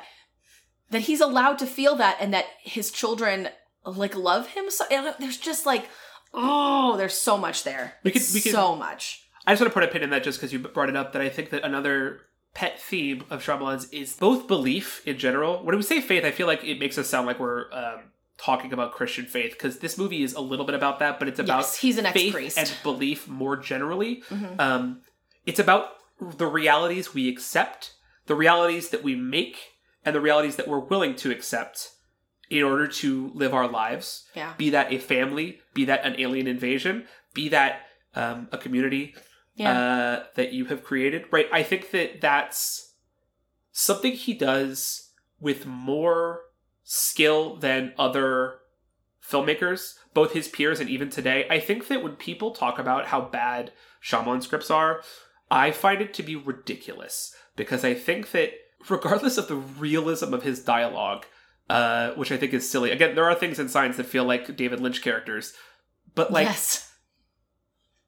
that 0.92 1.02
he's 1.02 1.22
allowed 1.22 1.58
to 1.60 1.66
feel 1.66 1.96
that 1.96 2.18
and 2.20 2.34
that 2.34 2.46
his 2.62 2.92
children 2.92 3.50
like 3.86 4.16
love 4.16 4.48
him 4.50 4.70
so 4.70 4.84
there's 5.20 5.38
just 5.38 5.66
like 5.66 5.88
oh 6.34 6.98
there's 6.98 7.14
so 7.14 7.38
much 7.38 7.64
there 7.64 7.94
We 8.04 8.12
could- 8.12 8.22
we 8.34 8.42
could- 8.42 8.52
so 8.52 8.76
much 8.76 9.20
I 9.46 9.52
just 9.52 9.62
want 9.62 9.74
to 9.74 9.80
put 9.80 9.84
a 9.84 9.92
pin 9.92 10.04
in 10.04 10.10
that 10.12 10.24
just 10.24 10.40
because 10.40 10.54
you 10.54 10.60
brought 10.60 10.88
it 10.88 10.96
up. 10.96 11.12
That 11.12 11.22
I 11.22 11.28
think 11.28 11.50
that 11.50 11.66
another 11.66 12.22
pet 12.54 12.80
theme 12.80 13.26
of 13.30 13.44
Shyamalan's 13.44 13.90
is 13.92 14.16
both 14.16 14.48
belief 14.48 15.06
in 15.06 15.18
general. 15.18 15.62
When 15.66 15.76
we 15.76 15.82
say 15.82 16.00
faith, 16.00 16.24
I 16.24 16.32
feel 16.32 16.48
like 16.48 16.64
it 16.64 16.80
makes 16.80 16.98
us 16.98 17.10
sound 17.10 17.28
like 17.28 17.42
we're 17.42 17.70
um, 17.74 18.04
talking 18.44 18.74
about 18.74 18.92
Christian 18.92 19.26
faith 19.26 19.54
because 19.54 19.80
this 19.80 19.98
movie 19.98 20.22
is 20.24 20.34
a 20.34 20.42
little 20.42 20.66
bit 20.66 20.76
about 20.76 21.00
that, 21.00 21.18
but 21.20 21.28
it's 21.28 21.40
about 21.40 21.60
yes 21.60 21.76
he's 21.78 21.98
an 21.98 22.06
faith 22.12 22.36
ex-priest 22.36 22.58
and 22.58 22.74
belief 22.84 23.28
more 23.28 23.56
generally. 23.56 24.22
Mhm. 24.30 24.60
Um, 24.60 25.02
it's 25.46 25.60
about 25.60 25.96
the 26.20 26.48
realities 26.48 27.14
we 27.14 27.30
accept, 27.30 27.94
the 28.28 28.36
realities 28.36 28.90
that 28.90 29.04
we 29.04 29.16
make, 29.16 29.58
and 30.06 30.16
the 30.16 30.22
realities 30.22 30.58
that 30.58 30.68
we're 30.68 30.80
willing 30.80 31.16
to 31.16 31.32
accept 31.32 31.92
in 32.50 32.64
order 32.64 32.88
to 32.88 33.32
live 33.34 33.54
our 33.54 33.68
lives. 33.68 34.28
yeah 34.36 34.54
Be 34.58 34.70
that 34.72 34.92
a 34.92 34.98
family, 35.00 35.62
be 35.74 35.86
that 35.86 36.04
an 36.06 36.16
alien 36.20 36.48
invasion, 36.48 37.08
be 37.34 37.50
that 37.50 37.88
um, 38.16 38.48
a 38.52 38.58
community 38.58 39.16
yeah 39.56 39.72
uh, 39.72 40.24
that 40.36 40.52
you 40.52 40.66
have 40.66 40.84
created. 40.84 41.26
Right? 41.32 41.48
I 41.52 41.64
think 41.64 41.92
that 41.92 42.20
that's 42.22 42.94
something 43.72 44.12
he 44.14 44.34
does 44.34 45.12
with 45.40 45.66
more 45.66 46.43
skill 46.84 47.56
than 47.58 47.94
other 47.98 48.60
filmmakers, 49.28 49.96
both 50.14 50.34
his 50.34 50.48
peers 50.48 50.80
and 50.80 50.90
even 50.90 51.10
today. 51.10 51.46
I 51.50 51.60
think 51.60 51.88
that 51.88 52.04
when 52.04 52.16
people 52.16 52.52
talk 52.52 52.78
about 52.78 53.08
how 53.08 53.22
bad 53.22 53.72
Shyamalan 54.04 54.44
scripts 54.44 54.70
are, 54.70 55.02
I 55.50 55.72
find 55.72 56.02
it 56.02 56.14
to 56.16 56.24
be 56.24 56.36
ridiculous 56.36 57.34
because 57.56 57.86
I 57.86 57.94
think 57.94 58.32
that 58.32 58.52
regardless 58.90 59.38
of 59.38 59.48
the 59.48 59.56
realism 59.56 60.34
of 60.34 60.44
his 60.44 60.64
dialogue, 60.64 61.26
uh, 61.70 62.12
which 62.16 62.32
I 62.32 62.38
think 62.38 62.54
is 62.54 62.70
silly. 62.70 62.92
Again, 62.92 63.16
there 63.16 63.24
are 63.24 63.36
things 63.36 63.58
in 63.58 63.70
Signs 63.70 63.96
that 63.98 64.06
feel 64.06 64.26
like 64.26 64.58
David 64.58 64.82
Lynch 64.82 65.02
characters, 65.02 65.54
but 66.14 66.32
like 66.32 66.48
yes 66.48 66.90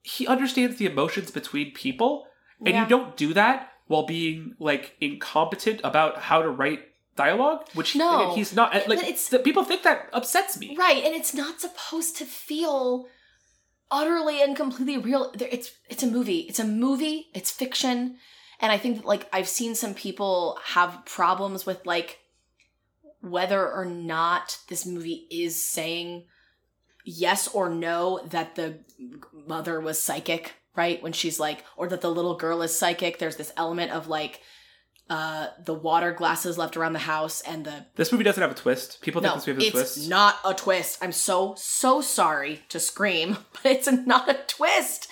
he 0.08 0.24
understands 0.28 0.76
the 0.76 0.86
emotions 0.86 1.32
between 1.32 1.72
people, 1.72 2.28
and 2.60 2.68
Yeah. 2.68 2.82
you 2.84 2.88
don't 2.88 3.16
do 3.16 3.34
that 3.34 3.72
while 3.88 4.06
being 4.06 4.54
like 4.60 4.94
incompetent 5.00 5.80
about 5.82 6.18
how 6.18 6.40
to 6.42 6.48
write 6.48 6.80
dialogue. 7.16 7.66
Which 7.74 7.96
No. 7.96 8.34
he's 8.34 8.54
not. 8.54 8.72
Like 8.74 8.86
But 8.86 8.98
it's- 8.98 9.34
people 9.44 9.64
think 9.64 9.82
that 9.82 10.08
upsets 10.12 10.58
me. 10.58 10.76
Right, 10.76 11.02
and 11.04 11.14
it's 11.14 11.34
not 11.34 11.60
supposed 11.60 12.16
to 12.18 12.24
feel 12.24 13.08
utterly 13.90 14.42
and 14.42 14.56
completely 14.56 14.98
real. 14.98 15.32
It's 15.38 15.70
it's 15.88 16.02
a 16.02 16.06
movie. 16.06 16.40
It's 16.40 16.58
a 16.58 16.64
movie. 16.64 17.28
It's 17.34 17.50
fiction, 17.50 18.18
and 18.60 18.72
I 18.72 18.78
think 18.78 18.96
that, 18.98 19.04
like 19.06 19.28
I've 19.32 19.48
seen 19.48 19.74
some 19.74 19.94
people 19.94 20.58
have 20.64 21.02
problems 21.04 21.66
with 21.66 21.84
like 21.86 22.18
whether 23.20 23.68
or 23.70 23.84
not 23.84 24.58
this 24.68 24.86
movie 24.86 25.26
is 25.30 25.60
saying 25.62 26.26
yes 27.04 27.48
or 27.48 27.68
no 27.70 28.20
that 28.26 28.54
the 28.56 28.78
mother 29.32 29.80
was 29.80 30.00
psychic, 30.00 30.54
right? 30.76 31.02
When 31.02 31.12
she's 31.12 31.40
like, 31.40 31.64
or 31.76 31.88
that 31.88 32.00
the 32.00 32.10
little 32.10 32.36
girl 32.36 32.62
is 32.62 32.76
psychic. 32.78 33.18
There's 33.18 33.36
this 33.36 33.52
element 33.56 33.92
of 33.92 34.08
like 34.08 34.40
uh 35.08 35.48
the 35.64 35.74
water 35.74 36.12
glasses 36.12 36.58
left 36.58 36.76
around 36.76 36.92
the 36.92 36.98
house 36.98 37.40
and 37.42 37.64
the 37.64 37.86
This 37.94 38.10
movie 38.12 38.24
doesn't 38.24 38.40
have 38.40 38.50
a 38.50 38.54
twist. 38.54 39.00
People 39.02 39.22
think 39.22 39.32
no, 39.32 39.36
this 39.36 39.46
movie 39.46 39.64
has 39.66 39.74
a 39.74 39.78
it's 39.78 39.94
twist. 39.94 40.08
not 40.08 40.36
a 40.44 40.54
twist. 40.54 40.98
I'm 41.00 41.12
so 41.12 41.54
so 41.56 42.00
sorry 42.00 42.62
to 42.70 42.80
scream, 42.80 43.36
but 43.52 43.72
it's 43.72 43.90
not 43.90 44.28
a 44.28 44.38
twist. 44.46 45.08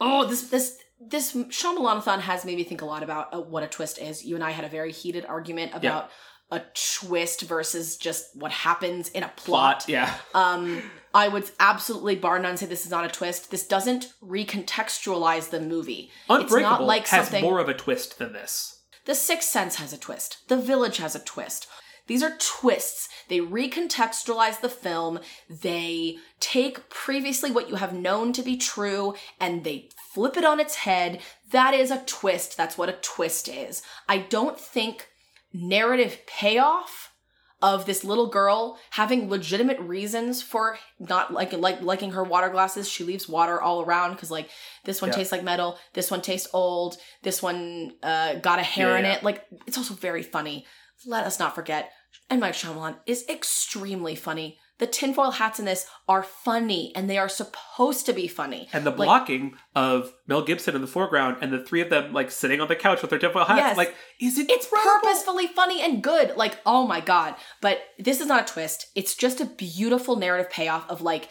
Oh, 0.00 0.24
this 0.24 0.42
this 0.48 0.78
this 1.00 1.34
Shyamalanathon 1.34 2.20
has 2.20 2.44
made 2.44 2.56
me 2.56 2.64
think 2.64 2.82
a 2.82 2.86
lot 2.86 3.02
about 3.02 3.34
uh, 3.34 3.40
what 3.40 3.62
a 3.62 3.66
twist 3.66 3.98
is. 3.98 4.24
You 4.24 4.34
and 4.34 4.44
I 4.44 4.52
had 4.52 4.64
a 4.64 4.68
very 4.68 4.92
heated 4.92 5.26
argument 5.26 5.72
about 5.74 6.10
a 6.50 6.62
twist 6.74 7.42
versus 7.42 7.96
just 7.96 8.36
what 8.36 8.52
happens 8.52 9.08
in 9.08 9.22
a 9.22 9.28
plot. 9.28 9.80
Plot, 9.80 9.88
yeah. 9.88 10.14
Um, 10.34 10.82
I 11.12 11.28
would 11.28 11.48
absolutely 11.60 12.16
bar 12.16 12.38
none 12.38 12.56
say 12.56 12.66
this 12.66 12.84
is 12.84 12.90
not 12.90 13.04
a 13.04 13.08
twist. 13.08 13.50
This 13.50 13.66
doesn't 13.66 14.12
recontextualize 14.22 15.50
the 15.50 15.60
movie. 15.60 16.10
Unbreakable 16.28 16.56
it's 16.56 16.62
not 16.62 16.82
like 16.82 17.06
has 17.08 17.26
something. 17.26 17.42
more 17.44 17.60
of 17.60 17.68
a 17.68 17.74
twist 17.74 18.18
than 18.18 18.32
this. 18.32 18.80
The 19.06 19.14
Sixth 19.14 19.48
Sense 19.48 19.76
has 19.76 19.92
a 19.92 19.98
twist. 19.98 20.38
The 20.48 20.56
Village 20.56 20.98
has 20.98 21.14
a 21.14 21.20
twist. 21.20 21.66
These 22.06 22.22
are 22.22 22.36
twists. 22.38 23.08
They 23.28 23.38
recontextualize 23.38 24.60
the 24.60 24.68
film. 24.68 25.20
They 25.48 26.18
take 26.38 26.88
previously 26.90 27.50
what 27.50 27.68
you 27.68 27.76
have 27.76 27.94
known 27.94 28.32
to 28.34 28.42
be 28.42 28.56
true 28.56 29.14
and 29.40 29.64
they 29.64 29.88
flip 30.12 30.36
it 30.36 30.44
on 30.44 30.60
its 30.60 30.74
head. 30.76 31.20
That 31.50 31.72
is 31.72 31.90
a 31.90 32.02
twist. 32.04 32.56
That's 32.56 32.76
what 32.76 32.90
a 32.90 32.98
twist 33.00 33.48
is. 33.48 33.82
I 34.08 34.18
don't 34.18 34.60
think 34.60 35.08
narrative 35.52 36.18
payoff 36.26 37.13
of 37.62 37.86
this 37.86 38.04
little 38.04 38.26
girl 38.28 38.78
having 38.90 39.30
legitimate 39.30 39.78
reasons 39.80 40.42
for 40.42 40.76
not 40.98 41.32
liking 41.32 41.60
like 41.60 41.80
liking 41.80 42.10
her 42.12 42.22
water 42.24 42.48
glasses. 42.50 42.88
She 42.88 43.04
leaves 43.04 43.28
water 43.28 43.60
all 43.60 43.82
around 43.82 44.12
because 44.12 44.30
like 44.30 44.50
this 44.84 45.00
one 45.00 45.10
Yeah. 45.10 45.16
tastes 45.16 45.32
like 45.32 45.44
metal, 45.44 45.78
this 45.94 46.10
one 46.10 46.20
tastes 46.20 46.48
old, 46.52 46.96
this 47.22 47.42
one 47.42 47.92
uh, 48.02 48.34
got 48.34 48.58
a 48.58 48.62
hair 48.62 48.90
Yeah, 48.90 48.98
in 48.98 49.04
yeah. 49.04 49.12
it. 49.14 49.22
Like 49.22 49.44
it's 49.66 49.78
also 49.78 49.94
very 49.94 50.22
funny. 50.22 50.66
Let 51.06 51.24
us 51.26 51.38
not 51.38 51.54
forget, 51.54 51.90
M. 52.30 52.40
Night 52.40 52.54
Shyamalan 52.54 52.96
is 53.06 53.24
extremely 53.28 54.14
funny. 54.14 54.58
The 54.78 54.86
tinfoil 54.88 55.30
hats 55.32 55.60
in 55.60 55.64
this 55.66 55.86
are 56.08 56.24
funny, 56.24 56.92
and 56.96 57.08
they 57.08 57.16
are 57.16 57.28
supposed 57.28 58.06
to 58.06 58.12
be 58.12 58.26
funny. 58.26 58.68
And 58.72 58.84
the 58.84 58.90
Like- 58.90 59.06
blocking 59.06 59.56
of 59.74 60.12
Mel 60.26 60.42
Gibson 60.42 60.74
in 60.74 60.80
the 60.80 60.88
foreground 60.88 61.36
and 61.40 61.52
the 61.52 61.62
three 61.62 61.80
of 61.80 61.90
them 61.90 62.12
like 62.12 62.30
sitting 62.30 62.60
on 62.60 62.66
the 62.68 62.74
couch 62.76 63.00
with 63.00 63.10
their 63.10 63.18
tinfoil 63.20 63.44
hats, 63.44 63.60
Yes. 63.60 63.76
like, 63.76 63.94
is 64.20 64.36
it 64.36 64.50
It's 64.50 64.66
purposefully 64.66 65.46
funny 65.46 65.80
and 65.80 66.02
good. 66.02 66.36
Like, 66.36 66.58
oh 66.66 66.86
my 66.86 67.00
god. 67.00 67.36
But 67.60 67.82
this 67.98 68.20
is 68.20 68.26
not 68.26 68.50
a 68.50 68.52
twist. 68.52 68.88
It's 68.96 69.14
just 69.14 69.40
a 69.40 69.44
beautiful 69.46 70.16
narrative 70.16 70.50
payoff 70.50 70.88
of 70.90 71.02
like, 71.02 71.28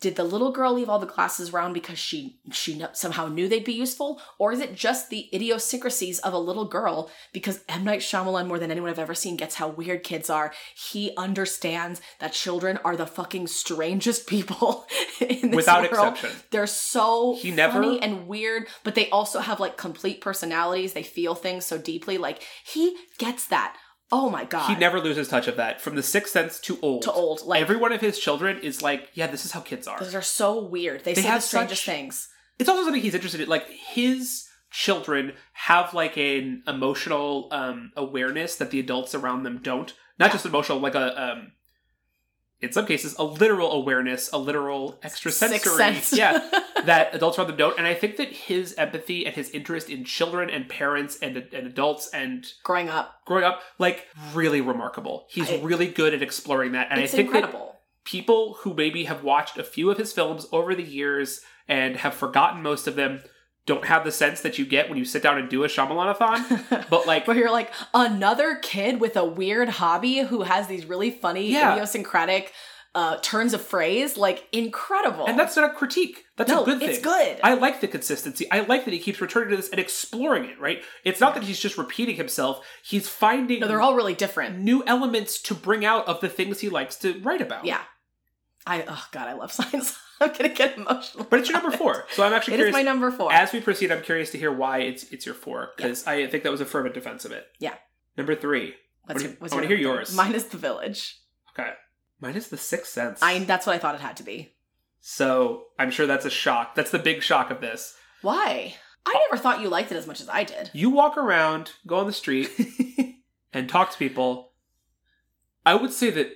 did 0.00 0.16
the 0.16 0.24
little 0.24 0.52
girl 0.52 0.72
leave 0.74 0.88
all 0.88 0.98
the 0.98 1.06
glasses 1.06 1.52
around 1.52 1.72
because 1.72 1.98
she 1.98 2.38
she 2.52 2.82
somehow 2.92 3.26
knew 3.28 3.48
they'd 3.48 3.64
be 3.64 3.72
useful, 3.72 4.20
or 4.38 4.52
is 4.52 4.60
it 4.60 4.74
just 4.74 5.10
the 5.10 5.28
idiosyncrasies 5.34 6.18
of 6.20 6.32
a 6.32 6.38
little 6.38 6.64
girl? 6.66 7.10
Because 7.32 7.60
M 7.68 7.84
Night 7.84 8.00
Shyamalan, 8.00 8.46
more 8.46 8.58
than 8.58 8.70
anyone 8.70 8.90
I've 8.90 8.98
ever 8.98 9.14
seen, 9.14 9.36
gets 9.36 9.54
how 9.56 9.68
weird 9.68 10.02
kids 10.02 10.28
are. 10.30 10.52
He 10.74 11.12
understands 11.16 12.00
that 12.20 12.32
children 12.32 12.78
are 12.84 12.96
the 12.96 13.06
fucking 13.06 13.46
strangest 13.46 14.26
people 14.26 14.86
in 15.20 15.50
this 15.50 15.56
Without 15.56 15.90
world. 15.90 16.14
exception. 16.14 16.30
They're 16.50 16.66
so 16.66 17.36
He 17.36 17.50
never- 17.50 17.82
funny 17.82 18.00
and 18.02 18.26
weird, 18.28 18.68
but 18.84 18.94
they 18.94 19.08
also 19.10 19.40
have 19.40 19.60
like 19.60 19.76
complete 19.76 20.20
personalities. 20.20 20.92
They 20.92 21.02
feel 21.02 21.34
things 21.34 21.64
so 21.64 21.78
deeply. 21.78 22.18
Like 22.18 22.42
he 22.64 22.96
gets 23.18 23.46
that. 23.48 23.76
Oh 24.12 24.30
my 24.30 24.44
god. 24.44 24.68
He 24.68 24.76
never 24.76 25.00
loses 25.00 25.26
touch 25.28 25.48
of 25.48 25.56
that. 25.56 25.80
From 25.80 25.96
the 25.96 26.02
sixth 26.02 26.32
sense 26.32 26.60
to 26.60 26.78
old. 26.80 27.02
to 27.02 27.12
old. 27.12 27.42
Like 27.44 27.60
Every 27.60 27.76
one 27.76 27.92
of 27.92 28.00
his 28.00 28.18
children 28.18 28.58
is 28.58 28.80
like, 28.82 29.08
yeah, 29.14 29.26
this 29.26 29.44
is 29.44 29.52
how 29.52 29.60
kids 29.60 29.86
are. 29.88 29.98
those 29.98 30.14
are 30.14 30.22
so 30.22 30.62
weird. 30.64 31.02
They, 31.04 31.14
They 31.14 31.22
say 31.22 31.28
have 31.28 31.40
the 31.42 31.46
strangest 31.48 31.84
such- 31.84 31.94
things. 31.94 32.28
it's 32.58 32.68
also 32.68 32.84
something 32.84 33.02
he's 33.02 33.14
interested 33.14 33.40
in. 33.40 33.48
Like 33.48 33.68
his 33.68 34.46
children 34.70 35.32
have 35.52 35.92
like 35.94 36.16
an 36.16 36.62
emotional 36.66 37.48
um, 37.50 37.90
awareness 37.96 38.56
that 38.56 38.70
the 38.70 38.78
adults 38.80 39.14
around 39.14 39.42
them 39.42 39.60
don't. 39.62 39.92
Not 40.18 40.26
Yeah. 40.28 40.32
just 40.34 40.46
emotional, 40.46 40.78
like 40.78 40.94
a 40.94 41.20
um, 41.32 41.52
in 42.60 42.72
some 42.72 42.86
cases 42.86 43.14
a 43.18 43.24
literal 43.24 43.70
awareness, 43.72 44.30
a 44.32 44.38
literal 44.38 44.98
extrasensory, 45.04 46.00
yeah, 46.12 46.48
that 46.84 47.14
adults 47.14 47.38
around 47.38 47.48
them 47.48 47.56
don't. 47.56 47.78
And 47.78 47.86
I 47.86 47.94
think 47.94 48.16
that 48.16 48.28
his 48.32 48.74
empathy 48.74 49.26
and 49.26 49.34
his 49.34 49.50
interest 49.50 49.90
in 49.90 50.04
children 50.04 50.48
and 50.50 50.68
parents 50.68 51.18
and 51.20 51.36
and 51.36 51.66
adults 51.66 52.08
and 52.12 52.46
Growing 52.64 52.88
up. 52.88 53.20
growing 53.26 53.44
up, 53.44 53.60
like 53.78 54.06
really 54.34 54.60
remarkable. 54.60 55.26
He's 55.28 55.50
I- 55.50 55.60
really 55.60 55.86
good 55.88 56.14
at 56.14 56.22
exploring 56.22 56.72
that, 56.72 56.88
and 56.90 57.00
it's 57.00 57.12
I 57.12 57.16
think 57.16 57.32
that 57.32 57.36
incredible. 57.44 57.76
people 58.04 58.54
who 58.60 58.72
maybe 58.74 59.04
have 59.04 59.22
watched 59.22 59.58
a 59.58 59.64
few 59.64 59.90
of 59.90 59.98
his 59.98 60.12
films 60.12 60.46
over 60.52 60.74
the 60.74 60.82
years 60.82 61.40
and 61.68 61.96
have 61.96 62.14
forgotten 62.14 62.62
most 62.62 62.86
of 62.86 62.94
them 62.96 63.22
don't 63.66 63.84
have 63.84 64.04
the 64.04 64.12
sense 64.12 64.40
that 64.42 64.58
you 64.58 64.64
get 64.64 64.88
when 64.88 64.96
you 64.98 65.04
sit 65.04 65.22
down 65.22 65.38
and 65.38 65.48
do 65.48 65.64
a 65.64 65.68
Shyamalanathon. 65.68 66.86
But 66.90 67.06
like, 67.06 67.26
Where 67.26 67.36
you're 67.36 67.50
like 67.50 67.72
another 67.92 68.56
kid 68.62 69.00
with 69.00 69.16
a 69.16 69.24
weird 69.24 69.68
hobby 69.68 70.18
who 70.20 70.42
has 70.42 70.66
these 70.68 70.86
really 70.86 71.10
funny 71.10 71.50
Yeah. 71.52 71.72
idiosyncratic 71.74 72.52
uh, 72.94 73.18
turns 73.20 73.52
of 73.52 73.60
phrase, 73.60 74.16
like 74.16 74.48
incredible. 74.52 75.26
and 75.26 75.38
that's 75.38 75.54
not 75.54 75.70
a 75.70 75.74
critique. 75.74 76.24
That's 76.38 76.50
no, 76.50 76.62
a 76.62 76.64
good 76.64 76.78
thing. 76.80 76.88
it's 76.88 76.98
good. 77.00 77.38
I 77.42 77.52
like 77.52 77.82
the 77.82 77.88
consistency. 77.88 78.50
I 78.50 78.60
like 78.60 78.86
that 78.86 78.94
he 78.94 79.00
keeps 79.00 79.20
returning 79.20 79.50
to 79.50 79.56
this 79.56 79.68
and 79.68 79.78
exploring 79.78 80.44
it. 80.46 80.58
Right? 80.58 80.82
It's 81.04 81.20
not 81.20 81.34
that 81.34 81.42
he's 81.42 81.58
just 81.60 81.76
repeating 81.76 82.16
himself. 82.16 82.64
He's 82.82 83.06
finding 83.08 83.60
no, 83.60 83.68
they're 83.68 83.82
all 83.82 83.96
really 83.96 84.14
different. 84.14 84.60
new 84.60 84.82
elements 84.86 85.42
to 85.42 85.54
bring 85.54 85.84
out 85.84 86.06
of 86.08 86.20
the 86.22 86.28
things 86.30 86.60
he 86.60 86.70
likes 86.70 86.96
to 86.96 87.20
write 87.20 87.42
about. 87.42 87.66
Yeah. 87.66 87.80
I 88.66 88.84
oh 88.88 89.06
god, 89.12 89.28
I 89.28 89.34
love 89.34 89.52
Signs. 89.60 89.96
I'm 90.20 90.32
gonna 90.32 90.48
get 90.48 90.76
emotional. 90.78 91.26
But 91.28 91.40
it's 91.40 91.48
your 91.50 91.60
number 91.60 91.76
four, 91.76 92.06
so 92.12 92.24
I'm 92.24 92.32
actually 92.32 92.54
It 92.54 92.60
is 92.60 92.64
curious. 92.70 92.74
my 92.74 92.82
number 92.82 93.10
four. 93.10 93.32
As 93.32 93.52
we 93.52 93.60
proceed, 93.60 93.92
I'm 93.92 94.02
curious 94.02 94.30
to 94.30 94.38
hear 94.38 94.50
why 94.52 94.78
it's 94.78 95.04
it's 95.12 95.26
your 95.26 95.34
four 95.34 95.70
because 95.76 96.06
I 96.06 96.26
think 96.26 96.42
that 96.44 96.50
was 96.52 96.60
a 96.60 96.66
fervent 96.66 96.94
defense 96.94 97.24
of 97.24 97.32
it. 97.32 97.46
Yeah. 97.58 97.74
Number 98.16 98.34
three. 98.34 98.74
What's 99.04 99.22
I 99.22 99.26
your- 99.26 99.36
what's 99.38 99.52
I 99.52 99.56
your 99.56 99.62
wanna 99.64 99.76
hear 99.76 99.82
yours. 99.82 100.14
Mine 100.16 100.34
is 100.34 100.46
the 100.46 100.56
village. 100.58 101.20
Okay. 101.58 101.70
Mine 102.20 102.34
is 102.34 102.48
the 102.48 102.56
sixth 102.56 102.92
sense. 102.92 103.22
I 103.22 103.38
that's 103.40 103.66
what 103.66 103.74
I 103.74 103.78
thought 103.78 103.94
it 103.94 104.00
had 104.00 104.16
to 104.16 104.22
be. 104.22 104.54
So 105.00 105.64
I'm 105.78 105.90
sure 105.90 106.06
that's 106.06 106.24
a 106.24 106.30
shock. 106.30 106.74
That's 106.74 106.90
the 106.90 106.98
big 106.98 107.22
shock 107.22 107.50
of 107.50 107.60
this. 107.60 107.94
Why? 108.22 108.74
I 109.04 109.20
never 109.30 109.40
thought 109.40 109.60
you 109.60 109.68
liked 109.68 109.92
it 109.92 109.96
as 109.96 110.06
much 110.06 110.20
as 110.20 110.28
I 110.28 110.42
did. 110.42 110.70
You 110.72 110.90
walk 110.90 111.16
around, 111.16 111.72
go 111.86 111.98
on 111.98 112.06
the 112.08 112.12
street, 112.12 112.50
and 113.52 113.68
talk 113.68 113.92
to 113.92 113.98
people. 113.98 114.52
I 115.64 115.74
would 115.74 115.92
say 115.92 116.10
that 116.10 116.32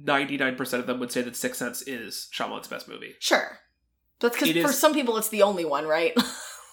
99% 0.00 0.72
of 0.78 0.86
them 0.86 0.98
would 1.00 1.12
say 1.12 1.22
that 1.22 1.36
Sixth 1.36 1.58
Sense 1.58 1.82
is 1.82 2.28
Shyamalan's 2.32 2.68
best 2.68 2.88
movie. 2.88 3.14
Sure. 3.20 3.58
That's 4.20 4.34
because 4.38 4.52
for 4.62 4.70
is- 4.70 4.78
some 4.78 4.94
people 4.94 5.16
it's 5.16 5.28
the 5.28 5.42
only 5.42 5.64
one, 5.64 5.86
right? 5.86 6.14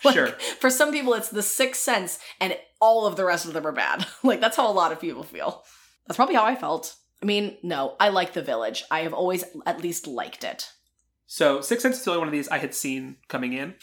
Like, 0.06 0.16
Sure. 0.16 0.28
For 0.62 0.70
some 0.70 0.94
people 0.94 1.14
it's 1.14 1.28
the 1.28 1.44
sixth 1.44 1.82
sense 1.82 2.20
and 2.40 2.58
all 2.80 3.06
of 3.06 3.18
the 3.18 3.26
rest 3.26 3.46
of 3.46 3.52
them 3.52 3.68
are 3.68 3.74
bad. 3.74 4.06
like 4.24 4.40
that's 4.40 4.56
how 4.56 4.70
a 4.70 4.72
lot 4.72 4.94
of 4.94 5.02
people 5.02 5.24
feel. 5.24 5.66
That's 6.08 6.16
probably 6.16 6.36
how 6.36 6.46
I 6.46 6.56
felt. 6.56 6.96
I 7.22 7.26
mean, 7.26 7.58
no, 7.64 7.98
I 8.00 8.08
like 8.08 8.32
The 8.32 8.42
Village. 8.42 8.86
I 8.90 9.02
have 9.02 9.14
always 9.14 9.44
at 9.66 9.82
least 9.82 10.08
liked 10.08 10.46
it. 10.46 10.72
So 11.28 11.60
Sixth 11.60 11.82
Sense 11.82 11.98
is 11.98 12.06
the 12.06 12.12
only 12.12 12.20
one 12.20 12.28
of 12.30 12.32
these 12.32 12.48
I 12.48 12.60
had 12.60 12.74
seen 12.74 13.18
coming 13.28 13.52
in. 13.52 13.76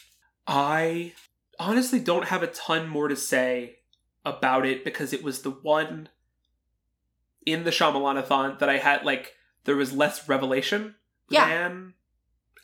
I 0.46 1.12
honestly 1.60 2.00
don't 2.00 2.24
have 2.28 2.42
a 2.42 2.46
ton 2.46 2.88
more 2.88 3.08
to 3.08 3.16
say 3.16 3.76
about 4.24 4.64
it 4.64 4.84
because 4.84 5.12
it 5.12 5.22
was 5.22 5.42
the 5.42 5.50
one 5.50 6.08
in 7.46 7.64
the 7.64 7.70
Shyamalanathon 7.70 8.58
that 8.58 8.68
I 8.68 8.76
had 8.78 9.04
like 9.04 9.32
there 9.64 9.76
was 9.76 9.92
less 9.92 10.28
revelation 10.28 10.96
Yeah. 11.30 11.48
than 11.48 11.94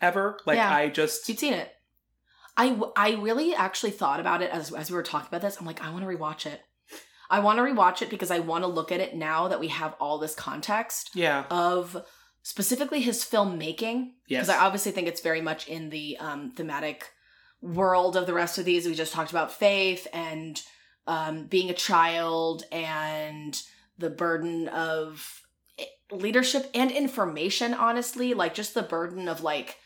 ever. 0.01 0.39
Like 0.45 0.57
Yeah. 0.57 0.75
I 0.75 0.89
just 0.89 1.27
You'd 1.29 1.39
seen 1.39 1.55
it. 1.55 1.71
I, 2.57 2.69
w- 2.69 2.93
I 2.95 3.13
really 3.15 3.55
actually 3.55 3.93
thought 3.93 4.21
about 4.21 4.43
it 4.43 4.51
as, 4.51 4.71
as 4.73 4.91
we 4.91 4.97
were 4.97 5.03
talking 5.03 5.29
about 5.29 5.41
this. 5.41 5.57
I'm 5.59 5.65
like, 5.67 5.83
I 5.83 5.91
want 5.91 6.05
to 6.05 6.09
rewatch 6.09 6.45
it. 6.45 6.61
I 7.31 7.39
want 7.41 7.57
to 7.59 7.63
rewatch 7.63 8.03
it 8.03 8.11
because 8.11 8.31
I 8.31 8.41
want 8.41 8.63
to 8.63 8.69
look 8.69 8.93
at 8.93 9.01
it 9.01 9.17
now 9.17 9.49
that 9.49 9.59
we 9.59 9.69
have 9.69 9.95
all 9.99 10.19
this 10.19 10.35
context 10.35 11.11
yeah 11.15 11.45
of 11.51 11.97
specifically 12.43 13.01
his 13.01 13.25
filmmaking. 13.25 14.11
yes 14.29 14.47
Because 14.47 14.49
I 14.51 14.59
obviously 14.67 14.93
think 14.93 15.09
it's 15.09 15.23
very 15.23 15.41
much 15.41 15.67
in 15.67 15.89
the 15.89 16.19
um, 16.19 16.51
thematic 16.55 17.09
world 17.63 18.17
of 18.17 18.27
the 18.27 18.35
rest 18.35 18.59
of 18.59 18.65
these. 18.67 18.85
We 18.87 18.95
just 18.95 19.13
talked 19.15 19.31
about 19.31 19.51
faith 19.53 20.07
and 20.13 20.61
um, 21.07 21.47
being 21.47 21.71
a 21.71 21.75
child 21.75 22.65
and 22.71 23.59
the 23.99 24.11
burden 24.11 24.69
of 24.69 25.43
eh, 25.79 25.85
leadership 26.11 26.71
and 26.75 26.91
information, 26.91 27.75
honestly. 27.75 28.35
Like 28.35 28.55
just 28.55 28.75
the 28.75 28.83
burden 28.83 29.29
of 29.29 29.43
like, 29.43 29.77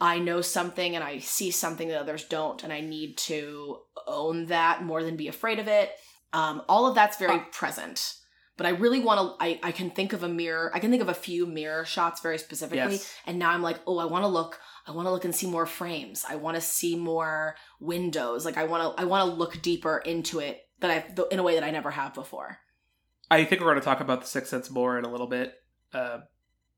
I 0.00 0.18
know 0.18 0.40
something 0.40 0.94
and 0.94 1.04
I 1.04 1.18
see 1.18 1.50
something 1.50 1.88
that 1.88 2.00
others 2.00 2.24
don't, 2.24 2.62
and 2.64 2.72
I 2.72 2.80
need 2.80 3.18
to 3.18 3.78
own 4.06 4.46
that 4.46 4.82
more 4.82 5.02
than 5.02 5.16
be 5.16 5.28
afraid 5.28 5.58
of 5.58 5.68
it. 5.68 5.90
Um, 6.32 6.62
all 6.68 6.86
of 6.86 6.94
that's 6.94 7.18
very 7.18 7.40
present. 7.52 8.14
But 8.56 8.66
I 8.66 8.70
really 8.70 9.00
want 9.00 9.38
to. 9.38 9.42
I, 9.44 9.58
I 9.62 9.72
can 9.72 9.88
think 9.90 10.12
of 10.12 10.22
a 10.22 10.28
mirror. 10.28 10.70
I 10.74 10.80
can 10.80 10.90
think 10.90 11.00
of 11.00 11.08
a 11.08 11.14
few 11.14 11.46
mirror 11.46 11.86
shots 11.86 12.20
very 12.20 12.36
specifically, 12.36 12.92
Yes. 12.96 13.14
and 13.26 13.38
now 13.38 13.50
I'm 13.50 13.62
like, 13.62 13.78
oh, 13.86 13.96
I 13.98 14.04
want 14.04 14.22
to 14.24 14.28
look. 14.28 14.58
I 14.86 14.90
want 14.90 15.06
to 15.06 15.10
look 15.10 15.24
and 15.24 15.34
see 15.34 15.46
more 15.46 15.64
frames. 15.64 16.26
I 16.28 16.36
want 16.36 16.56
to 16.56 16.60
see 16.60 16.94
more 16.94 17.56
windows. 17.80 18.44
Like 18.44 18.58
I 18.58 18.64
want 18.64 18.96
to. 18.96 19.00
I 19.00 19.06
want 19.06 19.30
to 19.30 19.34
look 19.34 19.62
deeper 19.62 19.96
into 19.98 20.40
it 20.40 20.60
that 20.80 20.90
I 20.90 21.24
in 21.32 21.38
a 21.38 21.42
way 21.42 21.54
that 21.54 21.64
I 21.64 21.70
never 21.70 21.90
have 21.90 22.12
before. 22.12 22.58
I 23.30 23.44
think 23.44 23.60
we're 23.60 23.68
going 23.68 23.80
to 23.80 23.84
talk 23.84 24.00
about 24.00 24.20
the 24.20 24.26
Sixth 24.26 24.50
Sense 24.50 24.70
more 24.70 24.98
in 24.98 25.04
a 25.04 25.10
little 25.10 25.26
bit. 25.26 25.54
Uh, 25.92 26.20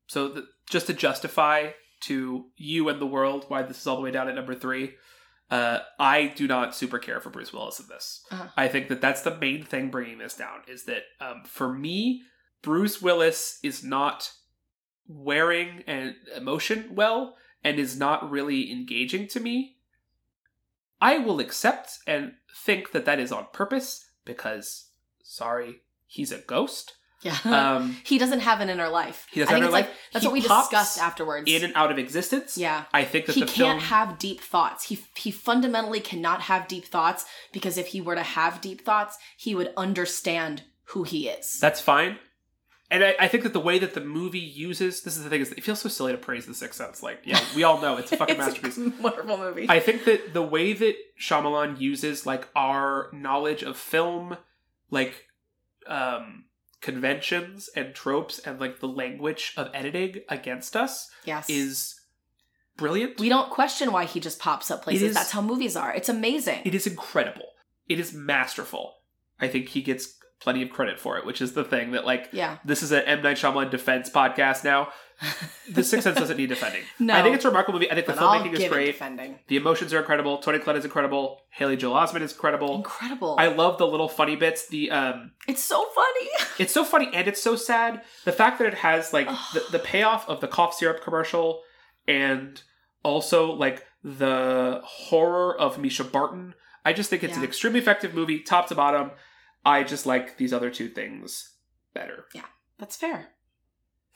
so, 0.07 0.29
the, 0.29 0.47
just 0.69 0.87
to 0.89 0.93
justify 0.93 1.71
to 2.03 2.47
you 2.57 2.89
and 2.89 3.01
the 3.01 3.07
world 3.07 3.45
why 3.49 3.63
this 3.63 3.81
is 3.81 3.87
all 3.87 3.97
the 3.97 4.03
way 4.03 4.11
down 4.11 4.29
at 4.29 4.35
number 4.35 4.55
three, 4.55 4.95
uh, 5.51 5.81
I 5.99 6.33
do 6.35 6.47
not 6.47 6.75
super 6.75 6.99
care 6.99 7.21
for 7.21 7.31
Bruce 7.31 7.53
Willis 7.53 7.79
in 7.81 7.87
this. 7.89 8.25
Uh-huh. 8.31 8.49
I 8.57 8.69
think 8.69 8.89
that 8.89 9.01
that's 9.01 9.23
the 9.23 9.37
main 9.37 9.63
thing 9.65 9.91
bringing 9.91 10.19
this 10.19 10.35
down 10.35 10.61
is 10.67 10.85
that 10.85 11.03
um, 11.21 11.43
for 11.45 11.73
me, 11.73 12.23
Bruce 12.63 13.03
Willis 13.03 13.59
is 13.63 13.85
not 13.85 14.33
wearing 15.07 15.83
an 15.87 16.17
emotion 16.37 16.95
well 16.95 17.37
and 17.63 17.79
is 17.79 17.99
not 17.99 18.31
really 18.31 18.73
engaging 18.73 19.29
to 19.29 19.41
me. 19.41 19.77
I 21.01 21.19
will 21.19 21.41
accept 21.41 21.99
and 22.07 22.33
think 22.57 22.93
that 22.93 23.05
that 23.05 23.19
is 23.19 23.33
on 23.33 23.47
purpose 23.53 24.09
because, 24.25 24.91
sorry, 25.23 25.83
he's 26.13 26.31
a 26.33 26.39
ghost. 26.39 26.93
Yeah. 27.23 27.37
Um, 27.45 27.97
he 28.05 28.19
doesn't 28.19 28.41
have 28.41 28.61
an 28.61 28.69
inner 28.69 28.89
life. 28.89 29.27
He 29.31 29.39
doesn't 29.41 29.55
I 29.55 29.61
think 29.61 29.65
have 29.67 29.75
an 29.75 29.79
it's 29.81 29.87
inner 29.87 29.95
like 29.95 30.13
that's 30.13 30.23
He 30.25 30.27
what 30.29 30.33
we 30.33 30.41
discussed 30.41 30.99
afterwards. 30.99 31.49
in 31.51 31.63
and 31.63 31.73
out 31.77 31.93
of 31.93 31.99
existence. 31.99 32.59
yeah. 32.59 32.85
I 32.93 33.05
think 33.05 33.27
that 33.27 33.37
he 33.37 33.43
can't 33.43 33.81
film. 33.81 33.81
have 33.81 34.19
deep 34.19 34.41
thoughts. 34.41 34.85
He 34.89 34.99
he 35.17 35.31
fundamentally 35.31 36.01
cannot 36.01 36.43
have 36.43 36.67
deep 36.67 36.85
thoughts 36.87 37.25
because 37.53 37.79
if 37.79 37.89
he 37.89 38.01
were 38.01 38.17
to 38.17 38.25
have 38.25 38.61
deep 38.61 38.85
thoughts, 38.85 39.19
he 39.37 39.55
would 39.55 39.73
understand 39.77 40.63
who 40.87 41.05
he 41.05 41.29
is. 41.29 41.61
That's 41.61 41.81
fine. 41.81 42.19
And 42.91 43.03
I, 43.05 43.15
I 43.21 43.29
think 43.29 43.45
that 43.45 43.55
the 43.55 43.61
way 43.61 43.79
that 43.79 43.95
the 43.95 44.03
movie 44.03 44.39
uses 44.41 45.03
this 45.03 45.17
is 45.17 45.23
the 45.25 45.31
thing 45.31 45.41
is 45.41 45.53
it 45.53 45.63
feels 45.65 45.79
so 45.81 45.89
silly 45.89 46.13
to 46.13 46.19
praise 46.19 46.45
the 46.47 46.55
Sixth 46.55 46.77
Sense. 46.77 47.03
Like, 47.05 47.21
yeah, 47.25 47.41
we 47.57 47.63
all 47.63 47.81
know 47.81 47.97
it's 47.99 48.11
a 48.13 48.17
fucking 48.23 48.37
masterpiece. 48.37 48.77
a 48.77 48.91
wonderful 49.01 49.39
movie. 49.39 49.67
I 49.69 49.79
think 49.81 50.05
that 50.07 50.35
the 50.35 50.43
way 50.43 50.73
that 50.75 50.97
Shyamalan 51.21 51.81
uses 51.81 52.27
like 52.27 52.49
our 52.57 53.09
knowledge 53.13 53.63
of 53.63 53.77
film, 53.79 54.37
like 54.91 55.15
um 55.87 56.45
conventions 56.81 57.71
and 57.77 57.95
tropes 57.95 58.39
and 58.41 58.61
like 58.61 58.81
the 58.81 58.89
language 58.89 59.53
of 59.57 59.71
editing 59.73 60.17
against 60.29 60.75
us 60.77 61.09
yes. 61.25 61.49
is 61.49 62.01
brilliant. 62.77 63.21
we 63.21 63.29
don't 63.29 63.51
question 63.51 63.93
why 63.93 64.05
he 64.05 64.19
just 64.21 64.39
pops 64.41 64.71
up 64.71 64.83
places. 64.83 65.03
is- 65.11 65.15
That's 65.15 65.31
how 65.31 65.41
movies 65.43 65.77
are. 65.77 65.95
It's 65.95 66.09
amazing. 66.09 66.63
It 66.65 66.75
is 66.75 66.87
incredible. 66.87 67.47
It 67.89 68.01
is 68.01 68.13
masterful. 68.13 68.95
I 69.41 69.49
think 69.49 69.69
he 69.69 69.81
gets 69.83 70.19
plenty 70.43 70.63
of 70.63 70.71
credit 70.71 70.99
for 70.99 71.17
it, 71.19 71.25
which 71.25 71.41
is 71.41 71.53
the 71.53 71.65
thing 71.65 71.93
that 71.93 72.05
like 72.05 72.31
yeah. 72.33 72.59
this 72.65 72.83
is 72.83 72.93
an 72.93 73.03
M 73.05 73.23
Night 73.23 73.37
Shyamalan 73.37 73.71
defense 73.71 74.11
podcast 74.11 74.65
now. 74.65 74.89
The 75.71 75.85
Sixth 75.85 76.03
Sense 76.03 76.19
doesn't 76.19 76.37
need 76.37 76.49
defending. 76.49 76.83
No. 76.99 77.15
I 77.15 77.23
think 77.23 77.37
it's 77.37 77.45
a 77.45 77.49
remarkable 77.49 77.79
movie. 77.79 77.91
I 77.91 77.95
think 77.95 78.07
the 78.07 78.13
filmmaking 78.13 78.53
is 78.55 78.69
great. 78.69 78.87
defending. 78.87 79.39
The 79.47 79.57
emotions 79.57 79.93
are 79.93 79.99
incredible. 79.99 80.39
Toni 80.39 80.59
Collette 80.59 80.79
is 80.79 80.85
incredible. 80.85 81.43
Haley 81.51 81.77
Joel 81.77 81.95
Osment 81.95 82.23
is 82.23 82.33
incredible. 82.33 82.77
Incredible. 82.77 83.37
I 83.39 83.47
love 83.47 83.79
the 83.79 83.87
little 83.87 84.09
funny 84.09 84.35
bits. 84.37 84.67
The 84.67 84.91
um, 84.91 85.33
it's 85.47 85.63
so 85.63 85.85
funny. 85.95 86.29
it's 86.59 86.73
so 86.73 86.85
funny 86.85 87.09
and 87.15 87.29
it's 87.29 87.41
so 87.41 87.55
sad. 87.57 88.03
The 88.25 88.33
fact 88.33 88.59
that 88.59 88.67
it 88.67 88.75
has 88.75 89.13
like 89.13 89.29
the, 89.55 89.65
the 89.71 89.79
payoff 89.79 90.29
of 90.29 90.41
the 90.41 90.49
cough 90.49 90.75
syrup 90.75 91.03
commercial 91.03 91.63
and 92.09 92.61
also 93.05 93.53
like 93.53 93.85
the 94.03 94.81
horror 94.85 95.59
of 95.59 95.77
Mischa 95.77 96.11
Barton. 96.11 96.55
I 96.85 96.93
just 96.93 97.11
think 97.11 97.23
it's 97.23 97.37
an 97.37 97.45
extremely 97.45 97.79
effective 97.79 98.13
movie, 98.13 98.41
top 98.41 98.69
to 98.69 98.75
bottom. 98.75 99.13
I 99.65 99.85
just 99.85 100.07
like 100.07 100.37
these 100.37 100.53
other 100.53 100.71
two 100.71 100.89
things 100.89 101.55
better. 101.95 102.27
Yeah, 102.35 102.47
that's 102.79 102.97
fair. 102.97 103.29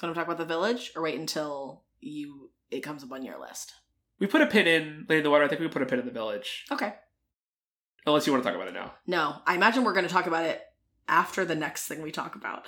Want 0.03 0.15
to 0.15 0.19
talk 0.19 0.27
about 0.27 0.39
the 0.39 0.45
village, 0.45 0.93
or 0.95 1.03
wait 1.03 1.19
until 1.19 1.83
you 2.01 2.51
it 2.71 2.81
comes 2.81 3.03
up 3.03 3.13
on 3.13 3.25
your 3.25 3.41
list? 3.41 3.73
We 4.19 4.27
put 4.27 4.43
a 4.43 4.47
pin 4.47 4.67
in 4.67 5.07
Lady 5.09 5.19
in 5.19 5.25
the 5.25 5.31
Water. 5.31 5.45
I 5.45 5.49
think 5.49 5.61
we 5.61 5.69
put 5.69 5.83
a 5.83 5.87
pin 5.87 6.01
in 6.01 6.07
the 6.07 6.13
village. 6.13 6.65
Okay. 6.71 6.95
Unless 8.07 8.27
you 8.27 8.33
want 8.33 8.45
to 8.45 8.49
talk 8.49 8.57
about 8.57 8.69
it 8.69 8.75
now. 8.75 8.93
No, 9.07 9.37
I 9.47 9.55
imagine 9.55 9.85
we're 9.85 9.93
going 9.93 10.07
to 10.07 10.13
talk 10.13 10.27
about 10.27 10.45
it 10.45 10.63
after 11.09 11.45
the 11.45 11.55
next 11.55 11.87
thing 11.87 12.03
we 12.03 12.13
talk 12.13 12.35
about. 12.35 12.67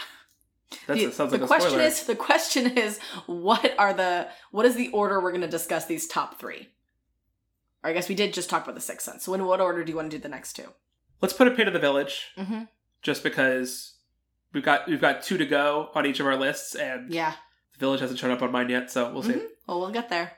That's, 0.86 1.00
the, 1.00 1.06
that 1.06 1.14
sounds 1.14 1.30
the 1.30 1.38
like 1.38 1.44
a 1.44 1.46
question 1.46 1.70
spoiler. 1.70 1.86
is 1.86 2.02
the 2.04 2.16
question 2.16 2.78
is 2.78 2.98
what 3.26 3.74
are 3.78 3.94
the 3.94 4.28
what 4.50 4.66
is 4.66 4.74
the 4.74 4.88
order 4.88 5.20
we're 5.20 5.30
going 5.30 5.40
to 5.40 5.48
discuss 5.48 5.86
these 5.86 6.06
top 6.06 6.38
three? 6.38 6.68
Or 7.82 7.90
I 7.90 7.92
guess 7.92 8.08
we 8.08 8.14
did 8.14 8.34
just 8.34 8.50
talk 8.50 8.64
about 8.64 8.74
the 8.74 8.80
sixth 8.80 9.06
sense. 9.06 9.24
So 9.24 9.32
in 9.34 9.46
what 9.46 9.60
order 9.60 9.84
do 9.84 9.90
you 9.90 9.96
want 9.96 10.10
to 10.10 10.16
do 10.16 10.22
the 10.22 10.28
next 10.28 10.54
two? 10.54 10.68
Let's 11.20 11.34
put 11.34 11.48
a 11.48 11.50
pin 11.50 11.66
in 11.66 11.72
the 11.74 11.78
village, 11.80 12.26
Mm-hmm. 12.36 12.62
just 13.02 13.22
because 13.22 13.94
we've 14.52 14.64
got 14.64 14.86
we've 14.88 15.00
got 15.00 15.22
two 15.22 15.38
to 15.38 15.46
go 15.46 15.90
on 15.94 16.06
each 16.06 16.20
of 16.20 16.26
our 16.26 16.36
lists, 16.36 16.74
and 16.74 17.12
Yeah. 17.12 17.34
the 17.72 17.78
village 17.78 18.00
hasn't 18.00 18.18
shown 18.18 18.30
up 18.30 18.42
on 18.42 18.52
mine 18.52 18.68
yet, 18.70 18.90
so 18.90 19.12
we'll 19.12 19.22
see. 19.22 19.32
Mhm. 19.32 19.46
Well, 19.66 19.80
we'll 19.80 19.90
get 19.90 20.08
there. 20.08 20.32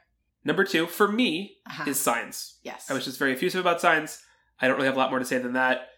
Number 0.45 0.65
two 0.65 0.87
for 0.87 1.07
me 1.07 1.59
Uh-huh. 1.67 1.85
is 1.87 2.01
Signs. 2.01 2.59
yes. 2.63 2.91
I 2.91 2.95
was 2.95 3.05
just 3.05 3.19
very 3.19 3.33
effusive 3.33 3.61
about 3.61 3.81
Signs. 3.81 4.23
I 4.61 4.67
don't 4.69 4.77
really 4.77 4.87
have 4.89 4.97
a 4.97 4.99
lot 4.99 5.11
more 5.11 5.19
to 5.19 5.25
say 5.25 5.39
than 5.39 5.53
that. 5.53 5.89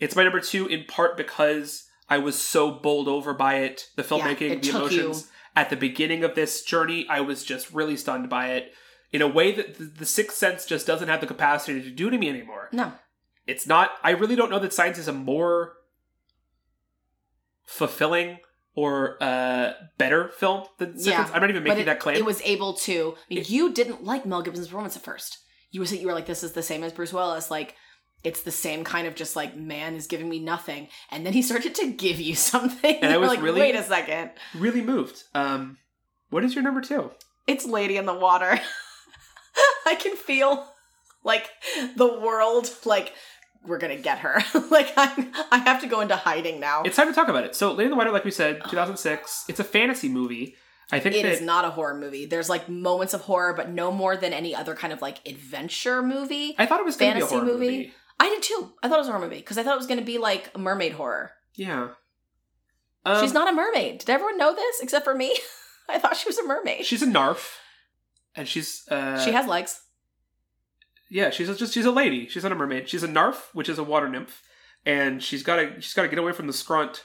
It's 0.00 0.14
my 0.16 0.22
number 0.22 0.40
two 0.40 0.66
in 0.66 0.84
part 0.84 1.16
because 1.16 1.88
I 2.08 2.18
was 2.18 2.38
so 2.40 2.70
bowled 2.70 3.08
over 3.08 3.32
by 3.34 3.56
it, 3.56 3.88
the 3.96 4.02
filmmaking, 4.02 4.50
it 4.50 4.62
the 4.62 4.70
took 4.72 4.92
you- 4.92 5.00
emotions. 5.00 5.30
At 5.56 5.70
the 5.70 5.76
beginning 5.76 6.22
of 6.22 6.34
this 6.34 6.62
journey, 6.62 7.06
I 7.08 7.20
was 7.20 7.42
just 7.42 7.72
really 7.72 7.96
stunned 7.96 8.28
by 8.28 8.48
it 8.50 8.74
in 9.10 9.22
a 9.22 9.26
way 9.26 9.52
that 9.52 9.78
the, 9.78 9.84
the 9.84 10.04
Sixth 10.06 10.36
Sense 10.36 10.66
just 10.66 10.86
doesn't 10.86 11.08
have 11.08 11.22
the 11.22 11.26
capacity 11.26 11.80
to 11.82 11.90
do 11.90 12.10
to 12.10 12.18
me 12.18 12.28
anymore. 12.28 12.68
no. 12.72 12.92
It's 13.46 13.66
not. 13.66 13.90
I 14.02 14.10
really 14.10 14.36
don't 14.36 14.50
know 14.50 14.58
that 14.58 14.72
Signs 14.72 14.98
is 14.98 15.08
a 15.08 15.12
more 15.12 15.74
fulfilling 17.64 18.38
or 18.74 19.16
uh, 19.22 19.72
better 19.98 20.28
film 20.28 20.64
than 20.78 20.98
Sixth 20.98 21.06
Yeah, 21.08 21.30
I'm 21.32 21.40
not 21.40 21.50
even 21.50 21.62
making 21.62 21.82
it, 21.82 21.84
that 21.86 22.00
claim. 22.00 22.16
it 22.16 22.24
was 22.24 22.42
able 22.42 22.74
to. 22.74 23.14
I 23.16 23.34
mean, 23.34 23.38
It- 23.40 23.50
you 23.50 23.72
didn't 23.72 24.04
like 24.04 24.26
Mel 24.26 24.42
Gibson's 24.42 24.68
performance 24.68 24.96
at 24.96 25.02
first. 25.02 25.38
You 25.70 25.80
were 25.80 25.86
you 25.86 26.06
were 26.06 26.12
like, 26.14 26.26
this 26.26 26.42
is 26.44 26.52
the 26.52 26.62
same 26.62 26.82
as 26.84 26.92
Bruce 26.92 27.12
Willis. 27.12 27.50
Like, 27.50 27.74
it's 28.22 28.42
the 28.42 28.50
same 28.52 28.84
kind 28.84 29.06
of 29.06 29.14
just 29.14 29.36
like 29.36 29.56
man 29.56 29.94
is 29.94 30.06
giving 30.06 30.28
me 30.28 30.38
nothing, 30.38 30.88
and 31.10 31.24
then 31.24 31.32
he 31.32 31.42
started 31.42 31.74
to 31.76 31.90
give 31.92 32.20
you 32.20 32.34
something. 32.52 32.96
And 33.02 33.12
I 33.12 33.16
was 33.18 33.28
like, 33.30 33.42
really- 33.42 33.60
wait 33.60 33.74
a 33.74 33.82
second. 33.82 34.30
really 34.54 34.82
moved. 34.82 35.22
Um, 35.34 35.78
what 36.30 36.44
is 36.44 36.54
your 36.54 36.64
number 36.64 36.80
two? 36.80 37.10
It's 37.46 37.64
Lady 37.64 37.96
in 37.96 38.06
the 38.06 38.14
Water. 38.14 38.58
I 39.86 39.94
can 39.94 40.16
feel 40.16 40.66
like 41.24 41.48
the 41.96 42.06
world 42.20 42.68
like 42.84 43.12
we're 43.66 43.78
gonna 43.78 43.96
get 43.96 44.18
her. 44.20 44.40
like 44.70 44.92
I 44.96 45.28
I 45.50 45.58
have 45.58 45.80
to 45.82 45.86
go 45.86 46.00
into 46.00 46.16
hiding 46.16 46.60
now. 46.60 46.82
It's 46.82 46.96
time 46.96 47.08
to 47.08 47.14
talk 47.14 47.28
about 47.28 47.44
it. 47.44 47.54
So, 47.54 47.72
Lady 47.72 47.84
in 47.84 47.90
the 47.90 47.96
Water, 47.96 48.10
like 48.10 48.24
we 48.24 48.30
said, 48.30 48.60
2006. 48.68 49.44
It's 49.48 49.60
a 49.60 49.64
fantasy 49.64 50.08
movie. 50.08 50.56
I 50.92 51.00
think 51.00 51.16
It 51.16 51.24
that 51.24 51.32
is 51.32 51.40
not 51.40 51.64
a 51.64 51.70
horror 51.70 51.96
movie. 51.96 52.26
There's 52.26 52.48
like 52.48 52.68
moments 52.68 53.12
of 53.12 53.22
horror, 53.22 53.54
but 53.54 53.68
no 53.70 53.90
more 53.90 54.16
than 54.16 54.32
any 54.32 54.54
other 54.54 54.74
kind 54.74 54.92
of 54.92 55.02
like 55.02 55.26
adventure 55.26 56.00
movie. 56.02 56.54
I 56.58 56.66
thought 56.66 56.78
it 56.80 56.86
was 56.86 56.96
going 56.96 57.14
be 57.14 57.18
a 57.18 57.20
fantasy 57.22 57.34
horror 57.34 57.46
movie. 57.46 57.66
movie. 57.78 57.92
I 58.20 58.28
did 58.28 58.42
too. 58.42 58.72
I 58.82 58.88
thought 58.88 58.96
it 58.96 59.00
was 59.00 59.08
a 59.08 59.12
horror 59.12 59.24
movie 59.24 59.36
because 59.38 59.58
I 59.58 59.62
thought 59.62 59.74
it 59.74 59.78
was 59.78 59.86
going 59.88 59.98
to 59.98 60.06
be 60.06 60.18
like 60.18 60.50
a 60.54 60.58
mermaid 60.58 60.92
horror. 60.92 61.32
Yeah. 61.54 61.88
Um, 63.04 63.22
She's 63.22 63.32
not 63.32 63.48
a 63.48 63.52
mermaid. 63.52 63.98
Did 63.98 64.10
everyone 64.10 64.38
know 64.38 64.54
this 64.54 64.80
except 64.80 65.04
for 65.04 65.14
me? 65.14 65.36
I 65.88 65.98
thought 65.98 66.16
she 66.16 66.28
was 66.28 66.38
a 66.38 66.46
mermaid. 66.46 66.84
She's 66.84 67.02
a 67.02 67.06
narf, 67.06 67.58
and 68.34 68.48
she's. 68.48 68.82
Uh, 68.90 69.18
she 69.24 69.32
has 69.32 69.46
legs. 69.46 69.80
Yeah, 71.08 71.30
she's 71.30 71.48
a, 71.48 71.54
just 71.54 71.72
she's 71.74 71.84
a 71.84 71.90
lady. 71.90 72.28
She's 72.28 72.42
not 72.42 72.52
a 72.52 72.56
mermaid. 72.56 72.88
She's 72.88 73.02
a 73.02 73.08
narf, 73.08 73.50
which 73.52 73.68
is 73.68 73.78
a 73.78 73.84
water 73.84 74.08
nymph, 74.08 74.42
and 74.84 75.22
she's 75.22 75.42
got 75.42 75.56
to 75.56 75.80
she's 75.80 75.94
got 75.94 76.02
to 76.02 76.08
get 76.08 76.18
away 76.18 76.32
from 76.32 76.46
the 76.46 76.52
scrunt 76.52 77.04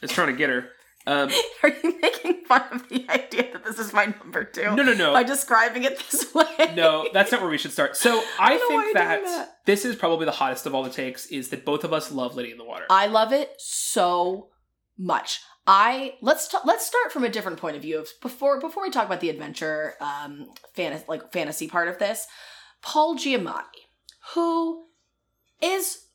that's 0.00 0.12
trying 0.12 0.28
to 0.28 0.36
get 0.36 0.50
her. 0.50 0.68
Um, 1.06 1.30
Are 1.62 1.68
you 1.68 1.98
making 2.00 2.44
fun 2.44 2.62
of 2.72 2.88
the 2.88 3.06
idea 3.08 3.52
that 3.52 3.64
this 3.64 3.78
is 3.78 3.92
my 3.92 4.06
number 4.06 4.44
two? 4.44 4.62
no, 4.76 4.82
no, 4.82 4.92
no. 4.92 5.12
By 5.12 5.22
describing 5.22 5.84
it 5.84 5.98
this 6.10 6.34
way. 6.34 6.44
no, 6.74 7.08
that's 7.12 7.32
not 7.32 7.40
where 7.40 7.50
we 7.50 7.58
should 7.58 7.72
start. 7.72 7.96
So 7.96 8.22
I, 8.38 8.56
why 8.56 8.82
think 8.84 8.94
that, 8.94 9.24
that. 9.24 9.56
this 9.66 9.84
is 9.84 9.96
probably 9.96 10.26
the 10.26 10.32
hottest 10.32 10.66
of 10.66 10.74
all 10.74 10.82
the 10.82 10.90
takes. 10.90 11.26
Is 11.26 11.48
that 11.48 11.64
both 11.64 11.84
of 11.84 11.92
us 11.92 12.12
love 12.12 12.36
Lady 12.36 12.50
in 12.50 12.58
the 12.58 12.64
Water? 12.64 12.84
I 12.90 13.06
love 13.06 13.32
it 13.32 13.52
so 13.58 14.48
much. 14.98 15.40
I 15.66 16.14
let's 16.20 16.48
t- 16.48 16.58
let's 16.64 16.86
start 16.86 17.12
from 17.12 17.24
a 17.24 17.28
different 17.28 17.58
point 17.58 17.76
of 17.76 17.82
view 17.82 17.98
of 17.98 18.08
before 18.20 18.60
before 18.60 18.82
we 18.82 18.90
talk 18.90 19.06
about 19.06 19.20
the 19.20 19.30
adventure 19.30 19.94
um 20.00 20.48
fantasy 20.74 21.04
like 21.06 21.32
fantasy 21.32 21.68
part 21.68 21.88
of 21.88 21.98
this. 21.98 22.26
Paul 22.82 23.16
Giamatti, 23.16 23.86
who 24.34 24.84
is 25.62 26.06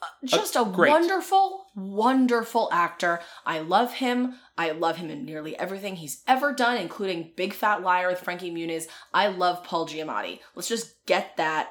uh, 0.00 0.06
just 0.24 0.56
a 0.56 0.62
wonderful, 0.62 1.66
wonderful 1.74 2.68
actor. 2.72 3.20
I 3.46 3.60
love 3.60 3.94
him. 3.94 4.34
I 4.58 4.72
love 4.72 4.96
him 4.96 5.10
in 5.10 5.24
nearly 5.24 5.58
everything 5.58 5.96
he's 5.96 6.22
ever 6.26 6.52
done, 6.52 6.76
including 6.76 7.32
Big 7.36 7.52
Fat 7.52 7.82
Liar 7.82 8.08
with 8.08 8.20
Frankie 8.20 8.50
Muniz. 8.50 8.86
I 9.14 9.28
love 9.28 9.64
Paul 9.64 9.86
Giamatti. 9.86 10.40
Let's 10.54 10.68
just 10.68 11.04
get 11.06 11.36
that 11.36 11.70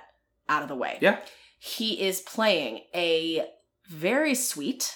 out 0.50 0.64
of 0.64 0.68
the 0.68 0.76
way 0.76 0.98
yeah, 1.02 1.20
he 1.60 2.02
is 2.02 2.20
playing 2.22 2.82
a 2.94 3.46
very 3.88 4.36
sweet, 4.36 4.96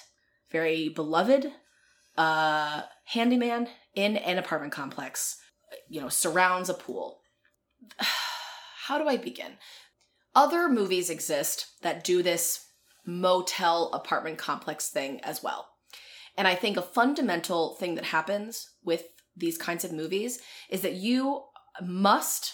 very 0.51 0.89
beloved 0.89 1.51
uh 2.17 2.81
handyman 3.05 3.67
in 3.93 4.17
an 4.17 4.37
apartment 4.37 4.73
complex, 4.73 5.37
you 5.89 6.01
know, 6.01 6.09
surrounds 6.09 6.69
a 6.69 6.73
pool. 6.73 7.19
How 8.87 8.99
do 8.99 9.07
I 9.07 9.17
begin? 9.17 9.53
Other 10.35 10.69
movies 10.69 11.09
exist 11.09 11.67
that 11.81 12.03
do 12.03 12.21
this 12.21 12.67
motel 13.03 13.89
apartment 13.93 14.37
complex 14.37 14.89
thing 14.89 15.19
as 15.21 15.41
well. 15.41 15.69
And 16.37 16.47
I 16.47 16.53
think 16.53 16.77
a 16.77 16.83
fundamental 16.83 17.75
thing 17.75 17.95
that 17.95 18.05
happens 18.05 18.69
with 18.83 19.05
these 19.35 19.57
kinds 19.57 19.83
of 19.85 19.91
movies 19.91 20.39
is 20.69 20.81
that 20.81 20.93
you 20.93 21.45
must 21.81 22.53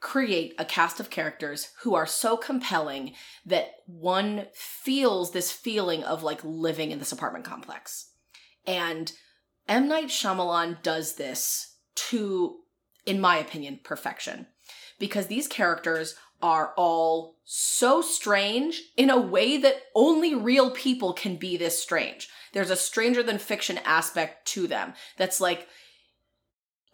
create 0.00 0.54
a 0.58 0.64
cast 0.64 0.98
of 0.98 1.08
characters 1.08 1.70
who 1.82 1.94
are 1.94 2.04
so 2.04 2.36
compelling 2.36 3.12
that 3.46 3.74
one 3.86 4.46
feels 4.54 5.30
this 5.30 5.52
feeling 5.52 6.02
of 6.02 6.24
like 6.24 6.40
living 6.42 6.90
in 6.90 6.98
this 6.98 7.12
apartment 7.12 7.44
complex. 7.44 8.10
And 8.66 9.12
M. 9.68 9.86
Night 9.86 10.08
Shyamalan 10.08 10.82
does 10.82 11.14
this 11.14 11.76
to, 12.10 12.56
in 13.06 13.20
my 13.20 13.36
opinion, 13.36 13.78
perfection. 13.84 14.48
Because 14.98 15.26
these 15.26 15.48
characters 15.48 16.14
are 16.42 16.74
all 16.76 17.36
so 17.44 18.02
strange 18.02 18.82
in 18.96 19.10
a 19.10 19.20
way 19.20 19.56
that 19.56 19.82
only 19.94 20.34
real 20.34 20.70
people 20.70 21.12
can 21.12 21.36
be 21.36 21.56
this 21.56 21.82
strange. 21.82 22.28
There's 22.52 22.70
a 22.70 22.76
stranger 22.76 23.22
than 23.22 23.38
fiction 23.38 23.78
aspect 23.84 24.46
to 24.48 24.66
them 24.66 24.94
that's 25.16 25.40
like, 25.40 25.68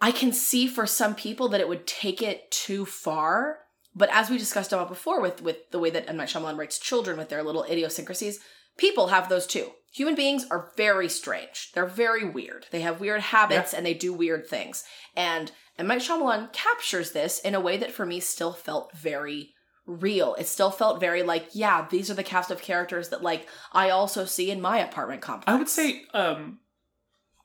I 0.01 0.13
can 0.13 0.33
see 0.33 0.67
for 0.67 0.87
some 0.87 1.15
people 1.15 1.49
that 1.49 1.61
it 1.61 1.69
would 1.69 1.87
take 1.87 2.23
it 2.23 2.51
too 2.51 2.87
far. 2.87 3.59
But 3.95 4.09
as 4.13 4.31
we 4.31 4.39
discussed 4.39 4.73
about 4.73 4.89
before 4.89 5.21
with, 5.21 5.43
with 5.43 5.71
the 5.73 5.79
way 5.79 5.91
that 5.91 6.09
M. 6.09 6.17
Night 6.17 6.29
Shyamalan 6.29 6.57
writes 6.57 6.79
children 6.79 7.19
with 7.19 7.29
their 7.29 7.43
little 7.43 7.65
idiosyncrasies, 7.65 8.39
people 8.79 9.09
have 9.09 9.29
those 9.29 9.47
too. 9.47 9.73
Human 9.93 10.15
beings 10.15 10.47
are 10.51 10.71
very 10.77 11.09
strange. 11.09 11.71
They're 11.75 11.87
very 11.87 12.25
weird. 12.29 12.67
They 12.71 12.83
have 12.83 13.01
weird 13.01 13.21
habits 13.21 13.75
and 13.75 13.85
they 13.85 13.95
do 13.95 14.13
weird 14.13 14.47
things. 14.47 14.85
And 15.17 15.51
M. 15.79 15.89
Night 15.89 16.01
Shyamalan 16.03 16.53
captures 16.53 17.11
this 17.13 17.41
in 17.41 17.55
a 17.55 17.61
way 17.61 17.77
that 17.77 17.91
for 17.93 18.07
me 18.07 18.21
still 18.21 18.53
felt 18.53 18.93
very 18.97 19.55
real. 19.87 20.35
It 20.37 20.47
still 20.47 20.71
felt 20.71 21.01
very 21.01 21.23
like, 21.25 21.49
yeah, 21.53 21.87
these 21.91 22.11
are 22.11 22.15
the 22.15 22.23
cast 22.23 22.51
of 22.53 22.63
characters 22.63 23.09
that 23.09 23.23
like 23.23 23.49
I 23.73 23.91
also 23.91 24.25
see 24.25 24.51
in 24.51 24.61
my 24.61 24.79
apartment 24.79 25.23
complex. 25.23 25.51
I 25.53 25.59
would 25.59 25.69
say 25.69 26.03
um, 26.15 26.61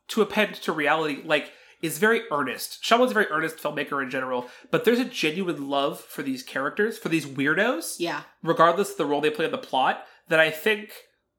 to 0.10 0.22
append 0.22 0.56
to 0.56 0.72
reality, 0.72 1.22
like 1.26 1.52
is 1.82 1.98
very 1.98 2.22
earnest. 2.32 2.84
Shyamalan's 2.84 3.12
a 3.12 3.16
very 3.16 3.28
earnest 3.28 3.58
filmmaker 3.58 4.04
in 4.04 4.10
general, 4.10 4.48
but 4.72 4.86
there's 4.86 5.00
a 5.00 5.06
genuine 5.06 5.68
love 5.70 6.00
for 6.00 6.22
these 6.24 6.44
characters, 6.44 6.98
for 6.98 7.10
these 7.10 7.26
weirdos, 7.26 7.96
Yeah. 8.00 8.22
regardless 8.44 8.92
of 8.92 8.98
the 8.98 9.06
role 9.06 9.22
they 9.22 9.30
play 9.30 9.46
in 9.46 9.52
the 9.52 9.58
plot. 9.58 10.06
That 10.28 10.40
I 10.40 10.50
think 10.52 10.92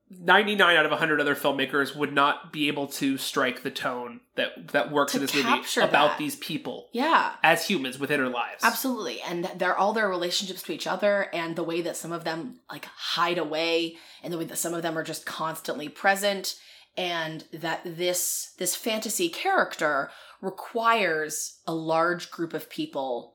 99 0.08 0.76
out 0.76 0.84
of 0.84 0.92
100 0.92 1.20
other 1.20 1.34
filmmakers 1.34 1.96
would 1.96 2.12
not 2.12 2.52
be 2.52 2.68
able 2.68 2.86
to 2.86 3.18
strike 3.18 3.62
the 3.64 3.70
tone 3.72 4.20
that 4.36 4.68
that 4.68 4.92
works 4.92 5.14
in 5.16 5.20
this 5.20 5.34
movie 5.34 5.48
about 5.78 6.10
that. 6.10 6.18
these 6.18 6.36
people 6.36 6.88
Yeah. 6.92 7.32
as 7.42 7.66
humans 7.66 7.98
within 7.98 8.20
their 8.20 8.28
lives. 8.28 8.62
Absolutely. 8.62 9.20
And 9.22 9.50
they're 9.56 9.76
all 9.76 9.92
their 9.92 10.08
relationships 10.08 10.62
to 10.62 10.72
each 10.72 10.86
other 10.86 11.28
and 11.34 11.56
the 11.56 11.64
way 11.64 11.80
that 11.82 11.96
some 11.96 12.12
of 12.12 12.22
them 12.22 12.60
like 12.70 12.84
hide 12.84 13.38
away 13.38 13.96
and 14.22 14.32
the 14.32 14.38
way 14.38 14.44
that 14.44 14.58
some 14.58 14.74
of 14.74 14.82
them 14.82 14.96
are 14.96 15.02
just 15.02 15.26
constantly 15.26 15.88
present 15.88 16.54
and 16.96 17.44
that 17.52 17.80
this 17.84 18.52
this 18.58 18.76
fantasy 18.76 19.28
character 19.28 20.10
requires 20.40 21.58
a 21.66 21.74
large 21.74 22.30
group 22.30 22.54
of 22.54 22.70
people 22.70 23.34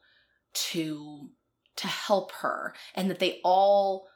to 0.53 1.29
to 1.75 1.87
help 1.87 2.31
her 2.33 2.73
and 2.95 3.09
that 3.09 3.19
they 3.19 3.39
all 3.43 4.07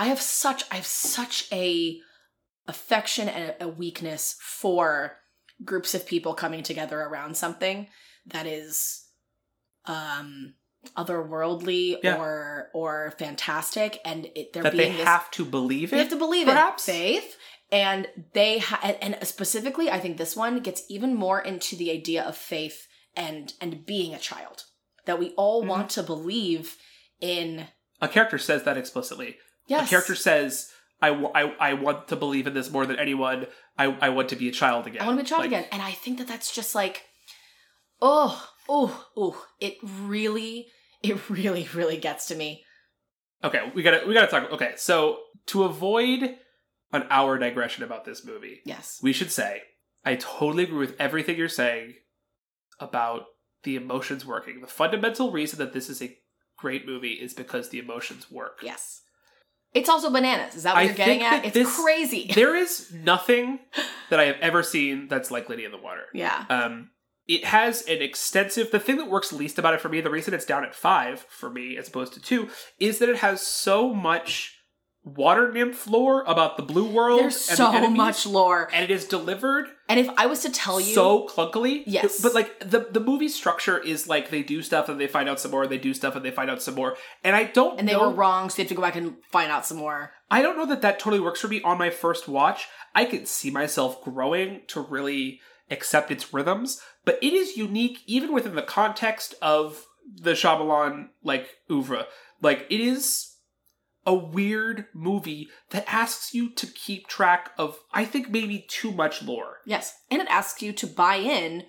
I 0.00 0.04
have 0.06 0.20
such 0.20 0.64
I 0.72 0.76
have 0.76 0.86
such 0.86 1.46
a 1.52 2.00
affection 2.66 3.28
and 3.28 3.54
a 3.60 3.68
weakness 3.68 4.36
for 4.40 5.16
groups 5.62 5.94
of 5.94 6.06
people 6.06 6.32
coming 6.32 6.62
together 6.62 6.98
around 7.00 7.36
something 7.36 7.86
that 8.26 8.46
is 8.46 9.04
um 9.84 10.54
otherworldly 10.96 11.98
Yeah. 12.02 12.16
or 12.18 12.70
or 12.72 13.12
fantastic 13.18 14.00
and 14.06 14.26
it 14.34 14.54
there 14.54 14.62
that 14.62 14.74
they 14.76 14.90
this 14.92 15.04
have 15.04 15.30
to 15.32 15.44
believe 15.44 15.88
it. 15.88 15.96
they 15.96 15.98
have 15.98 16.08
to 16.08 16.16
believe 16.16 16.46
perhaps? 16.46 16.88
it 16.88 16.92
faith 16.92 17.36
and 17.70 18.08
they 18.32 18.58
ha- 18.58 18.80
and 19.02 19.18
specifically 19.22 19.90
i 19.90 20.00
think 20.00 20.16
this 20.16 20.34
one 20.34 20.60
gets 20.60 20.82
even 20.88 21.14
more 21.14 21.40
into 21.42 21.76
the 21.76 21.90
idea 21.90 22.22
of 22.22 22.34
faith 22.36 22.86
and 23.14 23.52
and 23.60 23.84
being 23.84 24.14
a 24.14 24.18
child 24.18 24.64
that 25.04 25.18
we 25.18 25.30
all 25.36 25.62
Mhm. 25.62 25.66
want 25.68 25.90
to 25.90 26.02
believe 26.02 26.76
in 27.20 27.66
a 28.00 28.08
character 28.08 28.38
says 28.38 28.62
that 28.64 28.78
explicitly. 28.78 29.36
Yes 29.70 29.86
A 29.86 29.90
character 29.90 30.14
says, 30.14 30.70
I, 31.00 31.08
w- 31.10 31.30
I, 31.34 31.42
I 31.70 31.72
want 31.74 32.08
to 32.08 32.16
believe 32.16 32.46
in 32.46 32.52
this 32.54 32.70
more 32.70 32.84
than 32.84 32.98
anyone. 32.98 33.46
I, 33.78 33.84
I 33.86 34.08
want 34.10 34.28
to 34.30 34.36
be 34.36 34.48
a 34.48 34.52
child 34.52 34.86
again. 34.86 35.00
i 35.02 35.06
want 35.06 35.18
to 35.18 35.22
be 35.24 35.26
a 35.26 35.30
child 35.30 35.40
Like, 35.42 35.50
again 35.52 35.66
and 35.72 35.80
i 35.80 35.92
think 35.92 36.18
that 36.18 36.28
that's 36.28 36.54
just 36.54 36.74
like 36.74 37.04
oh 38.02 38.48
oh 38.68 39.06
oh 39.16 39.46
it 39.60 39.76
really 39.82 40.66
it 41.02 41.30
really 41.30 41.66
really 41.74 41.96
gets 41.96 42.26
to 42.28 42.34
me 42.34 42.64
Okay, 43.42 43.72
we 43.74 43.82
gotta 43.82 44.06
we 44.06 44.12
gotta 44.12 44.26
talk. 44.26 44.52
Okay, 44.52 44.72
so 44.76 45.20
to 45.46 45.64
avoid 45.64 46.36
an 46.92 47.06
hour 47.08 47.38
digression 47.38 47.82
about 47.84 48.04
this 48.04 48.22
movie, 48.22 48.60
yes 48.66 48.98
we 49.02 49.14
should 49.14 49.32
say 49.32 49.62
I 50.04 50.16
totally 50.16 50.64
agree 50.64 50.76
with 50.86 50.96
everything 51.00 51.38
you're 51.38 51.48
saying 51.48 51.94
about 52.78 53.22
the 53.62 53.76
emotions 53.76 54.26
working. 54.26 54.60
The 54.60 54.66
fundamental 54.66 55.32
reason 55.32 55.58
that 55.58 55.72
this 55.72 55.88
is 55.88 56.02
a 56.02 56.14
great 56.58 56.86
movie 56.86 57.12
is 57.12 57.32
because 57.32 57.70
the 57.70 57.78
emotions 57.78 58.30
work. 58.30 58.58
yes 58.62 59.00
it's 59.74 59.88
also 59.88 60.10
bananas 60.10 60.54
is 60.56 60.62
that 60.64 60.74
what 60.74 60.80
I 60.80 60.82
you're 60.84 60.94
getting 60.94 61.22
at 61.22 61.44
it's 61.44 61.54
this- 61.54 61.80
crazy 61.80 62.30
There 62.34 62.56
is 62.56 62.92
nothing 62.92 63.60
that 64.10 64.18
I 64.20 64.24
have 64.24 64.36
ever 64.40 64.62
seen 64.62 65.08
that's 65.08 65.30
like 65.30 65.48
Lady 65.48 65.64
in 65.64 65.70
the 65.72 65.78
Water. 65.78 66.04
yeah 66.12 66.44
Um, 66.50 66.90
it 67.28 67.44
has 67.44 67.82
an 67.82 68.02
extensive. 68.02 68.72
The 68.72 68.80
thing 68.80 68.96
that 68.96 69.08
works 69.08 69.32
least 69.32 69.56
about 69.58 69.74
it 69.74 69.80
for 69.80 69.88
me, 69.88 70.00
the 70.00 70.10
reason 70.10 70.34
it's 70.34 70.44
down 70.44 70.64
at 70.64 70.74
five 70.74 71.24
for 71.28 71.48
me 71.48 71.76
as 71.76 71.86
opposed 71.86 72.12
to 72.14 72.20
two, 72.20 72.48
is 72.80 72.98
that 72.98 73.08
it 73.08 73.18
has 73.18 73.40
so 73.40 73.94
much 73.94 74.56
water 75.02 75.50
nymph 75.50 75.86
lore 75.86 76.22
about 76.26 76.56
the 76.56 76.62
blue 76.62 76.86
world. 76.86 77.20
there's 77.20 77.48
and 77.48 77.56
so 77.56 77.70
the 77.70 77.78
enemies, 77.78 77.96
much 77.96 78.26
lore 78.26 78.68
and 78.72 78.84
it 78.84 78.90
is 78.90 79.06
delivered 79.06 79.66
and 79.88 79.98
if 79.98 80.10
i 80.18 80.26
was 80.26 80.42
to 80.42 80.50
tell 80.50 80.78
you 80.78 80.94
so 80.94 81.26
clunkily. 81.26 81.82
Yes. 81.86 82.20
but 82.20 82.34
like 82.34 82.60
the 82.60 82.80
the 82.90 83.00
movie 83.00 83.28
structure 83.28 83.78
is 83.78 84.08
like 84.08 84.30
they 84.30 84.42
do 84.42 84.62
stuff 84.62 84.88
and 84.88 85.00
they 85.00 85.06
find 85.06 85.28
out 85.28 85.40
some 85.40 85.50
more. 85.50 85.66
They 85.66 85.78
do 85.78 85.94
stuff 85.94 86.16
and 86.16 86.24
they 86.24 86.30
find 86.30 86.50
out 86.50 86.62
some 86.62 86.74
more. 86.74 86.96
And 87.24 87.34
I 87.34 87.44
don't 87.44 87.78
and 87.78 87.88
they 87.88 87.92
know, 87.92 88.08
were 88.10 88.14
wrong, 88.14 88.50
so 88.50 88.58
you 88.58 88.64
have 88.64 88.68
to 88.68 88.74
go 88.74 88.82
back 88.82 88.96
and 88.96 89.16
find 89.30 89.50
out 89.50 89.66
some 89.66 89.78
more. 89.78 90.12
I 90.30 90.42
don't 90.42 90.56
know 90.56 90.66
that 90.66 90.82
that 90.82 90.98
totally 90.98 91.20
works 91.20 91.40
for 91.40 91.48
me 91.48 91.60
on 91.62 91.78
my 91.78 91.90
first 91.90 92.28
watch. 92.28 92.68
I 92.94 93.04
could 93.04 93.26
see 93.26 93.50
myself 93.50 94.02
growing 94.02 94.62
to 94.68 94.80
really 94.80 95.40
accept 95.70 96.10
its 96.10 96.32
rhythms, 96.32 96.80
but 97.04 97.18
it 97.22 97.32
is 97.32 97.56
unique 97.56 98.00
even 98.06 98.32
within 98.32 98.54
the 98.54 98.62
context 98.62 99.34
of 99.40 99.86
the 100.14 100.32
Shyamalan 100.32 101.08
like 101.22 101.56
oeuvre. 101.70 102.06
Like 102.42 102.66
it 102.70 102.80
is 102.80 103.29
a 104.06 104.14
weird 104.14 104.86
movie 104.94 105.48
that 105.70 105.84
asks 105.86 106.32
you 106.34 106.50
to 106.54 106.66
keep 106.66 107.06
track 107.06 107.50
of 107.58 107.78
I 107.92 108.04
think 108.04 108.30
maybe 108.30 108.66
too 108.68 108.92
much 108.92 109.22
lore. 109.22 109.58
Yes, 109.66 109.94
and 110.10 110.20
it 110.22 110.28
asks 110.28 110.62
you 110.62 110.72
to 110.72 110.86
buy 110.86 111.16
in 111.16 111.64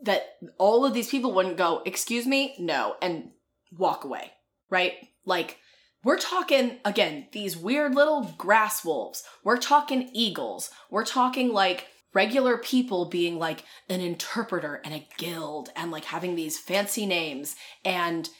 that 0.00 0.36
all 0.58 0.84
of 0.84 0.94
these 0.94 1.10
people 1.10 1.32
wouldn't 1.32 1.56
go, 1.56 1.82
"Excuse 1.84 2.26
me, 2.26 2.54
no," 2.58 2.96
and 3.02 3.30
walk 3.76 4.04
away, 4.04 4.32
right? 4.70 4.94
Like 5.24 5.58
we're 6.04 6.18
talking 6.18 6.78
again 6.84 7.26
these 7.32 7.56
weird 7.56 7.94
little 7.94 8.32
grass 8.38 8.84
wolves. 8.84 9.24
We're 9.42 9.56
talking 9.56 10.10
eagles. 10.12 10.70
We're 10.90 11.04
talking 11.04 11.52
like 11.52 11.88
regular 12.14 12.56
people 12.56 13.06
being 13.06 13.38
like 13.38 13.64
an 13.90 14.00
interpreter 14.00 14.80
and 14.84 14.94
a 14.94 15.06
guild 15.18 15.70
and 15.76 15.90
like 15.90 16.06
having 16.06 16.34
these 16.34 16.58
fancy 16.58 17.04
names 17.04 17.56
and 17.84 18.30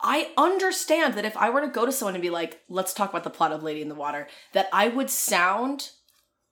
I 0.00 0.30
understand 0.36 1.14
that 1.14 1.24
if 1.24 1.36
I 1.36 1.50
were 1.50 1.60
to 1.62 1.68
go 1.68 1.86
to 1.86 1.92
someone 1.92 2.14
and 2.14 2.22
be 2.22 2.30
like, 2.30 2.60
let's 2.68 2.92
talk 2.92 3.10
about 3.10 3.24
the 3.24 3.30
plot 3.30 3.52
of 3.52 3.62
Lady 3.62 3.80
in 3.80 3.88
the 3.88 3.94
Water, 3.94 4.28
that 4.52 4.68
I 4.72 4.88
would 4.88 5.08
sound 5.10 5.90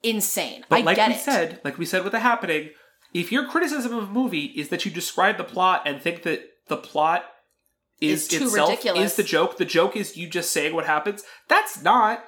insane. 0.02 0.64
But 0.68 0.80
I 0.80 0.82
like 0.82 0.96
get 0.96 1.08
we 1.08 1.14
it. 1.14 1.20
said, 1.20 1.60
like 1.64 1.78
we 1.78 1.84
said 1.84 2.02
with 2.04 2.12
the 2.12 2.20
happening, 2.20 2.70
if 3.12 3.30
your 3.30 3.46
criticism 3.46 3.92
of 3.94 4.04
a 4.08 4.12
movie 4.12 4.46
is 4.56 4.68
that 4.70 4.84
you 4.84 4.90
describe 4.90 5.36
the 5.36 5.44
plot 5.44 5.82
and 5.84 6.00
think 6.00 6.22
that 6.22 6.40
the 6.68 6.76
plot 6.76 7.24
is 8.00 8.22
Is 8.22 8.28
too 8.28 8.44
itself 8.46 8.70
ridiculous. 8.70 9.10
is 9.12 9.16
the 9.16 9.22
joke, 9.22 9.58
the 9.58 9.64
joke 9.64 9.96
is 9.96 10.16
you 10.16 10.28
just 10.28 10.50
saying 10.50 10.74
what 10.74 10.86
happens. 10.86 11.22
That's 11.48 11.82
not 11.82 12.24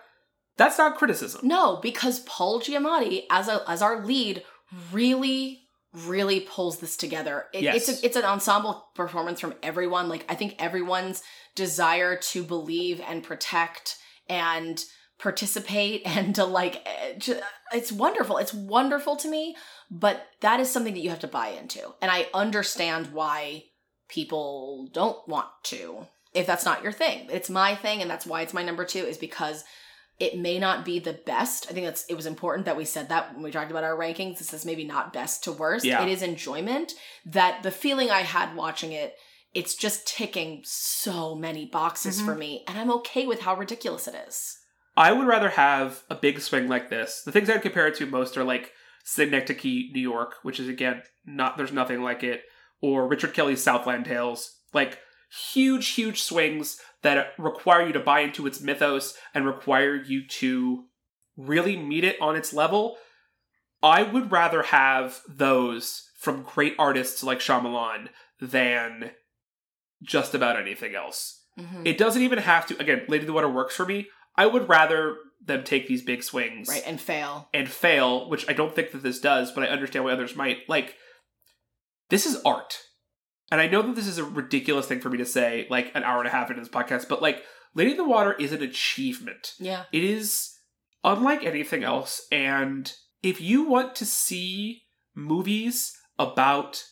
that's 0.57 0.79
not 0.79 0.97
criticism. 0.97 1.41
No, 1.43 1.81
because 1.83 2.21
Paul 2.21 2.61
Giamatti 2.61 3.25
as 3.31 3.49
a 3.49 3.63
as 3.69 3.83
our 3.83 4.05
lead 4.05 4.45
really 4.93 5.64
really 5.95 6.41
pulls 6.41 6.79
this 6.79 6.97
together. 6.97 7.47
It, 7.53 7.63
Yes. 7.63 7.89
It's 7.89 8.03
a, 8.03 8.07
it's 8.07 8.17
an 8.17 8.25
ensemble 8.25 8.89
performance 8.95 9.41
from 9.41 9.55
everyone. 9.63 10.09
Like 10.09 10.25
I 10.29 10.35
think 10.35 10.57
everyone's 10.59 11.23
desire 11.55 12.17
to 12.17 12.43
believe 12.43 13.01
and 13.07 13.23
protect 13.23 13.97
and 14.29 14.83
participate 15.19 16.03
and 16.07 16.35
to 16.35 16.45
like 16.45 16.83
eh, 16.87 17.39
it's 17.73 17.93
wonderful. 17.93 18.39
It's 18.39 18.55
wonderful 18.55 19.17
to 19.17 19.29
me, 19.29 19.57
but 19.91 20.27
that 20.41 20.61
is 20.61 20.71
something 20.71 20.95
that 20.95 21.01
you 21.01 21.11
have 21.11 21.21
to 21.21 21.29
buy 21.29 21.49
into. 21.49 21.95
And 22.03 22.11
I 22.11 22.29
understand 22.35 23.13
why 23.13 23.65
people 24.09 24.89
don't 24.93 25.27
want 25.29 25.49
to 25.65 26.07
if 26.35 26.47
that's 26.47 26.65
not 26.65 26.83
your 26.83 26.93
thing. 26.93 27.29
It's 27.31 27.49
my 27.49 27.77
thing 27.77 28.03
and 28.03 28.11
that's 28.11 28.27
why 28.27 28.43
it's 28.43 28.53
my 28.53 28.65
number 28.65 28.85
2 28.85 28.99
is 28.99 29.17
because 29.17 29.65
it 30.21 30.39
may 30.39 30.59
not 30.59 30.85
be 30.85 30.99
the 30.99 31.13
best. 31.27 31.67
I 31.69 31.73
think 31.73 31.87
that's 31.87 32.05
it 32.07 32.15
was 32.15 32.27
important 32.27 32.67
that 32.67 32.77
we 32.77 32.85
said 32.85 33.09
that 33.09 33.35
when 33.35 33.43
we 33.43 33.51
talked 33.51 33.71
about 33.71 33.85
our 33.85 33.97
rankings. 33.97 34.39
This 34.39 34.53
is 34.53 34.65
maybe 34.65 34.85
not 34.85 35.13
best 35.13 35.45
to 35.45 35.53
worst. 35.53 35.85
Yeah. 35.85 36.03
It 36.03 36.09
is 36.09 36.23
enjoyment. 36.23 36.93
That 37.27 37.63
the 37.63 37.71
feeling 37.71 38.11
I 38.11 38.21
had 38.21 38.55
watching 38.55 38.93
it, 38.93 39.15
it's 39.53 39.75
just 39.75 40.07
ticking 40.07 40.63
so 40.65 41.35
many 41.35 41.67
boxes 41.67 42.21
Mhm. 42.21 42.25
for 42.25 42.35
me, 42.35 42.65
and 42.69 42.79
I'm 42.79 42.91
okay 42.93 43.27
with 43.27 43.41
how 43.41 43.57
ridiculous 43.57 44.07
it 44.09 44.15
is. 44.29 44.59
I 44.97 45.11
would 45.13 45.27
rather 45.27 45.51
have 45.51 46.05
a 46.09 46.15
big 46.15 46.41
swing 46.41 46.69
like 46.69 46.89
this. 46.91 47.23
The 47.23 47.33
things 47.33 47.51
I'd 47.51 47.63
compare 47.63 47.89
it 47.89 47.97
to 47.97 48.07
most 48.07 48.37
are 48.37 48.45
like 48.45 48.73
Synecdoche, 49.05 49.91
New 49.93 50.01
York, 50.01 50.37
which 50.43 50.59
is 50.61 50.69
again 50.69 51.03
not 51.27 51.57
there's 51.57 51.73
nothing 51.73 52.03
like 52.03 52.23
it, 52.23 52.43
or 52.81 53.07
Richard 53.09 53.35
Kelly's 53.35 53.63
Southland 53.63 54.05
Tales. 54.05 54.59
Like 54.73 54.99
huge, 55.53 55.89
huge 55.91 56.23
swings 56.23 56.81
that 57.05 57.29
require 57.39 57.87
you 57.87 57.93
to 57.93 58.01
buy 58.01 58.21
into 58.21 58.47
its 58.47 58.61
mythos 58.61 59.15
and 59.35 59.47
require 59.47 59.95
you 59.95 60.27
to 60.27 60.85
really 61.37 61.77
meet 61.77 62.03
it 62.03 62.21
on 62.21 62.35
its 62.35 62.53
level. 62.53 62.97
I 63.83 64.03
would 64.03 64.33
rather 64.33 64.63
have 64.63 65.21
those 65.29 66.11
from 66.19 66.43
great 66.43 66.75
artists 66.79 67.23
like 67.23 67.39
Shyamalan 67.39 68.09
than 68.41 69.11
just 70.03 70.35
about 70.35 70.59
anything 70.59 70.95
else. 70.95 71.45
Mhm. 71.59 71.87
It 71.87 71.99
doesn't 71.99 72.23
even 72.23 72.39
have 72.39 72.67
to. 72.69 72.79
Again, 72.81 73.05
Lady 73.07 73.25
of 73.25 73.27
the 73.27 73.33
Water 73.35 73.49
works 73.49 73.77
for 73.77 73.85
me. 73.85 74.09
I 74.37 74.47
would 74.47 74.69
rather 74.69 75.19
them 75.45 75.63
take 75.63 75.87
these 75.87 76.03
big 76.03 76.23
swings 76.23 76.69
right, 76.69 76.83
and 76.87 76.99
fail. 76.99 77.51
and 77.53 77.71
fail, 77.71 78.31
which 78.31 78.49
I 78.49 78.55
don't 78.55 78.75
think 78.75 78.93
that 78.93 79.03
this 79.03 79.21
does, 79.21 79.53
but 79.53 79.63
I 79.63 79.69
understand 79.71 80.07
why 80.07 80.13
others 80.13 80.35
might. 80.35 80.67
Like, 80.69 80.97
this 82.09 82.25
is 82.25 82.41
art. 82.45 82.79
And 83.55 83.61
I 83.61 83.69
know 83.69 83.83
that 83.83 83.95
this 83.95 84.09
is 84.09 84.19
a 84.19 84.25
ridiculous 84.25 84.89
thing 84.89 85.01
for 85.01 85.11
me 85.11 85.19
to 85.19 85.25
say, 85.25 85.69
like 85.71 85.93
an 85.95 86.03
hour 86.03 86.19
and 86.19 86.27
a 86.27 86.33
half 86.33 86.51
into 86.51 86.61
this 86.61 86.69
podcast, 86.69 87.09
but 87.09 87.23
like, 87.23 87.45
Lady 87.77 87.93
in 87.93 87.97
the 87.97 88.03
Water 88.03 88.33
is 88.33 88.51
an 88.51 88.65
achievement. 88.65 89.55
Yeah. 89.61 89.85
It 89.93 90.03
is 90.03 90.59
unlike 91.05 91.45
anything 91.45 91.85
else. 91.85 92.27
And 92.33 92.93
if 93.23 93.41
you 93.41 93.63
want 93.63 93.95
to 93.95 94.07
see 94.07 94.83
movies 95.15 95.97
about 96.19 96.83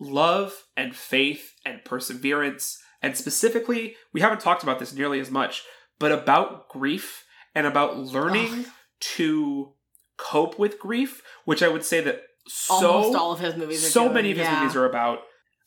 love 0.00 0.64
and 0.74 0.96
faith 0.96 1.52
and 1.66 1.84
perseverance, 1.84 2.78
and 3.02 3.14
specifically, 3.14 3.96
we 4.14 4.22
haven't 4.22 4.40
talked 4.40 4.62
about 4.62 4.78
this 4.78 4.94
nearly 4.94 5.20
as 5.20 5.30
much, 5.30 5.64
but 5.98 6.12
about 6.12 6.70
grief 6.70 7.26
and 7.54 7.66
about 7.66 7.98
learning 7.98 8.64
to 9.00 9.74
cope 10.16 10.58
with 10.58 10.78
grief, 10.78 11.20
which 11.44 11.62
I 11.62 11.68
would 11.68 11.84
say 11.84 12.00
that 12.00 12.22
so 12.48 12.90
Almost 12.90 13.18
all 13.18 13.32
of 13.32 13.40
his 13.40 13.54
movies 13.54 13.84
are 13.84 13.90
so 13.90 14.04
doing, 14.04 14.14
many 14.14 14.30
of 14.30 14.38
his 14.38 14.46
yeah. 14.46 14.60
movies 14.60 14.74
are 14.76 14.88
about. 14.88 15.18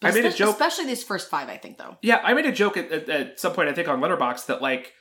I 0.01 0.11
made 0.11 0.25
a 0.25 0.31
joke 0.31 0.51
especially 0.51 0.85
these 0.85 1.03
first 1.03 1.29
five. 1.29 1.49
I 1.49 1.57
think 1.57 1.77
though. 1.77 1.97
yeah, 2.01 2.21
I 2.23 2.33
made 2.33 2.45
a 2.45 2.51
joke 2.51 2.77
at, 2.77 2.91
at, 2.91 3.09
at 3.09 3.39
some 3.39 3.53
point, 3.53 3.69
I 3.69 3.73
think, 3.73 3.87
on 3.87 3.99
Letterboxd 3.99 4.45
that 4.47 4.61
like 4.61 4.93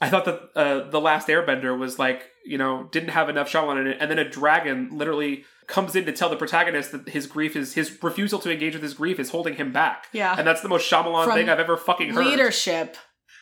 I 0.00 0.08
thought 0.08 0.24
that 0.26 0.40
uh, 0.56 0.90
the 0.90 1.00
last 1.00 1.28
Airbender 1.28 1.78
was 1.78 1.98
like 1.98 2.30
you 2.44 2.58
know 2.58 2.88
didn't 2.92 3.10
have 3.10 3.28
enough 3.28 3.50
Shyamalan 3.50 3.80
in 3.82 3.86
it, 3.88 3.96
and 4.00 4.10
then 4.10 4.18
a 4.18 4.28
dragon 4.28 4.90
literally 4.92 5.44
comes 5.66 5.96
in 5.96 6.04
to 6.04 6.12
tell 6.12 6.28
the 6.28 6.36
protagonist 6.36 6.92
that 6.92 7.08
his 7.08 7.26
grief 7.26 7.56
is 7.56 7.74
his 7.74 8.02
refusal 8.02 8.38
to 8.38 8.52
engage 8.52 8.74
with 8.74 8.82
his 8.82 8.94
grief 8.94 9.18
is 9.18 9.30
holding 9.30 9.54
him 9.54 9.72
back, 9.72 10.06
Yeah. 10.12 10.34
and 10.36 10.46
that's 10.46 10.60
the 10.60 10.68
most 10.68 10.90
Shyamalan 10.90 11.24
From 11.24 11.34
thing 11.34 11.48
I've 11.48 11.58
ever 11.60 11.76
fucking 11.76 12.10
heard. 12.14 12.26
Leadership. 12.26 12.96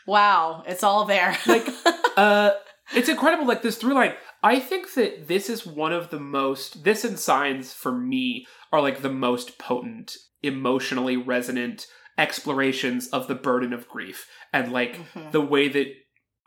Wow, 0.06 0.62
it's 0.66 0.82
all 0.82 1.04
there. 1.04 1.36
Like, 1.46 1.66
uh, 2.16 2.52
it's 2.94 3.08
incredible. 3.08 3.46
Like 3.46 3.62
this 3.62 3.76
through 3.76 3.94
line. 3.94 4.14
I 4.42 4.58
think 4.58 4.94
that 4.94 5.28
this 5.28 5.48
is 5.48 5.64
one 5.66 5.92
of 5.92 6.10
the 6.10 6.18
most. 6.18 6.84
This 6.84 7.04
and 7.04 7.18
signs 7.18 7.72
for 7.72 7.92
me 7.92 8.46
are 8.72 8.80
like 8.80 9.02
the 9.02 9.08
most 9.12 9.58
potent, 9.58 10.12
emotionally 10.42 11.16
resonant 11.16 11.86
explorations 12.18 13.08
of 13.08 13.26
the 13.28 13.34
burden 13.34 13.72
of 13.72 13.88
grief 13.88 14.26
and 14.52 14.72
like 14.72 14.96
Mhm. 15.14 15.32
the 15.32 15.40
way 15.40 15.68
that 15.68 15.86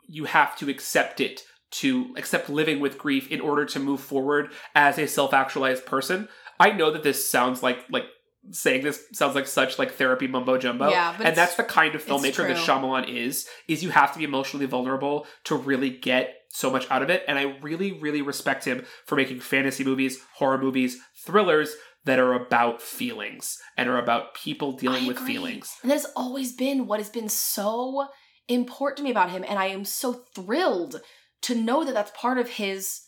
you 0.08 0.24
have 0.24 0.56
to 0.58 0.68
accept 0.70 1.20
it 1.20 1.42
to 1.72 2.14
accept 2.16 2.48
living 2.48 2.78
with 2.80 2.96
grief 2.98 3.28
in 3.30 3.40
order 3.40 3.64
to 3.64 3.80
move 3.80 4.00
forward 4.00 4.52
as 4.74 4.98
a 4.98 5.06
self-actualized 5.08 5.84
person. 5.84 6.28
I 6.60 6.70
know 6.70 6.90
that 6.92 7.02
this 7.02 7.28
sounds 7.28 7.62
like 7.62 7.78
like 7.90 8.04
saying 8.52 8.84
this 8.84 9.02
sounds 9.12 9.34
like 9.34 9.48
such 9.48 9.76
like 9.76 9.92
therapy 9.94 10.28
mumbo 10.28 10.56
jumbo. 10.56 10.88
Yeah, 10.88 11.16
and 11.20 11.36
that's 11.36 11.56
the 11.56 11.64
kind 11.64 11.96
of 11.96 12.04
filmmaker 12.04 12.46
that. 12.46 12.56
Shyamalan 12.56 13.08
is. 13.08 13.48
Is 13.66 13.82
you 13.82 13.90
have 13.90 14.12
to 14.12 14.18
be 14.18 14.24
emotionally 14.24 14.66
vulnerable 14.66 15.26
to 15.44 15.56
really 15.56 15.90
get 15.90 16.32
so 16.50 16.70
much 16.70 16.88
out 16.90 17.02
of 17.02 17.10
it. 17.10 17.24
And 17.26 17.38
I 17.38 17.58
really, 17.60 17.90
really 17.92 18.22
respect 18.22 18.64
him 18.64 18.86
for 19.04 19.16
making 19.16 19.40
fantasy 19.40 19.82
movies, 19.82 20.20
horror 20.34 20.58
movies, 20.58 20.96
thrillers 21.26 21.74
that 22.06 22.18
are 22.18 22.32
about 22.32 22.80
feelings 22.80 23.58
and 23.76 23.88
are 23.88 23.98
about 23.98 24.34
people 24.34 24.72
dealing 24.72 25.04
I 25.04 25.08
with 25.08 25.16
agree. 25.18 25.34
feelings. 25.34 25.76
And 25.82 25.90
that 25.90 25.96
has 25.96 26.06
always 26.16 26.52
been 26.52 26.86
what 26.86 27.00
has 27.00 27.10
been 27.10 27.28
so 27.28 28.08
important 28.48 28.98
to 28.98 29.02
me 29.04 29.10
about 29.10 29.30
him. 29.30 29.44
And 29.46 29.58
I 29.58 29.66
am 29.66 29.84
so 29.84 30.24
thrilled 30.34 31.02
to 31.42 31.54
know 31.54 31.84
that 31.84 31.94
that's 31.94 32.12
part 32.12 32.38
of 32.38 32.48
his 32.48 33.02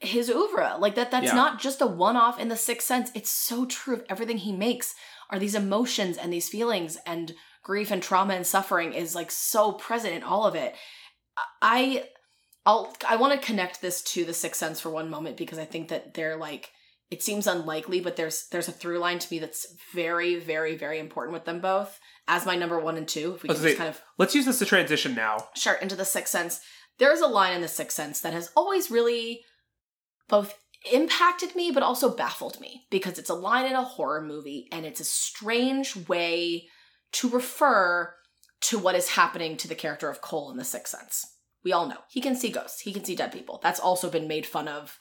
his 0.00 0.28
oeuvre. 0.28 0.76
Like 0.78 0.94
that 0.96 1.10
that's 1.10 1.26
Yeah. 1.26 1.34
not 1.34 1.58
just 1.58 1.80
a 1.80 1.86
one-off 1.86 2.38
in 2.38 2.48
the 2.48 2.56
sixth 2.56 2.86
sense. 2.86 3.10
It's 3.14 3.30
so 3.30 3.64
true 3.64 3.94
of 3.94 4.04
everything 4.10 4.36
he 4.38 4.52
makes 4.52 4.94
are 5.30 5.38
these 5.38 5.54
emotions 5.54 6.18
and 6.18 6.32
these 6.32 6.48
feelings 6.50 6.98
and 7.06 7.34
grief 7.62 7.90
and 7.90 8.02
trauma 8.02 8.34
and 8.34 8.46
suffering 8.46 8.92
is 8.92 9.14
like 9.14 9.30
so 9.30 9.72
present 9.72 10.14
in 10.14 10.22
all 10.22 10.44
of 10.44 10.54
it. 10.54 10.74
I 11.62 12.08
I'll 12.66 12.94
I 13.08 13.16
want 13.16 13.32
to 13.40 13.46
connect 13.46 13.80
this 13.80 14.02
to 14.02 14.24
the 14.24 14.34
sixth 14.34 14.58
sense 14.58 14.80
for 14.80 14.90
one 14.90 15.08
moment 15.10 15.36
because 15.36 15.58
I 15.58 15.64
think 15.64 15.88
that 15.88 16.14
they're 16.14 16.36
like 16.36 16.72
it 17.10 17.22
seems 17.22 17.46
unlikely, 17.46 18.00
but 18.00 18.16
there's 18.16 18.48
there's 18.48 18.68
a 18.68 18.72
through 18.72 18.98
line 18.98 19.18
to 19.18 19.28
me 19.30 19.38
that's 19.38 19.66
very, 19.94 20.38
very, 20.38 20.76
very 20.76 20.98
important 20.98 21.34
with 21.34 21.44
them 21.44 21.60
both 21.60 21.98
as 22.26 22.46
my 22.46 22.56
number 22.56 22.80
one 22.80 22.96
and 22.96 23.06
two. 23.06 23.34
If 23.36 23.42
we 23.42 23.50
I 23.50 23.54
can 23.54 23.62
just 23.62 23.76
kind 23.76 23.90
of 23.90 24.02
Let's 24.18 24.34
use 24.34 24.46
this 24.46 24.58
to 24.58 24.66
transition 24.66 25.14
now. 25.14 25.48
start 25.54 25.82
into 25.82 25.96
the 25.96 26.04
sixth 26.04 26.32
sense. 26.32 26.60
There 26.98 27.12
is 27.12 27.20
a 27.20 27.26
line 27.26 27.54
in 27.54 27.60
the 27.60 27.68
sixth 27.68 27.96
sense 27.96 28.20
that 28.22 28.32
has 28.32 28.50
always 28.56 28.90
really 28.90 29.42
both 30.28 30.58
impacted 30.92 31.54
me 31.54 31.70
but 31.70 31.82
also 31.82 32.14
baffled 32.14 32.60
me 32.60 32.86
because 32.90 33.18
it's 33.18 33.30
a 33.30 33.34
line 33.34 33.66
in 33.66 33.74
a 33.74 33.82
horror 33.82 34.22
movie 34.22 34.68
and 34.72 34.84
it's 34.84 35.00
a 35.00 35.04
strange 35.04 36.08
way 36.08 36.68
to 37.12 37.28
refer 37.28 38.14
to 38.60 38.78
what 38.78 38.94
is 38.94 39.10
happening 39.10 39.56
to 39.56 39.68
the 39.68 39.74
character 39.74 40.08
of 40.08 40.20
Cole 40.20 40.50
in 40.50 40.56
the 40.56 40.64
sixth 40.64 40.96
sense. 40.98 41.24
We 41.64 41.72
all 41.72 41.88
know 41.88 41.98
he 42.08 42.20
can 42.20 42.34
see 42.34 42.50
ghosts, 42.50 42.80
he 42.80 42.92
can 42.92 43.04
see 43.04 43.14
dead 43.14 43.32
people. 43.32 43.60
That's 43.62 43.80
also 43.80 44.10
been 44.10 44.28
made 44.28 44.46
fun 44.46 44.66
of 44.66 44.98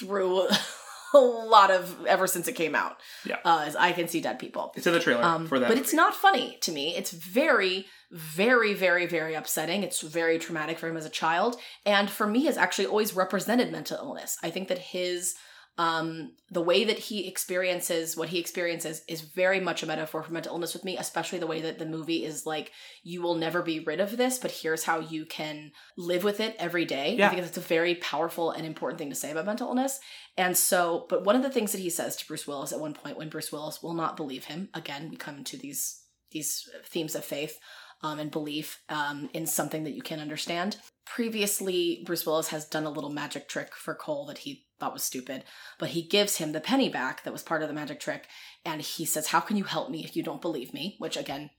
through 0.00 0.46
a 1.14 1.18
lot 1.18 1.70
of 1.70 2.06
ever 2.06 2.26
since 2.26 2.48
it 2.48 2.52
came 2.52 2.74
out. 2.74 2.96
Yeah. 3.24 3.36
uh, 3.44 3.64
as 3.66 3.76
I 3.76 3.92
can 3.92 4.08
see 4.08 4.20
dead 4.20 4.38
people. 4.38 4.72
It's 4.76 4.86
in 4.86 4.92
the 4.92 5.00
trailer 5.00 5.22
Um, 5.24 5.46
for 5.46 5.58
that. 5.58 5.68
but 5.68 5.78
it's 5.78 5.92
not 5.94 6.14
funny 6.14 6.58
to 6.62 6.72
me. 6.72 6.96
It's 6.96 7.10
very, 7.10 7.86
very, 8.10 8.74
very, 8.74 9.06
very 9.06 9.34
upsetting. 9.34 9.82
It's 9.82 10.00
very 10.02 10.38
traumatic 10.38 10.78
for 10.78 10.88
him 10.88 10.96
as 10.96 11.06
a 11.06 11.10
child, 11.10 11.56
and 11.84 12.08
for 12.10 12.26
me, 12.26 12.44
has 12.46 12.56
actually 12.56 12.86
always 12.86 13.14
represented 13.14 13.70
mental 13.72 13.96
illness. 13.98 14.36
I 14.42 14.50
think 14.50 14.68
that 14.68 14.78
his 14.78 15.34
Um, 15.80 16.32
the 16.50 16.60
way 16.60 16.84
that 16.84 16.98
he 16.98 17.26
experiences 17.26 18.14
what 18.14 18.28
he 18.28 18.38
experiences 18.38 19.02
is 19.08 19.22
very 19.22 19.60
much 19.60 19.82
a 19.82 19.86
metaphor 19.86 20.22
for 20.22 20.30
mental 20.30 20.52
illness 20.52 20.74
with 20.74 20.84
me, 20.84 20.98
especially 20.98 21.38
the 21.38 21.46
way 21.46 21.62
that 21.62 21.78
the 21.78 21.86
movie 21.86 22.22
is 22.22 22.44
like, 22.44 22.72
you 23.02 23.22
will 23.22 23.34
never 23.34 23.62
be 23.62 23.80
rid 23.80 23.98
of 23.98 24.18
this, 24.18 24.38
but 24.38 24.50
here's 24.50 24.84
how 24.84 25.00
you 25.00 25.24
can 25.24 25.72
live 25.96 26.22
with 26.22 26.38
it 26.38 26.54
every 26.58 26.84
day. 26.84 27.16
Yeah. 27.16 27.28
I 27.28 27.30
think 27.30 27.40
that's 27.40 27.56
a 27.56 27.62
very 27.62 27.94
powerful 27.94 28.50
and 28.50 28.66
important 28.66 28.98
thing 28.98 29.08
to 29.08 29.16
say 29.16 29.30
about 29.30 29.46
mental 29.46 29.68
illness. 29.68 30.00
And 30.36 30.54
so, 30.54 31.06
but 31.08 31.24
one 31.24 31.34
of 31.34 31.42
the 31.42 31.50
things 31.50 31.72
that 31.72 31.80
he 31.80 31.88
says 31.88 32.14
to 32.16 32.26
Bruce 32.26 32.46
Willis 32.46 32.72
at 32.72 32.80
one 32.80 32.92
point 32.92 33.16
when 33.16 33.30
Bruce 33.30 33.50
Willis 33.50 33.82
will 33.82 33.94
not 33.94 34.18
believe 34.18 34.44
him, 34.44 34.68
again, 34.74 35.08
we 35.08 35.16
come 35.16 35.38
into 35.38 35.56
these 35.56 36.04
these 36.30 36.68
themes 36.84 37.14
of 37.14 37.24
faith 37.24 37.58
um, 38.02 38.18
and 38.18 38.30
belief 38.30 38.82
um, 38.90 39.30
in 39.32 39.46
something 39.46 39.84
that 39.84 39.94
you 39.94 40.02
can't 40.02 40.20
understand. 40.20 40.76
Previously, 41.06 42.02
Bruce 42.04 42.26
Willis 42.26 42.48
has 42.48 42.66
done 42.66 42.84
a 42.84 42.90
little 42.90 43.10
magic 43.10 43.48
trick 43.48 43.74
for 43.74 43.94
Cole 43.94 44.26
that 44.26 44.38
he 44.38 44.66
thought 44.80 44.92
was 44.92 45.04
stupid, 45.04 45.44
but 45.78 45.90
he 45.90 46.02
gives 46.02 46.38
him 46.38 46.52
the 46.52 46.60
penny 46.60 46.88
back 46.88 47.22
that 47.22 47.32
was 47.32 47.42
part 47.42 47.62
of 47.62 47.68
the 47.68 47.74
magic 47.74 48.00
trick, 48.00 48.26
and 48.64 48.80
he 48.80 49.04
says, 49.04 49.28
How 49.28 49.40
can 49.40 49.56
you 49.56 49.64
help 49.64 49.90
me 49.90 50.04
if 50.04 50.16
you 50.16 50.22
don't 50.22 50.42
believe 50.42 50.74
me? 50.74 50.96
Which, 50.98 51.16
again, 51.16 51.50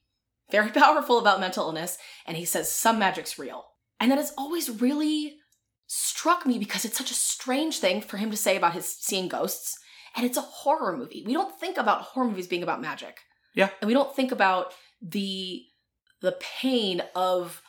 very 0.50 0.70
powerful 0.72 1.18
about 1.18 1.40
mental 1.40 1.66
illness. 1.66 1.98
And 2.26 2.36
he 2.36 2.46
says, 2.46 2.72
Some 2.72 3.00
magic's 3.00 3.40
real. 3.40 3.66
And 4.00 4.12
that 4.12 4.18
has 4.18 4.34
always 4.38 4.82
really 4.82 5.38
struck 5.88 6.46
me 6.46 6.58
because 6.58 6.86
it's 6.86 6.98
such 6.98 7.12
a 7.12 7.16
strange 7.16 7.80
thing 7.80 8.02
for 8.02 8.18
him 8.18 8.32
to 8.32 8.38
say 8.38 8.56
about 8.56 8.74
his 8.74 8.88
seeing 8.88 9.28
ghosts. 9.28 9.78
And 10.16 10.26
it's 10.26 10.38
a 10.38 10.42
horror 10.42 10.98
movie. 10.98 11.24
We 11.26 11.34
don't 11.34 11.58
think 11.60 11.78
about 11.78 12.02
horror 12.02 12.28
movies 12.28 12.48
being 12.48 12.64
about 12.64 12.82
magic. 12.82 13.20
Yeah. 13.56 13.70
And 13.80 13.88
we 13.88 13.94
don't 13.94 14.16
think 14.16 14.32
about 14.32 14.74
the 15.02 15.64
the 16.22 16.38
pain 16.40 17.02
of 17.16 17.62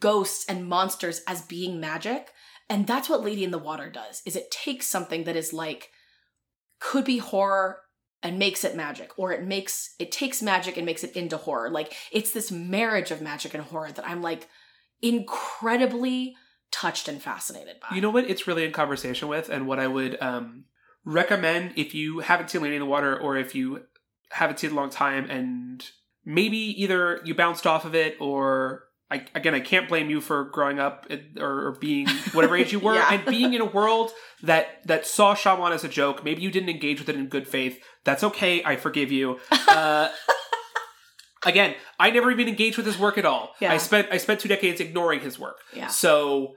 ghosts 0.00 0.44
and 0.48 0.68
monsters 0.68 1.22
as 1.26 1.42
being 1.42 1.80
magic. 1.80 2.32
And 2.68 2.86
that's 2.86 3.08
what 3.08 3.22
Lady 3.22 3.44
in 3.44 3.50
the 3.50 3.58
Water 3.58 3.90
does. 3.90 4.22
Is 4.24 4.36
it 4.36 4.50
takes 4.50 4.86
something 4.86 5.24
that 5.24 5.36
is 5.36 5.52
like 5.52 5.90
could 6.80 7.04
be 7.04 7.18
horror 7.18 7.78
and 8.22 8.38
makes 8.38 8.64
it 8.64 8.74
magic 8.74 9.18
or 9.18 9.32
it 9.32 9.44
makes 9.44 9.94
it 9.98 10.10
takes 10.10 10.42
magic 10.42 10.76
and 10.76 10.86
makes 10.86 11.04
it 11.04 11.14
into 11.14 11.36
horror. 11.36 11.70
Like 11.70 11.94
it's 12.10 12.32
this 12.32 12.50
marriage 12.50 13.10
of 13.10 13.20
magic 13.20 13.54
and 13.54 13.62
horror 13.62 13.92
that 13.92 14.08
I'm 14.08 14.22
like 14.22 14.48
incredibly 15.02 16.34
touched 16.74 17.06
and 17.06 17.22
fascinated 17.22 17.76
by. 17.80 17.94
You 17.94 18.02
know 18.02 18.10
what 18.10 18.28
it's 18.28 18.46
really 18.46 18.64
in 18.64 18.72
conversation 18.72 19.28
with, 19.28 19.48
and 19.48 19.66
what 19.66 19.78
I 19.78 19.86
would 19.86 20.20
um, 20.20 20.64
recommend 21.04 21.74
if 21.76 21.94
you 21.94 22.18
haven't 22.20 22.50
seen 22.50 22.62
Lady 22.62 22.76
in 22.76 22.80
the 22.80 22.86
Water, 22.86 23.16
or 23.16 23.36
if 23.36 23.54
you 23.54 23.82
haven't 24.30 24.58
seen 24.58 24.70
it 24.70 24.72
a 24.72 24.76
long 24.76 24.90
time, 24.90 25.30
and 25.30 25.88
maybe 26.24 26.56
either 26.56 27.20
you 27.24 27.34
bounced 27.34 27.66
off 27.66 27.84
of 27.84 27.94
it, 27.94 28.16
or 28.20 28.84
I, 29.14 29.24
again, 29.34 29.54
I 29.54 29.60
can't 29.60 29.88
blame 29.88 30.10
you 30.10 30.20
for 30.20 30.44
growing 30.44 30.78
up 30.78 31.06
or, 31.38 31.68
or 31.68 31.72
being 31.80 32.08
whatever 32.32 32.56
age 32.56 32.72
you 32.72 32.80
were, 32.86 32.94
Yeah. 32.96 33.12
and 33.14 33.24
being 33.24 33.54
in 33.54 33.60
a 33.60 33.64
world 33.64 34.10
that 34.42 34.66
that 34.86 35.06
saw 35.06 35.34
Shyamalan 35.34 35.72
as 35.72 35.84
a 35.84 35.88
joke. 35.88 36.24
Maybe 36.24 36.42
you 36.42 36.50
didn't 36.50 36.68
engage 36.68 36.98
with 36.98 37.08
it 37.08 37.16
in 37.16 37.28
good 37.28 37.46
faith. 37.48 37.78
That's 38.04 38.24
okay. 38.24 38.62
I 38.64 38.76
forgive 38.76 39.10
you. 39.12 39.38
Uh, 39.68 40.08
again, 41.46 41.74
I 41.98 42.10
never 42.10 42.30
even 42.30 42.48
engaged 42.48 42.76
with 42.76 42.86
his 42.86 42.98
work 42.98 43.18
at 43.18 43.24
all. 43.24 43.54
Yeah. 43.60 43.72
I 43.72 43.78
spent 43.78 44.08
I 44.10 44.16
spent 44.18 44.40
two 44.40 44.48
decades 44.48 44.80
ignoring 44.80 45.20
his 45.20 45.38
work. 45.38 45.58
Yeah. 45.74 45.88
So, 45.88 46.54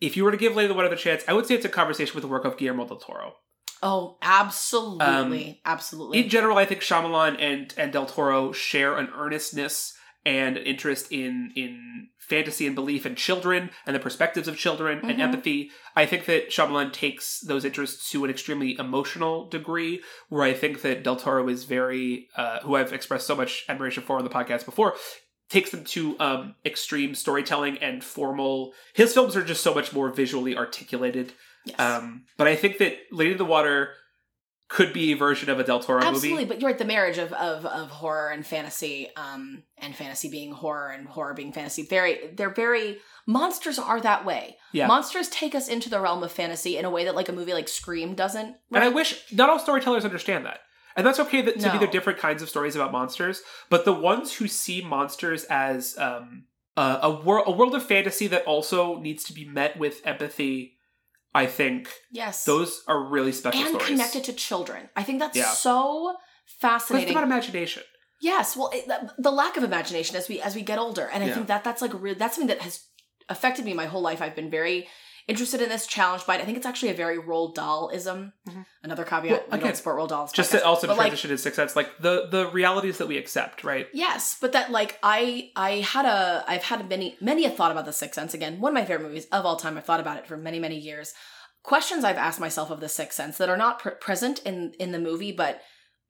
if 0.00 0.16
you 0.16 0.24
were 0.24 0.30
to 0.30 0.36
give 0.36 0.54
Lady 0.54 0.68
the 0.68 0.74
Water 0.74 0.88
the 0.88 0.96
chance, 0.96 1.24
I 1.26 1.32
would 1.32 1.46
say 1.46 1.54
it's 1.54 1.64
a 1.64 1.70
conversation 1.70 2.14
with 2.14 2.22
the 2.22 2.28
work 2.28 2.44
of 2.44 2.56
Guillermo 2.56 2.86
del 2.86 2.98
Toro. 2.98 3.34
Oh, 3.82 4.16
absolutely. 4.22 5.60
absolutely. 5.64 6.22
In 6.22 6.28
general, 6.30 6.56
I 6.56 6.64
think 6.64 6.80
Shyamalan 6.80 7.36
and 7.40 7.74
and 7.76 7.92
del 7.92 8.06
Toro 8.06 8.52
share 8.52 8.96
an 8.96 9.08
earnestness 9.14 9.95
and 10.26 10.56
an 10.58 10.64
interest 10.64 11.10
in 11.10 11.52
in 11.56 12.08
fantasy 12.18 12.66
and 12.66 12.74
belief 12.74 13.06
and 13.06 13.16
children 13.16 13.70
and 13.86 13.94
the 13.94 14.00
perspectives 14.00 14.48
of 14.48 14.58
children 14.58 14.98
and 15.04 15.18
Mhm. 15.18 15.22
empathy. 15.22 15.70
I 15.94 16.04
think 16.06 16.24
that 16.26 16.50
Shyamalan 16.50 16.92
takes 16.92 17.40
those 17.40 17.64
interests 17.64 18.10
to 18.10 18.24
an 18.24 18.30
extremely 18.30 18.76
emotional 18.78 19.48
degree, 19.48 20.02
where 20.28 20.42
I 20.42 20.52
think 20.52 20.82
that 20.82 21.04
del 21.04 21.16
Toro 21.16 21.48
is 21.48 21.62
very, 21.64 22.28
uh, 22.36 22.58
who 22.60 22.74
I've 22.74 22.92
expressed 22.92 23.26
so 23.28 23.36
much 23.36 23.64
admiration 23.68 24.02
for 24.02 24.18
on 24.18 24.24
the 24.24 24.30
podcast 24.30 24.64
before, 24.64 24.96
takes 25.48 25.70
them 25.70 25.84
to 25.84 26.18
um, 26.18 26.56
extreme 26.64 27.14
storytelling 27.14 27.78
and 27.78 28.02
formal. 28.02 28.74
His 28.94 29.14
films 29.14 29.36
are 29.36 29.44
just 29.44 29.62
so 29.62 29.72
much 29.72 29.92
more 29.92 30.10
visually 30.10 30.56
articulated. 30.56 31.32
yes. 31.64 31.78
Um, 31.78 32.24
but 32.36 32.48
I 32.48 32.56
think 32.56 32.78
that 32.78 32.96
Lady 33.12 33.32
in 33.32 33.38
the 33.38 33.44
Water 33.44 33.94
could 34.68 34.92
be 34.92 35.12
a 35.12 35.16
version 35.16 35.48
of 35.48 35.60
a 35.60 35.64
Del 35.64 35.78
Toro 35.80 36.02
Absolutely, 36.02 36.30
movie. 36.30 36.44
but 36.46 36.60
you're 36.60 36.70
right. 36.70 36.78
The 36.78 36.84
marriage 36.84 37.18
of, 37.18 37.32
of 37.34 37.64
of 37.66 37.88
horror 37.90 38.30
and 38.30 38.44
fantasy, 38.44 39.08
um, 39.16 39.62
and 39.78 39.94
fantasy 39.94 40.28
being 40.28 40.52
horror 40.52 40.90
and 40.90 41.06
horror 41.06 41.34
being 41.34 41.52
fantasy. 41.52 41.82
Very, 41.82 42.32
they're 42.34 42.50
very 42.54 42.98
monsters 43.26 43.78
are 43.78 44.00
that 44.00 44.24
way. 44.24 44.56
Yeah. 44.72 44.86
monsters 44.88 45.28
take 45.28 45.54
us 45.54 45.68
into 45.68 45.88
the 45.88 46.00
realm 46.00 46.22
of 46.22 46.32
fantasy 46.32 46.76
in 46.78 46.84
a 46.84 46.90
way 46.90 47.04
that 47.04 47.14
like 47.14 47.28
a 47.28 47.32
movie 47.32 47.54
like 47.54 47.68
Scream 47.68 48.14
doesn't. 48.14 48.56
And 48.72 48.84
I 48.84 48.88
wish 48.88 49.24
not 49.32 49.48
all 49.50 49.58
storytellers 49.58 50.04
understand 50.04 50.44
that. 50.46 50.60
And 50.96 51.06
that's 51.06 51.20
okay 51.20 51.42
that, 51.42 51.60
to 51.60 51.66
be 51.68 51.74
No. 51.74 51.78
there 51.80 51.88
different 51.90 52.18
kinds 52.18 52.42
of 52.42 52.48
stories 52.48 52.74
about 52.74 52.90
monsters, 52.90 53.42
but 53.68 53.84
the 53.84 53.92
ones 53.92 54.34
who 54.34 54.48
see 54.48 54.80
monsters 54.80 55.44
as 55.44 55.96
um, 55.98 56.44
uh, 56.76 56.98
a, 57.02 57.10
wor- 57.10 57.44
a 57.46 57.50
world 57.50 57.74
of 57.74 57.82
fantasy 57.84 58.26
that 58.28 58.44
also 58.46 58.98
needs 58.98 59.22
to 59.24 59.34
be 59.34 59.44
met 59.44 59.78
with 59.78 60.00
empathy, 60.06 60.75
I 61.42 61.46
think 61.46 61.80
yes, 62.10 62.44
those 62.44 62.82
are 62.88 63.00
really 63.14 63.32
special 63.32 63.60
and 63.60 63.68
stories. 63.70 63.88
connected 63.88 64.22
to 64.24 64.32
children. 64.32 64.88
I 64.96 65.02
think 65.06 65.18
that's 65.20 65.36
Yeah. 65.36 65.52
so 65.52 66.14
But 66.14 66.18
it's 66.46 66.54
fascinating. 66.60 67.10
about 67.14 67.24
imagination. 67.24 67.82
Yes, 68.20 68.56
well, 68.56 68.70
it, 68.72 68.84
the, 69.18 69.30
lack 69.42 69.56
of 69.58 69.62
imagination 69.62 70.16
as 70.16 70.26
we 70.30 70.40
as 70.40 70.54
we 70.54 70.62
get 70.62 70.78
older, 70.78 71.06
and 71.12 71.22
I 71.22 71.26
Yeah. 71.26 71.34
think 71.34 71.46
that 71.48 71.62
that's 71.66 71.82
like 71.84 71.92
real 72.04 72.14
that's 72.14 72.34
something 72.36 72.52
that 72.56 72.62
has 72.62 72.74
affected 73.28 73.64
me 73.64 73.74
my 73.74 73.86
whole 73.92 74.00
life. 74.10 74.20
I've 74.22 74.36
been 74.40 74.50
very 74.50 74.88
interested 75.28 75.60
in 75.60 75.68
this, 75.68 75.86
challenged 75.86 76.26
by 76.26 76.36
it. 76.36 76.40
I 76.40 76.44
think 76.44 76.56
it's 76.56 76.66
actually 76.66 76.90
a 76.90 76.94
very 76.94 77.18
Roald 77.18 77.54
Dahl-ism. 77.54 78.32
Mhm. 78.48 78.66
Another 78.82 79.04
caveat: 79.04 79.48
Well, 79.48 79.58
we 79.58 79.64
don't 79.64 79.76
support 79.76 79.96
Roald. 79.98 80.32
Just 80.32 80.52
to 80.52 80.64
also 80.64 80.82
to 80.82 80.86
but 80.88 80.96
like, 80.96 81.06
transition 81.08 81.30
in 81.30 81.38
Sixth 81.38 81.56
Sense, 81.56 81.74
like 81.76 81.90
the 82.00 82.28
the 82.30 82.48
realities 82.48 82.98
that 82.98 83.08
we 83.08 83.18
accept, 83.18 83.64
right? 83.64 83.88
yes, 83.92 84.36
but 84.40 84.52
that 84.52 84.70
like 84.70 84.98
I 85.02 85.50
I 85.56 85.70
had 85.80 86.06
a 86.06 86.44
I've 86.46 86.62
had 86.64 86.88
many 86.88 87.16
many 87.20 87.44
a 87.44 87.50
thought 87.50 87.72
about 87.72 87.84
the 87.86 87.92
Sixth 87.92 88.14
Sense 88.14 88.34
again. 88.34 88.60
One 88.60 88.70
of 88.70 88.74
my 88.74 88.84
favorite 88.84 89.06
movies 89.08 89.26
of 89.32 89.44
all 89.44 89.56
time. 89.56 89.76
I've 89.76 89.84
thought 89.84 90.00
about 90.00 90.18
it 90.18 90.26
for 90.26 90.36
many 90.36 90.58
many 90.58 90.78
years. 90.78 91.12
Questions 91.62 92.04
I've 92.04 92.16
asked 92.16 92.38
myself 92.38 92.70
of 92.70 92.80
the 92.80 92.88
Sixth 92.88 93.16
Sense 93.16 93.38
that 93.38 93.48
are 93.48 93.56
not 93.56 93.80
pr- 93.80 93.90
present 93.90 94.38
in 94.44 94.74
in 94.78 94.92
the 94.92 95.00
movie, 95.00 95.32
but 95.32 95.60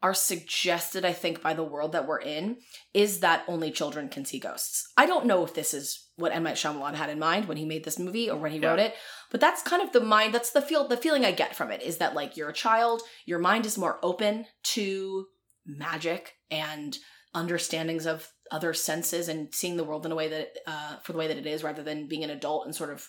are 0.06 0.14
suggested, 0.14 1.04
I 1.04 1.12
think, 1.12 1.42
by 1.42 1.52
the 1.54 1.64
world 1.64 1.92
that 1.92 2.06
we're 2.06 2.20
in, 2.20 2.58
is 2.94 3.20
that 3.20 3.44
only 3.48 3.70
children 3.72 4.08
can 4.08 4.24
see 4.24 4.38
ghosts. 4.38 4.86
I 4.96 5.04
don't 5.06 5.26
know 5.26 5.44
if 5.44 5.52
this 5.54 5.74
is 5.74 6.06
what 6.16 6.32
M. 6.32 6.44
Night 6.44 6.54
Shyamalan 6.56 6.94
had 6.94 7.10
in 7.10 7.18
mind 7.18 7.46
when 7.48 7.56
he 7.56 7.64
made 7.64 7.84
this 7.84 7.98
movie 7.98 8.30
or 8.30 8.36
when 8.38 8.52
he 8.52 8.58
Yeah. 8.58 8.68
wrote 8.70 8.78
it, 8.78 8.94
but 9.32 9.40
that's 9.40 9.62
kind 9.62 9.82
of 9.82 9.92
the 9.92 10.00
mind. 10.00 10.32
That's 10.32 10.50
the 10.52 10.62
feel. 10.62 10.86
The 10.86 10.96
feeling 10.96 11.24
I 11.24 11.32
get 11.32 11.56
from 11.56 11.70
it 11.72 11.82
is 11.82 11.98
that 11.98 12.14
like 12.14 12.36
you're 12.36 12.48
a 12.48 12.54
child, 12.54 13.02
your 13.24 13.38
mind 13.40 13.66
is 13.66 13.76
more 13.76 13.98
open 14.02 14.46
to 14.74 15.26
magic 15.66 16.34
and 16.50 16.96
understandings 17.34 18.06
of 18.06 18.28
other 18.52 18.72
senses 18.72 19.28
and 19.28 19.52
seeing 19.52 19.76
the 19.76 19.84
world 19.84 20.06
in 20.06 20.12
a 20.12 20.14
way 20.14 20.28
that 20.28 20.48
uh, 20.66 20.96
for 21.02 21.12
the 21.12 21.18
way 21.18 21.26
that 21.26 21.36
it 21.36 21.46
is, 21.46 21.64
rather 21.64 21.82
than 21.82 22.06
being 22.06 22.22
an 22.24 22.30
adult 22.30 22.64
and 22.64 22.74
sort 22.76 22.90
of 22.90 23.08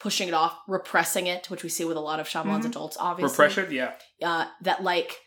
pushing 0.00 0.26
it 0.28 0.34
off, 0.34 0.58
repressing 0.66 1.26
it, 1.28 1.48
which 1.50 1.62
we 1.62 1.68
see 1.68 1.84
with 1.84 1.96
a 1.96 2.00
lot 2.00 2.18
of 2.18 2.26
Shyamalan's 2.28 2.64
Mhm. 2.66 2.70
adults, 2.70 2.96
obviously 2.98 3.32
Repression, 3.44 3.70
yeah. 3.72 3.92
uh, 4.24 4.46
that 4.62 4.82
like, 4.82 5.20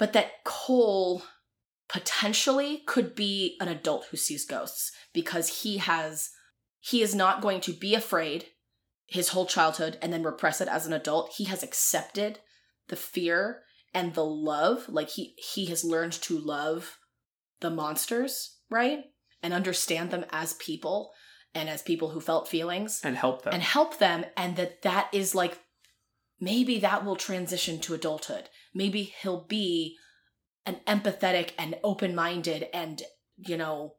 but 0.00 0.14
that 0.14 0.42
Cole 0.44 1.22
potentially 1.86 2.82
could 2.86 3.14
be 3.14 3.56
an 3.60 3.68
adult 3.68 4.06
who 4.10 4.16
sees 4.16 4.46
ghosts 4.46 4.92
because 5.12 5.62
he 5.62 5.76
has, 5.76 6.30
he 6.80 7.02
is 7.02 7.14
not 7.14 7.42
going 7.42 7.60
to 7.60 7.72
be 7.72 7.94
afraid 7.94 8.46
his 9.06 9.28
whole 9.28 9.44
childhood 9.44 9.98
and 10.00 10.10
then 10.12 10.22
repress 10.22 10.60
it 10.62 10.68
as 10.68 10.86
an 10.86 10.94
adult. 10.94 11.34
He 11.36 11.44
has 11.44 11.62
accepted 11.62 12.38
the 12.88 12.96
fear 12.96 13.62
and 13.92 14.14
the 14.14 14.24
love. 14.24 14.88
Like 14.88 15.10
he 15.10 15.34
he 15.36 15.66
has 15.66 15.84
learned 15.84 16.12
to 16.22 16.38
love 16.38 16.96
the 17.60 17.70
monsters, 17.70 18.56
right? 18.70 19.00
And 19.42 19.52
understand 19.52 20.10
them 20.10 20.24
as 20.30 20.54
people 20.54 21.10
and 21.54 21.68
as 21.68 21.82
people 21.82 22.10
who 22.10 22.20
felt 22.20 22.48
feelings 22.48 23.00
And 23.04 23.16
help 23.16 23.42
them. 23.42 23.52
and 23.52 23.62
help 23.62 23.98
them 23.98 24.24
and 24.36 24.56
that 24.56 24.82
that 24.82 25.08
is 25.12 25.34
like 25.34 25.58
maybe 26.40 26.78
that 26.78 27.04
will 27.04 27.16
transition 27.16 27.80
to 27.80 27.94
adulthood 27.94 28.48
maybe 28.74 29.12
he'll 29.22 29.44
be 29.46 29.96
an 30.66 30.76
empathetic 30.86 31.50
and 31.58 31.76
open-minded 31.82 32.66
and 32.72 33.02
you 33.36 33.56
know 33.56 33.94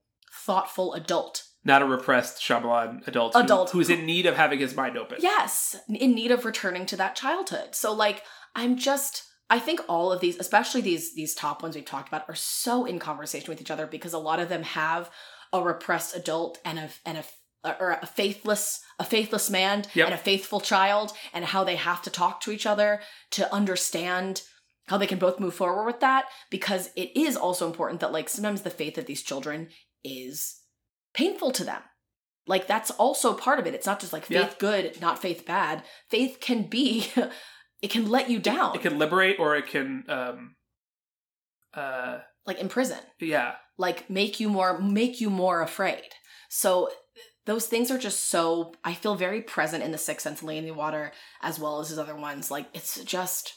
thoughtful 0.46 0.94
adult 0.94 1.44
Not 1.64 1.82
a 1.82 1.86
repressed 1.86 2.38
Shyamalan 2.42 3.06
adult, 3.08 3.34
who- 3.34 3.40
Adult. 3.42 3.72
who's 3.72 3.90
in 3.90 4.06
need 4.06 4.26
of 4.26 4.36
having 4.36 4.60
his 4.60 4.76
mind 4.76 4.98
open. 4.98 5.18
yes 5.22 5.76
in 5.90 6.14
need 6.16 6.32
of 6.32 6.46
returning 6.46 6.86
to 6.88 6.96
that 6.98 7.16
childhood 7.16 7.74
so 7.76 7.94
like 7.94 8.24
i'm 8.56 8.78
just 8.78 9.24
i 9.50 9.60
think 9.60 9.82
all 9.90 10.12
of 10.12 10.22
these 10.22 10.38
especially 10.38 10.82
these 10.82 11.14
these 11.16 11.34
top 11.36 11.62
ones 11.64 11.76
we've 11.76 11.86
talked 11.86 12.08
about 12.08 12.26
are 12.30 12.36
so 12.36 12.86
in 12.86 13.00
conversation 13.00 13.50
with 13.50 13.60
each 13.62 13.72
other 13.72 13.88
because 13.88 14.14
a 14.14 14.20
lot 14.20 14.40
of 14.40 14.50
them 14.50 14.64
have 14.64 15.10
a 15.54 15.62
repressed 15.62 16.16
adult 16.16 16.60
and 16.64 16.80
a 16.80 16.90
and 17.06 17.18
a 17.18 17.24
or 17.80 18.00
a 18.02 18.06
faithless 18.08 18.80
a 19.00 19.04
faithless 19.04 19.50
man 19.50 19.84
Yep. 19.94 20.06
and 20.08 20.16
a 20.16 20.18
faithful 20.18 20.62
child 20.62 21.12
and 21.34 21.46
how 21.46 21.64
they 21.64 21.76
have 21.76 22.02
to 22.04 22.10
talk 22.10 22.42
to 22.42 22.52
each 22.52 22.66
other 22.66 23.02
to 23.32 23.54
understand 23.54 24.42
how 24.88 24.98
they 24.98 25.08
can 25.08 25.20
both 25.20 25.40
move 25.40 25.54
forward 25.54 25.86
with 25.86 26.00
that 26.00 26.26
because 26.50 26.90
it 26.96 27.16
is 27.18 27.38
also 27.38 27.68
important 27.68 28.00
that 28.02 28.12
like 28.12 28.30
sometimes 28.30 28.62
the 28.62 28.70
faith 28.70 28.98
of 28.98 29.06
these 29.06 29.22
children 29.22 29.70
is 30.04 30.62
painful 31.14 31.52
to 31.52 31.64
them 31.64 31.82
like 32.48 32.68
that's 32.68 32.92
also 32.92 33.34
part 33.34 33.60
of 33.60 33.68
it 33.68 33.74
it's 33.76 33.86
not 33.86 34.00
just 34.00 34.14
like 34.14 34.26
faith 34.26 34.38
Yeah. 34.38 34.54
good 34.60 35.02
not 35.02 35.22
faith 35.22 35.46
bad 35.46 35.84
faith 36.10 36.40
can 36.42 36.64
be 36.64 37.08
it 37.82 37.90
can 37.90 38.10
let 38.10 38.30
you 38.30 38.40
down, 38.40 38.76
It 38.76 38.82
can 38.82 39.00
liberate 39.00 39.38
or 39.40 39.56
it 39.56 39.68
can 39.68 40.04
um 40.08 40.56
uh 41.74 42.20
like 42.46 42.60
imprison, 42.60 43.00
yeah. 43.20 43.54
like 43.78 44.10
make 44.10 44.40
you 44.40 44.50
more 44.50 44.80
make 44.80 45.22
you 45.22 45.30
more 45.30 45.62
afraid. 45.62 46.04
So 46.50 46.90
those 47.46 47.68
things 47.68 47.90
are 47.92 47.98
just 47.98 48.30
so 48.30 48.74
I 48.84 48.94
feel 48.94 49.16
very 49.16 49.42
present 49.42 49.84
in 49.84 49.92
the 49.92 49.98
Sixth 49.98 50.24
Sense 50.24 50.40
and 50.42 50.48
Lady 50.48 50.60
in 50.60 50.66
the 50.66 50.74
Water 50.74 51.12
as 51.42 51.60
well 51.60 51.80
as 51.80 51.90
his 51.90 52.00
other 52.00 52.16
ones. 52.16 52.52
Like 52.52 52.68
it's 52.74 53.04
just 53.04 53.54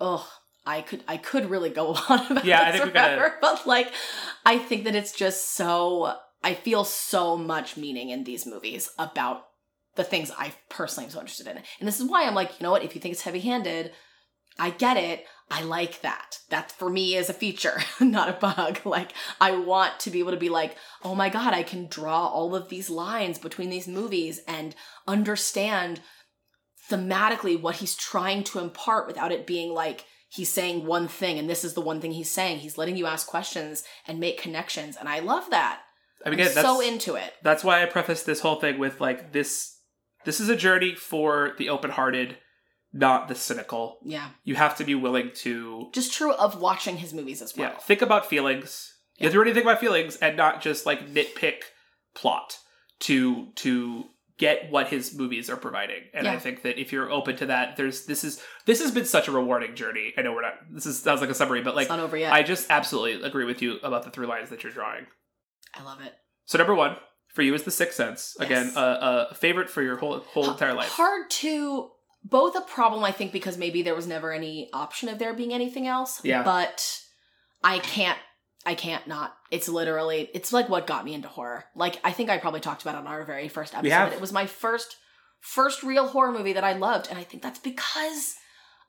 oh 0.00 0.28
I 0.66 0.82
could 0.82 1.02
I 1.08 1.16
could 1.16 1.50
really 1.50 1.70
go 1.70 1.94
on 2.08 2.26
about 2.30 2.44
Yeah, 2.44 2.62
I 2.62 2.72
think 2.72 2.92
forever, 2.92 3.34
but 3.40 3.66
like 3.66 3.92
I 4.44 4.58
think 4.58 4.84
that 4.84 4.94
it's 4.94 5.12
just 5.12 5.54
so 5.54 6.14
I 6.42 6.54
feel 6.54 6.84
so 6.84 7.36
much 7.36 7.76
meaning 7.76 8.10
in 8.10 8.24
these 8.24 8.46
movies 8.46 8.90
about 8.98 9.44
the 9.96 10.04
things 10.04 10.30
I 10.38 10.52
personally 10.68 11.06
am 11.06 11.10
so 11.10 11.20
interested 11.20 11.48
in. 11.48 11.56
And 11.56 11.88
this 11.88 12.00
is 12.00 12.08
why 12.08 12.24
I'm 12.24 12.34
like, 12.34 12.60
you 12.60 12.64
know 12.64 12.70
what, 12.70 12.84
if 12.84 12.94
you 12.94 13.00
think 13.00 13.12
it's 13.12 13.22
heavy 13.22 13.40
handed, 13.40 13.92
I 14.58 14.70
get 14.70 14.96
it. 14.96 15.24
I 15.50 15.62
like 15.62 16.02
that. 16.02 16.38
That 16.50 16.70
for 16.70 16.90
me 16.90 17.16
is 17.16 17.28
a 17.28 17.34
feature, 17.34 17.80
not 18.00 18.28
a 18.28 18.32
bug. 18.32 18.80
Like, 18.84 19.12
I 19.40 19.52
want 19.52 20.00
to 20.00 20.10
be 20.10 20.18
able 20.20 20.32
to 20.32 20.36
be 20.36 20.48
like, 20.48 20.76
oh 21.04 21.14
my 21.14 21.28
God, 21.28 21.52
I 21.52 21.62
can 21.62 21.86
draw 21.86 22.26
all 22.26 22.54
of 22.54 22.68
these 22.68 22.90
lines 22.90 23.38
between 23.38 23.70
these 23.70 23.88
movies 23.88 24.40
and 24.46 24.74
understand 25.06 26.00
thematically 26.90 27.60
what 27.60 27.76
he's 27.76 27.94
trying 27.94 28.44
to 28.44 28.58
impart 28.58 29.06
without 29.06 29.32
it 29.32 29.46
being 29.46 29.72
like 29.72 30.04
he's 30.30 30.48
saying 30.50 30.84
one 30.86 31.08
thing 31.08 31.38
and 31.38 31.48
this 31.48 31.64
is 31.64 31.74
the 31.74 31.80
one 31.80 32.00
thing 32.00 32.12
he's 32.12 32.30
saying. 32.30 32.58
He's 32.58 32.78
letting 32.78 32.96
you 32.96 33.06
ask 33.06 33.26
questions 33.26 33.84
and 34.06 34.20
make 34.20 34.40
connections. 34.40 34.96
And 34.96 35.08
I 35.08 35.20
love 35.20 35.50
that. 35.50 35.80
I 36.26 36.30
mean, 36.30 36.40
I'm 36.40 36.46
that's 36.46 36.60
so 36.60 36.80
into 36.80 37.14
it. 37.14 37.32
that's 37.42 37.62
why 37.62 37.82
I 37.82 37.86
preface 37.86 38.22
this 38.24 38.40
whole 38.40 38.56
thing 38.56 38.78
with 38.78 39.00
like 39.00 39.32
this 39.32 39.76
this 40.24 40.40
is 40.40 40.48
a 40.48 40.56
journey 40.56 40.94
for 40.94 41.52
the 41.58 41.68
open-hearted, 41.68 42.36
not 42.92 43.28
the 43.28 43.34
cynical. 43.36 43.98
Yeah. 44.04 44.28
You 44.44 44.56
have 44.56 44.76
to 44.78 44.84
be 44.84 44.94
willing 44.96 45.30
to 45.36 45.88
Just 45.92 46.12
true 46.12 46.32
of 46.32 46.60
watching 46.60 46.96
his 46.96 47.14
movies 47.14 47.40
as 47.40 47.56
well. 47.56 47.70
yeah, 47.70 47.78
think 47.78 48.02
about 48.02 48.26
feelings. 48.26 48.94
You 49.16 49.24
have 49.24 49.32
to 49.32 49.38
really 49.38 49.52
think 49.54 49.64
about 49.64 49.80
feelings 49.80 50.16
and 50.16 50.36
not 50.36 50.60
just 50.60 50.86
like 50.86 51.08
nitpick 51.08 51.62
plot 52.14 52.58
to 53.00 53.46
to 53.56 54.04
get 54.38 54.70
what 54.70 54.88
his 54.88 55.14
movies 55.14 55.50
are 55.50 55.56
providing. 55.56 56.04
And 56.14 56.26
I 56.26 56.38
think 56.38 56.62
that 56.62 56.80
if 56.80 56.92
you're 56.92 57.10
open 57.10 57.36
to 57.38 57.46
that, 57.46 57.76
there's 57.76 58.06
this 58.06 58.24
is 58.24 58.42
this 58.66 58.80
has 58.80 58.90
been 58.90 59.04
such 59.04 59.28
a 59.28 59.32
rewarding 59.32 59.74
journey. 59.74 60.14
I 60.16 60.22
know 60.22 60.32
we're 60.32 60.42
not 60.42 60.54
this 60.70 60.86
is 60.86 61.00
sounds 61.02 61.20
like 61.20 61.30
a 61.30 61.34
summary, 61.34 61.62
but 61.62 61.74
like 61.74 61.84
it's 61.84 61.90
not 61.90 62.00
over 62.00 62.16
yet. 62.16 62.32
I 62.32 62.42
just 62.42 62.66
absolutely 62.70 63.26
agree 63.26 63.44
with 63.44 63.60
you 63.62 63.78
about 63.82 64.04
the 64.04 64.10
three 64.10 64.26
lines 64.26 64.50
that 64.50 64.62
you're 64.62 64.72
drawing. 64.72 65.06
I 65.74 65.82
love 65.82 66.00
it. 66.00 66.14
So 66.46 66.56
number 66.58 66.74
one 66.74 66.96
for 67.34 67.42
you 67.42 67.52
is 67.54 67.64
the 67.64 67.70
Sixth 67.70 67.96
Sense. 67.96 68.36
Again, 68.40 68.66
Yes. 68.66 68.76
a, 68.76 69.28
a 69.30 69.34
favorite 69.34 69.68
for 69.68 69.82
your 69.82 69.96
whole 69.96 70.20
whole 70.20 70.50
entire 70.50 70.72
life. 70.74 70.88
Hard 70.90 71.28
to 71.30 71.90
both 72.24 72.56
a 72.56 72.60
problem, 72.62 73.04
I 73.04 73.12
think, 73.12 73.32
because 73.32 73.58
maybe 73.58 73.82
there 73.82 73.94
was 73.94 74.06
never 74.06 74.32
any 74.32 74.70
option 74.72 75.08
of 75.08 75.18
there 75.18 75.34
being 75.34 75.52
anything 75.52 75.86
else. 75.86 76.20
Yeah. 76.24 76.42
But 76.42 77.00
I 77.62 77.78
can't 77.80 78.18
I 78.66 78.74
can't 78.74 79.06
not. 79.06 79.36
It's 79.50 79.68
literally 79.68 80.30
it's 80.34 80.52
like 80.52 80.68
what 80.68 80.86
got 80.86 81.04
me 81.04 81.14
into 81.14 81.28
horror. 81.28 81.64
Like 81.74 82.00
I 82.04 82.12
think 82.12 82.30
I 82.30 82.38
probably 82.38 82.60
talked 82.60 82.82
about 82.82 82.94
it 82.94 82.98
on 82.98 83.06
our 83.06 83.24
very 83.24 83.48
first 83.48 83.74
episode. 83.74 83.90
have. 83.92 84.12
It 84.12 84.20
was 84.20 84.32
my 84.32 84.46
first 84.46 84.96
first 85.40 85.82
real 85.82 86.08
horror 86.08 86.32
movie 86.32 86.52
that 86.52 86.64
I 86.64 86.72
loved, 86.72 87.08
and 87.08 87.18
I 87.18 87.22
think 87.22 87.42
that's 87.42 87.60
because 87.60 88.34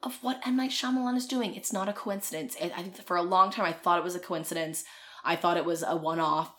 of 0.01 0.17
what 0.21 0.41
M 0.45 0.55
Night 0.55 0.71
Shyamalan 0.71 1.15
is 1.15 1.25
doing. 1.25 1.55
It's 1.55 1.73
not 1.73 1.89
a 1.89 1.93
coincidence. 1.93 2.55
I 2.61 2.71
I 2.75 2.83
think 2.83 3.01
for 3.03 3.17
a 3.17 3.21
long 3.21 3.51
time 3.51 3.65
I 3.65 3.73
thought 3.73 3.99
it 3.99 4.03
was 4.03 4.15
a 4.15 4.19
coincidence. 4.19 4.83
I 5.23 5.35
thought 5.35 5.57
it 5.57 5.65
was 5.65 5.83
a 5.83 5.95
one 5.95 6.19
off. 6.19 6.53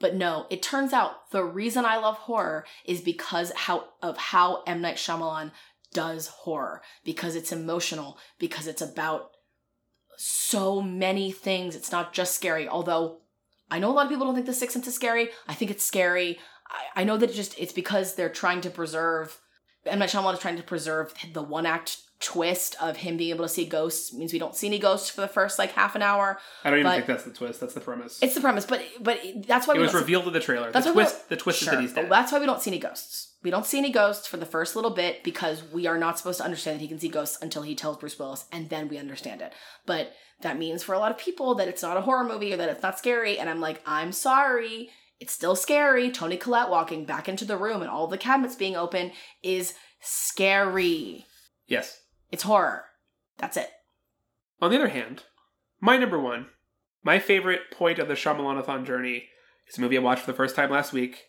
But 0.00 0.14
no, 0.14 0.46
it 0.48 0.62
turns 0.62 0.92
out 0.92 1.30
the 1.32 1.44
reason 1.44 1.84
I 1.84 1.96
love 1.96 2.16
horror 2.18 2.64
is 2.84 3.00
because 3.00 3.52
how 3.54 3.88
of 4.02 4.16
how 4.16 4.62
M 4.66 4.80
Night 4.80 4.96
Shyamalan 4.96 5.52
does 5.92 6.28
horror 6.28 6.82
because 7.04 7.34
it's 7.34 7.52
emotional 7.52 8.18
because 8.38 8.66
it's 8.66 8.82
about 8.82 9.30
so 10.18 10.82
many 10.82 11.30
things. 11.30 11.76
It's 11.76 11.92
not 11.92 12.12
just 12.12 12.34
scary. 12.34 12.68
Although 12.68 13.18
I 13.70 13.78
know 13.78 13.90
a 13.90 13.94
lot 13.94 14.06
of 14.06 14.10
people 14.10 14.26
don't 14.26 14.34
think 14.34 14.46
The 14.46 14.52
Sixth 14.52 14.74
Sense 14.74 14.88
is 14.88 14.94
scary. 14.94 15.30
I 15.46 15.54
think 15.54 15.70
it's 15.70 15.84
scary. 15.84 16.38
I, 16.68 17.02
I 17.02 17.04
know 17.04 17.16
that 17.16 17.30
it 17.30 17.34
just 17.34 17.58
it's 17.58 17.72
because 17.72 18.14
they're 18.14 18.28
trying 18.28 18.60
to 18.62 18.70
preserve. 18.70 19.40
M 19.86 20.00
Night 20.00 20.10
Shyamalan 20.10 20.34
is 20.34 20.40
trying 20.40 20.56
to 20.56 20.62
preserve 20.62 21.14
the 21.32 21.42
one 21.42 21.64
act 21.64 21.98
twist 22.20 22.74
of 22.82 22.96
him 22.98 23.16
being 23.16 23.30
able 23.30 23.44
to 23.44 23.48
see 23.48 23.64
ghosts 23.64 24.12
means 24.12 24.32
we 24.32 24.38
don't 24.40 24.56
see 24.56 24.66
any 24.66 24.78
ghosts 24.78 25.08
for 25.08 25.20
the 25.20 25.28
first 25.28 25.58
like 25.58 25.72
half 25.72 25.94
an 25.94 26.02
hour. 26.02 26.38
I 26.64 26.70
don't 26.70 26.80
even 26.80 26.90
think 26.92 27.06
that's 27.06 27.24
the 27.24 27.30
twist. 27.32 27.60
That's 27.60 27.74
the 27.74 27.80
premise. 27.80 28.18
It's 28.22 28.34
the 28.34 28.40
premise, 28.40 28.66
but 28.66 28.82
but 29.00 29.20
that's 29.46 29.66
why 29.68 29.74
it 29.74 29.76
we 29.78 29.82
was 29.82 29.92
don't 29.92 30.00
see- 30.00 30.04
revealed 30.04 30.26
in 30.26 30.32
the 30.32 30.40
trailer. 30.40 30.72
That's 30.72 30.86
the 30.86 30.92
twist. 30.92 31.28
The 31.28 31.36
twist 31.36 31.60
Sure, 31.60 31.68
is 31.68 31.76
that 31.76 31.80
he's 31.80 31.92
dead. 31.92 32.10
that's 32.10 32.32
why 32.32 32.40
we 32.40 32.46
don't 32.46 32.60
see 32.60 32.70
any 32.70 32.80
ghosts. 32.80 33.34
We 33.44 33.50
don't 33.50 33.64
see 33.66 33.78
any 33.78 33.92
ghosts 33.92 34.26
for 34.26 34.36
the 34.36 34.46
first 34.46 34.74
little 34.74 34.90
bit 34.90 35.22
because 35.22 35.62
we 35.72 35.86
are 35.86 35.96
not 35.96 36.18
supposed 36.18 36.38
to 36.38 36.44
understand 36.44 36.76
that 36.78 36.82
he 36.82 36.88
can 36.88 36.98
see 36.98 37.08
ghosts 37.08 37.38
until 37.40 37.62
he 37.62 37.76
tells 37.76 37.96
Bruce 37.98 38.18
Willis, 38.18 38.46
and 38.50 38.68
then 38.68 38.88
we 38.88 38.98
understand 38.98 39.40
it. 39.42 39.52
But 39.86 40.12
that 40.40 40.58
means 40.58 40.82
for 40.82 40.94
a 40.94 40.98
lot 40.98 41.12
of 41.12 41.18
people 41.18 41.54
that 41.54 41.68
it's 41.68 41.82
not 41.82 41.96
a 41.96 42.00
horror 42.00 42.24
movie 42.24 42.52
or 42.52 42.56
that 42.56 42.68
it's 42.68 42.82
not 42.82 42.98
scary. 42.98 43.38
And 43.38 43.48
I'm 43.48 43.60
like, 43.60 43.80
I'm 43.86 44.10
sorry, 44.10 44.90
it's 45.20 45.32
still 45.32 45.54
scary. 45.54 46.10
Toni 46.10 46.36
Collette 46.36 46.68
walking 46.68 47.04
back 47.04 47.28
into 47.28 47.44
the 47.44 47.56
room 47.56 47.80
and 47.80 47.90
all 47.90 48.08
the 48.08 48.18
cabinets 48.18 48.56
being 48.56 48.74
open 48.76 49.12
is 49.44 49.74
scary. 50.00 51.24
Yes. 51.68 52.00
It's 52.30 52.42
horror. 52.42 52.84
That's 53.38 53.56
it. 53.56 53.70
On 54.60 54.70
the 54.70 54.76
other 54.76 54.88
hand, 54.88 55.24
my 55.80 55.96
number 55.96 56.18
one, 56.18 56.46
my 57.02 57.18
favorite 57.18 57.70
point 57.72 57.98
of 57.98 58.08
the 58.08 58.14
Shyamalanathon 58.14 58.84
journey 58.86 59.28
is 59.68 59.78
a 59.78 59.80
movie 59.80 59.96
I 59.96 60.00
watched 60.00 60.22
for 60.22 60.32
the 60.32 60.36
first 60.36 60.56
time 60.56 60.70
last 60.70 60.92
week 60.92 61.24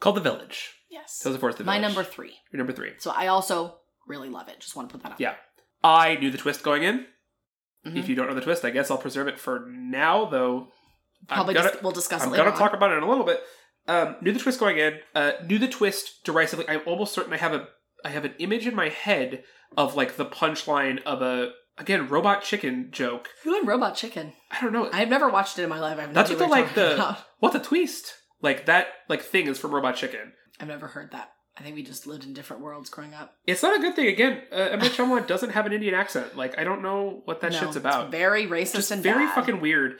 called 0.00 0.16
The 0.16 0.20
Village. 0.20 0.72
Yes. 0.90 1.24
Of 1.24 1.38
Forest, 1.40 1.58
The 1.58 1.64
My 1.64 1.78
Village. 1.78 1.94
number 1.94 2.08
three. 2.08 2.34
Your 2.52 2.58
number 2.58 2.72
three. 2.72 2.92
So 2.98 3.10
I 3.10 3.26
also 3.28 3.78
really 4.06 4.28
love 4.28 4.48
it. 4.48 4.60
Just 4.60 4.76
want 4.76 4.88
to 4.90 4.92
put 4.92 5.02
that 5.02 5.12
up. 5.12 5.20
Yeah. 5.20 5.34
I 5.82 6.16
knew 6.16 6.30
the 6.30 6.38
twist 6.38 6.62
going 6.62 6.82
in. 6.82 7.06
Mhm. 7.86 7.96
If 7.96 8.08
you 8.08 8.14
don't 8.14 8.28
know 8.28 8.34
the 8.34 8.40
twist, 8.40 8.64
I 8.64 8.70
guess 8.70 8.90
I'll 8.90 8.98
preserve 8.98 9.28
it 9.28 9.38
for 9.38 9.66
now, 9.68 10.24
though. 10.26 10.68
Probably 11.28 11.54
gonna, 11.54 11.72
dis- 11.72 11.82
we'll 11.82 11.92
discuss 11.92 12.22
I'm 12.22 12.28
it 12.28 12.32
later. 12.32 12.44
gonna 12.44 12.56
talk 12.56 12.72
about 12.74 12.92
it 12.92 12.96
in 12.98 13.02
a 13.02 13.08
little 13.08 13.24
bit. 13.24 13.40
Um, 13.88 14.16
knew 14.20 14.32
the 14.32 14.38
twist 14.40 14.58
going 14.60 14.78
in. 14.78 14.98
Uh, 15.14 15.32
knew 15.46 15.58
the 15.58 15.68
twist 15.68 16.24
derisively. 16.24 16.68
I'm 16.68 16.82
almost 16.86 17.14
certain 17.14 17.32
I 17.32 17.36
have 17.36 17.54
a 17.54 17.68
I 18.06 18.10
have 18.10 18.24
an 18.24 18.34
image 18.38 18.66
in 18.68 18.74
my 18.76 18.88
head 18.88 19.42
of 19.76 19.96
like 19.96 20.16
the 20.16 20.24
punchline 20.24 21.02
of 21.02 21.22
a 21.22 21.50
again 21.76 22.08
robot 22.08 22.42
chicken 22.44 22.88
joke. 22.92 23.28
Who 23.42 23.58
in 23.58 23.66
Robot 23.66 23.96
Chicken? 23.96 24.32
I 24.50 24.60
don't 24.60 24.72
know. 24.72 24.88
I've 24.92 25.08
never 25.08 25.28
watched 25.28 25.58
it 25.58 25.64
in 25.64 25.68
my 25.68 25.80
life. 25.80 25.98
I've 25.98 26.14
That's 26.14 26.30
what 26.30 26.38
the 26.38 26.46
like 26.46 26.74
the 26.74 26.94
about. 26.94 27.18
what 27.40 27.52
the 27.52 27.58
twist 27.58 28.14
like 28.40 28.66
that 28.66 28.86
like 29.08 29.22
thing 29.22 29.48
is 29.48 29.58
from 29.58 29.74
Robot 29.74 29.96
Chicken. 29.96 30.32
I've 30.60 30.68
never 30.68 30.86
heard 30.86 31.10
that. 31.10 31.32
I 31.58 31.62
think 31.62 31.74
we 31.74 31.82
just 31.82 32.06
lived 32.06 32.24
in 32.24 32.32
different 32.32 32.62
worlds 32.62 32.90
growing 32.90 33.12
up. 33.12 33.34
It's 33.46 33.62
not 33.62 33.76
a 33.76 33.80
good 33.80 33.96
thing. 33.96 34.06
Again, 34.08 34.42
uh, 34.52 34.76
Night 34.76 35.26
doesn't 35.26 35.50
have 35.50 35.66
an 35.66 35.72
Indian 35.72 35.94
accent. 35.94 36.36
Like 36.36 36.58
I 36.60 36.64
don't 36.64 36.82
know 36.82 37.22
what 37.24 37.40
that 37.40 37.52
No, 37.52 37.58
shit's 37.58 37.76
about. 37.76 38.04
It's 38.04 38.12
very 38.12 38.46
racist 38.46 38.74
just 38.74 38.90
and 38.92 39.02
very 39.02 39.26
bad. 39.26 39.34
fucking 39.34 39.60
weird. 39.60 39.98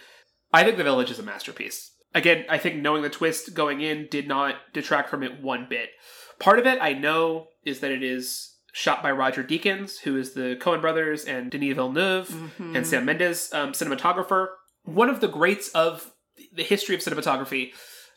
I 0.52 0.62
think 0.62 0.76
The 0.76 0.84
Village 0.84 1.10
is 1.10 1.18
a 1.18 1.24
masterpiece. 1.24 1.90
Again, 2.14 2.44
I 2.48 2.58
think 2.58 2.76
knowing 2.76 3.02
the 3.02 3.10
twist 3.10 3.52
going 3.54 3.80
in 3.80 4.06
did 4.10 4.28
not 4.28 4.54
detract 4.72 5.10
from 5.10 5.24
it 5.24 5.42
one 5.42 5.66
bit. 5.68 5.88
Part 6.38 6.58
of 6.58 6.66
it 6.66 6.78
I 6.80 6.92
know 6.92 7.48
is 7.64 7.80
that 7.80 7.90
it 7.90 8.02
is 8.02 8.54
shot 8.72 9.02
by 9.02 9.10
Roger 9.10 9.42
Deakins, 9.42 10.00
who 10.00 10.16
is 10.18 10.34
the 10.34 10.56
Coen 10.60 10.80
brothers 10.80 11.24
and 11.24 11.50
Denis 11.50 11.74
Villeneuve 11.74 12.28
Mhm. 12.28 12.76
and 12.76 12.86
Sam 12.86 13.04
Mendes, 13.06 13.52
um, 13.54 13.72
cinematographer. 13.72 14.48
One 14.82 15.08
of 15.08 15.20
the 15.20 15.28
greats 15.28 15.70
of 15.70 16.12
the 16.52 16.62
history 16.62 16.94
of 16.94 17.00
cinematography. 17.00 17.72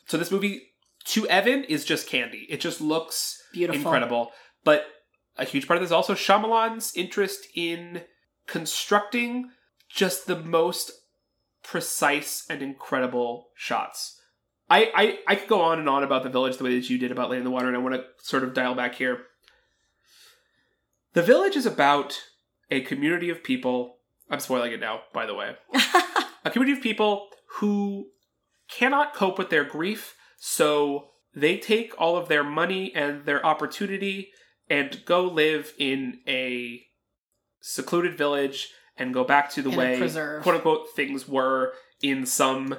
So 0.06 0.18
this 0.18 0.30
movie, 0.30 0.74
to 1.06 1.26
Evan, 1.28 1.64
is 1.64 1.84
just 1.86 2.06
candy. 2.06 2.46
It 2.50 2.60
just 2.60 2.80
looks 2.80 3.42
Beautiful. 3.52 3.80
incredible. 3.80 4.32
But 4.62 4.86
a 5.38 5.44
huge 5.46 5.66
part 5.66 5.78
of 5.78 5.80
this 5.82 5.88
is 5.88 5.92
also 5.92 6.14
Shyamalan's 6.14 6.92
interest 6.94 7.46
in 7.54 8.04
constructing 8.46 9.50
just 9.88 10.26
the 10.26 10.36
most 10.38 10.92
precise 11.62 12.44
and 12.50 12.60
incredible 12.62 13.48
shots. 13.54 14.19
I, 14.70 14.90
I, 14.94 15.18
I 15.26 15.34
could 15.34 15.48
go 15.48 15.60
on 15.60 15.80
and 15.80 15.88
on 15.88 16.04
about 16.04 16.22
the 16.22 16.28
village 16.30 16.56
the 16.56 16.64
way 16.64 16.76
that 16.76 16.88
you 16.88 16.96
did 16.96 17.10
about 17.10 17.32
in 17.32 17.44
the 17.44 17.50
Water, 17.50 17.66
and 17.66 17.76
I 17.76 17.80
want 17.80 17.96
to 17.96 18.04
sort 18.22 18.44
of 18.44 18.54
dial 18.54 18.74
back 18.74 18.94
here. 18.94 19.24
The 21.12 21.22
village 21.22 21.56
is 21.56 21.66
about 21.66 22.22
a 22.70 22.80
community 22.82 23.30
of 23.30 23.42
people. 23.42 23.96
I'm 24.30 24.38
spoiling 24.38 24.72
it 24.72 24.80
now, 24.80 25.00
by 25.12 25.26
the 25.26 25.34
way. 25.34 25.56
A 26.44 26.50
community 26.50 26.78
of 26.78 26.82
people 26.82 27.28
who 27.56 28.06
cannot 28.70 29.12
cope 29.12 29.36
with 29.36 29.50
their 29.50 29.64
grief, 29.64 30.14
so 30.38 31.08
they 31.34 31.58
take 31.58 31.92
all 31.98 32.16
of 32.16 32.28
their 32.28 32.44
money 32.44 32.94
and 32.94 33.26
their 33.26 33.44
opportunity 33.44 34.30
and 34.68 35.04
go 35.04 35.24
live 35.24 35.74
in 35.78 36.20
a 36.26 36.82
secluded 37.60 38.16
village 38.16 38.68
and 38.96 39.12
go 39.12 39.24
back 39.24 39.50
to 39.50 39.62
the 39.62 39.70
In 39.70 39.76
way 39.76 39.98
quote 40.42 40.54
unquote 40.54 40.94
things 40.94 41.28
were 41.28 41.72
in 42.00 42.24
some 42.24 42.76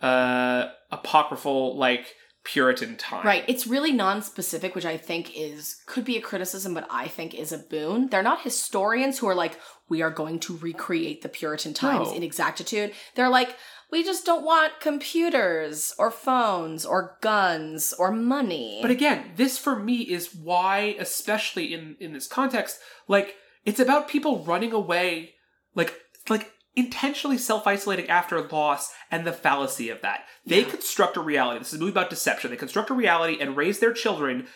uh 0.00 0.68
apocryphal 0.94 1.76
like 1.76 2.14
puritan 2.44 2.96
time 2.96 3.26
right. 3.26 3.44
It's 3.48 3.66
really 3.66 3.90
non-specific, 3.92 4.74
which 4.74 4.84
I 4.84 4.98
think 4.98 5.34
is 5.34 5.76
could 5.86 6.04
be 6.04 6.18
a 6.18 6.20
criticism, 6.20 6.74
but 6.74 6.86
I 6.90 7.08
think 7.08 7.32
is 7.34 7.52
a 7.52 7.58
boon. 7.58 8.08
They're 8.10 8.22
not 8.30 8.42
historians 8.42 9.18
who 9.18 9.26
are 9.28 9.34
like, 9.34 9.58
we 9.88 10.02
are 10.02 10.10
going 10.10 10.38
to 10.40 10.58
recreate 10.58 11.22
the 11.22 11.30
Puritan 11.30 11.72
times 11.72 12.08
No. 12.10 12.14
in 12.16 12.22
exactitude. 12.22 12.92
They're 13.14 13.30
like, 13.30 13.56
We 13.90 14.04
just 14.04 14.26
don't 14.26 14.44
want 14.44 14.80
computers 14.80 15.94
or 15.98 16.10
phones 16.10 16.84
or 16.84 17.16
guns 17.22 17.94
or 17.98 18.10
money. 18.12 18.78
But 18.82 18.90
again, 18.90 19.32
this 19.36 19.56
for 19.56 19.76
me 19.78 19.98
is 20.02 20.34
why, 20.34 20.96
especially 20.98 21.72
in 21.72 21.96
in 22.00 22.12
this 22.12 22.26
context, 22.26 22.78
like 23.08 23.36
it's 23.64 23.80
about 23.80 24.08
people 24.08 24.44
running 24.44 24.72
away, 24.72 25.34
like 25.74 25.94
like 26.28 26.52
intentionally 26.76 27.38
self 27.38 27.66
isolating 27.66 28.08
after 28.08 28.40
loss 28.48 28.92
and 29.10 29.26
the 29.26 29.32
fallacy 29.32 29.88
of 29.90 30.00
that. 30.02 30.24
They 30.46 30.60
Yeah. 30.62 30.70
construct 30.70 31.16
a 31.16 31.20
reality. 31.20 31.58
This 31.60 31.68
is 31.72 31.74
a 31.74 31.78
movie 31.78 31.92
about 31.92 32.10
deception. 32.10 32.50
They 32.50 32.56
construct 32.56 32.90
a 32.90 32.94
reality 32.94 33.38
and 33.40 33.56
raise 33.56 33.78
their 33.78 33.92
children 33.92 34.48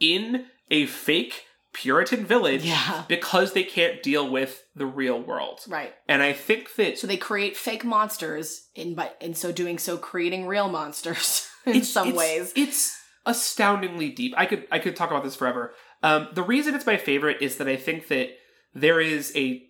in 0.00 0.46
a 0.70 0.86
fake 0.86 1.44
Puritan 1.72 2.24
village 2.24 2.62
Yeah. 2.64 3.02
because 3.08 3.52
they 3.52 3.64
can't 3.64 4.00
deal 4.00 4.28
with 4.30 4.62
the 4.76 4.86
real 4.86 5.20
world. 5.20 5.60
right. 5.66 5.92
And 6.06 6.22
I 6.22 6.32
think 6.32 6.76
that 6.76 6.98
So 6.98 7.08
they 7.08 7.16
create 7.16 7.56
fake 7.56 7.84
monsters 7.84 8.68
in 8.76 8.94
by 8.94 9.10
in 9.20 9.34
so 9.34 9.50
doing 9.50 9.78
so 9.80 9.96
creating 9.98 10.46
real 10.46 10.68
monsters 10.68 11.48
in 11.66 11.72
it's- 11.72 11.88
some 11.88 12.08
it's- 12.10 12.18
ways. 12.18 12.52
It's 12.54 12.96
astoundingly 13.26 14.10
deep. 14.10 14.34
I 14.36 14.46
could 14.46 14.68
I 14.70 14.78
could 14.78 14.94
talk 14.94 15.10
about 15.10 15.24
this 15.24 15.34
forever. 15.34 15.74
Um, 16.04 16.28
the 16.32 16.42
reason 16.44 16.76
it's 16.76 16.86
my 16.86 16.96
favorite 16.96 17.38
is 17.40 17.56
that 17.56 17.66
I 17.66 17.74
think 17.76 18.06
that 18.06 18.28
there 18.72 19.00
is 19.00 19.32
a 19.34 19.62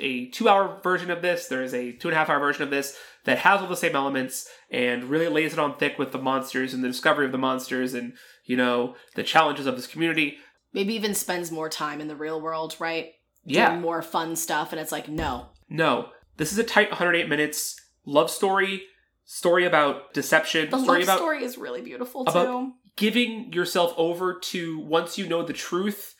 a 0.00 0.26
two 0.30 0.48
hour 0.48 0.80
version 0.82 1.10
of 1.10 1.22
this. 1.22 1.46
There 1.46 1.62
is 1.62 1.74
a 1.74 1.92
two 1.92 2.08
and 2.08 2.14
a 2.14 2.18
half 2.18 2.28
hour 2.30 2.40
version 2.40 2.62
of 2.62 2.70
this 2.70 2.96
that 3.24 3.38
has 3.38 3.60
all 3.60 3.68
the 3.68 3.76
same 3.76 3.94
elements 3.96 4.48
and 4.70 5.04
really 5.04 5.28
lays 5.28 5.52
it 5.52 5.58
on 5.58 5.76
thick 5.76 5.98
with 5.98 6.12
the 6.12 6.18
monsters 6.18 6.74
and 6.74 6.82
the 6.82 6.88
discovery 6.88 7.26
of 7.26 7.32
the 7.32 7.38
monsters 7.38 7.94
and 7.94 8.14
you 8.44 8.56
know 8.56 8.94
the 9.14 9.22
challenges 9.22 9.66
of 9.66 9.76
this 9.76 9.86
community. 9.86 10.36
Maybe 10.72 10.94
even 10.94 11.14
spends 11.14 11.50
more 11.52 11.68
time 11.68 12.00
in 12.00 12.08
the 12.08 12.16
real 12.16 12.40
world, 12.40 12.76
right? 12.80 13.12
Yeah, 13.44 13.70
Doing 13.70 13.82
more 13.82 14.02
fun 14.02 14.36
stuff 14.36 14.72
and 14.72 14.80
it's 14.80 14.90
like, 14.92 15.08
no. 15.08 15.50
no, 15.68 16.08
this 16.38 16.50
is 16.50 16.58
a 16.58 16.64
tight 16.64 16.90
108 16.90 17.28
minutes 17.28 17.76
love 18.06 18.30
story, 18.30 18.82
story 19.24 19.64
about 19.66 20.12
deception, 20.14 20.70
The 20.70 20.78
story 20.82 20.98
love 21.00 21.08
about 21.08 21.18
story 21.18 21.44
is 21.44 21.56
really 21.58 21.82
beautiful 21.82 22.22
about- 22.22 22.46
too. 22.46 22.72
giving 22.96 23.52
yourself 23.52 23.92
over 23.96 24.38
to 24.38 24.78
once 24.80 25.18
you 25.18 25.28
know 25.28 25.42
the 25.42 25.52
truth 25.52 26.13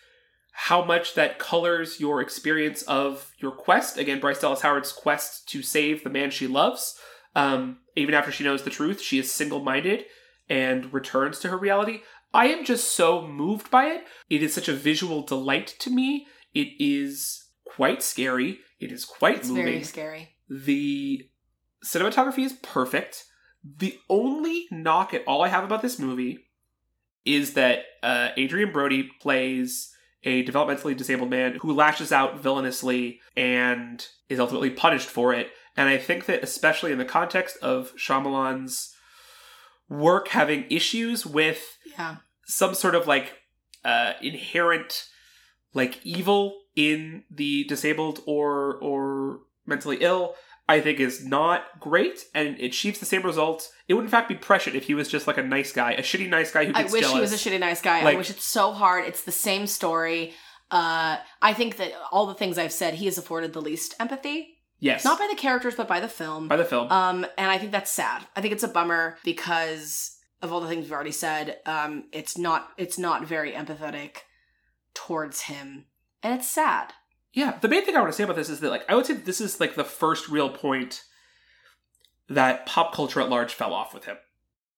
how 0.56 0.84
much 0.84 1.14
that 1.14 1.38
colors 1.38 1.98
your 2.00 2.20
experience 2.20 2.82
of 2.82 3.32
your 3.38 3.50
quest. 3.50 3.98
Again 3.98 4.20
bryce 4.20 4.40
dallas 4.40 4.60
howard's 4.62 4.92
quest 4.92 5.48
to 5.48 5.62
save 5.62 6.04
the 6.04 6.10
man 6.10 6.30
she 6.30 6.46
loves. 6.46 6.98
Um, 7.36 7.78
even 7.96 8.14
after 8.14 8.30
she 8.30 8.44
knows 8.44 8.62
the 8.62 8.70
truth 8.70 9.00
she 9.00 9.18
is 9.18 9.30
single-minded 9.30 10.04
and 10.48 10.92
returns 10.92 11.38
to 11.40 11.48
her 11.48 11.58
reality. 11.58 12.02
I 12.32 12.46
am 12.48 12.64
just 12.64 12.92
so 12.92 13.26
moved 13.26 13.70
by 13.70 13.86
it. 13.86 14.04
It 14.30 14.42
is 14.42 14.54
such 14.54 14.68
a 14.68 14.72
visual 14.74 15.22
delight 15.22 15.74
to 15.80 15.90
me. 15.90 16.26
It 16.52 16.68
is 16.78 17.48
quite 17.64 18.02
scary. 18.02 18.60
It 18.80 18.92
is 18.92 19.04
quite 19.04 19.38
It's 19.38 19.48
moving. 19.48 19.64
very 19.64 19.82
scary. 19.84 20.28
the 20.48 21.28
cinematography 21.84 22.44
is 22.44 22.52
perfect. 22.54 23.24
The 23.64 23.98
only 24.08 24.66
knock 24.70 25.14
at 25.14 25.24
all 25.26 25.42
I 25.42 25.48
have 25.48 25.64
about 25.64 25.82
this 25.82 25.98
movie 25.98 26.46
is 27.24 27.54
that 27.54 27.84
uh, 28.02 28.28
Adrien 28.38 28.72
Brody 28.72 29.08
plays 29.20 29.93
a 30.24 30.44
developmentally 30.44 30.96
disabled 30.96 31.30
man 31.30 31.58
who 31.60 31.72
lashes 31.72 32.12
out 32.12 32.40
villainously 32.40 33.20
and 33.36 34.06
is 34.28 34.40
ultimately 34.40 34.70
punished 34.70 35.08
for 35.08 35.32
it. 35.34 35.48
And 35.76 35.88
I 35.88 35.98
think 35.98 36.26
that, 36.26 36.42
especially 36.42 36.92
in 36.92 36.98
the 36.98 37.04
context 37.04 37.56
of 37.62 37.92
Shyamalan's 37.96 38.94
work 39.88 40.28
having 40.28 40.64
issues 40.70 41.26
with 41.26 41.76
Yeah. 41.96 42.16
some 42.46 42.74
sort 42.74 42.94
of 42.94 43.06
like 43.06 43.38
uh, 43.84 44.14
inherent 44.22 45.04
like 45.74 46.00
evil 46.04 46.54
in 46.74 47.24
the 47.30 47.64
disabled 47.64 48.20
or 48.26 48.78
or 48.80 49.40
mentally 49.66 49.98
ill 50.00 50.34
i 50.68 50.80
think 50.80 50.98
is 51.00 51.24
not 51.24 51.64
great 51.80 52.24
and 52.34 52.58
it 52.58 52.66
achieves 52.66 52.98
the 52.98 53.06
same 53.06 53.22
result 53.22 53.70
it 53.88 53.94
would 53.94 54.04
in 54.04 54.10
fact 54.10 54.28
be 54.28 54.34
prescient 54.34 54.74
if 54.76 54.84
he 54.84 54.94
was 54.94 55.08
just 55.08 55.26
like 55.26 55.38
a 55.38 55.42
nice 55.42 55.72
guy 55.72 55.92
a 55.92 56.02
shitty 56.02 56.28
nice 56.28 56.50
guy 56.50 56.64
who 56.64 56.72
I 56.74 56.84
wish 56.84 57.00
jealous 57.02 57.12
he 57.14 57.20
was 57.20 57.32
a 57.32 57.36
shitty 57.36 57.60
nice 57.60 57.82
guy. 57.82 58.02
Like- 58.02 58.14
I 58.14 58.18
wish 58.18 58.30
it's 58.30 58.44
so 58.46 58.72
hard. 58.72 59.04
It's 59.06 59.22
the 59.24 59.32
same 59.32 59.66
story. 59.66 60.32
Uh, 60.70 61.18
I 61.42 61.52
think 61.52 61.76
that 61.76 61.92
all 62.10 62.26
the 62.26 62.34
things 62.34 62.56
I've 62.58 62.72
said, 62.72 62.94
he 62.94 63.04
has 63.04 63.18
afforded 63.18 63.52
the 63.52 63.60
least 63.60 63.94
empathy, 64.00 64.56
yes 64.80 65.04
not 65.04 65.18
by 65.18 65.28
the 65.30 65.36
characters, 65.36 65.74
but 65.76 65.86
by 65.86 66.00
the 66.00 66.08
film. 66.08 66.48
by 66.48 66.56
the 66.56 66.64
film 66.64 66.90
Um, 66.90 67.26
and 67.36 67.50
I 67.50 67.58
think 67.58 67.70
that's 67.70 67.90
sad. 67.90 68.22
I 68.34 68.40
think 68.40 68.52
it's 68.54 68.62
a 68.64 68.68
bummer 68.68 69.18
because 69.24 70.16
of 70.42 70.52
all 70.52 70.60
the 70.60 70.68
things 70.68 70.84
we've 70.84 70.92
already 70.92 71.12
said. 71.12 71.58
Um, 71.66 72.04
it's 72.12 72.36
not 72.38 72.70
it's 72.78 72.98
not 72.98 73.26
very 73.26 73.52
empathetic 73.52 74.16
towards 74.94 75.42
him, 75.42 75.86
and 76.22 76.34
it's 76.38 76.48
sad. 76.48 76.92
Yeah, 77.34 77.58
the 77.60 77.68
main 77.68 77.84
thing 77.84 77.96
I 77.96 78.00
want 78.00 78.12
to 78.12 78.16
say 78.16 78.24
about 78.24 78.36
this 78.36 78.48
is 78.48 78.60
that 78.60 78.70
like 78.70 78.88
I 78.88 78.94
would 78.94 79.06
say 79.06 79.14
this 79.14 79.40
is 79.40 79.60
like 79.60 79.74
the 79.74 79.84
first 79.84 80.28
real 80.28 80.48
point 80.48 81.02
that 82.28 82.64
pop 82.66 82.94
culture 82.94 83.20
at 83.20 83.28
large 83.28 83.52
fell 83.52 83.74
off 83.74 83.92
with 83.92 84.04
him. 84.04 84.16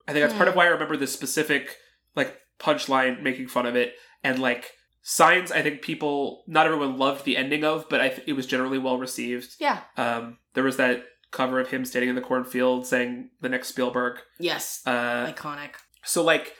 I 0.09 0.12
think 0.12 0.23
that's 0.24 0.35
part 0.37 0.49
of 0.49 0.57
why 0.57 0.65
I 0.65 0.69
remember 0.69 0.97
this 0.97 1.12
specific 1.12 1.77
like 2.15 2.39
punchline 2.59 3.23
making 3.23 3.49
fun 3.49 3.66
of 3.66 3.77
it 3.77 3.95
and 4.24 4.39
like 4.39 4.73
signs. 5.03 5.53
I 5.53 5.62
think 5.62 5.83
people 5.83 6.45
not 6.47 6.66
everyone 6.66 6.97
loved 6.97 7.24
the 7.24 7.37
ending 7.37 7.62
of, 7.65 7.89
but 7.89 8.01
I 8.01 8.09
th- 8.09 8.27
it 8.27 8.33
was 8.33 8.47
generally 8.47 8.78
well 8.78 8.99
received. 8.99 9.55
Yeah. 9.59 9.81
Um, 9.97 10.39
there 10.55 10.65
was 10.65 10.77
that 10.78 11.05
cover 11.31 11.61
of 11.61 11.69
him 11.69 11.85
standing 11.85 12.09
in 12.09 12.15
the 12.16 12.23
cornfield 12.23 12.87
saying 12.87 13.31
the 13.41 13.49
next 13.49 13.69
Spielberg. 13.69 14.19
Yes. 14.39 14.81
Uh, 14.87 15.31
Iconic. 15.33 15.70
so 16.05 16.23
like 16.24 16.55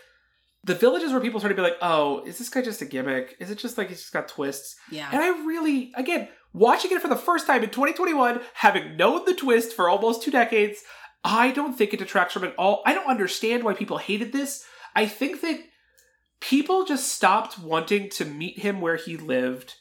the 0.65 0.74
villages 0.74 1.12
where 1.12 1.20
people 1.20 1.41
start 1.41 1.53
to 1.53 1.57
be 1.57 1.62
like, 1.62 1.78
oh, 1.81 2.23
is 2.24 2.39
this 2.39 2.49
guy 2.49 2.62
just 2.62 2.83
a 2.83 2.87
gimmick? 2.87 3.37
Is 3.39 3.51
it 3.51 3.59
just 3.59 3.78
like 3.78 3.89
he's 3.89 4.01
just 4.01 4.12
got 4.12 4.28
twists? 4.28 4.77
Yeah. 4.91 5.09
And 5.12 5.23
I 5.23 5.28
really, 5.45 5.93
again, 5.97 6.28
watching 6.53 6.91
it 6.91 7.01
for 7.01 7.09
the 7.09 7.16
first 7.16 7.47
time 7.47 7.62
in 7.62 7.70
2021, 7.70 8.41
having 8.55 8.97
known 8.97 9.24
the 9.24 9.35
twist 9.35 9.73
for 9.74 9.89
almost 9.89 10.23
two 10.23 10.31
decades, 10.31 10.83
I 11.23 11.51
don't 11.53 11.74
think 11.77 11.93
it 11.93 11.99
detracts 11.99 12.33
from 12.35 12.45
it 12.45 12.49
at 12.49 12.57
all. 12.57 12.83
I 12.85 12.95
don't 12.95 13.07
understand 13.09 13.62
why 13.62 13.74
people 13.74 13.99
hated 13.99 14.33
this. 14.33 14.65
I 14.95 15.07
think 15.07 15.41
that 15.43 15.61
people 16.41 16.85
just 16.85 17.09
stopped 17.12 17.59
wanting 17.59 18.11
to 18.11 18.24
meet 18.24 18.59
him 18.59 18.81
where 18.81 18.97
he 18.97 19.16
lived. 19.16 19.74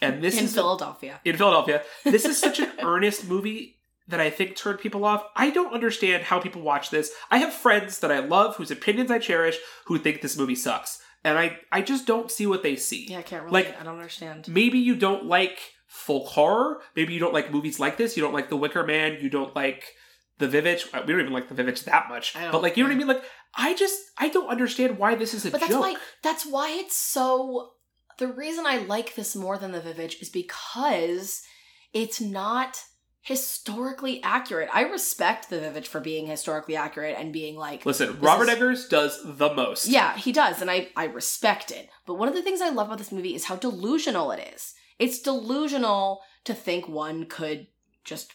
And 0.00 0.22
this 0.22 0.38
in 0.38 0.44
is 0.44 0.54
Philadelphia. 0.54 1.20
in 1.24 1.36
Philadelphia. 1.36 1.82
This 2.04 2.24
is 2.24 2.38
such 2.38 2.60
an 2.60 2.70
earnest 2.82 3.26
movie 3.28 3.77
that 4.08 4.20
I 4.20 4.30
think 4.30 4.56
turned 4.56 4.80
people 4.80 5.04
off. 5.04 5.22
I 5.36 5.50
don't 5.50 5.72
understand 5.74 6.24
how 6.24 6.40
people 6.40 6.62
watch 6.62 6.90
this. 6.90 7.12
I 7.30 7.38
have 7.38 7.52
friends 7.52 7.98
that 8.00 8.10
I 8.10 8.20
love 8.20 8.56
whose 8.56 8.70
opinions 8.70 9.10
I 9.10 9.18
cherish 9.18 9.58
who 9.86 9.98
think 9.98 10.20
this 10.22 10.36
movie 10.36 10.54
sucks. 10.54 11.00
And 11.24 11.38
I, 11.38 11.58
I 11.70 11.82
just 11.82 12.06
don't 12.06 12.30
see 12.30 12.46
what 12.46 12.62
they 12.62 12.76
see. 12.76 13.06
Yeah, 13.10 13.18
I 13.18 13.22
can't 13.22 13.42
really. 13.44 13.52
Like- 13.64 13.80
I 13.80 13.84
don't 13.84 13.96
understand. 13.96 14.48
Maybe 14.48 14.78
you 14.78 14.94
don't 14.96 15.26
like 15.26 15.58
folk 15.86 16.26
horror. 16.28 16.80
Maybe 16.96 17.12
you 17.12 17.20
don't 17.20 17.34
like 17.34 17.52
movies 17.52 17.78
like 17.80 17.96
this. 17.96 18.16
You 18.16 18.22
don't 18.22 18.32
like 18.34 18.48
The 18.50 18.56
Wicker 18.56 18.84
Man. 18.84 19.18
You 19.20 19.28
don't 19.28 19.54
like 19.54 19.84
The 20.38 20.46
Vivitch. 20.48 20.86
Uh, 20.94 21.02
We 21.06 21.12
don't 21.12 21.20
even 21.22 21.32
like 21.32 21.48
The 21.48 21.62
Vivitch 21.62 21.84
that 21.84 22.08
much. 22.08 22.34
But 22.34 22.62
like, 22.62 22.76
you 22.76 22.82
know 22.84 22.88
what 22.88 22.94
I 22.94 22.98
mean? 22.98 23.08
Like, 23.08 23.24
I 23.54 23.74
just, 23.74 24.00
I 24.16 24.28
don't 24.28 24.48
understand 24.48 24.96
why 24.98 25.16
this 25.16 25.34
is 25.34 25.44
a 25.44 25.50
But 25.50 25.60
that's 25.60 25.72
joke. 25.72 25.82
why 25.82 25.96
that's 26.22 26.46
why 26.46 26.70
it's 26.70 26.96
so 26.96 27.72
the 28.18 28.28
reason 28.28 28.64
I 28.66 28.78
like 28.78 29.14
this 29.14 29.34
more 29.36 29.58
than 29.58 29.72
the 29.72 29.80
Vivitch 29.80 30.20
is 30.22 30.28
because 30.30 31.42
it's 31.92 32.20
not 32.20 32.78
historically 33.20 34.22
accurate. 34.22 34.68
I 34.72 34.82
respect 34.82 35.50
the 35.50 35.56
Vivitch 35.56 35.86
for 35.86 36.00
being 36.00 36.26
historically 36.26 36.76
accurate 36.76 37.16
and 37.18 37.32
being 37.32 37.56
like 37.56 37.84
Listen, 37.86 38.18
Robert 38.20 38.44
is- 38.48 38.54
Eggers 38.56 38.88
does 38.88 39.20
the 39.24 39.52
most. 39.54 39.86
Yeah, 39.86 40.16
he 40.16 40.32
does, 40.32 40.60
and 40.60 40.70
I, 40.70 40.88
I 40.96 41.04
respect 41.06 41.70
it. 41.70 41.88
But 42.06 42.14
one 42.14 42.28
of 42.28 42.34
the 42.34 42.42
things 42.42 42.60
I 42.60 42.70
love 42.70 42.86
about 42.88 42.98
this 42.98 43.12
movie 43.12 43.34
is 43.34 43.44
how 43.44 43.56
delusional 43.56 44.30
it 44.32 44.52
is. 44.54 44.74
It's 44.98 45.20
delusional 45.20 46.20
to 46.44 46.54
think 46.54 46.88
one 46.88 47.26
could 47.26 47.66
just 48.04 48.32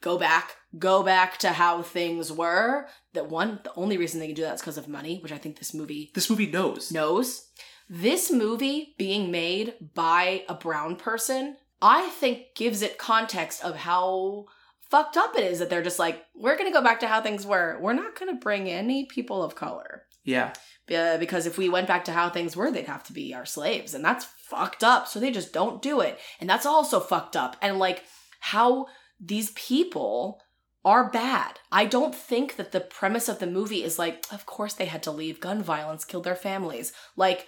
go 0.00 0.16
back, 0.18 0.56
go 0.78 1.02
back 1.02 1.36
to 1.38 1.50
how 1.50 1.82
things 1.82 2.32
were. 2.32 2.86
That 3.12 3.28
one, 3.28 3.60
the 3.64 3.72
only 3.76 3.98
reason 3.98 4.18
they 4.18 4.26
can 4.26 4.34
do 4.36 4.42
that 4.42 4.54
is 4.54 4.60
because 4.60 4.78
of 4.78 4.88
money, 4.88 5.18
which 5.22 5.32
I 5.32 5.38
think 5.38 5.58
this 5.58 5.74
movie 5.74 6.10
This 6.14 6.30
movie 6.30 6.46
knows. 6.46 6.90
knows. 6.90 7.48
This 7.88 8.30
movie 8.30 8.94
being 8.98 9.30
made 9.30 9.74
by 9.94 10.44
a 10.48 10.54
brown 10.54 10.96
person, 10.96 11.56
I 11.82 12.08
think 12.10 12.54
gives 12.54 12.82
it 12.82 12.98
context 12.98 13.64
of 13.64 13.76
how 13.76 14.46
fucked 14.90 15.16
up 15.16 15.36
it 15.36 15.44
is 15.44 15.60
that 15.60 15.70
they're 15.70 15.82
just 15.82 15.98
like, 15.98 16.24
we're 16.34 16.56
gonna 16.56 16.72
go 16.72 16.82
back 16.82 17.00
to 17.00 17.08
how 17.08 17.20
things 17.20 17.46
were. 17.46 17.78
We're 17.80 17.92
not 17.92 18.18
gonna 18.18 18.34
bring 18.34 18.68
any 18.68 19.06
people 19.06 19.42
of 19.42 19.54
color. 19.54 20.04
Yeah. 20.24 20.52
Uh, 20.94 21.18
because 21.18 21.46
if 21.46 21.56
we 21.56 21.68
went 21.68 21.86
back 21.86 22.04
to 22.04 22.12
how 22.12 22.28
things 22.28 22.56
were, 22.56 22.70
they'd 22.70 22.86
have 22.86 23.04
to 23.04 23.12
be 23.12 23.32
our 23.32 23.46
slaves. 23.46 23.94
And 23.94 24.04
that's 24.04 24.24
fucked 24.24 24.82
up. 24.82 25.06
So 25.06 25.20
they 25.20 25.30
just 25.30 25.52
don't 25.52 25.80
do 25.80 26.00
it. 26.00 26.18
And 26.40 26.50
that's 26.50 26.66
also 26.66 27.00
fucked 27.00 27.36
up. 27.36 27.56
And 27.62 27.78
like 27.78 28.02
how 28.40 28.86
these 29.20 29.50
people 29.52 30.42
are 30.84 31.10
bad. 31.10 31.60
I 31.70 31.84
don't 31.84 32.14
think 32.14 32.56
that 32.56 32.72
the 32.72 32.80
premise 32.80 33.28
of 33.28 33.38
the 33.38 33.46
movie 33.46 33.84
is 33.84 33.98
like, 33.98 34.26
of 34.32 34.46
course 34.46 34.74
they 34.74 34.86
had 34.86 35.02
to 35.04 35.10
leave. 35.10 35.40
Gun 35.40 35.62
violence 35.62 36.04
killed 36.04 36.24
their 36.24 36.34
families. 36.34 36.92
Like, 37.16 37.46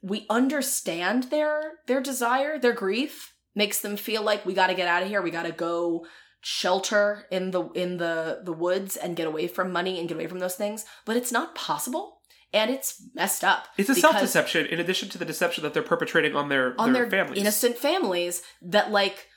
we 0.00 0.26
understand 0.30 1.24
their 1.24 1.74
their 1.86 2.00
desire, 2.00 2.58
their 2.58 2.72
grief 2.72 3.33
makes 3.54 3.80
them 3.80 3.96
feel 3.96 4.22
like 4.22 4.44
we 4.44 4.54
got 4.54 4.68
to 4.68 4.74
get 4.74 4.88
out 4.88 5.02
of 5.02 5.08
here. 5.08 5.22
We 5.22 5.30
got 5.30 5.44
to 5.44 5.52
go 5.52 6.06
shelter 6.40 7.26
in 7.30 7.52
the 7.52 7.64
in 7.70 7.96
the 7.96 8.40
the 8.44 8.52
woods 8.52 8.96
and 8.96 9.16
get 9.16 9.26
away 9.26 9.48
from 9.48 9.72
money 9.72 9.98
and 9.98 10.08
get 10.08 10.16
away 10.16 10.26
from 10.26 10.40
those 10.40 10.56
things. 10.56 10.84
But 11.04 11.16
it's 11.16 11.32
not 11.32 11.54
possible, 11.54 12.18
and 12.52 12.70
it's 12.70 13.02
messed 13.14 13.44
up. 13.44 13.68
It's 13.76 13.88
a 13.88 13.94
self 13.94 14.20
deception 14.20 14.66
in 14.66 14.80
addition 14.80 15.08
to 15.10 15.18
the 15.18 15.24
deception 15.24 15.64
that 15.64 15.74
they're 15.74 15.82
perpetrating 15.82 16.36
on 16.36 16.48
their, 16.48 16.78
on 16.78 16.92
their, 16.92 17.08
their 17.08 17.10
families. 17.10 17.40
innocent 17.40 17.76
families 17.76 18.42
that 18.62 18.90
like 18.90 19.28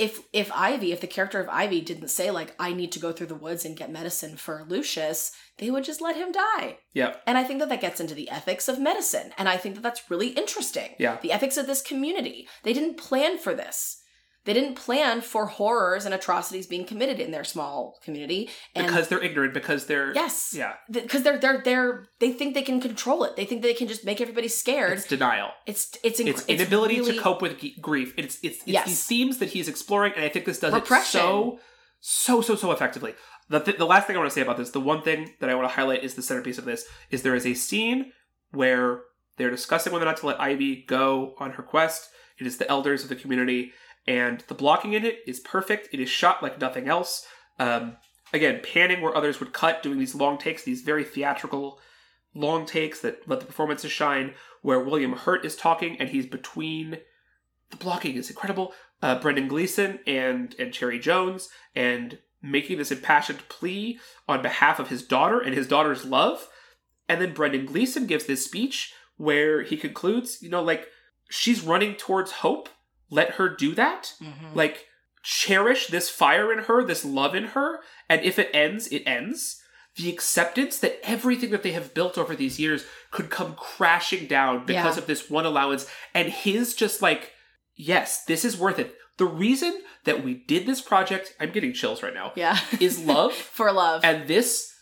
if 0.00 0.22
if 0.32 0.50
Ivy, 0.52 0.92
if 0.92 1.02
the 1.02 1.06
character 1.06 1.40
of 1.40 1.48
Ivy 1.50 1.82
didn't 1.82 2.08
say 2.08 2.30
like 2.30 2.54
I 2.58 2.72
need 2.72 2.90
to 2.92 2.98
go 2.98 3.12
through 3.12 3.26
the 3.26 3.34
woods 3.34 3.66
and 3.66 3.76
get 3.76 3.92
medicine 3.92 4.36
for 4.36 4.64
Lucius, 4.66 5.32
they 5.58 5.70
would 5.70 5.84
just 5.84 6.00
let 6.00 6.16
him 6.16 6.32
die. 6.32 6.78
Yeah. 6.94 7.16
And 7.26 7.36
I 7.36 7.44
think 7.44 7.60
that 7.60 7.68
that 7.68 7.82
gets 7.82 8.00
into 8.00 8.14
the 8.14 8.30
ethics 8.30 8.66
of 8.66 8.80
medicine, 8.80 9.32
and 9.36 9.46
I 9.46 9.58
think 9.58 9.74
that 9.74 9.82
that's 9.82 10.10
really 10.10 10.28
interesting. 10.28 10.94
Yeah. 10.98 11.18
The 11.20 11.32
ethics 11.32 11.58
of 11.58 11.66
this 11.66 11.82
community. 11.82 12.48
They 12.62 12.72
didn't 12.72 12.96
plan 12.96 13.36
for 13.36 13.54
this. 13.54 13.99
They 14.46 14.54
didn't 14.54 14.74
plan 14.74 15.20
for 15.20 15.46
horrors 15.46 16.06
and 16.06 16.14
atrocities 16.14 16.66
being 16.66 16.86
committed 16.86 17.20
in 17.20 17.30
their 17.30 17.44
small 17.44 17.98
community. 18.02 18.48
And 18.74 18.86
because 18.86 19.08
they're 19.08 19.22
ignorant, 19.22 19.52
because 19.52 19.84
they're 19.86 20.14
yes, 20.14 20.54
yeah, 20.56 20.74
because 20.90 21.22
they're 21.22 21.38
they're 21.38 21.60
they're 21.62 22.06
they 22.20 22.32
think 22.32 22.54
they 22.54 22.62
can 22.62 22.80
control 22.80 23.22
it. 23.24 23.36
They 23.36 23.44
think 23.44 23.60
they 23.62 23.74
can 23.74 23.86
just 23.86 24.04
make 24.04 24.18
everybody 24.20 24.48
scared. 24.48 24.94
it's 24.98 25.06
denial. 25.06 25.50
It's 25.66 25.94
it's 26.02 26.20
inc- 26.20 26.28
It's 26.28 26.46
inability 26.46 27.00
really- 27.00 27.16
to 27.16 27.20
cope 27.22 27.42
with 27.42 27.60
g- 27.60 27.76
grief. 27.82 28.14
It's 28.16 28.36
it's, 28.42 28.58
it's 28.60 28.66
Yes. 28.66 28.86
these 28.86 29.04
themes 29.04 29.38
that 29.38 29.50
he's 29.50 29.68
exploring, 29.68 30.14
and 30.16 30.24
I 30.24 30.30
think 30.30 30.46
this 30.46 30.58
does 30.58 30.72
Repression. 30.72 31.20
it 31.20 31.22
so 31.22 31.60
so 32.00 32.40
so 32.40 32.56
so 32.56 32.72
effectively. 32.72 33.14
The 33.50 33.60
th- 33.60 33.76
the 33.76 33.84
last 33.86 34.06
thing 34.06 34.16
I 34.16 34.20
want 34.20 34.30
to 34.30 34.34
say 34.34 34.40
about 34.40 34.56
this, 34.56 34.70
the 34.70 34.80
one 34.80 35.02
thing 35.02 35.34
that 35.40 35.50
I 35.50 35.54
want 35.54 35.68
to 35.68 35.74
highlight 35.74 36.02
is 36.02 36.14
the 36.14 36.22
centerpiece 36.22 36.56
of 36.56 36.64
this 36.64 36.86
is 37.10 37.22
there 37.22 37.34
is 37.34 37.44
a 37.44 37.52
scene 37.52 38.12
where 38.52 39.02
they're 39.36 39.50
discussing 39.50 39.92
whether 39.92 40.04
or 40.04 40.08
not 40.08 40.16
to 40.18 40.26
let 40.26 40.40
Ivy 40.40 40.84
go 40.86 41.34
on 41.38 41.52
her 41.52 41.62
quest. 41.62 42.08
It 42.38 42.46
is 42.46 42.56
the 42.56 42.68
elders 42.70 43.02
of 43.02 43.10
the 43.10 43.16
community, 43.16 43.72
and 44.10 44.42
the 44.48 44.54
blocking 44.54 44.94
in 44.94 45.04
it 45.04 45.20
is 45.24 45.38
perfect. 45.38 45.88
It 45.92 46.00
is 46.00 46.08
shot 46.08 46.42
like 46.42 46.60
nothing 46.60 46.88
else. 46.88 47.24
Um, 47.60 47.96
again, 48.32 48.60
panning 48.60 49.00
where 49.00 49.16
others 49.16 49.38
would 49.38 49.52
cut, 49.52 49.84
doing 49.84 50.00
these 50.00 50.16
long 50.16 50.36
takes, 50.36 50.64
these 50.64 50.82
very 50.82 51.04
theatrical 51.04 51.78
long 52.34 52.66
takes 52.66 53.00
that 53.02 53.28
let 53.28 53.38
the 53.38 53.46
performances 53.46 53.92
shine. 53.92 54.34
Where 54.62 54.80
William 54.80 55.12
Hurt 55.12 55.44
is 55.44 55.54
talking 55.54 55.96
and 56.00 56.08
he's 56.08 56.26
between. 56.26 56.98
The 57.70 57.76
blocking 57.76 58.16
is 58.16 58.28
incredible. 58.28 58.72
Uh, 59.00 59.20
Brendan 59.20 59.46
Gleeson 59.46 60.00
and 60.08 60.56
and 60.58 60.72
Cherry 60.72 60.98
Jones 60.98 61.48
and 61.76 62.18
making 62.42 62.78
this 62.78 62.90
impassioned 62.90 63.48
plea 63.48 64.00
on 64.26 64.42
behalf 64.42 64.80
of 64.80 64.88
his 64.88 65.04
daughter 65.04 65.38
and 65.38 65.54
his 65.54 65.68
daughter's 65.68 66.04
love. 66.04 66.48
And 67.08 67.20
then 67.20 67.32
Brendan 67.32 67.64
Gleeson 67.64 68.06
gives 68.06 68.26
this 68.26 68.44
speech 68.44 68.92
where 69.18 69.62
he 69.62 69.76
concludes, 69.76 70.42
you 70.42 70.48
know, 70.48 70.64
like 70.64 70.88
she's 71.30 71.62
running 71.62 71.94
towards 71.94 72.32
hope. 72.32 72.68
Let 73.10 73.32
her 73.32 73.48
do 73.48 73.74
that 73.74 74.14
Mhm. 74.22 74.54
like 74.54 74.86
cherish 75.22 75.88
this 75.88 76.08
fire 76.08 76.52
in 76.52 76.60
her 76.60 76.82
this 76.84 77.04
love 77.04 77.34
in 77.34 77.44
her 77.48 77.80
and 78.08 78.22
if 78.22 78.38
it 78.38 78.48
ends 78.54 78.86
it 78.88 79.02
ends 79.06 79.60
the 79.96 80.08
acceptance 80.08 80.78
that 80.78 80.98
everything 81.02 81.50
that 81.50 81.62
they 81.62 81.72
have 81.72 81.92
built 81.92 82.16
over 82.16 82.34
these 82.34 82.58
years 82.58 82.84
could 83.10 83.28
come 83.28 83.54
crashing 83.54 84.26
down 84.26 84.64
because 84.64 84.96
Yeah. 84.96 85.02
of 85.02 85.06
this 85.06 85.28
one 85.28 85.44
allowance 85.44 85.86
and 86.14 86.30
his 86.30 86.74
just 86.74 87.02
like 87.02 87.32
yes 87.74 88.24
this 88.24 88.44
is 88.46 88.56
worth 88.56 88.78
it 88.78 88.96
the 89.18 89.26
reason 89.26 89.82
that 90.04 90.24
we 90.24 90.32
did 90.34 90.64
this 90.66 90.80
project 90.80 91.34
i'm 91.38 91.50
getting 91.50 91.74
chills 91.74 92.02
right 92.02 92.14
now 92.14 92.32
yeah 92.34 92.58
is 92.80 92.98
love 93.00 93.34
for 93.58 93.70
love. 93.72 94.02
and 94.04 94.26
this 94.26 94.72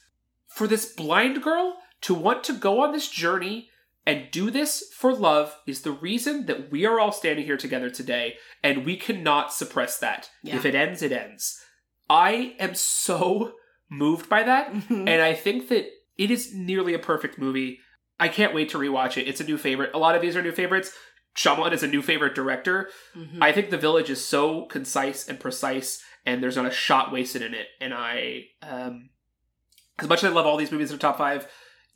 for 0.47 0.69
this 0.69 0.93
blind 0.93 1.43
girl 1.43 1.79
to 2.03 2.15
want 2.15 2.45
to 2.45 2.53
go 2.53 2.81
on 2.83 2.93
this 2.93 3.09
journey 3.11 3.68
and 4.09 4.31
do 4.33 4.51
this 4.51 4.83
for 4.97 5.13
love 5.15 5.55
is 5.67 5.83
the 5.83 5.93
reason 5.93 6.47
that 6.47 6.71
we 6.73 6.85
are 6.87 6.99
all 6.99 7.13
standing 7.13 7.45
here 7.45 7.57
together 7.59 7.91
today 7.91 8.35
and 8.63 8.85
we 8.87 8.97
cannot 8.97 9.53
suppress 9.53 9.99
that 9.99 10.31
Yeah. 10.43 10.57
if 10.57 10.65
it 10.65 10.75
ends 10.75 11.03
it 11.03 11.13
ends 11.13 11.61
i 12.11 12.55
am 12.59 12.75
so 12.75 13.53
moved 13.91 14.29
by 14.29 14.43
that 14.43 14.73
Mhm. 14.73 15.09
and 15.09 15.23
i 15.23 15.35
think 15.35 15.69
that 15.69 15.85
it 16.17 16.31
is 16.31 16.53
nearly 16.55 16.95
a 16.95 16.99
perfect 16.99 17.39
movie 17.39 17.79
i 18.19 18.29
can't 18.29 18.55
wait 18.55 18.69
to 18.71 18.79
rewatch 18.79 19.17
it 19.21 19.29
it's 19.29 19.41
a 19.41 19.45
new 19.45 19.59
favorite 19.59 19.91
a 19.95 19.99
lot 19.99 20.15
of 20.17 20.23
these 20.23 20.37
are 20.37 20.43
new 20.43 20.53
favorites 20.53 20.91
Shyamalan 21.37 21.73
is 21.73 21.85
a 21.85 21.87
new 21.87 22.03
favorite 22.03 22.35
director. 22.35 22.91
Mhm. 23.17 23.41
I 23.41 23.53
think 23.53 23.71
The 23.71 23.79
Village 23.79 24.11
is 24.11 24.25
so 24.25 24.65
concise 24.65 25.29
and 25.29 25.39
precise, 25.39 26.03
and 26.27 26.43
there's 26.43 26.57
not 26.57 26.67
a 26.67 26.71
shot 26.73 27.13
wasted 27.13 27.43
in 27.43 27.55
it. 27.55 27.69
And 27.81 27.95
I, 27.95 28.47
um, 28.61 29.11
as 30.01 30.09
much 30.09 30.25
as 30.25 30.31
I 30.33 30.35
love 30.35 30.47
all 30.47 30.57
these 30.57 30.73
movies 30.73 30.91
in 30.91 30.97
the 30.97 31.01
top 31.01 31.17
five, 31.17 31.47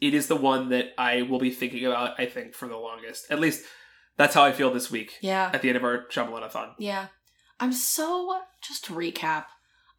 it 0.03 0.15
is 0.15 0.27
the 0.27 0.37
one 0.37 0.71
that 0.71 0.93
I 0.99 1.23
will 1.23 1.39
be 1.39 1.53
thinking 1.53 1.87
about. 1.87 2.19
I 2.19 2.27
think 2.27 2.55
for 2.55 2.67
the 2.67 2.77
longest. 2.77 3.31
At 3.31 3.39
least 3.39 3.65
that's 4.17 4.35
how 4.35 4.43
I 4.43 4.51
feel 4.53 4.73
this 4.73 4.91
week 4.91 5.17
yeah. 5.21 5.51
at 5.55 5.63
the 5.63 5.69
end 5.69 5.77
of 5.77 5.85
our 5.85 6.07
Shyamalanathon. 6.09 6.75
Yeah. 6.79 7.07
I'm 7.61 7.73
so, 7.73 8.41
just 8.61 8.85
to 8.87 8.95
recap, 8.95 9.47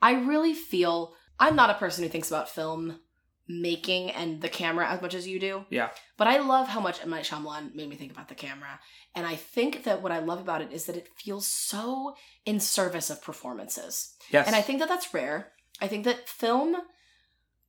I 0.01 0.11
really 0.11 0.53
feel 0.53 1.13
I'm 1.39 1.55
not 1.55 1.69
a 1.69 1.75
person 1.75 2.03
who 2.03 2.09
thinks 2.09 2.29
about 2.29 2.49
film 2.49 2.99
making 3.47 4.11
and 4.11 4.41
the 4.41 4.49
camera 4.49 4.89
as 4.89 5.01
much 5.01 5.13
as 5.13 5.25
you 5.25 5.39
do. 5.39 5.65
Yeah. 5.69 5.89
But 6.17 6.27
I 6.27 6.39
love 6.39 6.67
how 6.67 6.81
much 6.81 7.01
M. 7.01 7.09
Night 7.09 7.23
Shyamalan 7.23 7.73
made 7.73 7.89
me 7.89 7.95
think 7.95 8.11
about 8.11 8.27
the 8.27 8.35
camera. 8.35 8.79
And 9.15 9.25
I 9.25 9.35
think 9.35 9.85
that 9.85 10.01
what 10.01 10.11
I 10.11 10.19
love 10.19 10.41
about 10.41 10.61
it 10.61 10.73
is 10.73 10.85
that 10.85 10.97
it 10.97 11.07
feels 11.15 11.47
so 11.47 12.15
in 12.45 12.59
service 12.59 13.09
of 13.09 13.23
performances. 13.23 14.15
Yes, 14.31 14.47
And 14.47 14.55
I 14.55 14.61
think 14.61 14.79
that 14.79 14.89
that's 14.89 15.13
rare. 15.13 15.53
I 15.81 15.87
think 15.87 16.03
that 16.03 16.27
film, 16.27 16.75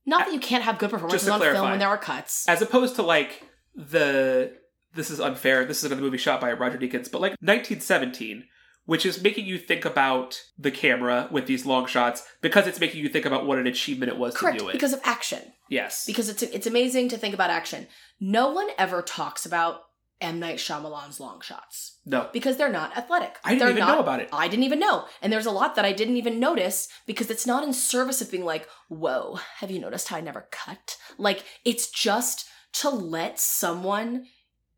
not 0.05 0.25
that 0.25 0.33
you 0.33 0.39
can't 0.39 0.63
have 0.63 0.77
good 0.77 0.89
performances 0.89 1.27
on 1.29 1.39
film 1.41 1.69
when 1.69 1.79
there 1.79 1.87
are 1.89 1.97
cuts. 1.97 2.47
as 2.47 2.61
opposed 2.61 2.95
to 2.95 3.01
like 3.01 3.43
the 3.75 4.53
this 4.93 5.09
is 5.11 5.19
unfair. 5.19 5.65
This 5.65 5.79
is 5.79 5.85
another 5.85 6.01
movie 6.01 6.17
shot 6.17 6.39
by 6.39 6.53
Roger 6.53 6.77
Deakins, 6.77 7.11
but 7.11 7.19
like 7.21 7.31
1917, 7.41 8.45
which 8.85 9.05
is 9.05 9.21
making 9.21 9.45
you 9.45 9.57
think 9.57 9.83
about 9.83 10.41
the 10.57 10.71
camera 10.71 11.27
with 11.31 11.47
these 11.47 11.65
long 11.65 11.85
shots 11.85 12.23
because 12.41 12.65
it's 12.67 12.79
making 12.79 13.01
you 13.01 13.09
think 13.09 13.25
about 13.25 13.45
what 13.45 13.57
an 13.59 13.67
achievement 13.67 14.11
it 14.11 14.17
was 14.17 14.35
Correct, 14.35 14.57
to 14.59 14.63
do 14.63 14.69
it. 14.69 14.73
because 14.73 14.93
of 14.93 15.01
action. 15.03 15.41
yes, 15.69 16.05
because 16.05 16.29
it's 16.29 16.43
it's 16.43 16.67
amazing 16.67 17.09
to 17.09 17.17
think 17.17 17.33
about 17.33 17.49
action. 17.49 17.87
No 18.21 18.51
one 18.51 18.67
ever 18.77 19.01
talks 19.01 19.45
about 19.45 19.81
M 20.21 20.39
Night 20.39 20.57
Shyamalan's 20.57 21.19
long 21.19 21.41
shots 21.41 21.97
no, 22.05 22.29
because 22.31 22.55
they're 22.57 22.71
not 22.71 22.97
athletic. 22.97 23.37
I 23.43 23.49
didn't 23.49 23.59
They're 23.59 23.69
even 23.71 23.79
not- 23.81 23.95
know 23.95 23.99
about 23.99 24.21
it. 24.21 24.29
I 24.31 24.47
didn't 24.47 24.63
even 24.63 24.79
know, 24.79 25.05
and 25.21 25.31
there's 25.31 25.45
a 25.45 25.51
lot 25.51 25.75
that 25.75 25.85
I 25.85 25.91
didn't 25.91 26.15
even 26.17 26.39
notice 26.39 26.87
because 27.05 27.29
it's 27.29 27.45
not 27.45 27.63
in 27.63 27.73
service 27.73 28.21
of 28.21 28.31
being 28.31 28.45
like, 28.45 28.67
"Whoa, 28.87 29.39
have 29.57 29.69
you 29.71 29.79
noticed 29.79 30.07
how 30.07 30.17
I 30.17 30.21
never 30.21 30.47
cut?" 30.51 30.97
Like 31.17 31.43
it's 31.65 31.89
just 31.89 32.45
to 32.73 32.89
let 32.89 33.39
someone 33.39 34.27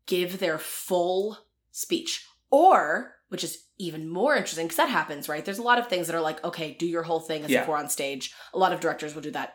give 0.06 0.38
their 0.40 0.58
full 0.58 1.38
speech, 1.70 2.26
or 2.50 3.14
which 3.28 3.44
is 3.44 3.64
even 3.78 4.08
more 4.08 4.34
interesting 4.34 4.66
because 4.66 4.76
that 4.78 4.88
happens, 4.88 5.28
right? 5.28 5.44
There's 5.44 5.58
a 5.58 5.62
lot 5.62 5.78
of 5.78 5.86
things 5.88 6.06
that 6.08 6.16
are 6.16 6.20
like, 6.20 6.42
okay, 6.42 6.74
do 6.74 6.86
your 6.86 7.02
whole 7.04 7.20
thing 7.20 7.44
as 7.44 7.50
Yeah. 7.50 7.62
if 7.62 7.68
we're 7.68 7.76
on 7.76 7.88
stage. 7.88 8.34
A 8.54 8.58
lot 8.58 8.72
of 8.72 8.80
directors 8.80 9.14
will 9.14 9.22
do 9.22 9.30
that. 9.32 9.54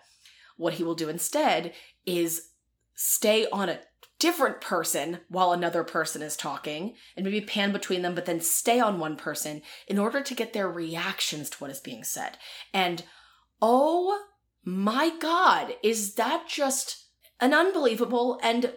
What 0.55 0.75
he 0.75 0.83
will 0.83 0.93
do 0.95 1.09
instead 1.09 1.73
is 2.05 2.49
stay 2.93 3.47
on 3.49 3.67
a 3.69 3.81
different 4.23 4.61
person 4.61 5.19
while 5.27 5.51
another 5.51 5.83
person 5.83 6.21
is 6.21 6.37
talking 6.37 6.93
and 7.17 7.25
maybe 7.25 7.41
pan 7.41 7.73
between 7.73 8.03
them, 8.03 8.15
but 8.15 8.25
then 8.25 8.39
stay 8.39 8.79
on 8.79 8.97
one 8.97 9.17
person 9.17 9.61
in 9.85 9.99
order 9.99 10.21
to 10.21 10.33
get 10.33 10.53
their 10.53 10.69
reactions 10.69 11.49
to 11.49 11.57
what 11.57 11.69
is 11.69 11.81
being 11.81 12.05
said. 12.05 12.37
And 12.73 13.03
oh 13.61 14.23
my 14.63 15.11
God, 15.19 15.75
is 15.83 16.13
that 16.13 16.47
just 16.47 17.07
an 17.41 17.53
unbelievable 17.53 18.39
and 18.41 18.71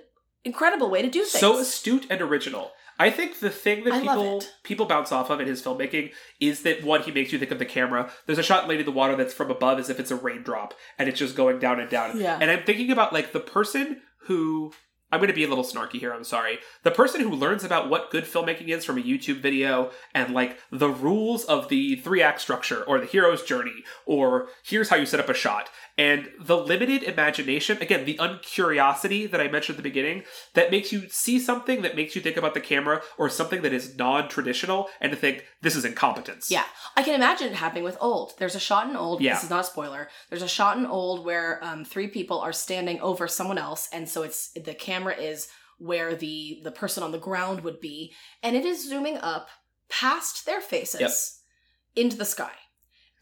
incredible 0.44 0.90
way 0.90 1.00
to 1.00 1.08
do 1.08 1.20
things? 1.20 1.38
so 1.38 1.60
astute 1.60 2.08
and 2.10 2.20
original. 2.20 2.72
I 2.98 3.10
think 3.10 3.38
the 3.38 3.50
thing 3.50 3.84
that 3.84 4.02
people 4.02 4.42
people 4.64 4.86
bounce 4.86 5.12
off 5.12 5.30
of 5.30 5.38
in 5.38 5.46
his 5.46 5.62
filmmaking 5.62 6.10
is 6.40 6.62
that 6.62 6.82
one, 6.82 7.02
he 7.02 7.12
makes 7.12 7.32
you 7.32 7.38
think 7.38 7.52
of 7.52 7.60
the 7.60 7.64
camera. 7.66 8.10
There's 8.26 8.38
a 8.38 8.42
shot 8.42 8.64
in 8.64 8.68
Lady 8.68 8.80
of 8.80 8.86
the 8.86 8.90
Water 8.92 9.14
that's 9.14 9.34
from 9.34 9.52
above 9.52 9.78
as 9.78 9.90
if 9.90 10.00
it's 10.00 10.10
a 10.10 10.16
raindrop 10.16 10.74
and 10.98 11.08
it's 11.08 11.20
just 11.20 11.36
going 11.36 11.60
down 11.60 11.78
and 11.78 11.88
down. 11.88 12.18
Yeah. 12.18 12.36
And 12.40 12.50
I'm 12.50 12.64
thinking 12.64 12.90
about 12.90 13.12
like 13.12 13.30
the 13.32 13.38
person 13.38 14.00
who 14.22 14.72
I'm 15.12 15.20
going 15.20 15.28
to 15.28 15.34
be 15.34 15.44
a 15.44 15.48
little 15.48 15.64
snarky 15.64 16.00
here. 16.00 16.12
I'm 16.12 16.24
sorry. 16.24 16.58
The 16.82 16.90
person 16.90 17.20
who 17.20 17.30
learns 17.30 17.62
about 17.62 17.88
what 17.88 18.10
good 18.10 18.24
filmmaking 18.24 18.68
is 18.68 18.84
from 18.84 18.98
a 18.98 19.02
YouTube 19.02 19.40
video 19.40 19.92
and 20.14 20.34
like 20.34 20.58
the 20.70 20.88
rules 20.88 21.44
of 21.44 21.68
the 21.68 21.96
three 21.96 22.22
act 22.22 22.40
structure 22.40 22.82
or 22.82 22.98
the 22.98 23.06
hero's 23.06 23.44
journey 23.44 23.84
or 24.04 24.48
here's 24.64 24.88
how 24.88 24.96
you 24.96 25.06
set 25.06 25.20
up 25.20 25.28
a 25.28 25.34
shot 25.34 25.70
and 25.98 26.28
the 26.38 26.56
limited 26.58 27.02
imagination, 27.02 27.78
again, 27.80 28.04
the 28.04 28.18
uncuriosity 28.18 29.30
that 29.30 29.40
I 29.40 29.48
mentioned 29.48 29.74
at 29.78 29.82
the 29.82 29.88
beginning 29.88 30.24
that 30.54 30.70
makes 30.70 30.92
you 30.92 31.08
see 31.08 31.38
something 31.38 31.82
that 31.82 31.96
makes 31.96 32.14
you 32.14 32.20
think 32.22 32.36
about 32.36 32.54
the 32.54 32.60
camera 32.60 33.00
or 33.16 33.28
something 33.30 33.62
that 33.62 33.72
is 33.72 33.96
non 33.96 34.28
traditional 34.28 34.88
and 35.00 35.10
to 35.12 35.16
think 35.16 35.44
this 35.62 35.74
is 35.74 35.84
incompetence. 35.84 36.50
Yeah, 36.50 36.64
I 36.96 37.02
can 37.02 37.14
imagine 37.14 37.48
it 37.48 37.54
happening 37.54 37.84
with 37.84 37.96
Old. 38.00 38.34
There's 38.38 38.54
a 38.54 38.60
shot 38.60 38.88
in 38.90 38.96
Old. 38.96 39.20
Yeah. 39.22 39.34
This 39.34 39.44
is 39.44 39.50
not 39.50 39.60
a 39.60 39.64
spoiler. 39.64 40.08
There's 40.28 40.42
a 40.42 40.48
shot 40.48 40.76
in 40.76 40.84
Old 40.86 41.24
where 41.24 41.62
um, 41.64 41.84
three 41.84 42.08
people 42.08 42.40
are 42.40 42.52
standing 42.52 43.00
over 43.00 43.26
someone 43.26 43.58
else, 43.58 43.88
and 43.92 44.08
so 44.08 44.22
it's 44.22 44.50
the 44.52 44.74
camera 44.74 45.14
is 45.16 45.48
where 45.78 46.14
the 46.14 46.60
the 46.62 46.70
person 46.72 47.02
on 47.02 47.12
the 47.12 47.18
ground 47.18 47.60
would 47.62 47.80
be, 47.80 48.12
and 48.42 48.54
it 48.56 48.64
is 48.64 48.88
zooming 48.88 49.16
up 49.18 49.48
past 49.88 50.44
their 50.46 50.60
faces 50.60 51.00
Yep. 51.00 52.04
into 52.04 52.16
the 52.16 52.24
sky. 52.24 52.52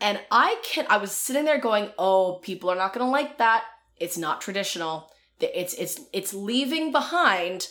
And 0.00 0.20
I 0.30 0.60
can 0.64 0.86
I 0.88 0.96
was 0.98 1.12
sitting 1.12 1.44
there 1.44 1.60
going, 1.60 1.90
"Oh, 1.98 2.40
people 2.42 2.70
are 2.70 2.76
not 2.76 2.92
going 2.92 3.06
to 3.06 3.10
like 3.10 3.38
that. 3.38 3.64
It's 3.96 4.18
not 4.18 4.40
traditional. 4.40 5.10
It's 5.40 5.74
it's 5.74 6.00
it's 6.12 6.34
leaving 6.34 6.92
behind 6.92 7.68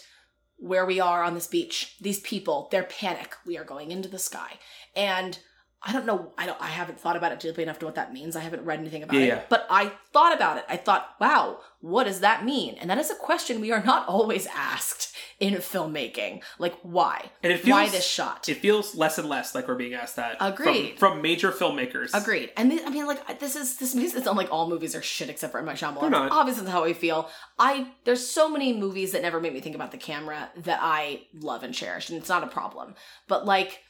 where 0.57 0.85
we 0.85 0.99
are 0.99 1.23
on 1.23 1.33
this 1.33 1.47
beach. 1.47 1.95
These 1.99 2.21
people, 2.21 2.69
their 2.71 2.83
panic. 2.83 3.35
We 3.45 3.57
are 3.57 3.65
going 3.65 3.91
into 3.91 4.09
the 4.09 4.19
sky." 4.19 4.59
And 4.95 5.39
I 5.85 5.91
don't 5.91 6.05
know. 6.05 6.31
I 6.37 6.45
don't. 6.45 6.59
I 6.61 6.67
haven't 6.67 6.99
thought 6.99 7.17
about 7.17 7.33
it 7.33 7.39
deeply 7.41 7.63
enough 7.63 7.77
to 7.79 7.85
what 7.85 7.95
that 7.95 8.13
means. 8.13 8.35
I 8.37 8.39
haven't 8.39 8.63
read 8.63 8.79
anything 8.79 9.03
about 9.03 9.15
Yeah, 9.17 9.21
it. 9.23 9.27
yeah. 9.27 9.41
But 9.49 9.67
I 9.69 9.91
thought 10.13 10.33
about 10.33 10.57
it. 10.57 10.63
I 10.69 10.77
thought, 10.77 11.09
wow, 11.19 11.59
what 11.81 12.05
does 12.05 12.21
that 12.21 12.45
mean? 12.45 12.75
And 12.79 12.89
that 12.89 12.97
is 12.97 13.11
a 13.11 13.15
question 13.15 13.59
we 13.59 13.71
are 13.73 13.83
not 13.83 14.07
always 14.07 14.47
asked 14.47 15.13
in 15.41 15.55
filmmaking. 15.55 16.41
Like 16.57 16.75
why? 16.83 17.31
And 17.43 17.51
it 17.51 17.67
why 17.67 17.89
this 17.89 18.05
shot? 18.07 18.47
It 18.47 18.59
feels 18.59 18.95
less 18.95 19.17
and 19.17 19.27
less 19.27 19.53
like 19.53 19.67
we're 19.67 19.75
being 19.75 19.93
asked 19.93 20.15
that. 20.15 20.37
from- 20.37 20.53
Agreed. 20.53 20.99
From, 20.99 21.21
major 21.21 21.51
filmmakers. 21.51 22.11
Agreed. 22.13 22.51
And 22.55 22.71
th- 22.71 22.83
I 22.85 22.89
mean, 22.89 23.05
like 23.05 23.39
this 23.41 23.57
is 23.57 23.75
this 23.77 23.93
makes 23.93 24.13
it 24.13 24.23
sound 24.23 24.37
like 24.37 24.51
all 24.51 24.69
movies 24.69 24.95
are 24.95 25.01
shit 25.01 25.29
except 25.29 25.51
for 25.51 25.59
M. 25.59 25.65
Night 25.65 25.75
Shyamalan. 25.77 25.99
They're 26.01 26.09
not. 26.09 26.31
Obviously, 26.31 26.63
that's 26.63 26.73
how 26.73 26.85
I 26.85 26.93
feel. 26.93 27.29
I 27.59 27.91
there's 28.05 28.25
so 28.25 28.47
many 28.47 28.71
movies 28.71 29.11
that 29.11 29.21
never 29.21 29.41
make 29.41 29.51
me 29.53 29.59
think 29.59 29.75
about 29.75 29.91
the 29.91 29.97
camera 29.97 30.49
that 30.55 30.79
I 30.81 31.23
love 31.33 31.63
and 31.63 31.73
cherish, 31.73 32.09
and 32.09 32.17
it's 32.17 32.29
not 32.29 32.43
a 32.43 32.47
problem. 32.47 32.95
But 33.27 33.45
like 33.45 33.81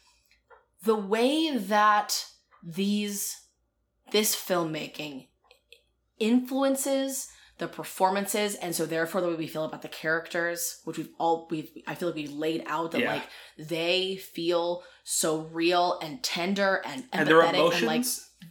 the 0.83 0.95
way 0.95 1.55
that 1.57 2.25
these 2.63 3.41
this 4.11 4.35
filmmaking 4.35 5.27
influences 6.19 7.27
the 7.59 7.67
performances 7.67 8.55
and 8.55 8.75
so 8.75 8.85
therefore 8.85 9.21
the 9.21 9.27
way 9.27 9.35
we 9.35 9.47
feel 9.47 9.63
about 9.65 9.81
the 9.81 9.87
characters 9.87 10.79
which 10.85 10.97
we've 10.97 11.09
all 11.19 11.47
we've 11.51 11.69
i 11.87 11.93
feel 11.95 12.09
like 12.09 12.15
we've 12.15 12.31
laid 12.33 12.63
out 12.65 12.91
that 12.91 13.01
Yeah. 13.01 13.13
like 13.13 13.23
they 13.57 14.15
feel 14.15 14.83
so 15.03 15.41
real 15.51 15.99
and 16.01 16.23
tender 16.23 16.81
and 16.85 17.03
And 17.13 17.27
their 17.27 17.41
empathetic 17.41 17.53
emotions, 17.53 17.75
and 17.81 17.87
like 17.87 18.05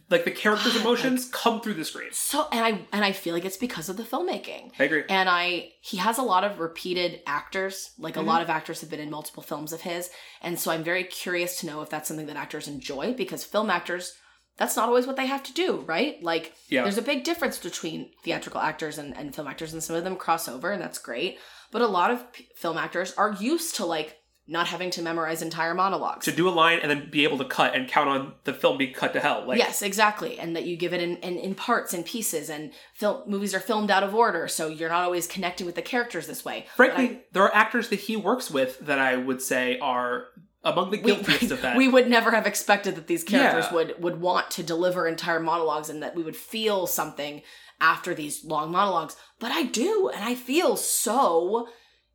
like, 0.09 0.25
the 0.25 0.31
characters' 0.31 0.73
God, 0.77 0.81
emotions, 0.81 1.29
come 1.29 1.61
through 1.61 1.75
the 1.75 1.85
screen. 1.85 2.09
so 2.11 2.47
and 2.51 2.65
i 2.65 2.69
and 2.91 3.03
i 3.05 3.11
feel 3.11 3.33
like 3.33 3.45
it's 3.45 3.57
because 3.57 3.89
of 3.89 3.97
the 3.97 4.03
filmmaking 4.03 4.71
I 4.79 4.83
agree. 4.85 5.03
and 5.09 5.29
i 5.29 5.69
he 5.81 5.97
has 5.97 6.17
a 6.17 6.23
lot 6.23 6.43
of 6.43 6.59
repeated 6.59 7.21
actors 7.27 7.91
like 7.97 8.15
Mhm. 8.15 8.19
a 8.21 8.21
lot 8.21 8.41
of 8.41 8.49
actors 8.49 8.81
have 8.81 8.89
been 8.89 8.99
in 8.99 9.09
multiple 9.09 9.43
films 9.43 9.73
of 9.73 9.81
his 9.81 10.09
and 10.41 10.59
so 10.59 10.71
i'm 10.71 10.83
very 10.83 11.03
curious 11.03 11.59
to 11.59 11.65
know 11.67 11.81
if 11.81 11.89
that's 11.89 12.07
something 12.07 12.27
that 12.27 12.35
actors 12.37 12.67
enjoy 12.67 13.13
because 13.13 13.43
film 13.43 13.69
actors 13.69 14.13
that's 14.57 14.75
not 14.75 14.87
always 14.87 15.07
what 15.07 15.15
they 15.15 15.25
have 15.25 15.41
to 15.43 15.53
do 15.53 15.83
right 15.87 16.21
like 16.23 16.53
yeah. 16.69 16.83
there's 16.83 16.97
a 16.99 17.01
big 17.01 17.23
difference 17.23 17.57
between 17.57 18.11
theatrical 18.23 18.61
actors 18.61 18.97
and, 18.99 19.15
and 19.17 19.33
film 19.35 19.47
actors 19.47 19.73
and 19.73 19.83
some 19.83 19.95
of 19.95 20.03
them 20.03 20.15
cross 20.15 20.47
over 20.47 20.71
and 20.71 20.81
that's 20.81 20.99
great 20.99 21.39
but 21.71 21.81
a 21.81 21.87
lot 21.87 22.11
of 22.11 22.31
p- 22.33 22.47
film 22.55 22.77
actors 22.77 23.13
are 23.17 23.33
used 23.39 23.75
to 23.75 23.85
like 23.85 24.19
not 24.45 24.67
having 24.67 24.89
to 24.91 25.01
memorize 25.01 25.41
entire 25.41 25.73
monologues 25.73 26.25
to 26.25 26.31
do 26.31 26.49
a 26.49 26.51
line 26.51 26.79
and 26.81 26.91
then 26.91 27.09
be 27.09 27.23
able 27.23 27.37
to 27.37 27.45
cut 27.45 27.73
and 27.75 27.87
count 27.87 28.09
on 28.09 28.33
the 28.43 28.53
film 28.53 28.77
being 28.77 28.93
cut 28.93 29.13
to 29.13 29.19
hell. 29.21 29.45
Like, 29.47 29.57
yes, 29.57 29.81
exactly, 29.81 30.37
and 30.37 30.55
that 30.55 30.65
you 30.65 30.75
give 30.75 30.93
it 30.93 31.01
in, 31.01 31.15
in, 31.17 31.37
in 31.37 31.55
parts 31.55 31.93
and 31.93 32.05
pieces, 32.05 32.49
and 32.49 32.71
film 32.93 33.23
movies 33.25 33.53
are 33.55 33.59
filmed 33.61 33.89
out 33.89 34.03
of 34.03 34.13
order, 34.13 34.47
so 34.49 34.67
you're 34.67 34.89
not 34.89 35.03
always 35.03 35.27
connecting 35.27 35.65
with 35.65 35.75
the 35.75 35.81
characters 35.81 36.27
this 36.27 36.43
way. 36.43 36.65
frankly, 36.75 37.07
But 37.07 37.27
there 37.31 37.43
are 37.43 37.55
actors 37.55 37.87
that 37.89 37.99
he 38.01 38.15
works 38.17 38.51
with 38.51 38.79
that 38.81 38.99
I 38.99 39.15
would 39.15 39.41
say 39.41 39.79
are 39.79 40.25
among 40.65 40.91
the 40.91 40.99
I- 40.99 41.01
we, 41.03 41.11
guiltiest 41.15 41.51
of 41.51 41.61
that. 41.61 41.77
we 41.83 41.87
would 41.87 42.09
never 42.09 42.31
have 42.31 42.45
expected 42.45 42.95
that 42.95 43.07
these 43.07 43.23
characters 43.23 43.65
Yeah. 43.69 43.73
would 43.75 44.01
would 44.03 44.19
want 44.21 44.51
to 44.51 44.63
deliver 44.63 45.07
entire 45.07 45.39
monologues, 45.39 45.89
and 45.89 46.03
that 46.03 46.15
we 46.15 46.23
would 46.23 46.35
feel 46.35 46.85
something 46.85 47.41
after 47.79 48.13
these 48.13 48.43
long 48.45 48.71
monologues. 48.71 49.15
But 49.39 49.51
I 49.51 49.63
do, 49.63 50.09
and 50.13 50.23
I 50.23 50.35
feel 50.35 50.75
so 50.77 51.67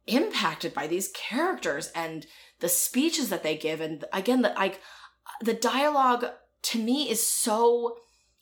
impacted 0.09 0.75
by 0.75 0.87
these 0.87 1.09
characters 1.15 1.91
and 1.95 2.27
the 2.61 2.69
speeches 2.69 3.29
that 3.29 3.43
they 3.43 3.57
give, 3.57 3.81
and 3.81 4.05
again, 4.13 4.43
the 4.43 4.51
like 4.51 4.81
the 5.41 5.55
dialogue 5.55 6.27
to 6.63 6.79
me 6.79 7.11
is 7.11 7.25
so 7.25 7.99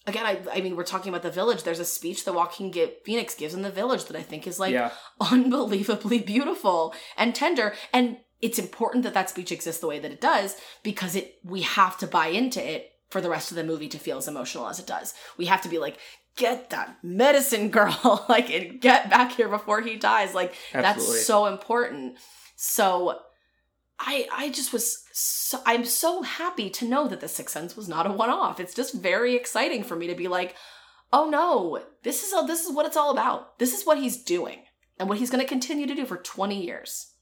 again 0.06 0.24
I, 0.24 0.40
I 0.52 0.60
mean 0.60 0.76
we're 0.76 0.84
talking 0.84 1.10
about 1.10 1.22
the 1.22 1.30
village. 1.30 1.62
There's 1.62 1.80
a 1.80 1.84
speech 1.84 2.24
that 2.24 2.34
Joaquin 2.34 2.72
Phoenix 3.05 3.34
gives 3.34 3.55
in 3.55 3.62
the 3.62 3.70
village 3.70 4.05
that 4.05 4.16
I 4.16 4.22
think 4.22 4.47
is 4.47 4.59
like 4.59 4.72
yeah. 4.72 4.90
unbelievably 5.20 6.20
beautiful 6.20 6.94
and 7.16 7.34
tender. 7.34 7.74
And 7.93 8.18
it's 8.40 8.59
important 8.59 9.05
that 9.05 9.14
that 9.14 9.30
speech 9.30 9.51
exists 9.51 9.80
the 9.80 9.86
way 9.86 9.98
that 9.98 10.12
it 10.12 10.20
does 10.20 10.56
because 10.82 11.16
it 11.16 11.36
we 11.44 11.62
have 11.62 11.98
to 11.98 12.06
buy 12.06 12.28
into 12.28 12.64
it 12.64 12.93
for 13.10 13.20
the 13.20 13.30
rest 13.30 13.51
of 13.51 13.56
the 13.56 13.64
movie 13.64 13.88
to 13.88 13.98
feel 13.98 14.18
as 14.18 14.28
emotional 14.28 14.68
as 14.68 14.78
it 14.78 14.86
does. 14.86 15.14
We 15.36 15.47
have 15.47 15.62
to 15.62 15.68
be 15.68 15.78
like 15.78 15.98
get 16.37 16.71
that 16.71 16.99
medicine 17.03 17.71
girl. 17.71 18.25
Like 18.29 18.51
and 18.51 18.81
get 18.81 19.09
back 19.11 19.33
here 19.33 19.49
before 19.49 19.81
he 19.81 19.97
dies. 19.97 20.35
Like 20.35 20.55
Absolutely. 20.75 21.15
that's 21.15 21.27
so 21.27 21.47
important. 21.47 22.17
So 22.57 23.21
i 23.99 24.27
i 24.31 24.51
just 24.51 24.75
was 24.75 25.05
so 25.13 25.59
i'm 25.65 25.83
so 25.83 26.21
happy 26.21 26.69
to 26.69 26.87
know 26.87 27.09
that 27.09 27.21
the 27.21 27.29
sixth 27.29 27.55
sense 27.55 27.77
was 27.77 27.89
not 27.89 28.07
a 28.07 28.13
one-off. 28.13 28.61
It's 28.61 28.75
just 28.75 28.95
very 28.95 29.35
exciting 29.35 29.83
for 29.83 29.97
me 29.97 30.07
to 30.07 30.15
be 30.15 30.29
like 30.29 30.55
oh 31.13 31.31
no 31.31 31.83
this 32.03 32.27
is 32.27 32.33
all 32.33 32.47
this 32.47 32.65
is 32.65 32.75
what 32.75 32.87
it's 32.87 32.97
all 32.97 33.11
about. 33.11 33.59
This 33.59 33.73
is 33.73 33.87
what 33.87 33.99
he's 33.99 34.23
doing 34.23 34.65
and 34.99 35.09
what 35.09 35.19
he's 35.19 35.31
going 35.31 35.43
to 35.43 35.49
continue 35.49 35.87
to 35.87 35.95
do 35.95 36.05
for 36.05 36.17
20 36.17 36.63
years. 36.63 37.13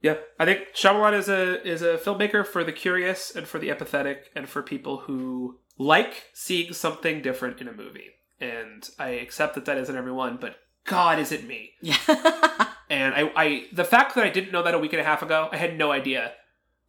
Yeah, 0.00 0.16
I 0.38 0.44
think 0.44 0.60
Shyamalan 0.74 1.18
is 1.18 1.28
a 1.28 1.66
is 1.66 1.82
a 1.82 1.98
filmmaker 1.98 2.46
for 2.46 2.62
the 2.62 2.72
curious 2.72 3.34
and 3.34 3.48
for 3.48 3.58
the 3.58 3.68
empathetic 3.68 4.18
and 4.36 4.48
for 4.48 4.62
people 4.62 4.98
who 4.98 5.58
like 5.76 6.24
seeing 6.34 6.72
something 6.72 7.20
different 7.20 7.60
in 7.60 7.68
a 7.68 7.72
movie. 7.72 8.10
And 8.40 8.88
I 8.98 9.10
accept 9.10 9.54
that 9.54 9.64
that 9.64 9.78
isn't 9.78 9.96
everyone, 9.96 10.38
but 10.40 10.56
God, 10.84 11.18
is 11.18 11.32
it 11.32 11.46
me? 11.46 11.72
yeah 11.82 11.96
And 12.90 13.14
I, 13.14 13.30
I 13.36 13.66
the 13.72 13.84
fact 13.84 14.14
that 14.14 14.24
I 14.24 14.30
didn't 14.30 14.52
know 14.52 14.62
that 14.62 14.74
a 14.74 14.78
week 14.78 14.92
and 14.92 15.00
a 15.00 15.04
half 15.04 15.22
ago, 15.22 15.48
I 15.52 15.56
had 15.56 15.76
no 15.76 15.92
idea 15.92 16.32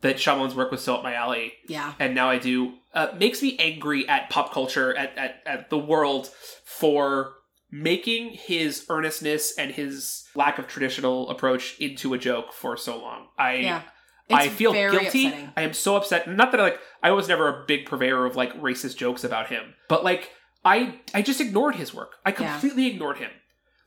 that 0.01 0.15
Shyamalan's 0.15 0.55
work 0.55 0.71
was 0.71 0.81
so 0.81 0.95
up 0.95 1.03
my 1.03 1.13
alley, 1.13 1.53
yeah 1.67 1.93
and 1.99 2.15
now 2.15 2.29
I 2.29 2.39
do. 2.39 2.75
Uh, 2.93 3.09
makes 3.19 3.41
me 3.41 3.57
angry 3.59 4.07
at 4.07 4.29
pop 4.29 4.53
culture, 4.53 4.95
at, 4.95 5.17
at 5.17 5.41
at 5.45 5.69
the 5.69 5.77
world 5.77 6.29
for 6.63 7.33
making 7.69 8.31
his 8.31 8.85
earnestness 8.89 9.53
and 9.57 9.71
his 9.71 10.23
lack 10.35 10.57
of 10.57 10.67
traditional 10.67 11.29
approach 11.29 11.75
into 11.79 12.13
a 12.13 12.17
joke 12.17 12.53
for 12.53 12.77
so 12.77 12.97
long. 12.97 13.27
I 13.37 13.55
yeah 13.55 13.81
I 14.31 14.47
feel 14.47 14.73
guilty. 14.73 15.27
upsetting. 15.27 15.51
I 15.57 15.63
am 15.63 15.73
so 15.73 15.95
upset. 15.95 16.29
Not 16.29 16.51
that 16.51 16.59
I 16.59 16.63
like 16.63 16.79
I 17.03 17.11
was 17.11 17.27
never 17.27 17.47
a 17.47 17.65
big 17.65 17.85
purveyor 17.85 18.25
of 18.25 18.35
like 18.35 18.53
racist 18.61 18.95
jokes 18.97 19.23
about 19.23 19.47
him, 19.47 19.73
but 19.87 20.03
like 20.03 20.31
I 20.65 20.99
I 21.13 21.21
just 21.21 21.39
ignored 21.41 21.75
his 21.75 21.93
work. 21.93 22.13
I 22.25 22.29
Yeah. 22.31 22.51
completely 22.51 22.87
ignored 22.87 23.17
him. 23.17 23.31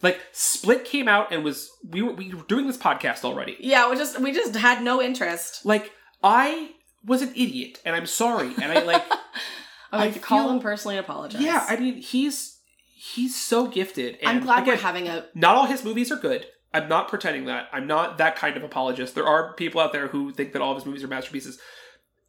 Like 0.03 0.21
Split 0.33 0.85
came 0.85 1.07
out 1.09 1.33
and 1.33 1.45
was 1.45 1.71
we 1.89 2.03
were 2.03 2.13
we 2.13 2.33
were 2.35 2.43
doing 2.45 2.67
this 2.67 2.77
podcast 2.79 3.25
already. 3.25 3.57
yeah 3.61 3.89
we 3.91 3.97
just 3.97 4.21
we 4.21 4.33
just 4.33 4.55
had 4.57 4.83
no 4.83 5.01
interest 5.03 5.65
Like 5.65 5.93
I 6.23 6.71
was 7.05 7.23
an 7.23 7.31
idiot 7.31 7.81
and 7.85 7.95
I'm 7.95 8.07
sorry 8.07 8.53
and 8.61 8.73
I 8.73 8.83
like 8.83 9.03
i 9.93 10.07
would 10.07 10.17
I 10.17 10.19
call 10.21 10.51
him 10.51 10.61
personally 10.61 10.97
and 10.97 11.05
apologize 11.05 11.43
yeah, 11.43 11.67
I 11.69 11.77
mean 11.77 11.97
he's 11.97 12.59
he's 12.95 13.35
so 13.39 13.67
gifted 13.67 14.17
and 14.23 14.29
i'm 14.39 14.41
glad 14.43 14.63
again, 14.63 14.75
we're 14.77 14.81
having 14.81 15.09
a 15.09 15.27
not 15.35 15.57
all 15.57 15.67
his 15.67 15.85
movies 15.85 16.11
are 16.11 16.17
good. 16.17 16.47
I'm 16.75 16.89
not 16.89 17.09
pretending 17.09 17.45
that. 17.47 17.69
I'm 17.71 17.87
not 17.87 18.17
that 18.17 18.35
kind 18.37 18.57
of 18.57 18.63
apologist. 18.63 19.15
There 19.15 19.27
are 19.27 19.53
people 19.55 19.79
out 19.81 19.93
there 19.93 20.09
who 20.09 20.33
think 20.33 20.55
that 20.55 20.63
all 20.63 20.71
of 20.71 20.79
his 20.79 20.87
movies 20.87 21.05
are 21.05 21.09
masterpieces. 21.09 21.59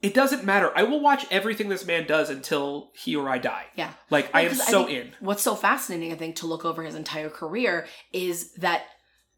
It 0.03 0.13
doesn't 0.13 0.43
matter. 0.43 0.69
I 0.75 0.83
will 0.83 0.99
watch 0.99 1.25
everything 1.31 1.69
this 1.69 1.87
man 1.87 2.05
does 2.05 2.29
until 2.29 2.91
he 2.93 3.15
or 3.15 3.29
I 3.29 3.37
die. 3.37 3.67
yeah 3.75 3.93
Like 4.09 4.29
I 4.35 4.41
am 4.41 4.53
so 4.53 4.85
think 4.85 4.99
in. 4.99 5.11
What's 5.21 5.41
so 5.41 5.55
fascinating, 5.55 6.11
I 6.11 6.15
think, 6.15 6.35
to 6.37 6.45
look 6.45 6.65
over 6.65 6.83
his 6.83 6.93
entire 6.93 7.29
career 7.29 7.87
is 8.11 8.53
that 8.55 8.83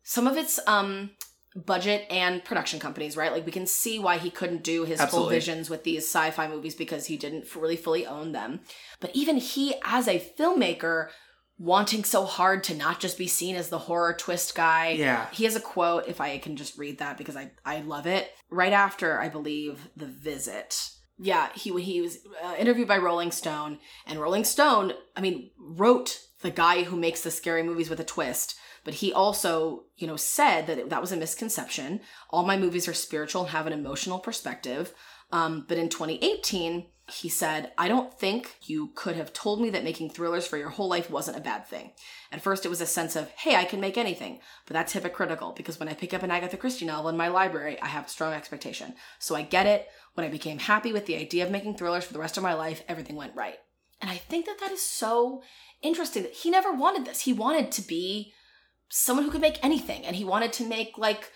some 0.03 0.25
of 0.25 0.37
it's 0.37 0.59
um 0.67 1.11
budget 1.55 2.05
and 2.09 2.43
production 2.43 2.79
companies, 2.79 3.15
right? 3.15 3.31
Like 3.31 3.45
we 3.45 3.51
can 3.51 3.65
see 3.65 3.97
why 3.99 4.17
he 4.17 4.29
couldn't 4.29 4.63
do 4.63 4.83
his 4.83 5.01
full 5.05 5.29
visions 5.29 5.69
with 5.69 5.83
these 5.83 6.03
sci-fi 6.03 6.47
movies 6.47 6.75
because 6.75 7.05
he 7.05 7.15
didn't 7.15 7.55
really 7.55 7.77
fully 7.77 8.05
own 8.05 8.33
them. 8.33 8.59
But 8.99 9.11
even 9.15 9.37
he, 9.37 9.75
as 9.83 10.07
a 10.07 10.19
filmmaker, 10.19 11.09
wanting 11.57 12.03
so 12.03 12.25
hard 12.25 12.63
to 12.65 12.75
not 12.75 12.99
just 12.99 13.17
be 13.17 13.27
seen 13.27 13.55
as 13.55 13.69
the 13.69 13.79
horror 13.79 14.13
twist 14.13 14.55
guy. 14.55 14.89
Yeah. 14.89 15.27
He 15.31 15.45
has 15.45 15.55
a 15.55 15.61
quote, 15.61 16.07
if 16.07 16.19
I 16.19 16.37
can 16.37 16.55
just 16.55 16.77
read 16.77 16.99
that 16.99 17.17
because 17.17 17.37
I, 17.37 17.51
I 17.65 17.79
love 17.81 18.07
it. 18.07 18.31
Right 18.49 18.73
after, 18.73 19.19
I 19.19 19.29
believe, 19.29 19.89
The 19.95 20.07
Visit. 20.07 20.89
Yeah, 21.17 21.49
he, 21.55 21.71
he 21.81 22.01
was 22.01 22.17
uh, 22.43 22.55
interviewed 22.57 22.89
by 22.89 22.97
Rolling 22.97 23.31
Stone, 23.31 23.79
and 24.05 24.19
Rolling 24.19 24.43
Stone, 24.43 24.93
I 25.15 25.21
mean, 25.21 25.51
wrote 25.57 26.19
the 26.41 26.51
guy 26.51 26.83
who 26.83 26.97
makes 26.97 27.21
the 27.21 27.31
scary 27.31 27.63
movies 27.63 27.89
with 27.89 28.01
a 28.01 28.05
twist. 28.05 28.55
But 28.83 28.95
he 28.95 29.13
also, 29.13 29.85
you 29.95 30.07
know, 30.07 30.17
said 30.17 30.67
that 30.67 30.77
it, 30.77 30.89
that 30.89 31.01
was 31.01 31.11
a 31.11 31.17
misconception. 31.17 32.01
All 32.29 32.45
my 32.45 32.57
movies 32.57 32.87
are 32.87 32.93
spiritual 32.93 33.41
and 33.41 33.51
have 33.51 33.65
an 33.65 33.73
emotional 33.73 34.19
perspective. 34.19 34.93
Um, 35.31 35.65
but 35.67 35.77
in 35.77 35.89
2018, 35.89 36.85
he 37.07 37.29
said, 37.29 37.71
I 37.77 37.87
don't 37.87 38.11
think 38.11 38.55
you 38.65 38.89
could 38.95 39.15
have 39.15 39.31
told 39.31 39.61
me 39.61 39.69
that 39.69 39.83
making 39.83 40.09
thrillers 40.09 40.47
for 40.47 40.57
your 40.57 40.69
whole 40.69 40.87
life 40.87 41.09
wasn't 41.09 41.37
a 41.37 41.41
bad 41.41 41.67
thing. 41.67 41.91
At 42.31 42.41
first, 42.41 42.65
it 42.65 42.69
was 42.69 42.81
a 42.81 42.87
sense 42.87 43.15
of, 43.15 43.29
hey, 43.31 43.55
I 43.55 43.63
can 43.63 43.79
make 43.79 43.95
anything. 43.95 44.39
But 44.65 44.73
that's 44.73 44.93
hypocritical 44.93 45.51
because 45.51 45.79
when 45.79 45.87
I 45.87 45.93
pick 45.93 46.15
up 46.15 46.23
an 46.23 46.31
Agatha 46.31 46.57
Christie 46.57 46.85
novel 46.85 47.09
in 47.09 47.17
my 47.17 47.27
library, 47.27 47.79
I 47.79 47.87
have 47.87 48.07
a 48.07 48.09
strong 48.09 48.33
expectation. 48.33 48.95
So 49.19 49.35
I 49.35 49.43
get 49.43 49.67
it. 49.67 49.87
When 50.15 50.25
I 50.25 50.31
became 50.31 50.57
happy 50.57 50.93
with 50.93 51.05
the 51.05 51.15
idea 51.15 51.45
of 51.45 51.51
making 51.51 51.77
thrillers 51.77 52.05
for 52.05 52.13
the 52.13 52.19
rest 52.19 52.37
of 52.37 52.43
my 52.43 52.55
life, 52.55 52.83
everything 52.87 53.15
went 53.15 53.35
right. 53.35 53.57
And 54.01 54.09
I 54.09 54.15
think 54.15 54.47
that 54.47 54.59
that 54.59 54.71
is 54.71 54.81
so 54.81 55.43
interesting 55.83 56.23
that 56.23 56.33
he 56.33 56.49
never 56.49 56.71
wanted 56.71 57.05
this. 57.05 57.21
He 57.21 57.33
wanted 57.33 57.71
to 57.73 57.81
be 57.83 58.33
someone 58.89 59.25
who 59.25 59.31
could 59.31 59.41
make 59.41 59.63
anything. 59.63 60.05
And 60.05 60.15
he 60.15 60.25
wanted 60.25 60.53
to 60.53 60.67
make 60.67 60.97
like 60.97 61.31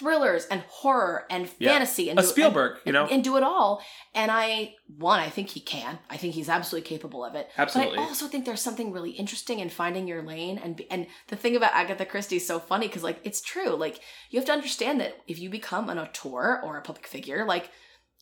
thrillers 0.00 0.46
and 0.50 0.62
horror 0.62 1.26
and 1.30 1.48
Yeah. 1.58 1.70
fantasy 1.72 2.08
and 2.10 2.18
A 2.18 2.22
do- 2.22 2.28
Spielberg, 2.28 2.76
and- 2.78 2.86
you 2.86 2.92
know? 2.92 3.06
and 3.06 3.22
do 3.22 3.36
it 3.36 3.42
all. 3.42 3.82
And 4.14 4.30
I 4.30 4.74
one, 4.96 5.20
I 5.20 5.28
think 5.28 5.50
he 5.50 5.60
can. 5.60 5.98
I 6.08 6.16
think 6.16 6.34
he's 6.34 6.48
absolutely 6.48 6.88
capable 6.88 7.24
of 7.24 7.34
it. 7.34 7.48
Absolutely. 7.58 7.96
But 7.96 8.02
I 8.02 8.06
also 8.06 8.26
think 8.26 8.44
there's 8.46 8.60
something 8.60 8.90
really 8.92 9.10
interesting 9.12 9.60
in 9.60 9.68
finding 9.68 10.08
your 10.08 10.22
lane 10.22 10.58
and 10.58 10.80
and 10.90 11.06
the 11.28 11.36
thing 11.36 11.54
about 11.56 11.72
Agatha 11.74 12.04
Christie 12.06 12.36
is 12.36 12.46
so 12.46 12.58
funny 12.58 12.86
because 12.88 13.02
like 13.04 13.20
it's 13.22 13.40
true. 13.40 13.70
Like 13.76 14.00
you 14.30 14.38
have 14.38 14.46
to 14.46 14.52
understand 14.52 15.00
that 15.00 15.16
if 15.28 15.38
you 15.38 15.50
become 15.50 15.88
an 15.90 15.98
auteur 15.98 16.60
or 16.64 16.76
a 16.78 16.82
public 16.82 17.06
figure, 17.06 17.44
like 17.44 17.70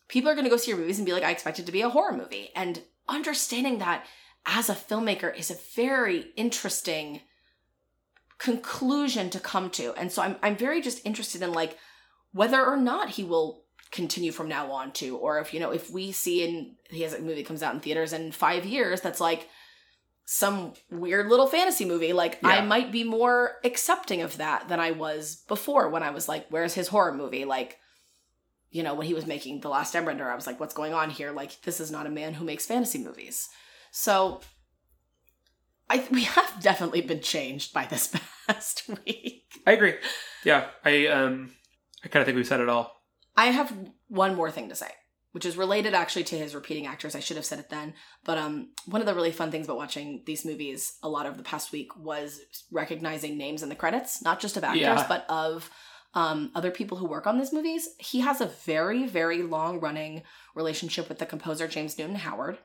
people 0.09 0.31
are 0.31 0.35
going 0.35 0.45
to 0.45 0.51
go 0.51 0.57
see 0.57 0.71
your 0.71 0.81
movies 0.81 0.99
and 0.99 1.07
be 1.07 1.13
like, 1.13 1.23
I 1.23 1.31
expect 1.31 1.59
it 1.59 1.67
to 1.67 1.73
be 1.73 1.83
a 1.83 1.89
horror 1.91 2.17
movie. 2.17 2.51
And 2.57 2.83
understanding 3.09 3.79
that 3.79 4.05
as 4.47 4.69
a 4.71 4.75
filmmaker 4.75 5.37
is 5.39 5.51
a 5.51 5.59
very 5.77 6.33
interesting 6.37 7.21
conclusion 8.39 9.31
to 9.31 9.41
come 9.41 9.71
to. 9.71 9.93
And 9.95 10.11
so 10.11 10.23
I'm 10.23 10.37
I'm 10.43 10.57
very 10.57 10.81
just 10.81 11.05
interested 11.05 11.43
in 11.43 11.53
like 11.53 11.77
whether 12.33 12.65
or 12.65 12.77
not 12.77 13.11
he 13.11 13.25
will 13.25 13.65
continue 13.91 14.33
from 14.33 14.49
now 14.49 14.71
on 14.71 14.93
to 14.93 15.17
or 15.17 15.39
if 15.39 15.55
you 15.55 15.61
know 15.61 15.71
if 15.71 15.91
we 15.91 16.13
see 16.13 16.45
in 16.45 16.77
he 16.91 17.03
has 17.03 17.15
a 17.15 17.21
movie 17.21 17.43
comes 17.43 17.63
out 17.63 17.75
in 17.75 17.81
theaters 17.81 18.13
in 18.13 18.31
5 18.31 18.67
years 18.67 19.01
that's 19.01 19.21
like 19.21 19.49
some 20.27 20.75
weird 20.91 21.29
little 21.29 21.47
fantasy 21.47 21.87
movie 21.87 22.13
like 22.13 22.39
I 22.45 22.61
might 22.61 22.93
be 22.93 23.03
more 23.03 23.57
accepting 23.65 24.21
of 24.21 24.37
that 24.37 24.69
than 24.69 24.79
I 24.79 24.91
was 24.91 25.37
before 25.49 25.89
when 25.89 26.03
I 26.03 26.11
was 26.11 26.29
like 26.29 26.47
where's 26.51 26.75
his 26.75 26.89
horror 26.89 27.15
movie? 27.15 27.47
Like 27.47 27.79
you 28.71 28.83
know 28.83 28.93
when 28.93 29.07
he 29.07 29.15
was 29.15 29.27
making 29.27 29.61
The 29.61 29.71
Last 29.71 29.95
Airbender 29.95 30.31
I 30.31 30.35
was 30.35 30.47
like 30.47 30.61
what's 30.61 30.75
going 30.75 30.93
on 30.93 31.09
here? 31.09 31.33
Like 31.33 31.63
this 31.63 31.81
is 31.81 31.91
not 31.91 32.07
a 32.07 32.11
man 32.11 32.35
who 32.35 32.45
makes 32.45 32.67
fantasy 32.67 33.03
movies. 33.03 33.49
So 33.91 34.43
I 35.91 36.07
we 36.11 36.25
have 36.25 36.61
definitely 36.63 37.01
been 37.03 37.21
changed 37.21 37.73
by 37.73 37.87
this 37.87 38.15
past 38.47 38.89
week 39.07 39.45
I 39.67 39.73
agree. 39.73 39.95
Yeah, 40.45 40.67
I 40.85 41.07
um, 41.09 41.53
I 42.05 42.09
kind 42.09 42.21
of 42.23 42.27
think 42.27 42.37
we've 42.37 42.47
said 42.47 42.61
it 42.61 42.69
all. 42.69 42.93
I 43.37 43.47
have 43.47 43.73
one 44.09 44.35
more 44.35 44.51
thing 44.51 44.69
to 44.71 44.75
say, 44.75 44.91
which 45.33 45.45
is 45.45 45.57
related 45.57 45.95
actually 45.95 46.25
to 46.25 46.37
his 46.39 46.55
repeating 46.55 46.87
actors. 46.87 47.15
I 47.15 47.21
should 47.21 47.37
have 47.37 47.45
said 47.47 47.59
it 47.59 47.69
then, 47.71 47.95
but 48.25 48.39
um, 48.39 48.71
one 48.87 49.01
of 49.03 49.07
the 49.07 49.15
really 49.15 49.33
fun 49.33 49.51
things 49.51 49.67
about 49.67 49.77
watching 49.77 50.23
these 50.27 50.45
movies 50.45 50.97
a 51.03 51.09
lot 51.09 51.27
of 51.27 51.37
the 51.37 51.43
past 51.43 51.71
week 51.73 51.91
was 51.97 52.41
recognizing 52.73 53.37
names 53.37 53.63
in 53.63 53.69
the 53.69 53.75
credits, 53.75 54.23
not 54.23 54.41
just 54.41 54.57
of 54.57 54.65
actors, 54.65 54.81
Yeah. 54.81 55.07
but 55.09 55.25
of 55.29 55.71
um, 56.15 56.51
other 56.55 56.71
people 56.71 56.97
who 56.99 57.07
work 57.07 57.27
on 57.27 57.39
these 57.39 57.53
movies. 57.53 57.89
He 57.99 58.21
has 58.21 58.41
a 58.41 58.47
very, 58.47 59.07
very 59.07 59.43
long 59.43 59.79
running 59.81 60.23
relationship 60.55 61.09
with 61.09 61.19
the 61.19 61.27
composer 61.27 61.69
James 61.69 61.99
Newton 61.99 62.17
Howard. 62.17 62.59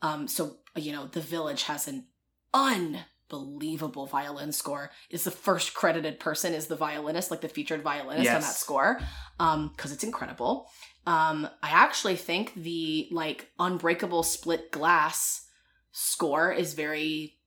Um, 0.00 0.26
so 0.26 0.56
you 0.74 0.90
know, 0.92 1.06
The 1.06 1.20
Village 1.20 1.64
has 1.64 1.86
an 1.86 2.06
unbelievable 2.54 4.06
violin 4.06 4.52
score. 4.52 4.90
Is 5.10 5.24
the 5.24 5.30
first 5.30 5.74
credited 5.74 6.20
person 6.20 6.54
is 6.54 6.66
the 6.66 6.76
violinist, 6.76 7.30
like 7.30 7.40
the 7.40 7.48
featured 7.48 7.82
violinist 7.82 8.30
on 8.30 8.40
that 8.40 8.54
score, 8.54 9.00
um, 9.38 9.72
because 9.74 9.92
it's 9.92 10.04
incredible. 10.04 10.68
Um, 11.06 11.48
I 11.62 11.70
actually 11.70 12.16
think 12.16 12.54
the 12.54 13.08
like 13.10 13.50
Unbreakable 13.58 14.22
Split 14.22 14.70
Glass 14.70 15.48
score 15.90 16.52
is 16.52 16.74
very 16.74 17.38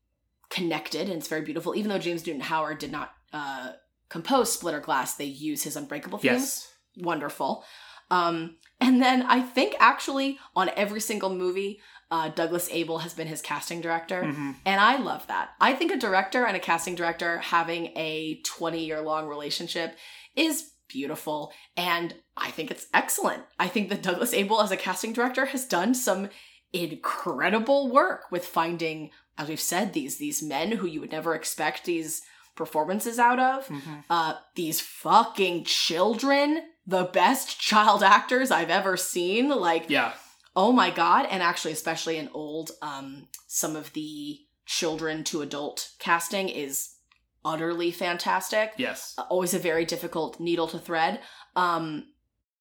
connected 0.49 1.09
and 1.09 1.17
it's 1.17 1.27
very 1.27 1.41
beautiful. 1.41 1.75
Even 1.75 1.89
though 1.89 1.99
James 1.99 2.25
Newton 2.25 2.41
Howard 2.41 2.79
did 2.79 2.91
not 2.91 3.13
uh, 3.31 3.71
compose 4.09 4.51
Splitter 4.51 4.81
Glass, 4.81 5.15
they 5.15 5.25
use 5.25 5.63
his 5.63 5.75
Unbreakable 5.75 6.19
themes 6.19 6.33
Yes, 6.33 6.73
wonderful. 6.97 7.63
Um, 8.11 8.57
and 8.79 9.01
then 9.01 9.23
I 9.23 9.41
think 9.41 9.75
actually 9.79 10.37
on 10.55 10.69
every 10.75 10.99
single 10.99 11.33
movie, 11.33 11.79
uh, 12.11 12.29
Douglas 12.29 12.69
Aibel 12.69 13.01
has 13.01 13.13
been 13.13 13.27
his 13.27 13.41
casting 13.41 13.81
director. 13.81 14.23
hmm 14.25 14.51
And 14.65 14.79
I 14.79 14.97
love 14.97 15.25
that. 15.27 15.49
I 15.59 15.73
think 15.73 15.91
a 15.91 15.97
director 15.97 16.45
and 16.45 16.55
a 16.55 16.59
casting 16.59 16.95
director 16.95 17.39
having 17.39 17.87
a 17.97 18.41
20 18.45 18.85
year 18.85 19.01
long 19.01 19.27
relationship 19.27 19.97
is 20.35 20.71
beautiful. 20.87 21.51
And 21.75 22.13
I 22.37 22.51
think 22.51 22.69
it's 22.69 22.87
excellent. 22.93 23.43
I 23.59 23.67
think 23.67 23.89
that 23.89 24.03
Douglas 24.03 24.33
Aibel 24.35 24.63
as 24.63 24.71
a 24.71 24.77
casting 24.77 25.13
director 25.13 25.45
has 25.45 25.65
done 25.65 25.93
some 25.95 26.29
incredible 26.73 27.89
work 27.91 28.31
with 28.31 28.45
finding, 28.45 29.09
as 29.37 29.47
we've 29.49 29.59
said, 29.59 29.93
these 29.93 30.17
these 30.17 30.43
men 30.43 30.73
who 30.73 30.87
you 30.87 30.99
would 31.01 31.11
never 31.11 31.33
expect 31.35 31.85
these 31.85 32.21
performances 32.55 33.19
out 33.19 33.37
of 33.37 33.67
hmm 33.67 33.95
uh 34.09 34.35
these 34.55 34.79
fucking 34.79 35.65
children 35.65 36.61
the 36.87 37.03
best 37.03 37.59
child 37.59 38.01
actors 38.01 38.49
i've 38.49 38.69
ever 38.69 38.95
seen 38.95 39.49
like 39.49 39.89
yeah, 39.89 40.13
oh 40.55 40.71
my 40.71 40.89
god. 40.89 41.27
And 41.29 41.43
actually 41.43 41.73
especially 41.73 42.17
in 42.17 42.29
old 42.33 42.71
um 42.81 43.27
some 43.47 43.75
of 43.75 43.93
the 43.93 44.39
children 44.65 45.23
to 45.25 45.41
adult 45.41 45.91
casting 45.99 46.49
is 46.49 46.95
utterly 47.43 47.91
fantastic. 47.91 48.73
Yes, 48.77 49.15
always 49.29 49.53
a 49.53 49.59
very 49.59 49.85
difficult 49.85 50.39
needle 50.39 50.67
to 50.67 50.79
thread. 50.79 51.19
Um 51.55 52.07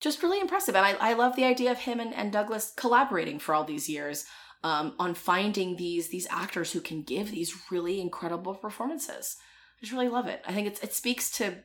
just 0.01 0.23
really 0.23 0.41
impressive. 0.41 0.77
And 0.77 0.85
i, 0.85 1.11
I 1.11 1.13
love 1.15 1.35
the 1.35 1.45
idea 1.45 1.71
of 1.71 1.79
him 1.79 1.99
and, 1.99 2.15
and 2.15 2.31
douglas 2.31 2.73
collaborating 2.77 3.39
for 3.39 3.55
all 3.55 3.65
these 3.65 3.89
years 3.89 4.27
um, 4.65 4.95
on 4.99 5.15
finding 5.15 5.77
these 5.77 6.09
these 6.09 6.27
actors 6.31 6.73
who 6.73 6.81
can 6.81 7.03
give 7.03 7.31
these 7.31 7.55
really 7.71 8.01
incredible 8.01 8.55
performances. 8.55 9.37
I 9.79 9.81
just 9.81 9.93
really 9.93 10.09
love 10.09 10.27
it. 10.27 10.43
I 10.47 10.53
think 10.53 10.67
it's, 10.67 10.83
it 10.83 10.95
speaks 10.95 11.31
to 11.33 11.57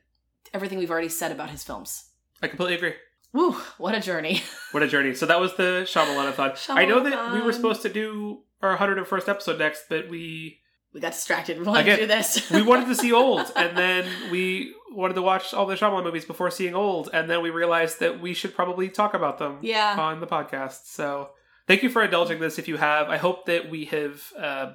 everything 0.54 0.78
we've 0.78 0.92
already 0.92 1.10
said 1.10 1.32
about 1.32 1.50
his 1.50 1.64
films. 1.64 2.10
I 2.42 2.48
completely 2.48 2.76
agree. 2.76 2.94
Woo, 3.34 3.52
what 3.78 3.96
a 3.96 4.00
journey. 4.00 4.42
What 4.72 4.84
a 4.84 4.88
journey! 4.88 5.16
So 5.16 5.26
that 5.26 5.40
was 5.40 5.56
the 5.56 5.88
Shyamalan-a-thon. 5.88 6.54
I 6.70 6.86
know 6.86 7.04
that 7.04 7.34
we 7.34 7.42
were 7.42 7.54
supposed 7.54 7.82
to 7.82 7.90
do 7.90 8.44
our 8.62 8.78
101st 8.78 9.28
episode 9.28 9.58
next, 9.58 9.86
but 9.90 10.10
we 10.10 10.60
We 10.94 11.02
got 11.02 11.14
distracted. 11.14 11.58
We 11.58 11.66
wanted 11.66 11.82
Again, 11.82 11.96
to 11.98 12.04
do 12.04 12.08
this. 12.08 12.52
we 12.52 12.62
wanted 12.62 12.86
to 12.86 12.94
see 12.94 13.12
Old, 13.24 13.52
and 13.56 13.76
then 13.76 14.08
we 14.30 14.76
wanted 14.92 15.16
to 15.16 15.24
watch 15.24 15.56
all 15.56 15.66
the 15.66 15.74
Shyamalan 15.74 16.04
movies 16.04 16.26
before 16.26 16.52
seeing 16.52 16.76
Old, 16.76 17.10
and 17.14 17.28
then 17.28 17.42
we 17.42 17.50
realized 17.50 18.00
that 18.00 18.22
we 18.22 18.36
should 18.36 18.54
probably 18.54 18.90
talk 18.90 19.16
about 19.16 19.40
them 19.40 19.58
yeah. 19.64 19.96
on 19.98 20.20
the 20.20 20.28
podcast. 20.28 20.86
So 20.86 21.32
thank 21.68 21.82
you 21.82 21.90
for 21.90 22.04
indulging 22.04 22.40
this. 22.40 22.60
If 22.60 22.68
you 22.68 22.78
have, 22.78 23.10
I 23.10 23.18
hope 23.18 23.48
that 23.48 23.72
we 23.72 23.86
have 23.86 24.22
uh, 24.38 24.74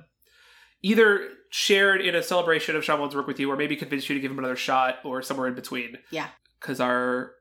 either 0.83 1.29
shared 1.51 2.01
in 2.01 2.17
a 2.17 2.23
celebration 2.23 2.75
of 2.75 2.83
Shyamalan's 2.83 3.15
work 3.15 3.29
with 3.29 3.39
you, 3.39 3.49
or 3.49 3.57
maybe 3.57 3.77
convinced 3.77 4.09
you 4.09 4.17
to 4.17 4.21
give 4.21 4.33
him 4.33 4.41
another 4.41 4.57
shot, 4.57 4.97
or 5.05 5.23
somewhere 5.23 5.47
in 5.47 5.55
between. 5.55 5.99
Yeah. 6.11 6.29
because 6.61 6.81
our 6.81 7.33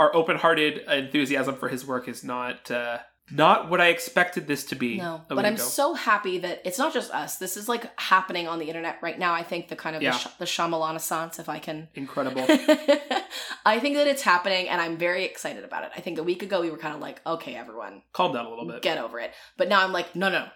our 0.00 0.14
open-hearted 0.16 0.78
enthusiasm 0.88 1.54
for 1.56 1.68
his 1.68 1.86
work 1.86 2.08
is 2.08 2.24
not 2.24 2.70
uh, 2.70 2.98
not 3.32 3.70
what 3.70 3.80
I 3.80 3.88
expected 3.88 4.48
this 4.48 4.64
to 4.70 4.74
be. 4.74 4.96
No, 4.96 5.22
but 5.28 5.44
I'm 5.44 5.54
ago. 5.54 5.62
so 5.62 5.94
happy 5.94 6.38
that 6.38 6.62
it's 6.64 6.78
not 6.78 6.92
just 6.92 7.12
us. 7.12 7.36
This 7.36 7.56
is 7.56 7.68
like 7.68 7.84
happening 8.00 8.48
on 8.48 8.58
the 8.58 8.64
internet 8.66 8.96
right 9.02 9.16
now. 9.18 9.32
I 9.34 9.44
think 9.44 9.68
the 9.68 9.76
kind 9.76 9.94
of 9.94 10.02
Yeah. 10.02 10.12
the, 10.12 10.18
sh- 10.18 10.26
the 10.38 10.44
Shyamalan-essence, 10.46 11.38
if 11.38 11.48
I 11.48 11.58
can. 11.60 11.88
incredible. 11.94 12.42
I 13.64 13.78
think 13.78 13.96
that 13.96 14.06
it's 14.08 14.22
happening, 14.22 14.68
and 14.68 14.80
I'm 14.80 14.96
very 14.96 15.24
excited 15.24 15.64
about 15.64 15.84
it. 15.84 15.90
I 15.96 16.00
think 16.00 16.18
a 16.18 16.22
week 16.24 16.42
ago 16.42 16.60
we 16.60 16.70
were 16.70 16.78
kind 16.78 16.94
of 16.94 17.00
like, 17.00 17.20
okay, 17.26 17.54
everyone, 17.54 18.02
Calm 18.12 18.32
down 18.32 18.46
a 18.46 18.50
little 18.50 18.66
bit. 18.66 18.82
get 18.82 18.98
over 18.98 19.20
it. 19.20 19.32
But 19.56 19.68
now 19.68 19.84
I'm 19.84 19.92
like, 19.92 20.16
no, 20.16 20.28
no, 20.30 20.46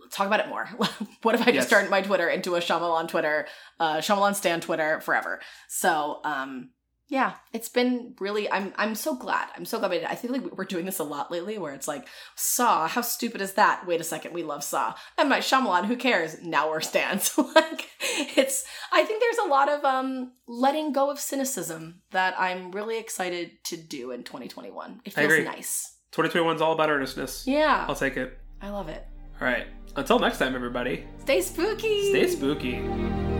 let's 0.00 0.14
talk 0.16 0.26
about 0.26 0.40
it 0.40 0.48
more. 0.48 0.66
what 1.22 1.34
if 1.34 1.42
I 1.42 1.46
Yes. 1.50 1.54
just 1.54 1.70
turned 1.70 1.90
my 1.90 2.02
Twitter 2.02 2.28
into 2.28 2.54
a 2.54 2.60
Shyamalan 2.60 3.08
Twitter, 3.08 3.48
uh, 3.80 3.96
Shyamalan 3.98 4.34
Stan 4.36 4.60
Twitter 4.60 5.00
forever? 5.00 5.40
So, 5.68 6.20
um, 6.24 6.70
yeah, 7.10 7.32
it's 7.52 7.68
been 7.68 8.14
really. 8.20 8.48
I'm 8.48 8.72
I'm 8.76 8.94
so 8.94 9.16
glad. 9.16 9.48
I'm 9.56 9.64
so 9.64 9.80
glad. 9.80 9.90
we 9.90 9.98
did. 9.98 10.06
I 10.06 10.14
feel 10.14 10.30
like 10.30 10.56
we're 10.56 10.64
doing 10.64 10.84
this 10.84 11.00
a 11.00 11.04
lot 11.04 11.28
lately, 11.32 11.58
where 11.58 11.74
it's 11.74 11.88
like 11.88 12.06
Saw. 12.36 12.86
How 12.86 13.00
stupid 13.00 13.40
is 13.40 13.54
that? 13.54 13.84
Wait 13.84 14.00
a 14.00 14.04
second, 14.04 14.32
we 14.32 14.44
love 14.44 14.62
Saw. 14.62 14.94
And 15.18 15.28
my 15.28 15.40
Shyamalan. 15.40 15.86
Who 15.86 15.96
cares? 15.96 16.40
Now 16.40 16.70
we're 16.70 16.80
stands. 16.80 17.36
like 17.56 17.88
it's. 18.36 18.64
I 18.92 19.02
think 19.02 19.20
there's 19.20 19.44
a 19.44 19.50
lot 19.50 19.68
of 19.68 19.84
um 19.84 20.34
letting 20.46 20.92
go 20.92 21.10
of 21.10 21.18
cynicism 21.18 22.02
that 22.12 22.38
I'm 22.38 22.70
really 22.70 22.96
excited 22.96 23.62
to 23.64 23.76
do 23.76 24.12
in 24.12 24.22
2021. 24.22 25.00
It 25.04 25.12
I 25.18 25.22
feels 25.22 25.32
agree. 25.32 25.44
nice. 25.44 25.96
2021 26.12 26.56
is 26.56 26.62
all 26.62 26.72
about 26.72 26.90
earnestness. 26.90 27.44
Yeah, 27.44 27.86
I'll 27.88 27.96
take 27.96 28.16
it. 28.16 28.38
I 28.62 28.70
love 28.70 28.88
it. 28.88 29.04
All 29.40 29.48
right. 29.48 29.66
Until 29.96 30.20
next 30.20 30.38
time, 30.38 30.54
everybody. 30.54 31.06
Stay 31.18 31.40
spooky. 31.40 32.10
Stay 32.10 32.28
spooky. 32.28 33.39